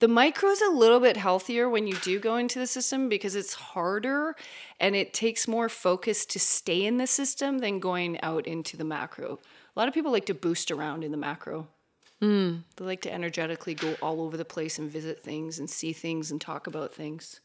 The 0.00 0.08
micro 0.08 0.50
is 0.50 0.60
a 0.60 0.70
little 0.70 1.00
bit 1.00 1.16
healthier 1.16 1.68
when 1.68 1.86
you 1.86 1.94
do 1.96 2.18
go 2.18 2.36
into 2.36 2.58
the 2.58 2.66
system 2.66 3.08
because 3.08 3.34
it's 3.34 3.54
harder 3.54 4.34
and 4.80 4.96
it 4.96 5.14
takes 5.14 5.46
more 5.46 5.68
focus 5.68 6.26
to 6.26 6.40
stay 6.40 6.84
in 6.84 6.98
the 6.98 7.06
system 7.06 7.58
than 7.58 7.78
going 7.78 8.20
out 8.20 8.46
into 8.46 8.76
the 8.76 8.84
macro. 8.84 9.38
A 9.74 9.78
lot 9.78 9.88
of 9.88 9.94
people 9.94 10.12
like 10.12 10.26
to 10.26 10.34
boost 10.34 10.70
around 10.70 11.04
in 11.04 11.10
the 11.10 11.16
macro. 11.16 11.68
Hmm. 12.20 12.56
They 12.76 12.84
like 12.84 13.02
to 13.02 13.12
energetically 13.12 13.74
go 13.74 13.96
all 14.02 14.20
over 14.20 14.36
the 14.36 14.44
place 14.44 14.78
and 14.78 14.90
visit 14.90 15.22
things 15.22 15.58
and 15.58 15.70
see 15.70 15.92
things 15.92 16.30
and 16.30 16.40
talk 16.40 16.66
about 16.66 16.92
things. 16.92 17.40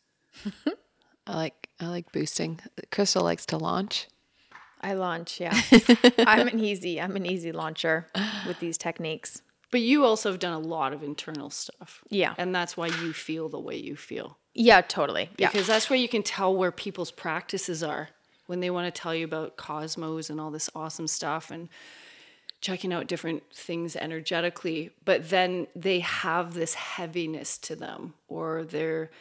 I 1.28 1.36
like 1.36 1.70
I 1.80 1.88
like 1.88 2.12
boosting. 2.12 2.60
Crystal 2.92 3.24
likes 3.24 3.46
to 3.48 3.58
launch. 3.58 4.08
I 4.82 4.94
launch, 4.94 5.40
yeah. 5.40 5.60
I'm 6.20 6.48
an 6.48 6.60
easy, 6.60 7.02
I'm 7.02 7.16
an 7.16 7.26
easy 7.26 7.52
launcher 7.52 8.08
with 8.48 8.60
these 8.60 8.78
techniques. 8.78 9.42
But 9.72 9.82
you 9.82 10.04
also 10.04 10.32
have 10.32 10.40
done 10.40 10.54
a 10.54 10.60
lot 10.60 10.94
of 10.94 11.04
internal 11.04 11.50
stuff. 11.50 12.04
Yeah. 12.10 12.34
And 12.38 12.56
that's 12.56 12.76
why 12.76 12.88
you 12.88 13.14
feel 13.14 13.50
the 13.50 13.60
way 13.60 13.76
you 13.76 13.96
feel. 13.96 14.38
Yeah, 14.54 14.82
totally. 14.82 15.30
Yeah. 15.38 15.52
Because 15.52 15.68
that's 15.68 15.90
where 15.90 16.00
you 16.00 16.10
can 16.10 16.24
tell 16.24 16.56
where 16.56 16.72
people's 16.72 17.12
practices 17.12 17.84
are 17.84 18.10
when 18.48 18.62
they 18.62 18.72
want 18.72 18.94
to 18.94 19.02
tell 19.02 19.14
you 19.14 19.26
about 19.26 19.58
cosmos 19.58 20.30
and 20.30 20.42
all 20.42 20.50
this 20.50 20.70
awesome 20.74 21.08
stuff 21.08 21.52
and 21.52 21.70
checking 22.62 22.92
out 22.92 23.08
different 23.08 23.44
things 23.54 23.96
energetically. 23.96 24.90
But 25.06 25.30
then 25.30 25.68
they 25.76 26.00
have 26.00 26.56
this 26.56 26.74
heaviness 26.74 27.58
to 27.60 27.76
them 27.76 28.16
or 28.28 28.64
they're 28.64 29.12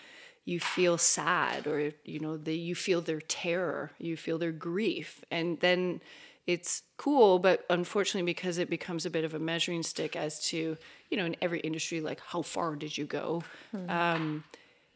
you 0.49 0.59
feel 0.59 0.97
sad 0.97 1.67
or 1.67 1.93
you 2.05 2.19
know 2.19 2.39
they 2.39 2.55
you 2.55 2.75
feel 2.75 3.03
their 3.03 3.21
terror 3.21 3.91
you 3.99 4.17
feel 4.17 4.39
their 4.39 4.53
grief. 4.53 5.23
And 5.31 5.61
then 5.61 6.01
it's 6.47 6.83
cool 6.97 7.39
but 7.39 7.67
unfortunately 7.69 8.25
because 8.33 8.57
it 8.57 8.71
becomes 8.71 9.05
a 9.05 9.11
bit 9.11 9.25
of 9.25 9.35
a 9.35 9.39
measuring 9.39 9.83
stick 9.83 10.17
as 10.17 10.41
to 10.49 10.79
you 11.11 11.17
know 11.19 11.27
in 11.27 11.37
every 11.43 11.61
industry 11.61 12.01
like 12.01 12.21
how 12.21 12.41
far 12.41 12.77
did 12.77 12.97
you 12.97 13.05
go? 13.05 13.43
Um, 13.89 14.45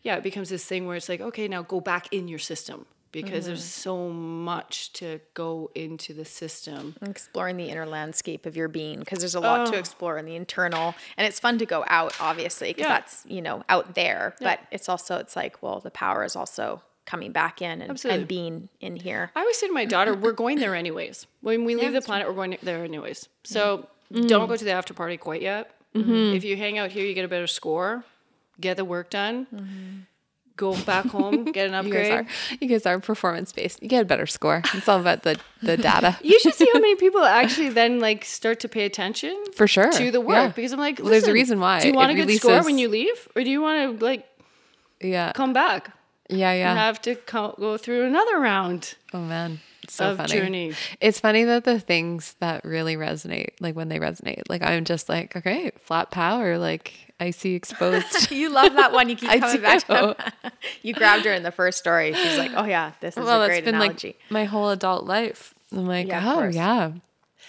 yeah 0.02 0.16
it 0.16 0.22
becomes 0.22 0.48
this 0.48 0.64
thing 0.64 0.86
where 0.86 0.96
it's 0.96 1.10
like 1.10 1.20
okay 1.20 1.46
now 1.48 1.62
go 1.62 1.80
back 1.80 2.04
in 2.12 2.28
your 2.28 2.38
system 2.38 2.86
because 3.12 3.46
there's 3.46 3.60
mm-hmm. 3.60 3.90
so 3.90 4.08
much 4.08 4.92
to 4.94 5.20
go 5.34 5.70
into 5.74 6.12
the 6.14 6.24
system. 6.24 6.96
Exploring 7.02 7.56
the 7.56 7.68
inner 7.68 7.86
landscape 7.86 8.46
of 8.46 8.56
your 8.56 8.68
being 8.68 8.98
because 8.98 9.20
there's 9.20 9.34
a 9.34 9.40
lot 9.40 9.66
to 9.68 9.76
oh. 9.76 9.78
explore 9.78 10.18
in 10.18 10.24
the 10.24 10.34
internal 10.34 10.94
and 11.16 11.26
it's 11.26 11.38
fun 11.38 11.58
to 11.58 11.66
go 11.66 11.84
out 11.86 12.14
obviously 12.20 12.70
because 12.70 12.84
Yeah. 12.84 12.88
that's 12.88 13.24
you 13.26 13.42
know 13.42 13.62
out 13.68 13.94
there. 13.94 14.34
But 14.40 14.60
it's 14.70 14.88
also 14.88 15.18
it's 15.18 15.36
like 15.36 15.62
well 15.62 15.80
the 15.80 15.90
power 15.90 16.24
is 16.24 16.34
also 16.34 16.82
coming 17.04 17.32
back 17.32 17.60
in 17.60 17.82
and, 17.82 18.04
and 18.04 18.28
being 18.28 18.68
in 18.80 18.96
here. 18.96 19.30
I 19.34 19.40
always 19.40 19.58
say 19.58 19.66
to 19.66 19.72
my 19.72 19.84
daughter, 19.84 20.14
we're 20.14 20.32
going 20.32 20.58
there 20.58 20.74
anyways. 20.74 21.26
When 21.40 21.64
we 21.64 21.74
leave 21.74 21.92
the 21.92 22.00
planet, 22.00 22.28
we're 22.28 22.34
going 22.34 22.56
there 22.62 22.84
anyways. 22.84 23.28
So 23.42 23.88
mm. 24.12 24.28
don't 24.28 24.48
go 24.48 24.56
to 24.56 24.64
the 24.64 24.70
after 24.70 24.94
party 24.94 25.16
quite 25.16 25.42
yet. 25.42 25.74
Mm-hmm. 25.94 26.36
If 26.36 26.44
you 26.44 26.56
hang 26.56 26.78
out 26.78 26.90
here, 26.90 27.04
you 27.04 27.12
get 27.14 27.24
a 27.24 27.28
better 27.28 27.46
score, 27.46 28.04
get 28.60 28.76
the 28.76 28.84
work 28.84 29.10
done, 29.10 29.46
mm-hmm. 29.52 30.00
Go 30.56 30.76
back 30.84 31.06
home, 31.06 31.44
get 31.52 31.70
an 31.70 31.86
You 31.86 31.92
guys 31.92 32.08
upgrade. 32.10 32.12
are 32.12 32.26
you 32.60 32.68
guys 32.68 32.86
are 32.86 32.98
performance 33.00 33.52
based. 33.52 33.82
You 33.82 33.88
get 33.88 34.02
a 34.02 34.04
better 34.04 34.26
score. 34.26 34.62
It's 34.74 34.88
all 34.88 35.00
about 35.00 35.22
the 35.22 35.38
the 35.62 35.76
data. 35.76 36.18
You 36.22 36.38
should 36.40 36.54
see 36.54 36.68
how 36.72 36.80
many 36.80 36.96
people 36.96 37.22
actually 37.24 37.70
then 37.70 38.00
like 38.00 38.24
start 38.24 38.60
to 38.60 38.68
pay 38.68 38.84
attention 38.84 39.34
For 39.54 39.66
sure. 39.66 39.90
to 39.92 40.10
the 40.10 40.20
work 40.20 40.36
Yeah. 40.36 40.48
because 40.48 40.72
I'm 40.72 40.78
like, 40.80 40.98
there's 40.98 41.26
a 41.28 41.32
reason 41.32 41.60
why 41.60 41.80
Do 41.80 41.88
you 41.88 41.94
it 41.94 41.96
want 41.96 42.10
a 42.10 42.14
good 42.14 42.30
score 42.36 42.62
when 42.62 42.78
you 42.78 42.88
leave, 42.88 43.28
or 43.36 43.42
do 43.44 43.50
you 43.50 43.60
want 43.62 43.98
to 44.00 44.04
like 44.04 44.26
Yeah. 45.00 45.32
come 45.32 45.52
back 45.52 45.90
Yeah, 46.32 46.52
yeah. 46.54 46.74
have 46.74 47.00
to 47.02 47.14
co- 47.14 47.54
go 47.58 47.76
through 47.76 48.06
another 48.06 48.38
round? 48.38 48.94
Oh 49.12 49.20
man. 49.20 49.60
It's 49.82 49.94
so 49.94 50.12
of 50.12 50.16
funny. 50.16 50.32
journey. 50.32 50.74
It's 51.00 51.18
funny 51.18 51.42
that 51.44 51.64
the 51.64 51.80
things 51.80 52.36
that 52.38 52.64
really 52.64 52.96
resonate, 52.96 53.50
like 53.60 53.74
when 53.74 53.88
they 53.88 53.98
resonate, 53.98 54.42
like 54.48 54.62
I'm 54.62 54.84
just 54.84 55.08
like, 55.08 55.34
okay, 55.34 55.72
flat 55.76 56.12
power, 56.12 56.56
like 56.56 56.94
I 57.18 57.30
see 57.30 57.54
exposed. 57.54 58.30
you 58.30 58.48
love 58.48 58.74
that 58.74 58.92
one 58.92 59.08
you 59.08 59.16
keep 59.16 59.30
I 59.30 59.40
coming 59.40 59.60
back 59.60 59.84
to 59.88 60.16
you 60.82 60.94
grabbed 60.94 61.24
her 61.24 61.32
in 61.32 61.42
the 61.42 61.50
first 61.50 61.78
story 61.78 62.12
she's 62.14 62.38
like 62.38 62.52
oh 62.54 62.64
yeah 62.64 62.92
this 63.00 63.16
is 63.16 63.24
well, 63.24 63.42
a 63.42 63.46
great 63.46 63.64
been 63.64 63.74
analogy 63.76 64.08
like 64.08 64.30
my 64.30 64.44
whole 64.44 64.70
adult 64.70 65.04
life. 65.04 65.54
I'm 65.72 65.86
like, 65.86 66.06
Yeah, 66.06 66.34
oh 66.34 66.48
yeah. 66.48 66.92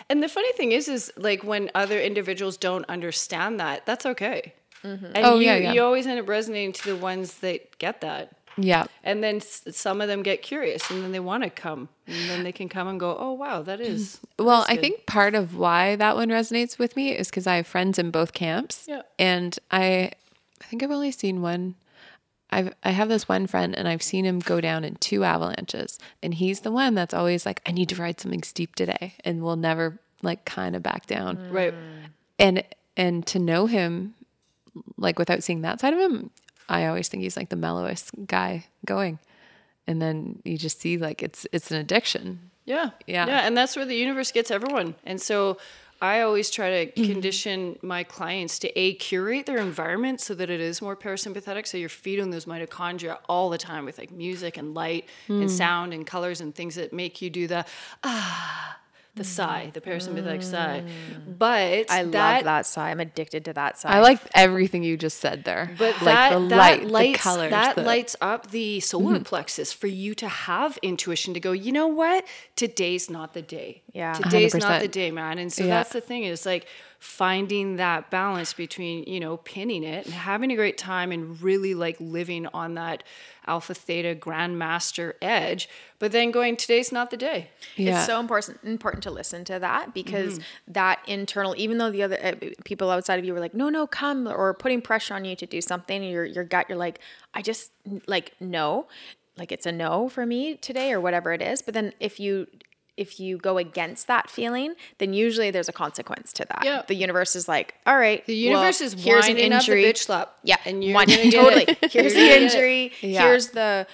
And 0.10 0.24
the 0.24 0.30
funny 0.30 0.52
thing 0.54 0.72
is, 0.72 0.88
is 0.88 1.12
like 1.18 1.44
when 1.44 1.70
other 1.76 2.00
individuals 2.00 2.58
don't 2.58 2.86
understand 2.90 3.60
that, 3.60 3.86
that's 3.86 4.06
okay. 4.06 4.54
Mm-hmm. 4.84 5.06
And 5.06 5.18
Oh, 5.26 5.40
you, 5.40 5.46
yeah, 5.46 5.56
yeah. 5.58 5.74
you 5.74 5.84
always 5.84 6.08
end 6.08 6.20
up 6.20 6.28
resonating 6.28 6.74
to 6.74 6.94
the 6.94 6.96
ones 6.96 7.36
that 7.36 7.78
get 7.78 8.02
that. 8.02 8.34
Yeah. 8.58 8.86
And 9.04 9.24
then 9.24 9.38
s- 9.38 9.64
some 9.72 10.02
of 10.02 10.08
them 10.08 10.24
get 10.24 10.42
curious 10.42 10.90
and 10.92 11.04
then 11.04 11.12
they 11.12 11.20
want 11.20 11.44
to 11.44 11.50
come. 11.50 11.90
And 12.08 12.30
then 12.30 12.44
they 12.44 12.52
can 12.52 12.70
come 12.70 12.88
and 12.88 13.00
go, 13.00 13.16
oh, 13.20 13.34
wow, 13.34 13.62
that 13.64 13.80
is. 13.82 14.18
Mm-hmm. 14.18 14.26
that 14.38 14.44
Well, 14.44 14.66
I 14.68 14.78
think 14.78 15.06
part 15.06 15.36
of 15.36 15.56
why 15.58 15.96
that 15.96 16.16
one 16.16 16.30
resonates 16.30 16.78
with 16.78 16.96
me 16.96 17.12
is 17.18 17.30
because 17.30 17.48
I 17.48 17.56
have 17.58 17.68
friends 17.68 17.98
in 17.98 18.12
both 18.12 18.34
camps. 18.34 18.86
Yeah. 18.88 19.02
And 19.18 19.58
I 19.72 20.12
I 20.62 20.66
think 20.66 20.84
I've 20.84 20.92
only 20.92 21.12
seen 21.12 21.42
one 21.42 21.76
I've 22.52 22.74
I 22.84 22.92
have 22.92 23.10
this 23.10 23.28
one 23.28 23.48
friend 23.48 23.76
and 23.76 23.88
I've 23.88 24.04
seen 24.04 24.26
him 24.26 24.40
go 24.40 24.62
down 24.62 24.84
in 24.84 24.96
two 24.96 25.24
avalanches. 25.24 25.98
And 26.22 26.34
he's 26.36 26.62
the 26.62 26.72
one 26.72 26.94
that's 26.94 27.14
always 27.14 27.46
like, 27.46 27.62
I 27.66 27.72
need 27.72 27.90
to 27.90 27.96
ride 27.96 28.20
something 28.20 28.44
steep 28.44 28.76
today 28.76 29.14
and 29.24 29.42
will 29.42 29.56
never 29.56 30.00
like 30.22 30.46
kind 30.46 30.76
of 30.76 30.84
back 30.84 31.08
down. 31.08 31.50
Right. 31.52 31.74
And 32.38 32.64
and 32.96 33.26
to 33.28 33.40
know 33.40 33.66
him 33.66 34.14
like 34.98 35.18
without 35.20 35.44
seeing 35.44 35.62
that 35.62 35.80
side 35.80 35.94
of 35.94 36.00
him, 36.00 36.30
I 36.70 36.86
always 36.88 37.10
think 37.10 37.24
he's 37.24 37.38
like 37.38 37.50
the 37.50 37.56
mellowest 37.56 38.12
guy 38.26 38.66
going. 38.86 39.20
And 39.88 40.02
then 40.02 40.42
you 40.46 40.58
just 40.58 40.80
see 40.80 40.98
like 40.98 41.22
it's 41.22 41.46
it's 41.52 41.72
an 41.72 41.78
addiction. 41.78 42.52
Yeah. 42.66 42.92
Yeah. 43.08 43.28
Yeah. 43.28 43.40
And 43.42 43.58
that's 43.58 43.76
where 43.76 43.86
the 43.86 43.96
universe 43.96 44.32
gets 44.32 44.50
everyone. 44.50 44.96
And 45.06 45.22
so 45.22 45.58
I 46.02 46.22
always 46.22 46.50
try 46.50 46.86
to 46.86 46.92
condition 47.12 47.78
my 47.82 48.04
clients 48.04 48.60
to 48.60 48.80
A, 48.80 48.94
curate 48.96 49.46
their 49.46 49.58
environment 49.58 50.22
so 50.22 50.34
that 50.36 50.50
it 50.50 50.60
is 50.60 50.82
more 50.82 50.96
parasympathetic. 50.96 51.68
So 51.68 51.78
you're 51.78 51.90
feeding 51.90 52.30
those 52.30 52.46
mitochondria 52.46 53.18
all 53.28 53.50
the 53.50 53.58
time 53.58 53.86
with 53.86 53.98
like 53.98 54.12
music 54.12 54.58
and 54.58 54.74
light 54.74 55.08
and 55.28 55.50
sound 55.50 55.94
and 55.94 56.06
colors 56.06 56.42
and 56.42 56.54
things 56.54 56.76
that 56.76 56.94
make 56.94 57.22
you 57.22 57.30
do 57.30 57.48
the 57.48 57.66
ah, 58.04 58.78
the 59.16 59.24
sigh, 59.24 59.70
the 59.74 59.80
parasympathetic 59.82 60.44
sigh. 60.44 60.84
But 61.28 61.92
I 61.92 62.04
that, 62.04 62.36
love 62.38 62.44
that 62.46 62.66
sigh. 62.66 62.90
I'm 62.90 63.00
addicted 63.00 63.46
to 63.46 63.54
that 63.54 63.78
sigh. 63.78 63.90
I 63.90 64.00
like 64.00 64.20
everything 64.34 64.82
you 64.84 64.98
just 64.98 65.20
said 65.20 65.44
there. 65.44 65.70
But 65.78 65.94
like 66.02 66.06
that, 66.06 66.34
the 66.40 66.48
that 66.48 66.58
light, 66.58 66.86
lights, 66.88 67.18
the 67.20 67.24
colors, 67.24 67.52
that 67.52 67.76
the, 67.76 67.82
Mm-hmm. 67.82 67.88
lights 67.88 68.16
up 68.22 68.50
the 68.52 68.80
solar 68.80 69.20
plexus 69.20 69.72
for 69.72 69.88
you 69.88 70.16
to 70.16 70.28
have 70.28 70.80
intuition 70.82 71.34
to 71.36 71.40
go, 71.40 71.52
you 71.52 71.72
know 71.72 71.88
what? 71.88 72.26
Today's 72.56 73.10
not 73.10 73.34
the 73.34 73.42
day. 73.44 73.84
Yeah. 73.94 74.14
Today's 74.14 74.56
not 74.56 74.80
100%. 74.80 74.82
the 74.82 74.88
day, 74.88 75.12
man. 75.12 75.38
And 75.38 75.54
so 75.54 75.64
Yeah. 75.64 75.70
that's 75.78 75.92
the 75.94 76.02
thing 76.02 76.24
is 76.24 76.46
like 76.46 76.66
finding 77.04 77.76
that 77.76 78.10
balance 78.10 78.54
between, 78.54 79.04
you 79.04 79.20
know, 79.20 79.36
pinning 79.36 79.84
it 79.84 80.06
and 80.06 80.14
having 80.14 80.52
a 80.52 80.56
great 80.56 80.78
time 80.78 81.12
and 81.12 81.42
really 81.42 81.74
like 81.74 81.98
living 82.00 82.48
on 82.54 82.76
that 82.76 83.04
alpha 83.46 83.74
theta 83.74 84.16
grandmaster 84.16 85.12
edge, 85.22 85.68
but 86.00 86.14
then 86.14 86.32
going, 86.32 86.56
today's 86.56 86.94
not 86.94 87.12
the 87.12 87.18
day. 87.18 87.50
yeah. 87.76 87.98
It's 87.98 88.06
so 88.08 88.22
important 88.22 88.58
important 88.64 89.04
to 89.04 89.12
listen 89.12 89.44
to 89.46 89.60
that 89.60 89.94
because 89.94 90.36
Mm-hmm. 90.40 90.72
that 90.74 91.00
internal, 91.06 91.54
even 91.58 91.78
though 91.78 91.92
the 91.92 92.04
other 92.04 92.18
uh, 92.24 92.36
people 92.64 92.90
outside 92.90 93.20
of 93.20 93.26
you 93.26 93.34
were 93.34 93.42
like, 93.42 93.54
no, 93.54 93.68
no, 93.68 93.86
come, 93.86 94.26
or 94.26 94.54
putting 94.54 94.82
pressure 94.82 95.14
on 95.14 95.26
you 95.26 95.36
to 95.36 95.46
do 95.46 95.60
something, 95.60 96.02
your 96.04 96.24
your 96.24 96.46
gut, 96.46 96.68
you're 96.70 96.78
like, 96.78 97.00
I 97.34 97.42
just 97.42 97.72
like 98.08 98.32
no, 98.40 98.88
like 99.38 99.52
it's 99.52 99.66
a 99.66 99.74
no 99.74 100.08
for 100.08 100.26
me 100.26 100.56
today 100.56 100.94
or 100.94 101.02
whatever 101.02 101.34
it 101.34 101.42
is. 101.42 101.62
But 101.62 101.74
then 101.74 101.92
if 102.00 102.18
you 102.18 102.48
if 102.98 103.20
you 103.20 103.38
go 103.38 103.58
against 103.58 104.08
that 104.08 104.30
feeling, 104.30 104.76
then 105.00 105.14
usually 105.14 105.50
there's 105.52 105.68
a 105.70 105.74
consequence 105.74 106.32
to 106.34 106.46
that. 106.46 106.62
Yeah. 106.64 106.84
The 106.88 106.96
universe 106.96 107.36
is 107.36 107.48
like, 107.48 107.74
all 107.88 107.98
right, 107.98 108.26
The 108.26 108.36
universe 108.36 108.80
well, 108.82 108.88
is 108.88 108.94
here's 109.04 109.26
an 109.28 109.36
winding 109.36 109.54
up 109.54 109.66
the 109.66 109.72
injury. 109.72 109.84
bitch 109.92 109.98
slap. 109.98 110.38
Yeah, 110.44 110.58
And 110.66 110.84
you're 110.84 110.94
one- 110.94 111.08
gonna 111.08 111.24
get 111.30 111.34
totally. 111.34 111.66
Here's 111.90 112.14
the 112.14 112.20
gonna 112.20 112.28
get 112.30 112.42
it. 112.42 112.54
injury. 112.54 112.92
Yeah. 113.02 113.22
Here's 113.24 113.50
the 113.50 113.88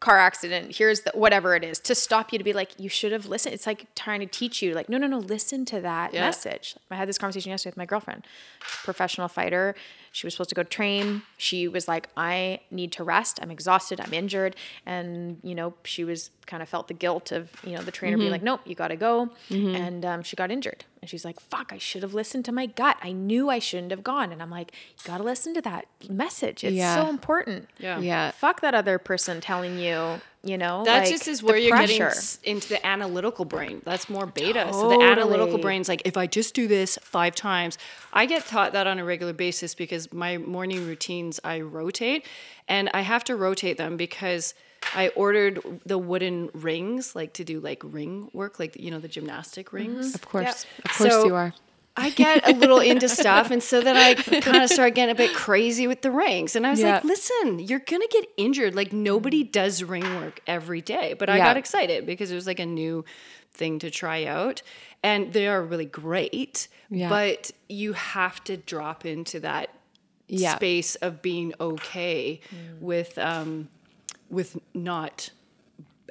car 0.00 0.16
accident. 0.18 0.74
Here's 0.74 1.02
the 1.02 1.10
whatever 1.12 1.54
it 1.54 1.62
is 1.62 1.78
to 1.80 1.94
stop 1.94 2.32
you 2.32 2.38
to 2.38 2.44
be 2.44 2.54
like, 2.54 2.70
you 2.80 2.88
should 2.88 3.12
have 3.12 3.26
listened. 3.26 3.52
It's 3.54 3.66
like 3.66 3.94
trying 3.94 4.20
to 4.20 4.26
teach 4.26 4.62
you, 4.62 4.72
like, 4.74 4.88
no, 4.88 4.96
no, 4.96 5.06
no, 5.06 5.18
listen 5.18 5.66
to 5.66 5.80
that 5.82 6.14
Yeah. 6.14 6.22
message. 6.22 6.74
I 6.90 6.94
had 6.96 7.06
this 7.06 7.18
conversation 7.18 7.50
yesterday 7.50 7.72
with 7.72 7.76
my 7.76 7.84
girlfriend, 7.84 8.26
professional 8.60 9.28
fighter. 9.28 9.74
She 10.12 10.26
was 10.26 10.34
supposed 10.34 10.48
to 10.50 10.56
go 10.56 10.64
train. 10.64 11.22
She 11.36 11.68
was 11.68 11.86
like, 11.86 12.08
I 12.16 12.60
need 12.70 12.90
to 12.92 13.04
rest. 13.04 13.38
I'm 13.40 13.50
exhausted. 13.50 14.00
I'm 14.00 14.12
injured. 14.12 14.56
And, 14.84 15.38
you 15.44 15.54
know, 15.54 15.74
she 15.84 16.02
was 16.02 16.30
kind 16.46 16.62
of 16.64 16.68
felt 16.68 16.88
the 16.88 16.94
guilt 16.94 17.30
of, 17.30 17.48
you 17.64 17.76
know, 17.76 17.82
the 17.82 17.92
trainer 17.92 18.18
being 18.18 18.32
like, 18.32 18.42
nope, 18.42 18.60
you 18.64 18.74
got 18.74 18.88
to 18.88 18.96
go. 18.96 19.30
And 19.50 20.04
um, 20.04 20.22
she 20.24 20.34
got 20.34 20.50
injured. 20.50 20.84
And 21.00 21.08
she's 21.08 21.24
like, 21.24 21.38
fuck, 21.38 21.72
I 21.72 21.78
should 21.78 22.02
have 22.02 22.12
listened 22.12 22.44
to 22.46 22.52
my 22.52 22.66
gut. 22.66 22.96
I 23.02 23.12
knew 23.12 23.50
I 23.50 23.60
shouldn't 23.60 23.92
have 23.92 24.02
gone. 24.02 24.32
And 24.32 24.42
I'm 24.42 24.50
like, 24.50 24.72
you 24.98 25.04
got 25.04 25.18
to 25.18 25.22
listen 25.24 25.54
to 25.54 25.60
that 25.62 25.86
message. 26.08 26.64
It's 26.64 26.74
Yeah. 26.74 26.96
so 27.02 27.08
important. 27.08 27.68
Yeah. 27.78 28.00
yeah. 28.00 28.32
Fuck 28.32 28.60
that 28.62 28.74
other 28.74 28.98
person 28.98 29.40
telling 29.40 29.78
you, 29.78 30.20
you 30.42 30.56
know, 30.56 30.84
That 30.84 31.00
like, 31.00 31.10
just 31.10 31.28
is 31.28 31.42
where 31.42 31.56
you're 31.56 31.76
getting 31.76 31.98
pressure. 31.98 32.16
s- 32.16 32.38
into 32.44 32.68
the 32.70 32.86
analytical 32.86 33.44
brain. 33.44 33.82
That's 33.84 34.08
more 34.08 34.24
beta. 34.26 34.68
So 34.72 34.88
the 34.88 35.02
analytical 35.04 35.46
Totally. 35.46 35.62
brain's 35.62 35.88
like, 35.88 36.02
if 36.06 36.16
I 36.16 36.26
just 36.26 36.54
do 36.54 36.66
this 36.66 36.98
five 37.02 37.34
times, 37.34 37.76
I 38.12 38.24
get 38.26 38.46
taught 38.46 38.72
that 38.72 38.86
on 38.86 38.98
a 38.98 39.04
regular 39.04 39.32
basis 39.34 39.74
because 39.74 40.12
my 40.12 40.38
morning 40.38 40.86
routines 40.86 41.40
I 41.44 41.60
rotate, 41.60 42.24
and 42.68 42.88
I 42.94 43.02
have 43.02 43.22
to 43.24 43.36
rotate 43.36 43.76
them 43.76 43.96
because 43.98 44.54
I 44.94 45.08
ordered 45.08 45.60
the 45.84 45.98
wooden 45.98 46.48
rings, 46.54 47.14
like 47.14 47.34
to 47.34 47.44
do 47.44 47.60
like 47.60 47.82
ring 47.84 48.30
work, 48.32 48.58
like 48.58 48.80
you 48.80 48.90
know 48.90 48.98
the 48.98 49.08
gymnastic 49.08 49.74
rings. 49.74 50.06
Mm-hmm. 50.06 50.14
Of 50.14 50.26
course. 50.26 50.44
Yeah. 50.78 50.90
Of 50.90 50.96
course 50.98 51.12
So- 51.12 51.26
you 51.26 51.34
are. 51.34 51.52
I 51.96 52.10
get 52.10 52.48
a 52.48 52.52
little 52.52 52.78
into 52.80 53.08
stuff, 53.20 53.50
and 53.50 53.62
so 53.62 53.80
then 53.82 53.96
I 53.96 54.14
kind 54.14 54.62
of 54.62 54.70
start 54.70 54.94
getting 54.94 55.12
a 55.12 55.14
bit 55.16 55.34
crazy 55.34 55.86
with 55.86 56.02
the 56.02 56.10
rings. 56.10 56.56
And 56.56 56.66
I 56.66 56.70
was 56.70 56.80
like, 56.82 57.04
"Listen, 57.04 57.58
you're 57.58 57.80
gonna 57.80 58.06
get 58.10 58.26
injured. 58.36 58.74
Like 58.74 58.92
nobody 58.92 59.42
does 59.42 59.82
ring 59.82 60.14
work 60.14 60.40
every 60.46 60.80
day." 60.80 61.14
But 61.18 61.28
I 61.28 61.36
Yeah. 61.38 61.46
got 61.46 61.56
excited 61.56 62.06
because 62.06 62.30
it 62.30 62.34
was 62.34 62.46
like 62.46 62.60
a 62.60 62.66
new 62.66 63.04
thing 63.52 63.78
to 63.80 63.90
try 63.90 64.24
out, 64.24 64.62
and 65.02 65.32
they 65.32 65.46
are 65.48 65.62
really 65.62 65.84
great. 65.84 66.68
Yeah. 66.90 67.08
But 67.08 67.50
you 67.68 67.92
have 67.94 68.42
to 68.44 68.56
drop 68.56 69.04
into 69.04 69.40
that 69.40 69.70
Yeah. 70.28 70.54
space 70.56 70.94
of 70.96 71.20
being 71.22 71.52
okay 71.60 72.40
with 72.80 73.18
um, 73.18 73.68
with 74.30 74.56
not 74.74 75.30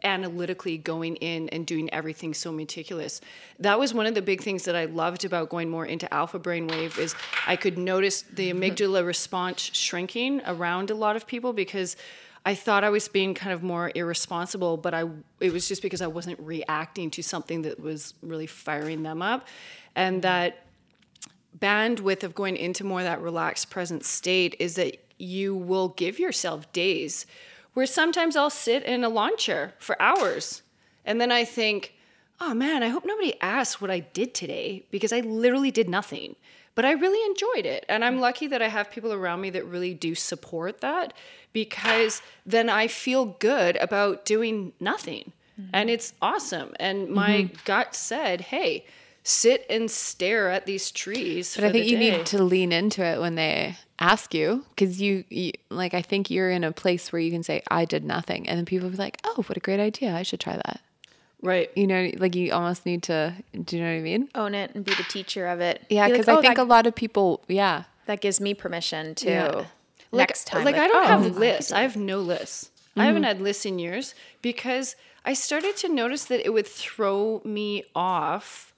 analytically 0.04 0.78
going 0.78 1.16
in 1.18 1.50
and 1.50 1.66
doing 1.66 1.92
everything 1.94 2.34
so 2.34 2.52
meticulous. 2.52 3.22
That 3.60 3.80
was 3.80 3.94
one 3.94 4.06
of 4.06 4.16
the 4.16 4.22
big 4.22 4.42
things 4.42 4.64
that 4.66 4.76
I 4.76 4.86
loved 4.86 5.26
about 5.26 5.50
going 5.50 5.70
more 5.70 5.86
into 5.86 6.12
alpha 6.14 6.40
brainwave 6.40 6.98
is 6.98 7.16
I 7.48 7.56
could 7.56 7.78
notice 7.78 8.22
the 8.22 8.52
mm-hmm. 8.52 8.64
amygdala 8.64 9.06
response 9.06 9.62
shrinking 9.62 10.42
around 10.46 10.90
a 10.90 10.96
lot 10.96 11.16
of 11.16 11.28
people 11.28 11.54
because 11.54 11.96
I 12.46 12.56
thought 12.56 12.84
I 12.84 12.90
was 12.90 13.08
being 13.08 13.34
kind 13.34 13.52
of 13.52 13.64
more 13.64 13.92
irresponsible, 13.94 14.78
but 14.78 14.94
I 14.94 15.06
it 15.40 15.52
was 15.52 15.68
just 15.68 15.82
because 15.82 16.02
I 16.02 16.08
wasn't 16.08 16.40
reacting 16.40 17.12
to 17.12 17.22
something 17.22 17.64
that 17.64 17.80
was 17.80 18.14
really 18.22 18.48
firing 18.48 19.04
them 19.04 19.22
up. 19.22 19.48
And 19.96 20.16
mm-hmm. 20.16 20.22
that 20.22 20.66
bandwidth 21.58 22.24
of 22.24 22.36
going 22.36 22.56
into 22.56 22.84
more 22.84 23.04
that 23.04 23.22
relaxed 23.22 23.70
present 23.70 24.06
state 24.06 24.56
is 24.60 24.76
that 24.76 24.98
you 25.18 25.56
will 25.56 25.90
give 25.90 26.18
yourself 26.18 26.72
days 26.72 27.26
where 27.80 27.86
sometimes 27.86 28.36
I'll 28.36 28.50
sit 28.50 28.84
in 28.84 29.06
a 29.06 29.10
lawn 29.10 29.38
chair 29.38 29.74
for 29.80 29.96
hours 30.02 30.64
and 31.06 31.22
then 31.22 31.32
I 31.32 31.46
think, 31.46 31.94
oh 32.42 32.54
man, 32.54 32.84
I 32.84 32.90
hope 32.90 33.06
nobody 33.06 33.40
asks 33.40 33.80
what 33.80 33.90
I 33.90 34.00
did 34.00 34.34
today 34.34 34.86
because 34.92 35.14
I 35.14 35.22
literally 35.22 35.72
did 35.72 35.88
nothing. 35.88 36.36
But 36.76 36.84
I 36.84 36.92
really 36.92 37.26
enjoyed 37.32 37.66
it. 37.66 37.86
And 37.88 38.04
I'm 38.04 38.20
lucky 38.20 38.48
that 38.48 38.62
I 38.62 38.68
have 38.68 38.92
people 38.92 39.14
around 39.14 39.40
me 39.40 39.50
that 39.52 39.64
really 39.64 39.94
do 39.94 40.14
support 40.14 40.82
that 40.82 41.14
because 41.54 42.22
then 42.46 42.70
I 42.70 42.88
feel 42.88 43.38
good 43.40 43.78
about 43.78 44.26
doing 44.26 44.74
nothing. 44.82 45.32
Mm-hmm. 45.58 45.70
And 45.72 45.90
it's 45.90 46.12
awesome. 46.22 46.74
And 46.82 47.08
my 47.08 47.44
mm-hmm. 47.44 47.56
gut 47.64 47.96
said, 47.96 48.42
hey, 48.42 48.86
sit 49.24 49.66
and 49.70 49.90
stare 49.90 50.50
at 50.50 50.66
these 50.66 50.92
trees. 50.92 51.56
But 51.56 51.64
I 51.64 51.72
think 51.72 51.88
you 51.88 51.98
need 51.98 52.26
to 52.26 52.44
lean 52.44 52.74
into 52.74 53.06
it 53.06 53.22
when 53.22 53.36
they 53.36 53.78
ask 54.00 54.34
you 54.34 54.66
because 54.70 55.02
you, 55.02 55.24
you, 55.30 55.52
like 55.70 55.94
I 55.94 56.02
think 56.02 56.30
you're 56.30 56.50
in 56.50 56.64
a 56.64 56.72
place 56.72 57.12
where 57.12 57.20
you 57.20 57.32
can 57.32 57.44
say 57.44 57.62
I 57.70 57.86
did 57.86 58.04
nothing, 58.04 58.48
and 58.48 58.58
then 58.58 58.66
people 58.66 58.90
be 58.90 58.98
like, 58.98 59.18
"Oh, 59.24 59.44
what 59.48 59.58
a 59.58 59.60
great 59.60 59.80
idea! 59.80 60.14
I 60.16 60.24
should 60.24 60.40
try 60.40 60.56
that." 60.56 60.82
Right. 61.42 61.72
You 61.76 61.88
know, 61.88 62.12
like 62.18 62.36
you 62.36 62.52
almost 62.52 62.86
need 62.86 63.04
to. 63.04 63.34
Do 63.64 63.78
you 63.78 63.84
know 63.84 63.90
what 63.90 63.98
I 63.98 64.02
mean? 64.02 64.30
Own 64.36 64.56
it 64.56 64.72
and 64.76 64.84
be 64.84 64.94
the 64.94 65.04
teacher 65.04 65.48
of 65.48 65.60
it. 65.62 65.86
Yeah, 65.90 66.10
because 66.10 66.28
like, 66.28 66.36
oh, 66.36 66.40
I 66.40 66.42
think 66.42 66.56
that, 66.58 66.64
a 66.64 66.66
lot 66.66 66.88
of 66.88 66.96
people. 66.96 67.44
Yeah, 67.48 67.84
that 68.08 68.22
gives 68.22 68.42
me 68.42 68.54
permission 68.54 69.16
to. 69.16 69.30
Yeah. 69.30 69.66
Next 70.12 70.48
like, 70.48 70.52
time, 70.52 70.66
like, 70.66 70.76
like 70.76 70.86
I 70.86 70.88
don't 70.88 71.04
oh, 71.04 71.08
have 71.08 71.38
lists. 71.38 71.72
I 71.72 71.82
have 71.82 71.96
no 71.96 72.20
lists. 72.20 72.72
Mm-hmm. 72.92 73.02
I 73.02 73.06
haven't 73.06 73.24
had 73.24 73.42
lists 73.42 73.66
in 73.66 73.78
years 73.78 74.16
because 74.42 74.96
I 75.24 75.34
started 75.34 75.78
to 75.78 75.90
notice 75.90 76.26
that 76.26 76.44
it 76.44 76.50
would 76.50 76.66
throw 76.66 77.42
me 77.46 77.84
off 77.94 78.74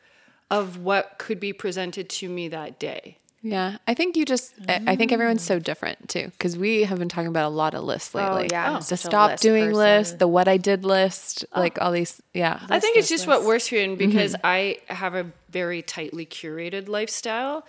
of 0.49 0.80
what 0.80 1.15
could 1.18 1.39
be 1.39 1.53
presented 1.53 2.10
to 2.10 2.27
me 2.27 2.49
that 2.49 2.77
day. 2.77 3.18
Yeah, 3.44 3.78
I 3.88 3.96
think 3.96 4.18
you 4.18 4.26
just. 4.26 4.54
I 4.70 4.96
think 4.96 5.12
everyone's 5.12 5.42
so 5.42 5.58
different 5.58 6.08
too, 6.08 6.28
because 6.28 6.58
we 6.58 6.84
have 6.84 7.00
been 7.00 7.10
talking 7.10 7.28
about 7.28 7.48
a 7.48 7.56
lot 7.56 7.74
of 7.74 7.84
lists 7.84 8.14
oh, 8.14 8.20
lately. 8.20 8.44
Oh 8.44 8.48
yeah, 8.52 8.78
oh, 8.78 8.82
the 8.82 8.98
stop 8.98 9.40
doing 9.40 9.66
person. 9.66 9.78
list, 9.78 10.20
the 10.20 10.28
what 10.28 10.48
I 10.48 10.58
did 10.58 10.86
list, 10.86 11.46
oh. 11.54 11.60
like 11.60 11.82
all 11.82 11.92
these. 11.92 12.22
Yeah, 12.36 12.60
I 12.70 12.80
think 12.80 12.98
it's 12.98 13.10
just 13.10 13.26
what 13.26 13.44
works 13.44 13.70
for 13.70 13.76
you, 13.76 13.82
and 13.82 13.98
because 13.98 14.34
mm-hmm. 14.34 14.46
I 14.46 14.78
have 14.88 15.16
a 15.16 15.32
very 15.50 15.82
tightly 15.82 16.26
curated 16.26 16.88
lifestyle, 16.88 17.66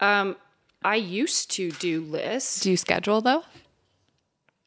um, 0.00 0.36
I 0.84 0.96
used 0.96 1.50
to 1.52 1.70
do 1.70 2.02
lists. 2.02 2.60
Do 2.60 2.70
you 2.70 2.76
schedule 2.76 3.22
though? 3.22 3.42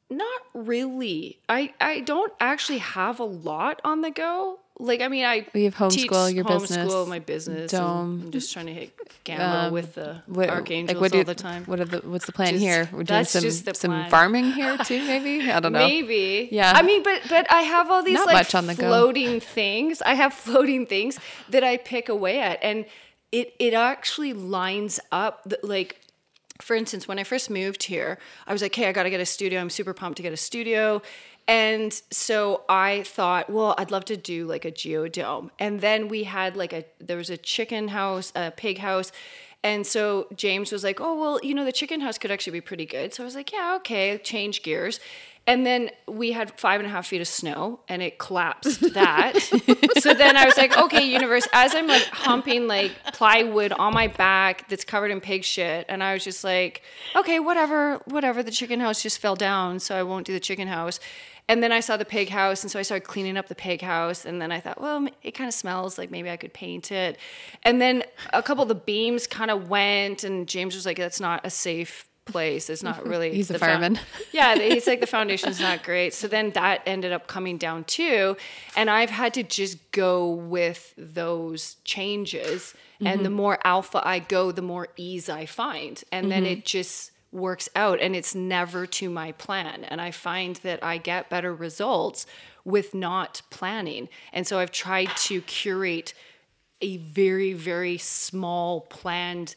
Not 0.09 0.41
really. 0.55 1.37
I 1.47 1.73
I 1.79 1.99
don't 1.99 2.33
actually 2.39 2.79
have 2.79 3.19
a 3.19 3.25
lot 3.25 3.81
on 3.83 4.01
the 4.01 4.09
go 4.09 4.59
like 4.79 5.01
I 5.01 5.09
mean, 5.09 5.25
I 5.25 5.45
we 5.53 5.65
have 5.65 5.75
homeschool 5.75 6.33
your 6.33 6.45
homeschool 6.45 6.61
business, 6.61 7.07
my 7.07 7.19
business. 7.19 7.71
Dome. 7.71 8.21
I'm 8.23 8.31
just 8.31 8.53
trying 8.53 8.67
to 8.67 8.73
hit 8.73 8.97
gamma 9.25 9.67
um, 9.67 9.73
with 9.73 9.95
the 9.95 10.21
what, 10.25 10.49
archangels 10.49 10.95
like 10.95 11.01
what 11.01 11.11
do, 11.11 11.17
all 11.17 11.23
the 11.25 11.35
time. 11.35 11.65
What 11.65 11.81
are 11.81 11.85
the 11.85 11.99
what's 11.99 12.25
the 12.25 12.31
plan 12.31 12.53
just, 12.53 12.63
here? 12.63 12.89
We're 12.93 13.03
doing 13.03 13.25
some 13.25 13.49
some 13.73 14.09
farming 14.09 14.53
here 14.53 14.77
too, 14.85 15.05
maybe. 15.05 15.51
I 15.51 15.59
don't 15.59 15.73
know. 15.73 15.79
Maybe. 15.79 16.47
Yeah. 16.51 16.71
I 16.73 16.81
mean, 16.81 17.03
but 17.03 17.21
but 17.27 17.51
I 17.51 17.61
have 17.61 17.91
all 17.91 18.03
these 18.03 18.15
Not 18.15 18.27
like 18.27 18.47
the 18.47 18.75
floating 18.75 19.33
go. 19.33 19.39
things. 19.39 20.01
I 20.01 20.13
have 20.13 20.33
floating 20.45 20.85
things 20.85 21.19
that 21.49 21.63
I 21.63 21.75
pick 21.75 22.07
away 22.07 22.39
at, 22.39 22.59
and 22.63 22.85
it 23.33 23.53
it 23.59 23.73
actually 23.73 24.31
lines 24.31 24.99
up. 25.11 25.43
The, 25.43 25.59
like 25.61 25.99
for 26.61 26.75
instance, 26.75 27.07
when 27.07 27.19
I 27.19 27.23
first 27.23 27.49
moved 27.49 27.83
here, 27.83 28.17
I 28.47 28.53
was 28.53 28.61
like, 28.61 28.75
"Hey, 28.75 28.87
I 28.87 28.91
got 28.91 29.03
to 29.03 29.09
get 29.09 29.19
a 29.19 29.25
studio. 29.25 29.59
I'm 29.59 29.69
super 29.69 29.93
pumped 29.93 30.17
to 30.17 30.23
get 30.23 30.33
a 30.33 30.37
studio." 30.37 31.01
And 31.49 31.91
so 32.11 32.61
I 32.69 33.01
thought, 33.01 33.49
well, 33.49 33.73
I'd 33.79 33.89
love 33.89 34.05
to 34.05 34.15
do 34.15 34.45
like 34.45 34.65
a 34.65 34.71
geodome. 34.71 35.49
And 35.57 35.81
then 35.81 36.07
we 36.07 36.25
had 36.25 36.55
like 36.55 36.73
a 36.73 36.85
there 36.99 37.17
was 37.17 37.31
a 37.31 37.37
chicken 37.37 37.87
house, 37.87 38.31
a 38.35 38.51
pig 38.51 38.77
house. 38.77 39.11
And 39.63 39.85
so 39.85 40.27
James 40.35 40.71
was 40.71 40.83
like, 40.83 41.01
oh, 41.01 41.19
well, 41.19 41.39
you 41.41 41.55
know, 41.55 41.65
the 41.65 41.71
chicken 41.71 42.01
house 42.01 42.19
could 42.19 42.29
actually 42.29 42.53
be 42.53 42.61
pretty 42.61 42.85
good. 42.85 43.15
So 43.15 43.23
I 43.23 43.25
was 43.25 43.33
like, 43.33 43.51
yeah, 43.51 43.75
okay, 43.77 44.19
change 44.19 44.61
gears. 44.61 44.99
And 45.47 45.65
then 45.65 45.89
we 46.07 46.33
had 46.33 46.51
five 46.59 46.79
and 46.79 46.87
a 46.87 46.91
half 46.91 47.07
feet 47.07 47.19
of 47.21 47.27
snow 47.27 47.79
and 47.89 48.03
it 48.03 48.19
collapsed 48.19 48.81
that. 48.93 49.35
so 49.99 50.13
then 50.13 50.37
I 50.37 50.45
was 50.45 50.55
like, 50.55 50.77
okay, 50.77 51.03
universe, 51.03 51.47
as 51.51 51.73
I'm 51.73 51.87
like 51.87 52.03
humping 52.03 52.67
like 52.67 52.91
plywood 53.13 53.71
on 53.71 53.95
my 53.95 54.07
back 54.07 54.69
that's 54.69 54.85
covered 54.85 55.09
in 55.09 55.19
pig 55.19 55.43
shit. 55.43 55.87
And 55.89 56.03
I 56.03 56.13
was 56.13 56.23
just 56.23 56.43
like, 56.43 56.83
okay, 57.15 57.39
whatever, 57.39 57.95
whatever. 58.05 58.43
The 58.43 58.51
chicken 58.51 58.79
house 58.79 59.01
just 59.01 59.17
fell 59.17 59.35
down. 59.35 59.79
So 59.79 59.95
I 59.95 60.03
won't 60.03 60.27
do 60.27 60.33
the 60.33 60.39
chicken 60.39 60.67
house. 60.67 60.99
And 61.49 61.63
then 61.63 61.71
I 61.71 61.79
saw 61.79 61.97
the 61.97 62.05
pig 62.05 62.29
house, 62.29 62.63
and 62.63 62.71
so 62.71 62.77
I 62.77 62.83
started 62.83 63.07
cleaning 63.07 63.35
up 63.35 63.47
the 63.47 63.55
pig 63.55 63.81
house. 63.81 64.23
And 64.23 64.39
then 64.39 64.51
I 64.51 64.59
thought, 64.59 64.79
well, 64.79 65.07
it 65.23 65.31
kind 65.31 65.47
of 65.47 65.53
smells 65.53 65.97
like 65.97 66.11
maybe 66.11 66.29
I 66.29 66.37
could 66.37 66.53
paint 66.53 66.91
it. 66.91 67.17
And 67.63 67.81
then 67.81 68.03
a 68.31 68.43
couple 68.43 68.61
of 68.61 68.69
the 68.69 68.75
beams 68.75 69.25
kind 69.25 69.49
of 69.49 69.67
went, 69.67 70.23
and 70.23 70.47
James 70.47 70.75
was 70.75 70.85
like, 70.85 70.97
that's 70.97 71.19
not 71.19 71.41
a 71.43 71.49
safe 71.49 72.07
place. 72.25 72.69
It's 72.69 72.83
not 72.83 73.03
really. 73.07 73.33
he's 73.33 73.49
a 73.49 73.57
fireman. 73.57 73.95
Fo- 73.95 74.23
yeah, 74.31 74.55
he's 74.55 74.85
like 74.85 74.99
the 75.01 75.07
foundation's 75.17 75.59
not 75.59 75.83
great. 75.83 76.13
So 76.13 76.27
then 76.27 76.51
that 76.51 76.83
ended 76.85 77.11
up 77.11 77.25
coming 77.25 77.57
down 77.57 77.83
too, 77.85 78.37
and 78.75 78.87
I've 78.87 79.09
had 79.09 79.33
to 79.33 79.43
just 79.43 79.91
go 79.91 80.29
with 80.29 80.93
those 80.97 81.77
changes. 81.83 82.75
Mm-hmm. 82.95 83.07
And 83.07 83.25
the 83.25 83.29
more 83.29 83.57
alpha 83.63 84.01
I 84.05 84.19
go, 84.19 84.51
the 84.51 84.61
more 84.61 84.89
ease 84.97 85.29
I 85.29 85.47
find, 85.47 86.03
and 86.11 86.25
mm-hmm. 86.25 86.29
then 86.29 86.45
it 86.45 86.65
just 86.65 87.11
works 87.31 87.69
out 87.75 87.99
and 87.99 88.15
it's 88.15 88.33
never 88.33 88.85
to 88.85 89.09
my 89.09 89.31
plan. 89.33 89.83
And 89.83 90.01
I 90.01 90.11
find 90.11 90.55
that 90.57 90.83
I 90.83 90.97
get 90.97 91.29
better 91.29 91.53
results 91.53 92.25
with 92.65 92.93
not 92.93 93.41
planning. 93.49 94.09
And 94.33 94.47
so 94.47 94.59
I've 94.59 94.71
tried 94.71 95.09
to 95.17 95.41
curate 95.41 96.13
a 96.81 96.97
very, 96.97 97.53
very 97.53 97.97
small 97.97 98.81
planned 98.81 99.55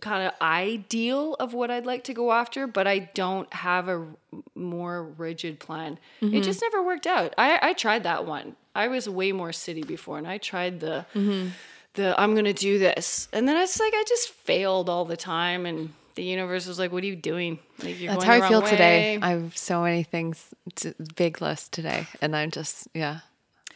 kind 0.00 0.26
of 0.26 0.34
ideal 0.42 1.34
of 1.34 1.54
what 1.54 1.70
I'd 1.70 1.86
like 1.86 2.04
to 2.04 2.14
go 2.14 2.32
after, 2.32 2.66
but 2.66 2.86
I 2.86 2.98
don't 2.98 3.50
have 3.52 3.88
a 3.88 4.06
more 4.54 5.02
rigid 5.02 5.58
plan. 5.58 5.98
Mm-hmm. 6.20 6.36
It 6.36 6.42
just 6.42 6.60
never 6.60 6.82
worked 6.82 7.06
out. 7.06 7.34
I, 7.38 7.58
I 7.62 7.72
tried 7.72 8.02
that 8.02 8.26
one. 8.26 8.56
I 8.74 8.88
was 8.88 9.08
way 9.08 9.32
more 9.32 9.52
city 9.52 9.82
before 9.82 10.18
and 10.18 10.26
I 10.26 10.38
tried 10.38 10.80
the 10.80 11.06
mm-hmm. 11.14 11.48
the 11.94 12.14
I'm 12.20 12.34
gonna 12.34 12.52
do 12.52 12.78
this. 12.78 13.28
And 13.32 13.48
then 13.48 13.56
it's 13.56 13.80
like 13.80 13.94
I 13.94 14.04
just 14.06 14.28
failed 14.28 14.88
all 14.88 15.04
the 15.04 15.16
time 15.16 15.64
and 15.66 15.92
the 16.18 16.24
universe 16.24 16.66
was 16.66 16.80
like, 16.80 16.90
"What 16.90 17.04
are 17.04 17.06
you 17.06 17.14
doing?" 17.14 17.60
Like, 17.80 18.00
That's 18.00 18.24
how 18.24 18.32
I 18.32 18.48
feel 18.48 18.60
way. 18.60 18.70
today. 18.70 19.18
I 19.22 19.30
have 19.30 19.56
so 19.56 19.82
many 19.82 20.02
things, 20.02 20.52
to, 20.76 20.92
big 21.14 21.40
list 21.40 21.70
today, 21.72 22.08
and 22.20 22.34
I'm 22.34 22.50
just 22.50 22.88
yeah. 22.92 23.20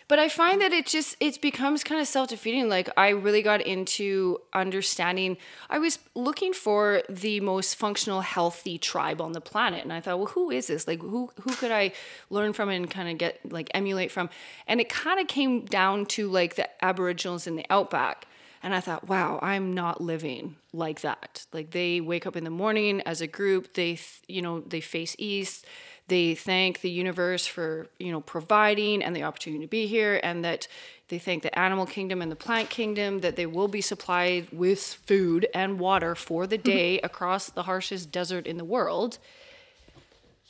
But 0.09 0.19
I 0.19 0.28
find 0.28 0.60
that 0.60 0.73
it 0.73 0.86
just 0.86 1.16
it 1.20 1.40
becomes 1.40 1.85
kind 1.85 2.01
of 2.01 2.09
self 2.09 2.31
defeating. 2.31 2.69
Like 2.69 2.90
I 2.97 3.10
really 3.10 3.43
got 3.43 3.60
into 3.60 4.39
understanding. 4.52 5.36
I 5.70 5.78
was 5.78 6.01
looking 6.16 6.52
for 6.52 7.02
the 7.09 7.39
most 7.39 7.77
functional, 7.77 8.23
healthy 8.23 8.77
tribe 8.77 9.20
on 9.20 9.32
the 9.32 9.40
planet, 9.40 9.85
and 9.85 9.93
I 9.93 10.01
thought, 10.01 10.19
well, 10.19 10.27
who 10.27 10.51
is 10.51 10.66
this? 10.66 10.89
Like 10.89 11.01
who 11.01 11.31
who 11.43 11.55
could 11.55 11.70
I 11.70 11.93
learn 12.28 12.52
from 12.52 12.70
and 12.70 12.90
kind 12.90 13.09
of 13.09 13.19
get 13.19 13.39
like 13.52 13.70
emulate 13.73 14.10
from? 14.10 14.28
And 14.66 14.81
it 14.81 14.89
kind 14.89 15.20
of 15.20 15.28
came 15.28 15.64
down 15.64 16.06
to 16.06 16.28
like 16.28 16.56
the 16.56 16.69
Aboriginals 16.85 17.47
in 17.47 17.55
the 17.55 17.64
outback 17.70 18.27
and 18.62 18.74
I 18.74 18.80
thought, 18.80 19.09
wow, 19.09 19.39
I'm 19.43 19.74
not 19.74 20.01
living 20.01 20.56
like 20.72 21.01
that. 21.01 21.47
Like 21.52 21.70
they 21.70 22.01
wake 22.01 22.26
up 22.26 22.36
in 22.36 22.44
the 22.44 22.51
morning 22.51 23.01
as 23.02 23.20
a 23.20 23.26
group, 23.26 23.74
they, 23.74 23.98
you 24.28 24.40
know, 24.40 24.60
they 24.60 24.80
face 24.80 25.16
east, 25.18 25.66
they 26.09 26.34
thank 26.34 26.80
the 26.80 26.90
universe 26.90 27.47
for, 27.47 27.86
you 27.98 28.12
know, 28.12 28.20
providing 28.20 29.02
and 29.02 29.14
the 29.16 29.22
opportunity 29.22 29.64
to 29.64 29.68
be 29.68 29.86
here, 29.86 30.20
and 30.22 30.44
that 30.44 30.68
they 31.09 31.18
thank 31.18 31.43
the 31.43 31.59
animal 31.59 31.86
kingdom 31.86 32.22
and 32.22 32.30
the 32.30 32.36
plant 32.36 32.70
kingdom 32.70 33.20
that 33.20 33.36
they 33.36 33.47
will 33.47 33.68
be 33.68 33.80
supplied 33.80 34.48
with 34.52 34.82
food 34.82 35.47
and 35.55 35.78
water 35.78 36.14
for 36.14 36.47
the 36.47 36.59
day 36.59 36.98
across 37.01 37.51
the 37.51 37.64
harshest 37.64 38.10
desert 38.10 38.47
in 38.47 38.56
the 38.56 38.64
world. 38.64 39.18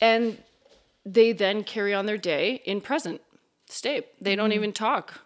And 0.01 0.39
they 1.05 1.32
then 1.32 1.64
carry 1.64 1.94
on 1.94 2.06
their 2.06 2.18
day 2.18 2.62
in 2.64 2.80
present 2.80 3.20
state. 3.68 4.06
They 4.20 4.36
don't 4.36 4.51
mm-hmm. 4.51 4.56
even 4.56 4.72
talk 4.72 5.20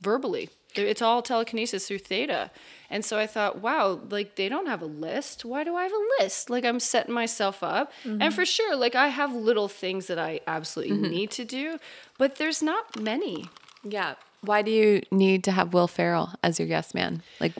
verbally. 0.00 0.48
It's 0.76 1.02
all 1.02 1.22
telekinesis 1.22 1.86
through 1.86 1.98
theta. 1.98 2.50
And 2.90 3.04
so 3.04 3.18
I 3.18 3.26
thought, 3.26 3.62
wow, 3.62 4.00
like 4.10 4.36
they 4.36 4.50
don't 4.50 4.66
have 4.66 4.82
a 4.82 4.86
list. 4.86 5.46
Why 5.46 5.64
do 5.64 5.74
I 5.74 5.84
have 5.84 5.92
a 5.92 6.22
list? 6.22 6.50
Like 6.50 6.64
I'm 6.64 6.78
setting 6.78 7.14
myself 7.14 7.62
up. 7.62 7.90
Mm-hmm. 8.04 8.20
And 8.20 8.34
for 8.34 8.44
sure, 8.44 8.76
like 8.76 8.94
I 8.94 9.08
have 9.08 9.32
little 9.32 9.68
things 9.68 10.08
that 10.08 10.18
I 10.18 10.40
absolutely 10.46 10.96
mm-hmm. 10.96 11.10
need 11.10 11.30
to 11.32 11.44
do, 11.44 11.78
but 12.18 12.36
there's 12.36 12.62
not 12.62 13.00
many. 13.00 13.48
Yeah. 13.82 14.14
Why 14.42 14.62
do 14.62 14.70
you 14.70 15.02
need 15.10 15.44
to 15.44 15.52
have 15.52 15.72
Will 15.72 15.88
Ferrell 15.88 16.34
as 16.42 16.58
your 16.58 16.68
guest 16.68 16.94
man? 16.94 17.22
Like, 17.40 17.52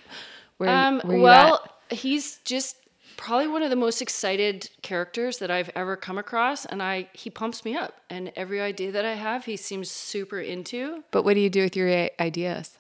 where, 0.58 0.68
um, 0.68 1.00
where 1.04 1.18
well, 1.18 1.64
at? 1.90 1.98
he's 1.98 2.38
just 2.44 2.76
probably 3.16 3.46
one 3.46 3.62
of 3.62 3.70
the 3.70 3.76
most 3.76 4.02
excited 4.02 4.68
characters 4.82 5.38
that 5.38 5.50
I've 5.50 5.70
ever 5.74 5.96
come 5.96 6.18
across, 6.18 6.66
and 6.66 6.82
I 6.82 7.08
he 7.12 7.30
pumps 7.30 7.64
me 7.64 7.76
up. 7.76 7.94
And 8.10 8.32
every 8.36 8.60
idea 8.60 8.92
that 8.92 9.04
I 9.04 9.14
have, 9.14 9.44
he 9.44 9.56
seems 9.56 9.90
super 9.90 10.40
into. 10.40 11.04
But 11.10 11.24
what 11.24 11.34
do 11.34 11.40
you 11.40 11.50
do 11.50 11.62
with 11.62 11.76
your 11.76 12.10
ideas? 12.20 12.76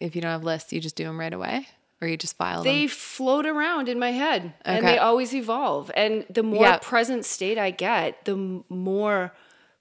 If 0.00 0.14
you 0.14 0.22
don't 0.22 0.30
have 0.30 0.44
lists, 0.44 0.72
you 0.72 0.80
just 0.80 0.96
do 0.96 1.04
them 1.04 1.18
right 1.18 1.32
away, 1.32 1.66
or 2.00 2.08
you 2.08 2.16
just 2.16 2.36
file 2.36 2.62
They 2.62 2.70
them. 2.70 2.80
They 2.82 2.86
float 2.88 3.46
around 3.46 3.88
in 3.88 3.98
my 3.98 4.12
head, 4.12 4.54
and 4.62 4.86
they 4.86 4.98
always 4.98 5.34
evolve. 5.34 5.90
And 5.96 6.26
the 6.28 6.42
more 6.42 6.62
Yeah. 6.64 6.78
present 6.78 7.24
state 7.24 7.58
I 7.58 7.70
get, 7.70 8.24
the 8.24 8.62
more 8.68 9.34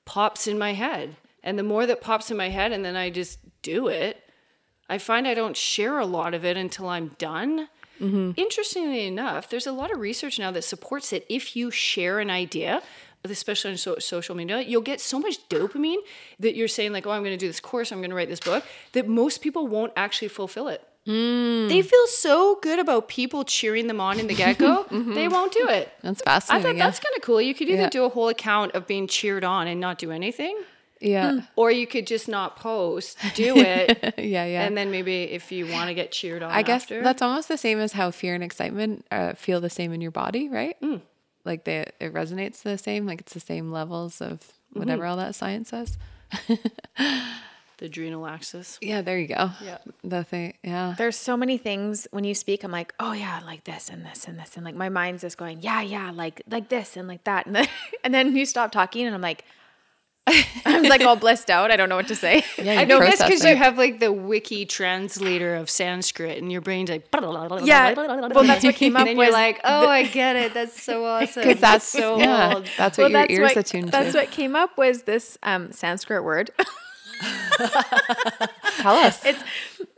pops 0.06 0.48
in 0.48 0.58
my 0.58 0.74
head, 0.74 1.16
and 1.44 1.60
the 1.60 1.64
more 1.64 1.86
that 1.86 2.02
pops 2.02 2.32
in 2.32 2.38
my 2.38 2.50
head, 2.50 2.72
and 2.72 2.86
then 2.86 2.96
I 2.96 3.10
just 3.10 3.40
do 3.62 3.88
it. 3.88 4.22
I 4.88 4.98
find 5.00 5.28
I 5.28 5.34
don't 5.34 5.58
share 5.58 5.98
a 6.00 6.06
lot 6.06 6.34
of 6.34 6.46
it 6.46 6.58
until 6.58 6.88
I'm 6.88 7.10
done. 7.18 7.68
Mm-hmm. 8.00 8.32
Interestingly 8.38 9.08
enough, 9.08 9.50
there's 9.50 9.66
a 9.68 9.72
lot 9.72 9.92
of 9.92 10.00
research 10.00 10.38
now 10.38 10.52
that 10.52 10.64
supports 10.64 11.12
it. 11.12 11.26
If 11.30 11.56
you 11.56 11.72
share 11.72 12.20
an 12.20 12.30
idea, 12.30 12.84
especially 13.32 13.72
on 13.72 13.78
so- 13.78 14.00
social 14.00 14.36
media, 14.36 14.62
you'll 14.62 14.82
get 14.82 15.00
so 15.02 15.20
much 15.20 15.48
dopamine 15.50 15.98
that 16.40 16.56
you're 16.56 16.68
saying 16.68 16.92
like, 16.94 17.06
"Oh, 17.08 17.12
I'm 17.12 17.22
going 17.24 17.34
to 17.34 17.38
do 17.38 17.48
this 17.48 17.60
course, 17.60 17.92
I'm 17.92 18.00
going 18.00 18.10
to 18.12 18.16
write 18.16 18.30
this 18.30 18.40
book," 18.40 18.64
that 18.94 19.08
most 19.08 19.42
people 19.42 19.68
won't 19.68 19.94
actually 19.96 20.28
fulfill 20.30 20.68
it. 20.68 20.82
Mm. 21.08 21.70
They 21.70 21.84
feel 21.84 22.08
so 22.08 22.58
good 22.64 22.80
about 22.80 23.08
people 23.08 23.44
cheering 23.44 23.86
them 23.86 24.02
on 24.02 24.20
in 24.20 24.26
the 24.26 24.34
get 24.34 24.58
go, 24.58 24.86
they 24.92 25.28
won't 25.28 25.52
do 25.54 25.68
it. 25.70 25.92
That's 26.02 26.22
fascinating. 26.24 26.66
I 26.66 26.70
thought 26.72 26.78
that's 26.80 27.00
kind 27.00 27.16
of 27.16 27.22
cool. 27.22 27.40
You 27.40 27.54
could 27.54 27.70
either 27.70 27.84
Yeah. 27.84 27.90
do 27.90 28.06
a 28.06 28.10
whole 28.10 28.28
account 28.30 28.74
of 28.74 28.88
being 28.88 29.06
cheered 29.08 29.44
on 29.44 29.68
and 29.68 29.80
not 29.80 30.00
do 30.00 30.10
anything, 30.12 30.58
yeah, 31.00 31.34
yeah, 31.34 31.42
or 31.56 31.70
you 31.70 31.86
could 31.86 32.08
just 32.08 32.28
not 32.28 32.56
post, 32.56 33.20
do 33.36 33.56
it, 33.56 34.16
yeah, 34.18 34.46
yeah. 34.46 34.64
and 34.66 34.76
then 34.76 34.90
maybe 34.90 35.24
if 35.26 35.52
you 35.52 35.68
want 35.68 35.90
to 35.90 35.94
get 35.94 36.12
cheered 36.12 36.42
on, 36.42 36.50
I 36.52 36.64
guess 36.64 36.84
after, 36.84 37.04
that's 37.04 37.22
almost 37.22 37.50
the 37.50 37.58
same 37.58 37.78
as 37.80 37.92
how 37.94 38.10
fear 38.10 38.34
and 38.34 38.44
excitement 38.44 39.06
uh, 39.12 39.34
feel 39.34 39.62
the 39.62 39.70
same 39.70 39.94
in 39.94 40.02
your 40.02 40.10
body, 40.12 40.50
right? 40.50 40.76
Mm. 40.82 41.02
Like 41.46 41.64
they, 41.64 41.90
it 42.00 42.14
resonates 42.14 42.62
the 42.64 42.78
same. 42.78 43.06
Like 43.06 43.22
it's 43.22 43.34
the 43.34 43.40
same 43.40 43.72
levels 43.72 44.22
of 44.22 44.40
Mm-hmm. 44.76 44.80
whatever 44.80 45.06
all 45.06 45.16
that 45.16 45.36
science 45.36 45.70
says. 45.70 45.98
the 47.78 47.86
adrenal 47.86 48.26
axis. 48.28 48.78
Yeah, 48.82 49.02
there 49.02 49.18
you 49.18 49.28
go. 49.28 49.52
Yeah. 49.64 49.78
the 50.04 50.24
thing. 50.26 50.56
Yeah, 50.64 50.96
There's 50.98 51.16
so 51.16 51.38
many 51.38 51.58
things 51.58 52.08
when 52.12 52.24
you 52.26 52.34
speak. 52.36 52.64
I'm 52.64 52.72
like, 52.72 52.94
oh 53.00 53.14
yeah, 53.14 53.42
like 53.46 53.64
this 53.64 53.90
and 53.90 54.06
this 54.06 54.26
and 54.28 54.38
this, 54.40 54.56
and 54.58 54.66
like 54.66 54.76
my 54.76 54.90
mind's 54.90 55.22
just 55.22 55.38
going, 55.38 55.62
yeah, 55.62 55.82
yeah, 55.82 56.12
like 56.12 56.42
like 56.50 56.68
this 56.70 56.98
and 56.98 57.08
like 57.08 57.24
that, 57.26 57.46
and 57.46 57.56
then 57.56 57.68
and 58.04 58.14
then 58.14 58.36
you 58.36 58.46
stop 58.46 58.72
talking, 58.72 59.06
and 59.06 59.16
I'm 59.16 59.22
like, 59.22 59.46
I'm 60.66 60.84
like 60.84 61.02
all 61.02 61.16
blissed 61.16 61.50
out. 61.52 61.70
I 61.72 61.76
don't 61.76 61.88
know 61.88 61.96
what 61.96 62.08
to 62.08 62.16
say. 62.16 62.44
yeah. 62.58 62.80
I 62.80 62.86
know 62.86 63.00
that's 63.00 63.22
because 63.22 63.46
you 63.46 63.56
have 63.56 63.78
like 63.78 64.00
the 64.00 64.12
wiki 64.12 64.66
translator 64.66 65.56
of 65.56 65.70
Sanskrit, 65.70 66.40
and 66.40 66.52
your 66.52 66.62
brain's 66.62 66.90
like, 66.90 67.08
Yeah. 67.14 67.94
Well, 67.94 68.44
that's 68.44 68.64
what 68.64 68.76
came 68.76 68.96
up 68.96 69.02
And 69.02 69.10
then 69.10 69.18
you're 69.18 69.32
like, 69.32 69.62
oh, 69.64 69.88
I 69.88 70.04
get 70.04 70.36
it. 70.36 70.54
That's 70.54 70.82
so 70.82 71.06
awesome. 71.06 71.44
because 71.44 71.62
that's 71.62 71.86
so 71.86 72.18
yeah, 72.18 72.56
old. 72.56 72.70
that's 72.78 72.98
what 72.98 73.12
well, 73.12 73.12
your 73.12 73.22
that's 73.22 73.32
ears 73.32 73.42
what 73.42 73.58
attuned 73.58 73.92
that's 73.92 74.08
to. 74.08 74.14
That's 74.14 74.28
what 74.28 74.32
came 74.34 74.56
up 74.56 74.78
was 74.78 75.04
this 75.04 75.38
um, 75.44 75.72
Sanskrit 75.72 76.24
word. 76.24 76.52
Tell 78.78 78.96
us. 78.96 79.24
It's 79.26 79.44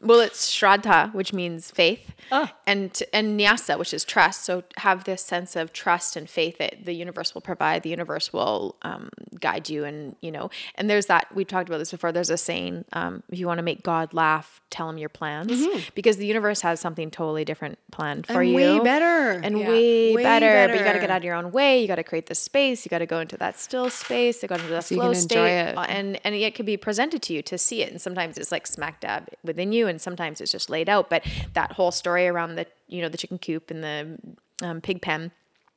well, 0.02 0.20
it's 0.20 0.52
Shraddha, 0.54 1.14
which 1.14 1.34
means 1.34 1.72
faith, 1.72 2.14
Oh. 2.32 2.50
and 2.68 3.02
and 3.14 3.40
Nyasa, 3.40 3.80
which 3.80 3.94
is 3.94 4.04
trust. 4.04 4.44
So 4.46 4.64
have 4.78 5.06
this 5.06 5.22
sense 5.24 5.56
of 5.56 5.74
trust 5.74 6.16
and 6.16 6.30
faith 6.30 6.58
that 6.60 6.86
the 6.86 6.94
universe 6.94 7.34
will 7.34 7.42
provide, 7.42 7.84
the 7.84 7.90
universe 7.90 8.32
will 8.34 8.76
um, 8.84 9.10
guide 9.40 9.70
you, 9.70 9.86
and 9.86 10.16
you 10.22 10.32
know. 10.32 10.50
And 10.76 10.90
there's 10.90 11.08
that 11.08 11.34
we 11.34 11.46
talked 11.46 11.68
about 11.70 11.80
this 11.80 11.92
before. 11.92 12.12
There's 12.12 12.30
a 12.30 12.38
saying: 12.38 12.86
um, 12.94 13.24
if 13.32 13.40
you 13.40 13.48
want 13.48 13.58
to 13.60 13.64
make 13.64 13.82
God 13.84 14.14
laugh, 14.14 14.62
tell 14.70 14.90
him 14.90 14.98
your 14.98 15.10
plans, 15.10 15.66
because 15.96 16.18
the 16.18 16.28
universe 16.28 16.62
has 16.62 16.80
something 16.80 17.10
totally 17.10 17.46
different 17.46 17.80
planned 17.92 18.28
for 18.28 18.34
Mm-hmm. 18.34 18.42
And 18.42 18.50
you, 18.50 18.56
way 18.56 18.80
better. 18.84 19.32
and 19.44 19.60
Yeah. 19.60 19.68
way, 19.70 20.16
Way 20.16 20.24
better, 20.24 20.68
But 20.68 20.78
you 20.78 20.84
got 20.84 20.94
to 20.94 21.00
get 21.00 21.10
out 21.10 21.18
of 21.18 21.24
your 21.24 21.36
own 21.36 21.52
way. 21.52 21.82
You 21.82 21.88
got 21.88 21.96
to 21.96 22.04
create 22.04 22.28
the 22.28 22.36
space. 22.36 22.86
You 22.86 22.90
got 22.90 23.00
to 23.00 23.06
go 23.06 23.20
into 23.20 23.36
that 23.38 23.58
still 23.60 23.90
space. 23.90 24.42
You 24.44 24.48
got 24.50 24.60
into 24.60 24.72
the 24.72 24.82
So 24.82 24.96
flow 24.96 25.14
state, 25.14 25.74
and 25.90 26.20
and 26.24 26.36
it 26.36 26.54
can 26.56 26.66
be 26.66 26.78
presented 26.78 27.22
to 27.24 27.34
you 27.34 27.42
to 27.44 27.58
see 27.58 27.82
it. 27.82 27.92
And 27.92 28.00
sometimes 28.02 28.38
it's 28.38 28.52
like 28.52 28.68
smack 28.68 29.00
dab 29.02 29.28
within 29.44 29.72
you, 29.72 29.87
and 29.88 30.00
sometimes 30.02 30.42
it's 30.42 30.52
just 30.52 30.70
laid 30.70 30.90
out. 30.90 31.10
But 31.10 31.26
that 31.54 31.72
whole 31.74 31.92
story 31.92 32.28
around 32.28 32.56
the 32.56 32.66
you 32.88 33.02
know 33.02 33.10
the 33.10 33.18
chicken 33.18 33.40
coop 33.40 33.72
and 33.72 33.84
the 33.84 34.18
um, 34.66 34.82
pig 34.82 35.02
pen. 35.02 35.32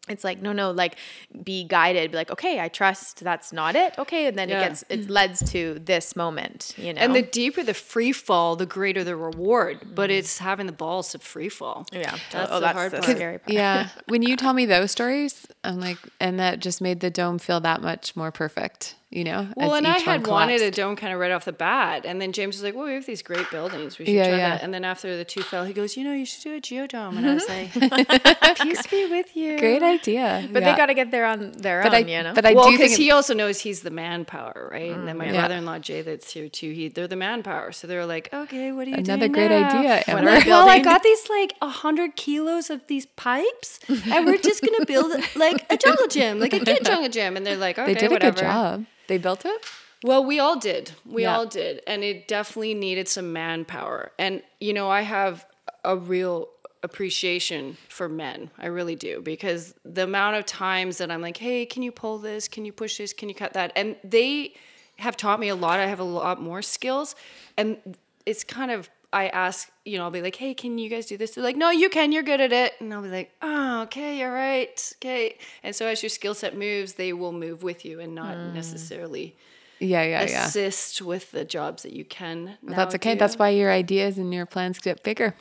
It's 0.09 0.25
like 0.25 0.41
no, 0.43 0.53
no, 0.53 0.73
like 0.73 0.97
be 1.45 1.63
guided. 1.63 2.11
Be 2.11 2.17
like, 2.17 2.31
okay, 2.33 2.59
I 2.59 2.69
trust 2.69 3.23
that's 3.23 3.53
not 3.53 3.77
it. 3.77 3.97
Okay, 3.99 4.27
and 4.27 4.37
then 4.37 4.49
Yeah. 4.49 4.63
it 4.63 4.69
gets 4.69 4.85
it 4.89 5.09
leads 5.11 5.53
to 5.53 5.79
this 5.79 6.17
moment. 6.17 6.75
You 6.79 6.95
know, 6.95 7.01
And 7.01 7.15
the 7.15 7.23
deeper 7.23 7.63
the 7.63 7.75
free 7.75 8.11
fall, 8.11 8.57
the 8.57 8.67
greater 8.67 9.05
the 9.05 9.15
reward. 9.15 9.95
But 9.95 10.11
it's 10.11 10.39
having 10.39 10.67
the 10.67 10.73
balls 10.73 11.11
to 11.11 11.19
free 11.21 11.51
fall. 11.51 11.87
yeah, 11.93 12.17
That's 12.33 12.51
oh, 12.51 12.55
the 12.57 12.61
that's 12.61 12.77
hard 12.79 12.93
the 12.93 12.99
part. 13.03 13.19
part. 13.19 13.43
yeah, 13.47 13.89
when 14.07 14.23
you 14.23 14.37
tell 14.37 14.55
me 14.55 14.67
those 14.67 14.91
stories, 14.91 15.47
I'm 15.63 15.79
like, 15.79 15.99
and 16.19 16.41
that 16.41 16.59
just 16.59 16.81
made 16.81 17.01
the 17.01 17.11
dome 17.11 17.39
feel 17.39 17.61
that 17.61 17.81
much 17.81 18.17
more 18.17 18.33
perfect. 18.33 18.97
You 19.13 19.25
know. 19.25 19.49
Well, 19.57 19.75
and 19.75 19.89
I 19.89 19.99
each 19.99 20.07
one 20.07 20.21
had 20.21 20.27
wanted 20.29 20.63
a 20.63 20.71
dome 20.71 20.95
kind 20.95 21.13
of 21.13 21.19
right 21.19 21.33
off 21.33 21.45
the 21.45 21.53
bat. 21.53 22.07
And 22.07 22.21
then 22.23 22.31
James 22.31 22.55
was 22.55 22.63
like, 22.63 22.77
well, 22.77 22.87
we 22.87 22.95
have 22.95 23.07
these 23.07 23.23
great 23.23 23.51
buildings. 23.51 23.99
We 23.99 24.05
should 24.05 24.15
Yeah, 24.15 24.29
try 24.29 24.37
yeah. 24.37 24.49
that. 24.51 24.63
And 24.63 24.73
then 24.73 24.85
after 24.85 25.17
the 25.17 25.25
two 25.25 25.43
fell, 25.43 25.65
he 25.65 25.73
goes, 25.73 25.97
you 25.97 26.05
know, 26.05 26.13
you 26.13 26.25
should 26.25 26.45
do 26.45 26.55
a 26.55 26.61
geodome. 26.61 27.17
And 27.19 27.27
I 27.27 27.35
was 27.35 27.49
like, 27.49 27.73
peace 28.59 28.87
be 28.87 29.07
with 29.07 29.37
you. 29.37 29.59
Great 29.59 29.83
idea. 29.83 30.49
But 30.53 30.63
Yeah. 30.63 30.71
they 30.71 30.77
got 30.77 30.87
to 30.87 30.95
get 30.95 31.11
there 31.11 31.25
on 31.27 31.51
their 31.59 31.83
But 31.83 31.93
own. 31.93 32.05
I, 32.05 32.07
you 32.07 32.23
know, 32.23 32.35
but 32.35 32.47
I 32.47 32.53
well, 32.55 32.67
do 32.71 32.77
because 32.79 32.95
he 32.95 33.11
also 33.11 33.35
knows 33.35 33.59
he's 33.61 33.81
the 33.83 33.91
manpower, 33.91 34.69
right? 34.71 34.93
And 34.93 35.09
then 35.09 35.17
my 35.19 35.27
mm, 35.27 35.33
Yeah. 35.33 35.41
brother-in-law 35.41 35.81
Jay, 35.81 36.03
that's 36.03 36.31
here 36.33 36.49
too. 36.49 36.71
He 36.71 36.87
they're 36.87 37.09
the 37.09 37.17
manpower, 37.17 37.73
so 37.73 37.89
they're 37.89 38.07
like, 38.07 38.33
okay, 38.33 38.71
what 38.71 38.87
are 38.87 38.91
you 38.91 38.97
do?" 38.99 39.11
Another 39.13 39.27
doing 39.27 39.33
great 39.33 39.51
now? 39.51 39.77
idea, 39.81 40.05
I'm 40.07 40.25
like, 40.25 40.47
well, 40.47 40.69
I 40.69 40.79
got 40.79 41.03
these 41.03 41.29
like 41.29 41.55
a 41.61 41.69
hundred 41.69 42.15
kilos 42.15 42.71
of 42.71 42.87
these 42.87 43.07
pipes, 43.07 43.81
and 43.89 44.25
we're 44.25 44.39
just 44.39 44.63
gonna 44.63 44.87
build 44.87 45.11
like 45.35 45.67
a 45.69 45.77
jungle 45.77 46.07
gym, 46.07 46.39
like 46.39 46.53
a 46.53 46.61
kid 46.61 46.85
jungle 46.85 47.09
gym. 47.09 47.37
And 47.37 47.45
they're 47.45 47.57
like, 47.57 47.77
okay, 47.77 47.93
they 47.93 47.99
did 47.99 48.13
whatever. 48.13 48.39
a 48.39 48.41
good 48.41 48.41
job. 48.41 48.87
They 49.11 49.19
built 49.19 49.45
it. 49.45 49.67
Well, 50.05 50.25
we 50.25 50.39
all 50.39 50.57
did. 50.57 50.93
We 51.05 51.23
Yeah. 51.25 51.37
all 51.37 51.45
did. 51.45 51.83
And 51.85 52.05
it 52.05 52.29
definitely 52.29 52.75
needed 52.75 53.09
some 53.09 53.33
manpower. 53.33 54.13
And, 54.21 54.41
you 54.61 54.73
know, 54.73 54.89
I 54.89 55.01
have 55.01 55.45
a 55.83 55.97
real 55.97 56.49
appreciation 56.85 57.77
for 57.89 58.09
men. 58.09 58.53
I 58.57 58.67
really 58.67 58.95
do. 58.95 59.21
Because 59.21 59.75
the 59.85 60.05
amount 60.05 60.37
of 60.37 60.47
times 60.47 60.99
that 60.99 61.11
I'm 61.11 61.21
like, 61.21 61.39
hey, 61.39 61.67
can 61.67 61.83
you 61.83 61.91
pull 61.91 62.19
this? 62.19 62.47
Can 62.47 62.65
you 62.65 62.73
push 62.73 62.99
this? 62.99 63.13
Can 63.13 63.29
you 63.29 63.35
cut 63.35 63.53
that? 63.55 63.73
And 63.75 63.97
they 64.05 64.55
have 64.99 65.17
taught 65.17 65.41
me 65.41 65.49
a 65.49 65.57
lot. 65.57 65.81
I 65.81 65.87
have 65.89 65.99
a 65.99 66.05
lot 66.05 66.41
more 66.41 66.63
skills. 66.63 67.17
And 67.57 67.97
it's 68.27 68.45
kind 68.45 68.71
of, 68.71 68.89
I 69.13 69.29
ask, 69.29 69.71
you 69.85 69.99
know, 69.99 70.05
I'll 70.05 70.11
be 70.11 70.23
like, 70.23 70.37
hey, 70.37 70.55
can 70.55 70.79
you 70.79 70.89
guys 70.89 71.07
do 71.07 71.17
this? 71.17 71.33
They're 71.33 71.43
like, 71.43 71.57
no, 71.57 71.71
you 71.71 71.89
can. 71.89 72.13
You're 72.13 72.23
good 72.23 72.41
at 72.41 72.53
it. 72.53 72.75
And 72.81 72.95
I'll 72.95 73.03
be 73.03 73.09
like, 73.09 73.33
oh, 73.43 73.83
okay, 73.83 74.19
you're 74.19 74.33
right. 74.33 74.93
Okay. 74.99 75.37
And 75.63 75.75
so 75.75 75.87
as 75.87 76.03
your 76.03 76.11
skill 76.11 76.35
set 76.35 76.57
moves, 76.57 76.95
they 76.95 77.13
will 77.13 77.33
move 77.33 77.63
with 77.63 77.85
you 77.85 77.99
and 78.01 78.15
not 78.15 78.37
mm. 78.37 78.55
necessarily 78.55 79.37
Yeah, 79.81 80.03
yeah, 80.03 80.27
yeah. 80.29 80.47
assist 80.47 81.03
with 81.03 81.33
the 81.33 81.45
jobs 81.45 81.83
that 81.83 81.93
you 81.93 82.05
can. 82.05 82.57
But 82.63 82.77
that's 82.77 82.95
okay. 82.97 83.15
do. 83.15 83.19
That's 83.19 83.37
why 83.37 83.49
your 83.51 83.73
ideas 83.73 84.17
and 84.17 84.33
your 84.33 84.47
plans 84.47 84.79
get 84.79 85.03
bigger. 85.03 85.35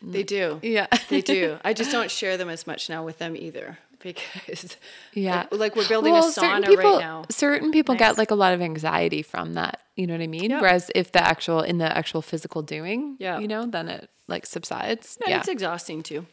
they 0.00 0.22
do. 0.22 0.60
Yeah. 0.62 0.86
they 1.08 1.20
do. 1.20 1.58
I 1.64 1.72
just 1.72 1.90
don't 1.90 2.10
share 2.10 2.36
them 2.36 2.48
as 2.48 2.68
much 2.68 2.88
now 2.88 3.04
with 3.04 3.18
them 3.18 3.36
either 3.36 3.78
because 4.02 4.76
Yeah. 5.12 5.46
like, 5.50 5.52
like 5.60 5.76
we're 5.76 5.88
building 5.88 6.12
Well, 6.12 6.28
a 6.28 6.32
certain 6.32 6.62
sauna 6.62 6.66
people, 6.68 6.92
right 6.92 7.00
now. 7.00 7.24
Certain 7.30 7.70
people 7.72 7.94
get 7.94 8.16
like 8.18 8.30
a 8.30 8.34
lot 8.34 8.54
of 8.54 8.60
anxiety 8.62 9.22
from 9.22 9.54
that. 9.54 9.80
You 9.96 10.06
know 10.06 10.14
what 10.14 10.22
I 10.22 10.26
mean? 10.28 10.50
Yeah. 10.50 10.60
Whereas 10.60 10.90
if 10.94 11.12
the 11.12 11.20
actual 11.26 11.60
in 11.62 11.78
the 11.78 11.96
actual 11.96 12.22
physical 12.22 12.62
doing, 12.62 13.16
Yeah. 13.18 13.38
you 13.40 13.48
know, 13.48 13.66
then 13.66 13.88
it 13.88 14.08
like 14.28 14.46
subsides. 14.46 15.18
And 15.20 15.30
yeah, 15.30 15.38
it's 15.40 15.48
exhausting 15.48 16.02
too, 16.02 16.26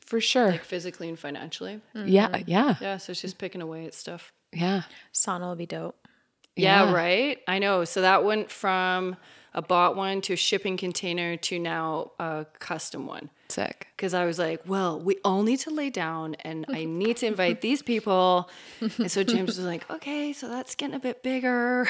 for 0.00 0.20
sure. 0.20 0.52
physically 0.64 1.08
and 1.08 1.18
financially. 1.18 1.80
Yeah, 1.94 2.28
mm-hmm. 2.28 2.42
yeah, 2.50 2.76
Yeah, 2.80 2.96
so 2.96 3.10
it's 3.12 3.20
just 3.20 3.38
picking 3.38 3.60
away 3.62 3.84
at 3.86 3.94
stuff. 3.94 4.32
yeah. 4.52 4.82
sauna 5.12 5.40
will 5.48 5.56
be 5.56 5.66
dope. 5.66 5.96
Yeah, 6.56 6.84
Yeah. 6.84 6.92
right. 6.94 7.38
I 7.48 7.58
know. 7.58 7.84
So 7.84 8.00
that 8.02 8.24
went 8.24 8.50
from 8.50 9.16
a 9.54 9.60
bought 9.62 9.96
one 9.96 10.20
to 10.22 10.32
a 10.34 10.36
shipping 10.36 10.76
container 10.78 11.36
to 11.36 11.58
now 11.58 12.12
a 12.18 12.46
custom 12.58 13.06
one. 13.06 13.28
Sick. 13.52 13.86
because 13.96 14.14
I 14.14 14.24
was 14.24 14.38
like, 14.38 14.60
well, 14.66 14.98
we 14.98 15.14
all 15.24 15.42
need 15.42 15.58
to 15.60 15.70
lay 15.70 15.90
down 15.90 16.34
and 16.44 16.64
I 16.68 16.84
need 16.84 17.16
to 17.18 17.26
invite 17.26 17.60
these 17.60 17.82
people. 17.82 18.48
And 18.98 19.10
so 19.10 19.22
James 19.22 19.48
was 19.58 19.66
like, 19.72 19.88
okay, 19.90 20.32
so 20.32 20.48
that's 20.48 20.74
getting 20.74 20.96
a 20.96 21.00
bit 21.00 21.22
bigger. 21.22 21.86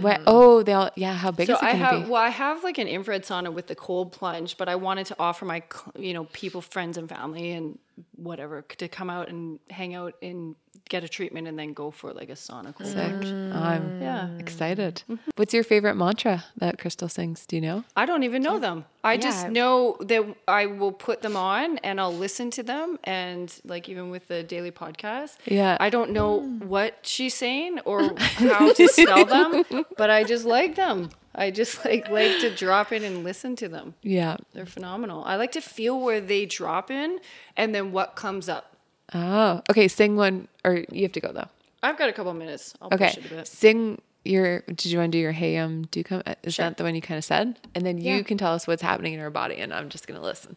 What? 0.00 0.20
Oh, 0.26 0.62
they 0.62 0.72
all. 0.74 0.90
Yeah. 0.96 1.12
How 1.14 1.30
big 1.32 1.46
So 1.48 1.54
is 1.54 1.60
it 1.62 1.64
I 1.64 1.72
gonna 1.72 1.84
have, 1.84 2.04
be? 2.04 2.10
well, 2.10 2.22
I 2.22 2.28
have 2.30 2.62
like 2.64 2.78
an 2.78 2.86
infrared 2.86 3.24
sauna 3.24 3.52
with 3.52 3.66
the 3.66 3.74
cold 3.74 4.12
plunge, 4.12 4.56
but 4.56 4.68
I 4.68 4.76
wanted 4.76 5.06
to 5.06 5.16
offer 5.18 5.44
my, 5.44 5.62
you 5.98 6.14
know, 6.14 6.24
people, 6.32 6.60
friends 6.60 6.96
and 6.96 7.08
family 7.08 7.50
and 7.52 7.78
whatever 8.16 8.62
to 8.78 8.88
come 8.88 9.10
out 9.10 9.28
and 9.28 9.58
hang 9.70 9.94
out 9.94 10.14
and 10.22 10.54
get 10.88 11.04
a 11.04 11.08
treatment 11.08 11.46
and 11.48 11.58
then 11.58 11.72
go 11.74 11.90
for 11.90 12.12
like 12.12 12.28
a 12.30 12.34
sauna 12.34 12.74
cold 12.74 12.88
Sick. 12.90 12.96
plunge. 12.96 13.26
Oh, 13.54 13.58
I'm 13.62 14.00
Yeah. 14.00 14.28
excited. 14.38 15.02
Mm-hmm. 15.10 15.30
What's 15.36 15.52
your 15.52 15.64
favorite 15.64 15.96
mantra 15.96 16.44
that 16.58 16.78
Crystal 16.78 17.08
sings? 17.08 17.44
Do 17.46 17.56
you 17.56 17.62
know? 17.62 17.84
I 17.96 18.06
don't 18.06 18.22
even 18.22 18.42
know 18.42 18.58
them. 18.58 18.84
I 19.04 19.16
just 19.16 19.48
know 19.48 19.96
that 20.00 20.22
I 20.46 20.66
will 20.66 20.92
put 21.02 21.20
them 21.20 21.36
on 21.36 21.78
and 21.78 22.00
I'll 22.00 22.14
listen 22.14 22.50
to 22.52 22.62
them. 22.62 22.98
And 23.04 23.52
like 23.64 23.88
even 23.88 24.08
with 24.10 24.28
the 24.28 24.42
daily 24.42 24.70
podcast, 24.70 25.36
Yeah. 25.44 25.76
I 25.80 25.90
don't 25.90 26.10
know 26.12 26.40
what 26.40 26.98
she's 27.02 27.34
saying 27.34 27.80
or 27.84 28.14
how 28.18 28.72
to 28.72 28.88
spell 28.88 29.24
them. 29.24 29.84
but 29.98 30.08
I 30.10 30.24
just 30.24 30.44
like 30.44 30.76
them. 30.76 31.10
I 31.34 31.50
just 31.50 31.84
like 31.84 32.08
like 32.08 32.38
to 32.40 32.54
drop 32.54 32.92
in 32.92 33.02
and 33.02 33.24
listen 33.24 33.56
to 33.56 33.68
them. 33.68 33.94
Yeah. 34.02 34.36
They're 34.52 34.66
phenomenal. 34.66 35.24
I 35.24 35.36
like 35.36 35.52
to 35.52 35.60
feel 35.60 35.98
where 36.00 36.20
they 36.20 36.46
drop 36.46 36.90
in 36.90 37.18
and 37.56 37.74
then 37.74 37.90
what 37.92 38.14
comes 38.16 38.48
up. 38.48 38.76
Oh, 39.14 39.60
okay. 39.70 39.88
Sing 39.88 40.16
one, 40.16 40.48
or 40.64 40.84
you 40.90 41.02
have 41.02 41.12
to 41.12 41.20
go 41.20 41.32
though. 41.32 41.48
I've 41.82 41.98
got 41.98 42.08
a 42.08 42.12
couple 42.12 42.32
minutes. 42.32 42.74
I'll 42.80 42.88
Okay. 42.94 43.08
push 43.08 43.16
it 43.18 43.26
a 43.26 43.34
bit. 43.34 43.46
Sing 43.48 44.00
your. 44.24 44.60
Did 44.68 44.84
you 44.86 44.98
want 45.00 45.10
to 45.12 45.18
do 45.18 45.20
your 45.20 45.32
Hey 45.32 45.56
Um 45.58 45.82
Do 45.90 46.02
Come? 46.04 46.22
Is 46.44 46.56
that 46.58 46.76
the 46.76 46.84
one 46.84 46.94
you 46.94 47.02
kind 47.02 47.18
of 47.18 47.24
said? 47.24 47.58
And 47.74 47.84
then 47.84 47.98
you 47.98 48.14
Yeah. 48.16 48.22
can 48.22 48.38
tell 48.38 48.54
us 48.54 48.66
what's 48.68 48.82
happening 48.82 49.14
in 49.14 49.20
our 49.20 49.30
body, 49.30 49.56
and 49.56 49.74
I'm 49.74 49.88
just 49.88 50.06
gonna 50.06 50.22
listen. 50.22 50.56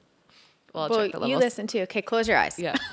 Well, 0.75 0.89
Well, 0.89 1.05
you 1.07 1.19
levels. 1.19 1.43
listen 1.43 1.67
too. 1.67 1.79
Okay, 1.81 2.01
close 2.01 2.27
your 2.27 2.37
eyes. 2.37 2.59
Yeah. 2.59 2.75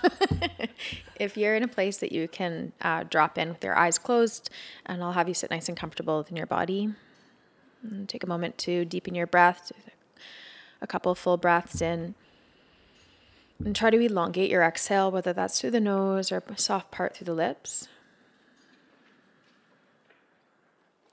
If 1.20 1.36
you're 1.36 1.54
in 1.54 1.62
a 1.62 1.68
place 1.68 1.98
that 1.98 2.10
you 2.10 2.26
can 2.26 2.72
uh, 2.80 3.04
drop 3.04 3.38
in 3.38 3.50
with 3.50 3.62
your 3.62 3.76
eyes 3.76 3.96
closed, 3.96 4.50
and 4.86 5.04
I'll 5.04 5.12
have 5.12 5.28
you 5.28 5.34
sit 5.34 5.50
nice 5.52 5.68
and 5.68 5.76
comfortable 5.76 6.18
within 6.18 6.36
your 6.36 6.46
body. 6.46 6.92
And 7.84 8.09
take 8.09 8.24
a 8.24 8.26
moment 8.26 8.59
to 8.59 8.84
deepen 8.84 9.14
your 9.14 9.28
breath, 9.28 9.70
a 10.80 10.86
couple 10.88 11.14
full 11.14 11.36
breaths 11.36 11.80
in. 11.80 12.16
And 13.64 13.76
try 13.76 13.90
to 13.90 14.00
elongate 14.00 14.50
your 14.50 14.62
exhale, 14.64 15.12
whether 15.12 15.32
that's 15.32 15.60
through 15.60 15.70
the 15.72 15.80
nose 15.80 16.32
or 16.32 16.42
a 16.48 16.59
soft 16.59 16.90
part 16.90 17.14
through 17.16 17.26
the 17.26 17.34
lips. 17.34 17.86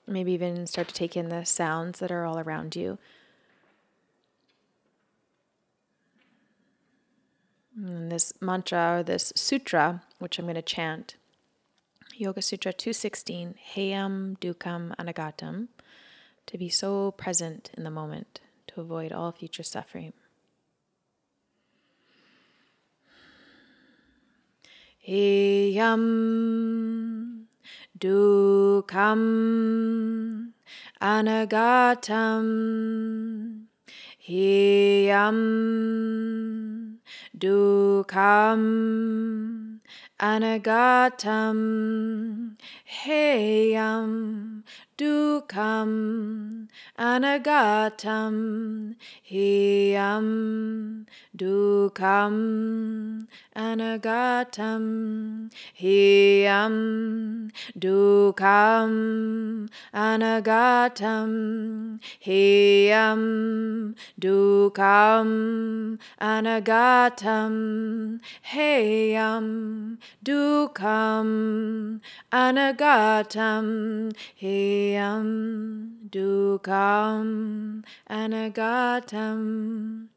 Maybe 0.08 0.32
even 0.32 0.66
start 0.66 0.88
to 0.88 0.94
take 0.94 1.16
in 1.16 1.30
the 1.30 1.46
sounds 1.46 2.00
that 2.00 2.10
are 2.12 2.26
all 2.26 2.40
around 2.40 2.76
you. 2.76 2.98
And 7.82 8.12
this 8.12 8.34
mantra 8.42 8.98
or 8.98 9.04
this 9.04 9.32
sutra, 9.36 10.02
which 10.18 10.38
I'm 10.38 10.44
going 10.46 10.56
to 10.56 10.62
chant, 10.62 11.16
Yoga 12.14 12.42
Sutra 12.42 12.74
216, 12.74 13.56
Heyam 13.74 14.38
Duhkham 14.40 14.94
Anagatam, 14.98 15.70
to 16.48 16.58
be 16.58 16.68
so 16.68 17.12
present 17.12 17.72
in 17.78 17.86
the 17.86 17.90
moment 17.90 18.42
to 18.68 18.82
avoid 18.82 19.14
all 19.14 19.32
future 19.32 19.64
suffering. 19.64 20.12
Heyam 25.08 25.96
Duhkham 27.98 29.22
Anagatam. 31.02 32.48
Heyam 34.28 35.40
duhkham 37.38 38.64
anagatam 40.20 41.58
Heyam 42.90 43.78
um, 43.78 44.64
Dukam 44.98 46.68
Anagatam 46.98 48.36
Heyam 49.24 50.18
um, 50.18 51.06
Dukam 51.38 53.28
Anagatam 53.56 54.84
Heyam 55.80 56.66
um, 56.66 57.52
Dukam 57.78 59.70
Anagatam 59.94 61.32
Heyam 62.26 63.94
Dukam 64.20 66.00
Anagatam 66.20 67.54
Heyam 68.44 69.98
Dukam 70.26 72.02
Anagatam 72.34 72.79
Heyam 74.40 75.28
Duhkham 76.10 77.84
Anagatam 78.10 80.09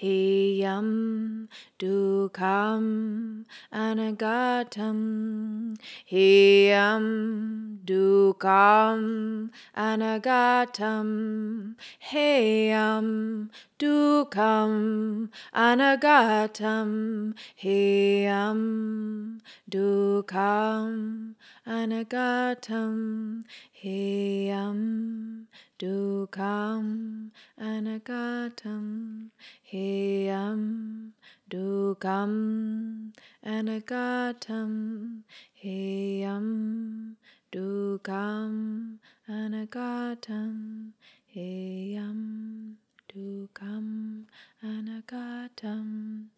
Heyam 0.00 1.48
Duhkham 1.78 3.44
Anagatam 3.72 5.76
Heyam 6.10 7.78
Duhkham 7.84 9.50
Anagatam 9.76 11.74
Heyam 12.10 13.50
Duhkham 13.78 15.28
Anagatam 15.54 17.34
Heyam 17.62 19.40
Duhkham 19.70 21.34
Anagatam 21.66 23.42
Heyam 23.82 25.46
Duhkham 25.78 27.30
Anagatam 27.56 29.30
Heyam. 29.70 31.12
Duhkham 31.48 33.12
Anagatam 33.46 35.22
Heyam. 35.62 37.14
Duhkham 37.52 38.98
Anagatam 39.28 40.90
Heyam. 41.32 42.74
Duhkham 43.08 44.26
Anagatam 44.62 46.28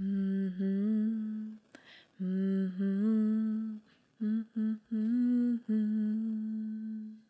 Mhm 0.00 1.58
Mhm 2.18 3.80
Mhm 4.20 4.80
Mhm 4.90 7.25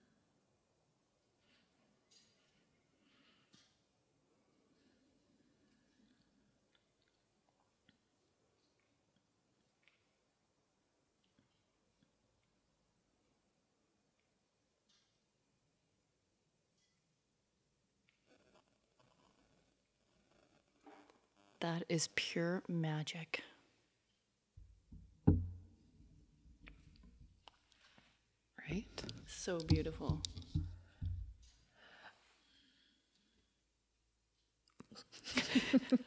That 21.61 21.85
is 21.89 22.09
pure 22.15 22.63
magic. 22.69 23.43
Right? 28.71 28.85
So 29.27 29.59
beautiful. 29.61 30.21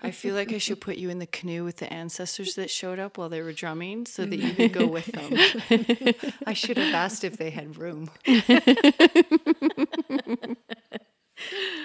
I 0.01 0.11
feel 0.11 0.35
like 0.35 0.53
I 0.53 0.57
should 0.57 0.79
put 0.79 0.97
you 0.97 1.09
in 1.09 1.19
the 1.19 1.25
canoe 1.25 1.63
with 1.63 1.77
the 1.77 1.91
ancestors 1.91 2.55
that 2.55 2.69
showed 2.69 2.99
up 2.99 3.17
while 3.17 3.29
they 3.29 3.41
were 3.41 3.51
drumming 3.53 4.05
so 4.05 4.25
that 4.25 4.37
you 4.37 4.53
could 4.53 4.71
go 4.73 4.87
with 4.87 5.07
them. 5.07 5.33
I 6.45 6.53
should 6.53 6.77
have 6.77 6.93
asked 6.93 7.23
if 7.23 7.37
they 7.37 7.49
had 7.49 7.77
room. 7.77 8.09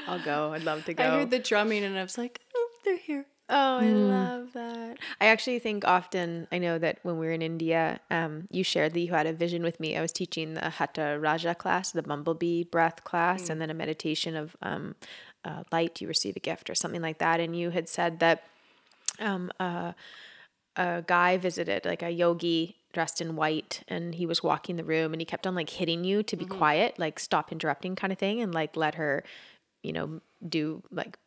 I'll 0.06 0.22
go. 0.24 0.52
I'd 0.52 0.64
love 0.64 0.84
to 0.86 0.94
go. 0.94 1.02
I 1.02 1.06
heard 1.08 1.30
the 1.30 1.38
drumming 1.38 1.82
and 1.84 1.98
I 1.98 2.02
was 2.02 2.18
like, 2.18 2.40
oh, 2.54 2.68
they're 2.84 2.98
here. 2.98 3.26
Oh, 3.50 3.76
I 3.76 3.92
love 3.92 4.54
that. 4.54 4.98
I 5.20 5.26
actually 5.26 5.58
think 5.58 5.86
often, 5.86 6.48
I 6.50 6.58
know 6.58 6.78
that 6.78 7.00
when 7.02 7.18
we 7.18 7.26
were 7.26 7.32
in 7.32 7.42
India, 7.42 8.00
um, 8.10 8.46
you 8.50 8.64
shared 8.64 8.94
that 8.94 9.00
you 9.00 9.12
had 9.12 9.26
a 9.26 9.34
vision 9.34 9.62
with 9.62 9.78
me. 9.78 9.96
I 9.96 10.00
was 10.00 10.12
teaching 10.12 10.54
the 10.54 10.70
Hatha 10.70 11.18
Raja 11.20 11.54
class, 11.54 11.90
the 11.90 12.02
bumblebee 12.02 12.64
breath 12.64 13.04
class, 13.04 13.50
and 13.50 13.60
then 13.60 13.68
a 13.68 13.74
meditation 13.74 14.34
of 14.34 14.56
um, 14.62 14.94
uh, 15.44 15.62
light, 15.70 16.00
you 16.00 16.08
receive 16.08 16.36
a 16.36 16.40
gift 16.40 16.70
or 16.70 16.74
something 16.74 17.02
like 17.02 17.18
that. 17.18 17.38
And 17.38 17.54
you 17.54 17.68
had 17.70 17.88
said 17.88 18.18
that 18.20 18.44
um, 19.20 19.50
uh, 19.60 19.92
a 20.76 21.04
guy 21.06 21.36
visited, 21.36 21.84
like 21.84 22.02
a 22.02 22.10
yogi 22.10 22.76
dressed 22.94 23.20
in 23.20 23.36
white, 23.36 23.82
and 23.88 24.14
he 24.14 24.24
was 24.24 24.42
walking 24.42 24.76
the 24.76 24.84
room 24.84 25.12
and 25.12 25.20
he 25.20 25.26
kept 25.26 25.46
on 25.46 25.54
like 25.54 25.68
hitting 25.68 26.02
you 26.04 26.22
to 26.22 26.36
be 26.36 26.44
quiet, 26.46 26.98
like 26.98 27.18
stop 27.18 27.52
interrupting 27.52 27.94
kind 27.94 28.12
of 28.12 28.18
thing, 28.18 28.40
and 28.40 28.54
like 28.54 28.74
let 28.74 28.94
her, 28.94 29.22
you 29.82 29.92
know, 29.92 30.20
do 30.48 30.82
like 30.90 31.18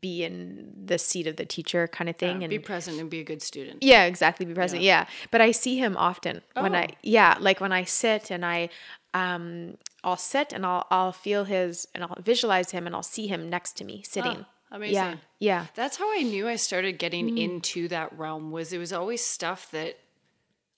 be 0.00 0.24
in 0.24 0.72
the 0.84 0.98
seat 0.98 1.26
of 1.26 1.36
the 1.36 1.44
teacher 1.44 1.86
kind 1.88 2.08
of 2.10 2.16
thing. 2.16 2.42
and 2.42 2.50
Be 2.50 2.58
present 2.58 2.98
and 3.00 3.08
be 3.10 3.20
a 3.20 3.24
good 3.24 3.42
student. 3.42 3.82
yeah, 3.82 4.04
exactly. 4.04 4.46
Be 4.46 4.54
present. 4.54 4.82
Yeah. 4.82 5.06
But 5.30 5.40
I 5.40 5.50
see 5.52 5.78
him 5.78 5.96
often 5.96 6.42
when 6.54 6.74
I, 6.74 6.88
Oh. 6.90 6.94
yeah, 7.02 7.36
like 7.40 7.60
when 7.60 7.72
I 7.72 7.84
sit 7.84 8.30
and 8.30 8.44
I, 8.44 8.68
um, 9.14 9.76
I'll 10.04 10.16
sit 10.16 10.52
and 10.52 10.64
I'll, 10.66 10.86
I'll 10.90 11.12
feel 11.12 11.44
his 11.44 11.86
and 11.94 12.02
I'll 12.04 12.16
visualize 12.22 12.70
him 12.72 12.86
and 12.86 12.94
I'll 12.96 13.02
see 13.02 13.26
him 13.26 13.48
next 13.50 13.76
to 13.78 13.84
me 13.84 14.02
sitting. 14.06 14.38
Oh, 14.72 14.76
amazing. 14.76 14.94
Yeah. 14.94 15.16
Yeah. 15.38 15.66
That's 15.74 15.96
how 15.98 16.10
I 16.12 16.22
knew 16.22 16.48
I 16.48 16.56
started 16.56 16.98
getting 16.98 17.36
into 17.38 17.88
that 17.88 18.16
realm 18.18 18.50
was 18.50 18.72
it 18.72 18.78
was 18.78 18.92
always 18.92 19.24
stuff 19.24 19.70
that 19.72 19.98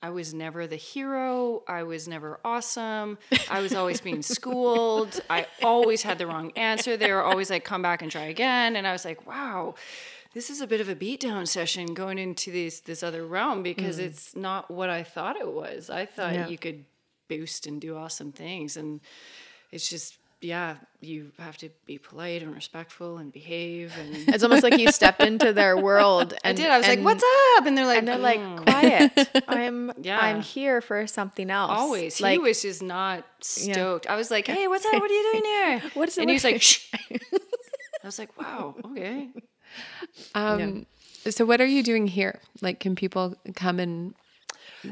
I 0.04 0.10
was 0.10 0.34
never 0.34 0.66
the 0.66 0.76
hero, 0.76 1.62
I 1.66 1.84
was 1.84 2.06
never 2.06 2.38
awesome, 2.44 3.16
I 3.48 3.62
was 3.62 3.72
always 3.72 4.02
being 4.02 4.20
schooled, 4.36 5.18
I 5.30 5.46
always 5.62 6.02
had 6.02 6.18
the 6.18 6.26
wrong 6.26 6.52
answer. 6.56 6.98
They 6.98 7.10
were 7.10 7.22
always 7.22 7.48
like 7.48 7.64
come 7.64 7.80
back 7.80 8.02
and 8.02 8.10
try 8.12 8.24
again 8.24 8.76
and 8.76 8.86
I 8.86 8.92
was 8.92 9.06
like, 9.06 9.26
wow, 9.26 9.76
this 10.34 10.50
is 10.50 10.60
a 10.60 10.66
bit 10.66 10.82
of 10.82 10.90
a 10.90 10.94
beatdown 10.94 11.48
session 11.48 11.94
going 11.94 12.18
into 12.18 12.52
this 12.52 12.80
this 12.80 13.02
other 13.02 13.24
realm 13.24 13.62
because 13.62 13.98
mm. 13.98 14.02
it's 14.02 14.36
not 14.36 14.70
what 14.70 14.90
I 14.90 15.04
thought 15.04 15.36
it 15.36 15.50
was. 15.50 15.88
I 15.88 16.04
thought 16.04 16.34
Yeah. 16.34 16.48
you 16.48 16.58
could 16.58 16.84
boost 17.28 17.66
and 17.66 17.80
do 17.80 17.96
awesome 17.96 18.30
things. 18.30 18.76
And 18.76 19.00
it's 19.72 19.88
just 19.88 20.18
yeah, 20.44 20.76
you 21.00 21.32
have 21.38 21.56
to 21.58 21.70
be 21.86 21.98
polite 21.98 22.42
and 22.42 22.54
respectful 22.54 23.18
and 23.18 23.32
behave. 23.32 23.92
And 23.98 24.28
It's 24.34 24.44
almost 24.44 24.62
like 24.62 24.78
you 24.78 24.92
stepped 24.92 25.22
into 25.22 25.52
their 25.52 25.76
world. 25.76 26.34
I 26.44 26.50
And, 26.50 26.56
did. 26.56 26.70
I 26.70 26.78
was 26.78 26.86
like, 26.86 27.00
"What's 27.00 27.24
up?" 27.56 27.66
And 27.66 27.76
they're 27.76 27.86
like, 27.86 27.98
And 27.98 28.08
they're 28.08 28.18
like, 28.18 28.40
"Mm." 28.40 28.64
quiet. 28.66 29.44
I'm 29.48 29.92
Yeah. 30.00 30.18
I'm 30.20 30.42
here 30.42 30.80
for 30.80 31.06
something 31.06 31.50
else. 31.50 31.70
Always. 31.72 32.20
Like, 32.20 32.32
he 32.32 32.38
was 32.38 32.62
just 32.62 32.82
not 32.82 33.24
stoked. 33.40 34.06
I 34.06 34.16
was 34.16 34.30
like, 34.30 34.46
hey, 34.46 34.68
what's 34.68 34.84
up? 34.86 34.94
What 34.94 35.10
are 35.10 35.14
you 35.14 35.32
doing 35.32 35.44
here? 35.44 35.82
What 35.94 36.08
is 36.08 36.18
it 36.18 36.22
And 36.22 36.30
he's 36.30 36.44
like, 36.44 36.62
shh. 36.62 36.92
I 38.02 38.06
was 38.06 38.18
like, 38.18 38.36
wow, 38.38 38.74
okay. 38.84 39.30
Um, 40.34 40.86
So, 41.28 41.44
what 41.46 41.60
are 41.60 41.66
you 41.66 41.82
doing 41.82 42.06
here? 42.06 42.40
Like, 42.60 42.80
can 42.80 42.94
people 42.94 43.34
come 43.56 43.80
and 43.80 44.14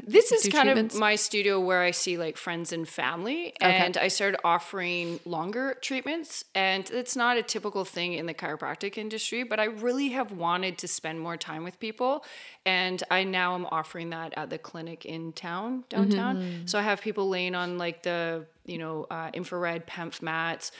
This 0.05 0.31
is 0.31 0.51
kind 0.51 0.65
treatments? 0.65 0.95
of 0.95 0.99
my 0.99 1.15
studio 1.15 1.59
where 1.59 1.81
I 1.81 1.91
see 1.91 2.17
like 2.17 2.37
friends 2.37 2.71
and 2.73 2.87
family. 2.87 3.53
And 3.61 3.97
I 3.97 4.07
started 4.07 4.39
offering 4.43 5.19
longer 5.25 5.75
treatments. 5.81 6.45
And 6.55 6.89
it's 6.91 7.15
not 7.15 7.37
a 7.37 7.43
typical 7.43 7.85
thing 7.85 8.13
in 8.13 8.25
the 8.25 8.33
chiropractic 8.33 8.97
industry, 8.97 9.43
but 9.43 9.59
I 9.59 9.65
really 9.65 10.09
have 10.09 10.31
wanted 10.31 10.77
to 10.79 10.87
spend 10.87 11.19
more 11.19 11.37
time 11.37 11.63
with 11.63 11.79
people. 11.79 12.25
And 12.65 13.01
I 13.11 13.23
now 13.23 13.55
am 13.55 13.65
offering 13.67 14.09
that 14.11 14.33
at 14.37 14.49
the 14.49 14.57
clinic 14.57 15.05
in 15.05 15.33
town, 15.33 15.83
downtown. 15.89 16.37
So 16.67 16.79
I 16.79 16.81
have 16.81 17.01
people 17.01 17.29
laying 17.29 17.55
on 17.55 17.77
like 17.77 18.03
the, 18.03 18.45
you 18.65 18.77
know, 18.77 19.05
uh, 19.09 19.29
infrared 19.33 19.85
PEMF 19.87 20.21
mats. 20.21 20.71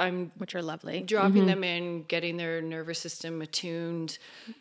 I'm 0.00 0.32
which 0.38 0.56
are 0.56 0.62
lovely. 0.62 1.00
dropping 1.02 1.46
them 1.46 1.62
in, 1.62 2.02
getting 2.08 2.36
their 2.36 2.60
nervous 2.60 2.98
system 2.98 3.40
attuned, 3.40 4.18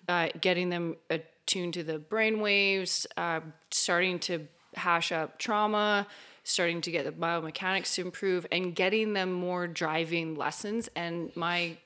uh, 0.08 0.30
getting 0.40 0.70
them 0.70 0.98
attuned 1.46 1.76
to 1.76 1.84
the 1.84 2.00
brain 2.00 2.40
waves, 2.40 3.06
uh, 3.18 3.40
starting 3.70 4.18
to 4.18 4.48
hash 4.74 5.12
up 5.12 5.38
trauma, 5.38 6.08
starting 6.44 6.82
to 6.82 6.92
get 6.92 7.06
the 7.06 7.12
biomechanics 7.12 7.94
to 7.96 8.02
improve, 8.02 8.48
and 8.52 8.76
getting 8.76 9.14
them 9.14 9.32
more 9.32 9.68
driving 9.68 10.36
lessons. 10.36 10.90
And 10.96 11.32
my 11.36 11.78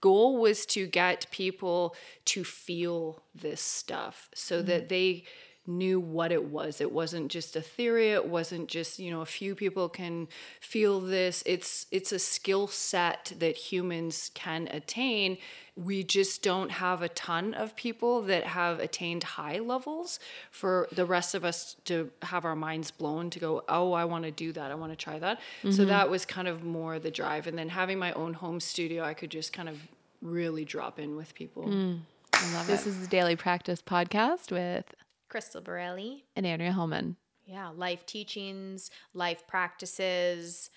goal 0.00 0.38
was 0.38 0.66
to 0.66 0.86
get 0.86 1.30
people 1.30 1.94
to 2.24 2.44
feel 2.44 3.22
this 3.34 3.60
stuff 3.60 4.28
so 4.34 4.60
that 4.62 4.88
they 4.88 5.24
knew 5.66 5.98
what 5.98 6.30
it 6.30 6.44
was. 6.44 6.80
It 6.80 6.92
wasn't 6.92 7.30
just 7.30 7.56
a 7.56 7.60
theory. 7.60 8.10
It 8.10 8.26
wasn't 8.26 8.68
just 8.68 8.98
you 8.98 9.10
know 9.10 9.20
a 9.20 9.26
few 9.26 9.54
people 9.54 9.88
can 9.88 10.28
feel 10.60 11.00
this. 11.00 11.42
It's 11.46 11.86
it's 11.90 12.12
a 12.12 12.18
skill 12.18 12.66
set 12.66 13.32
that 13.38 13.56
humans 13.56 14.30
can 14.34 14.68
attain. 14.70 15.38
We 15.76 16.04
just 16.04 16.42
don't 16.42 16.70
have 16.70 17.02
a 17.02 17.08
ton 17.08 17.52
of 17.52 17.74
people 17.74 18.22
that 18.22 18.44
have 18.44 18.78
attained 18.78 19.24
high 19.24 19.58
levels 19.58 20.20
for 20.50 20.86
the 20.92 21.04
rest 21.04 21.34
of 21.34 21.44
us 21.44 21.74
to 21.86 22.10
have 22.22 22.44
our 22.44 22.54
minds 22.54 22.92
blown 22.92 23.28
to 23.30 23.40
go 23.40 23.64
oh 23.68 23.92
i 23.92 24.04
want 24.04 24.24
to 24.24 24.30
do 24.30 24.52
that. 24.52 24.70
I 24.70 24.74
want 24.74 24.92
to 24.92 24.96
try 24.96 25.18
that. 25.18 25.40
So 25.62 25.68
mm-hmm. 25.68 25.86
that 25.86 26.10
was 26.10 26.24
kind 26.24 26.46
of 26.46 26.62
more 26.62 26.98
the 26.98 27.10
drive. 27.10 27.46
And 27.46 27.58
then 27.58 27.70
having 27.70 27.98
my 27.98 28.12
own 28.12 28.34
home 28.34 28.60
studio 28.60 29.02
i 29.02 29.14
could 29.14 29.30
just 29.30 29.52
kind 29.52 29.68
of 29.68 29.78
really 30.22 30.64
drop 30.64 30.98
in 30.98 31.16
with 31.16 31.34
people. 31.34 31.64
Mm. 31.64 32.00
I 32.32 32.54
love 32.54 32.66
this 32.66 32.86
is 32.86 33.00
the 33.00 33.06
Daily 33.06 33.36
Practice 33.36 33.80
podcast 33.80 34.50
with 34.50 34.86
Crystal 35.34 35.60
Borelli. 35.60 36.22
and 36.36 36.46
Andrea 36.46 36.70
Hellman. 36.70 37.16
Yeah, 37.44 37.70
life 37.70 38.06
teachings, 38.06 38.88
life 39.14 39.48
practices. 39.48 40.70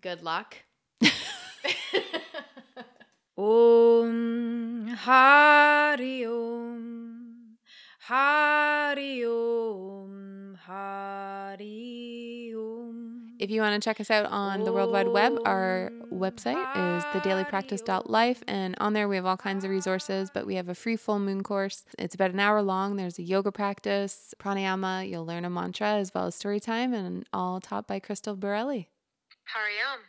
Good 0.00 0.22
luck. 0.22 0.54
Om 3.36 4.86
Hari 4.86 6.24
Om 6.24 7.56
Hari 7.98 9.26
Om 9.26 10.56
Hari 10.64 12.54
Om. 12.56 13.15
If 13.38 13.50
you 13.50 13.60
want 13.60 13.80
to 13.80 13.86
check 13.86 14.00
us 14.00 14.10
out 14.10 14.24
on 14.26 14.64
the 14.64 14.72
World 14.72 14.92
Wide 14.92 15.08
Web, 15.08 15.38
our 15.44 15.92
website 16.10 16.56
is 16.96 17.04
thedailypractice.life. 17.04 18.42
And 18.48 18.74
on 18.78 18.94
there, 18.94 19.08
we 19.08 19.16
have 19.16 19.26
all 19.26 19.36
kinds 19.36 19.62
of 19.62 19.70
resources, 19.70 20.30
but 20.32 20.46
we 20.46 20.54
have 20.54 20.70
a 20.70 20.74
free 20.74 20.96
full 20.96 21.18
moon 21.18 21.42
course. 21.42 21.84
It's 21.98 22.14
about 22.14 22.30
an 22.30 22.40
hour 22.40 22.62
long. 22.62 22.96
There's 22.96 23.18
a 23.18 23.22
yoga 23.22 23.52
practice, 23.52 24.34
pranayama. 24.38 25.08
You'll 25.08 25.26
learn 25.26 25.44
a 25.44 25.50
mantra 25.50 25.96
as 25.96 26.14
well 26.14 26.26
as 26.26 26.34
story 26.34 26.60
time, 26.60 26.94
and 26.94 27.26
all 27.30 27.60
taught 27.60 27.86
by 27.86 27.98
Crystal 27.98 28.36
Borelli. 28.36 28.88
Hariom. 29.54 30.00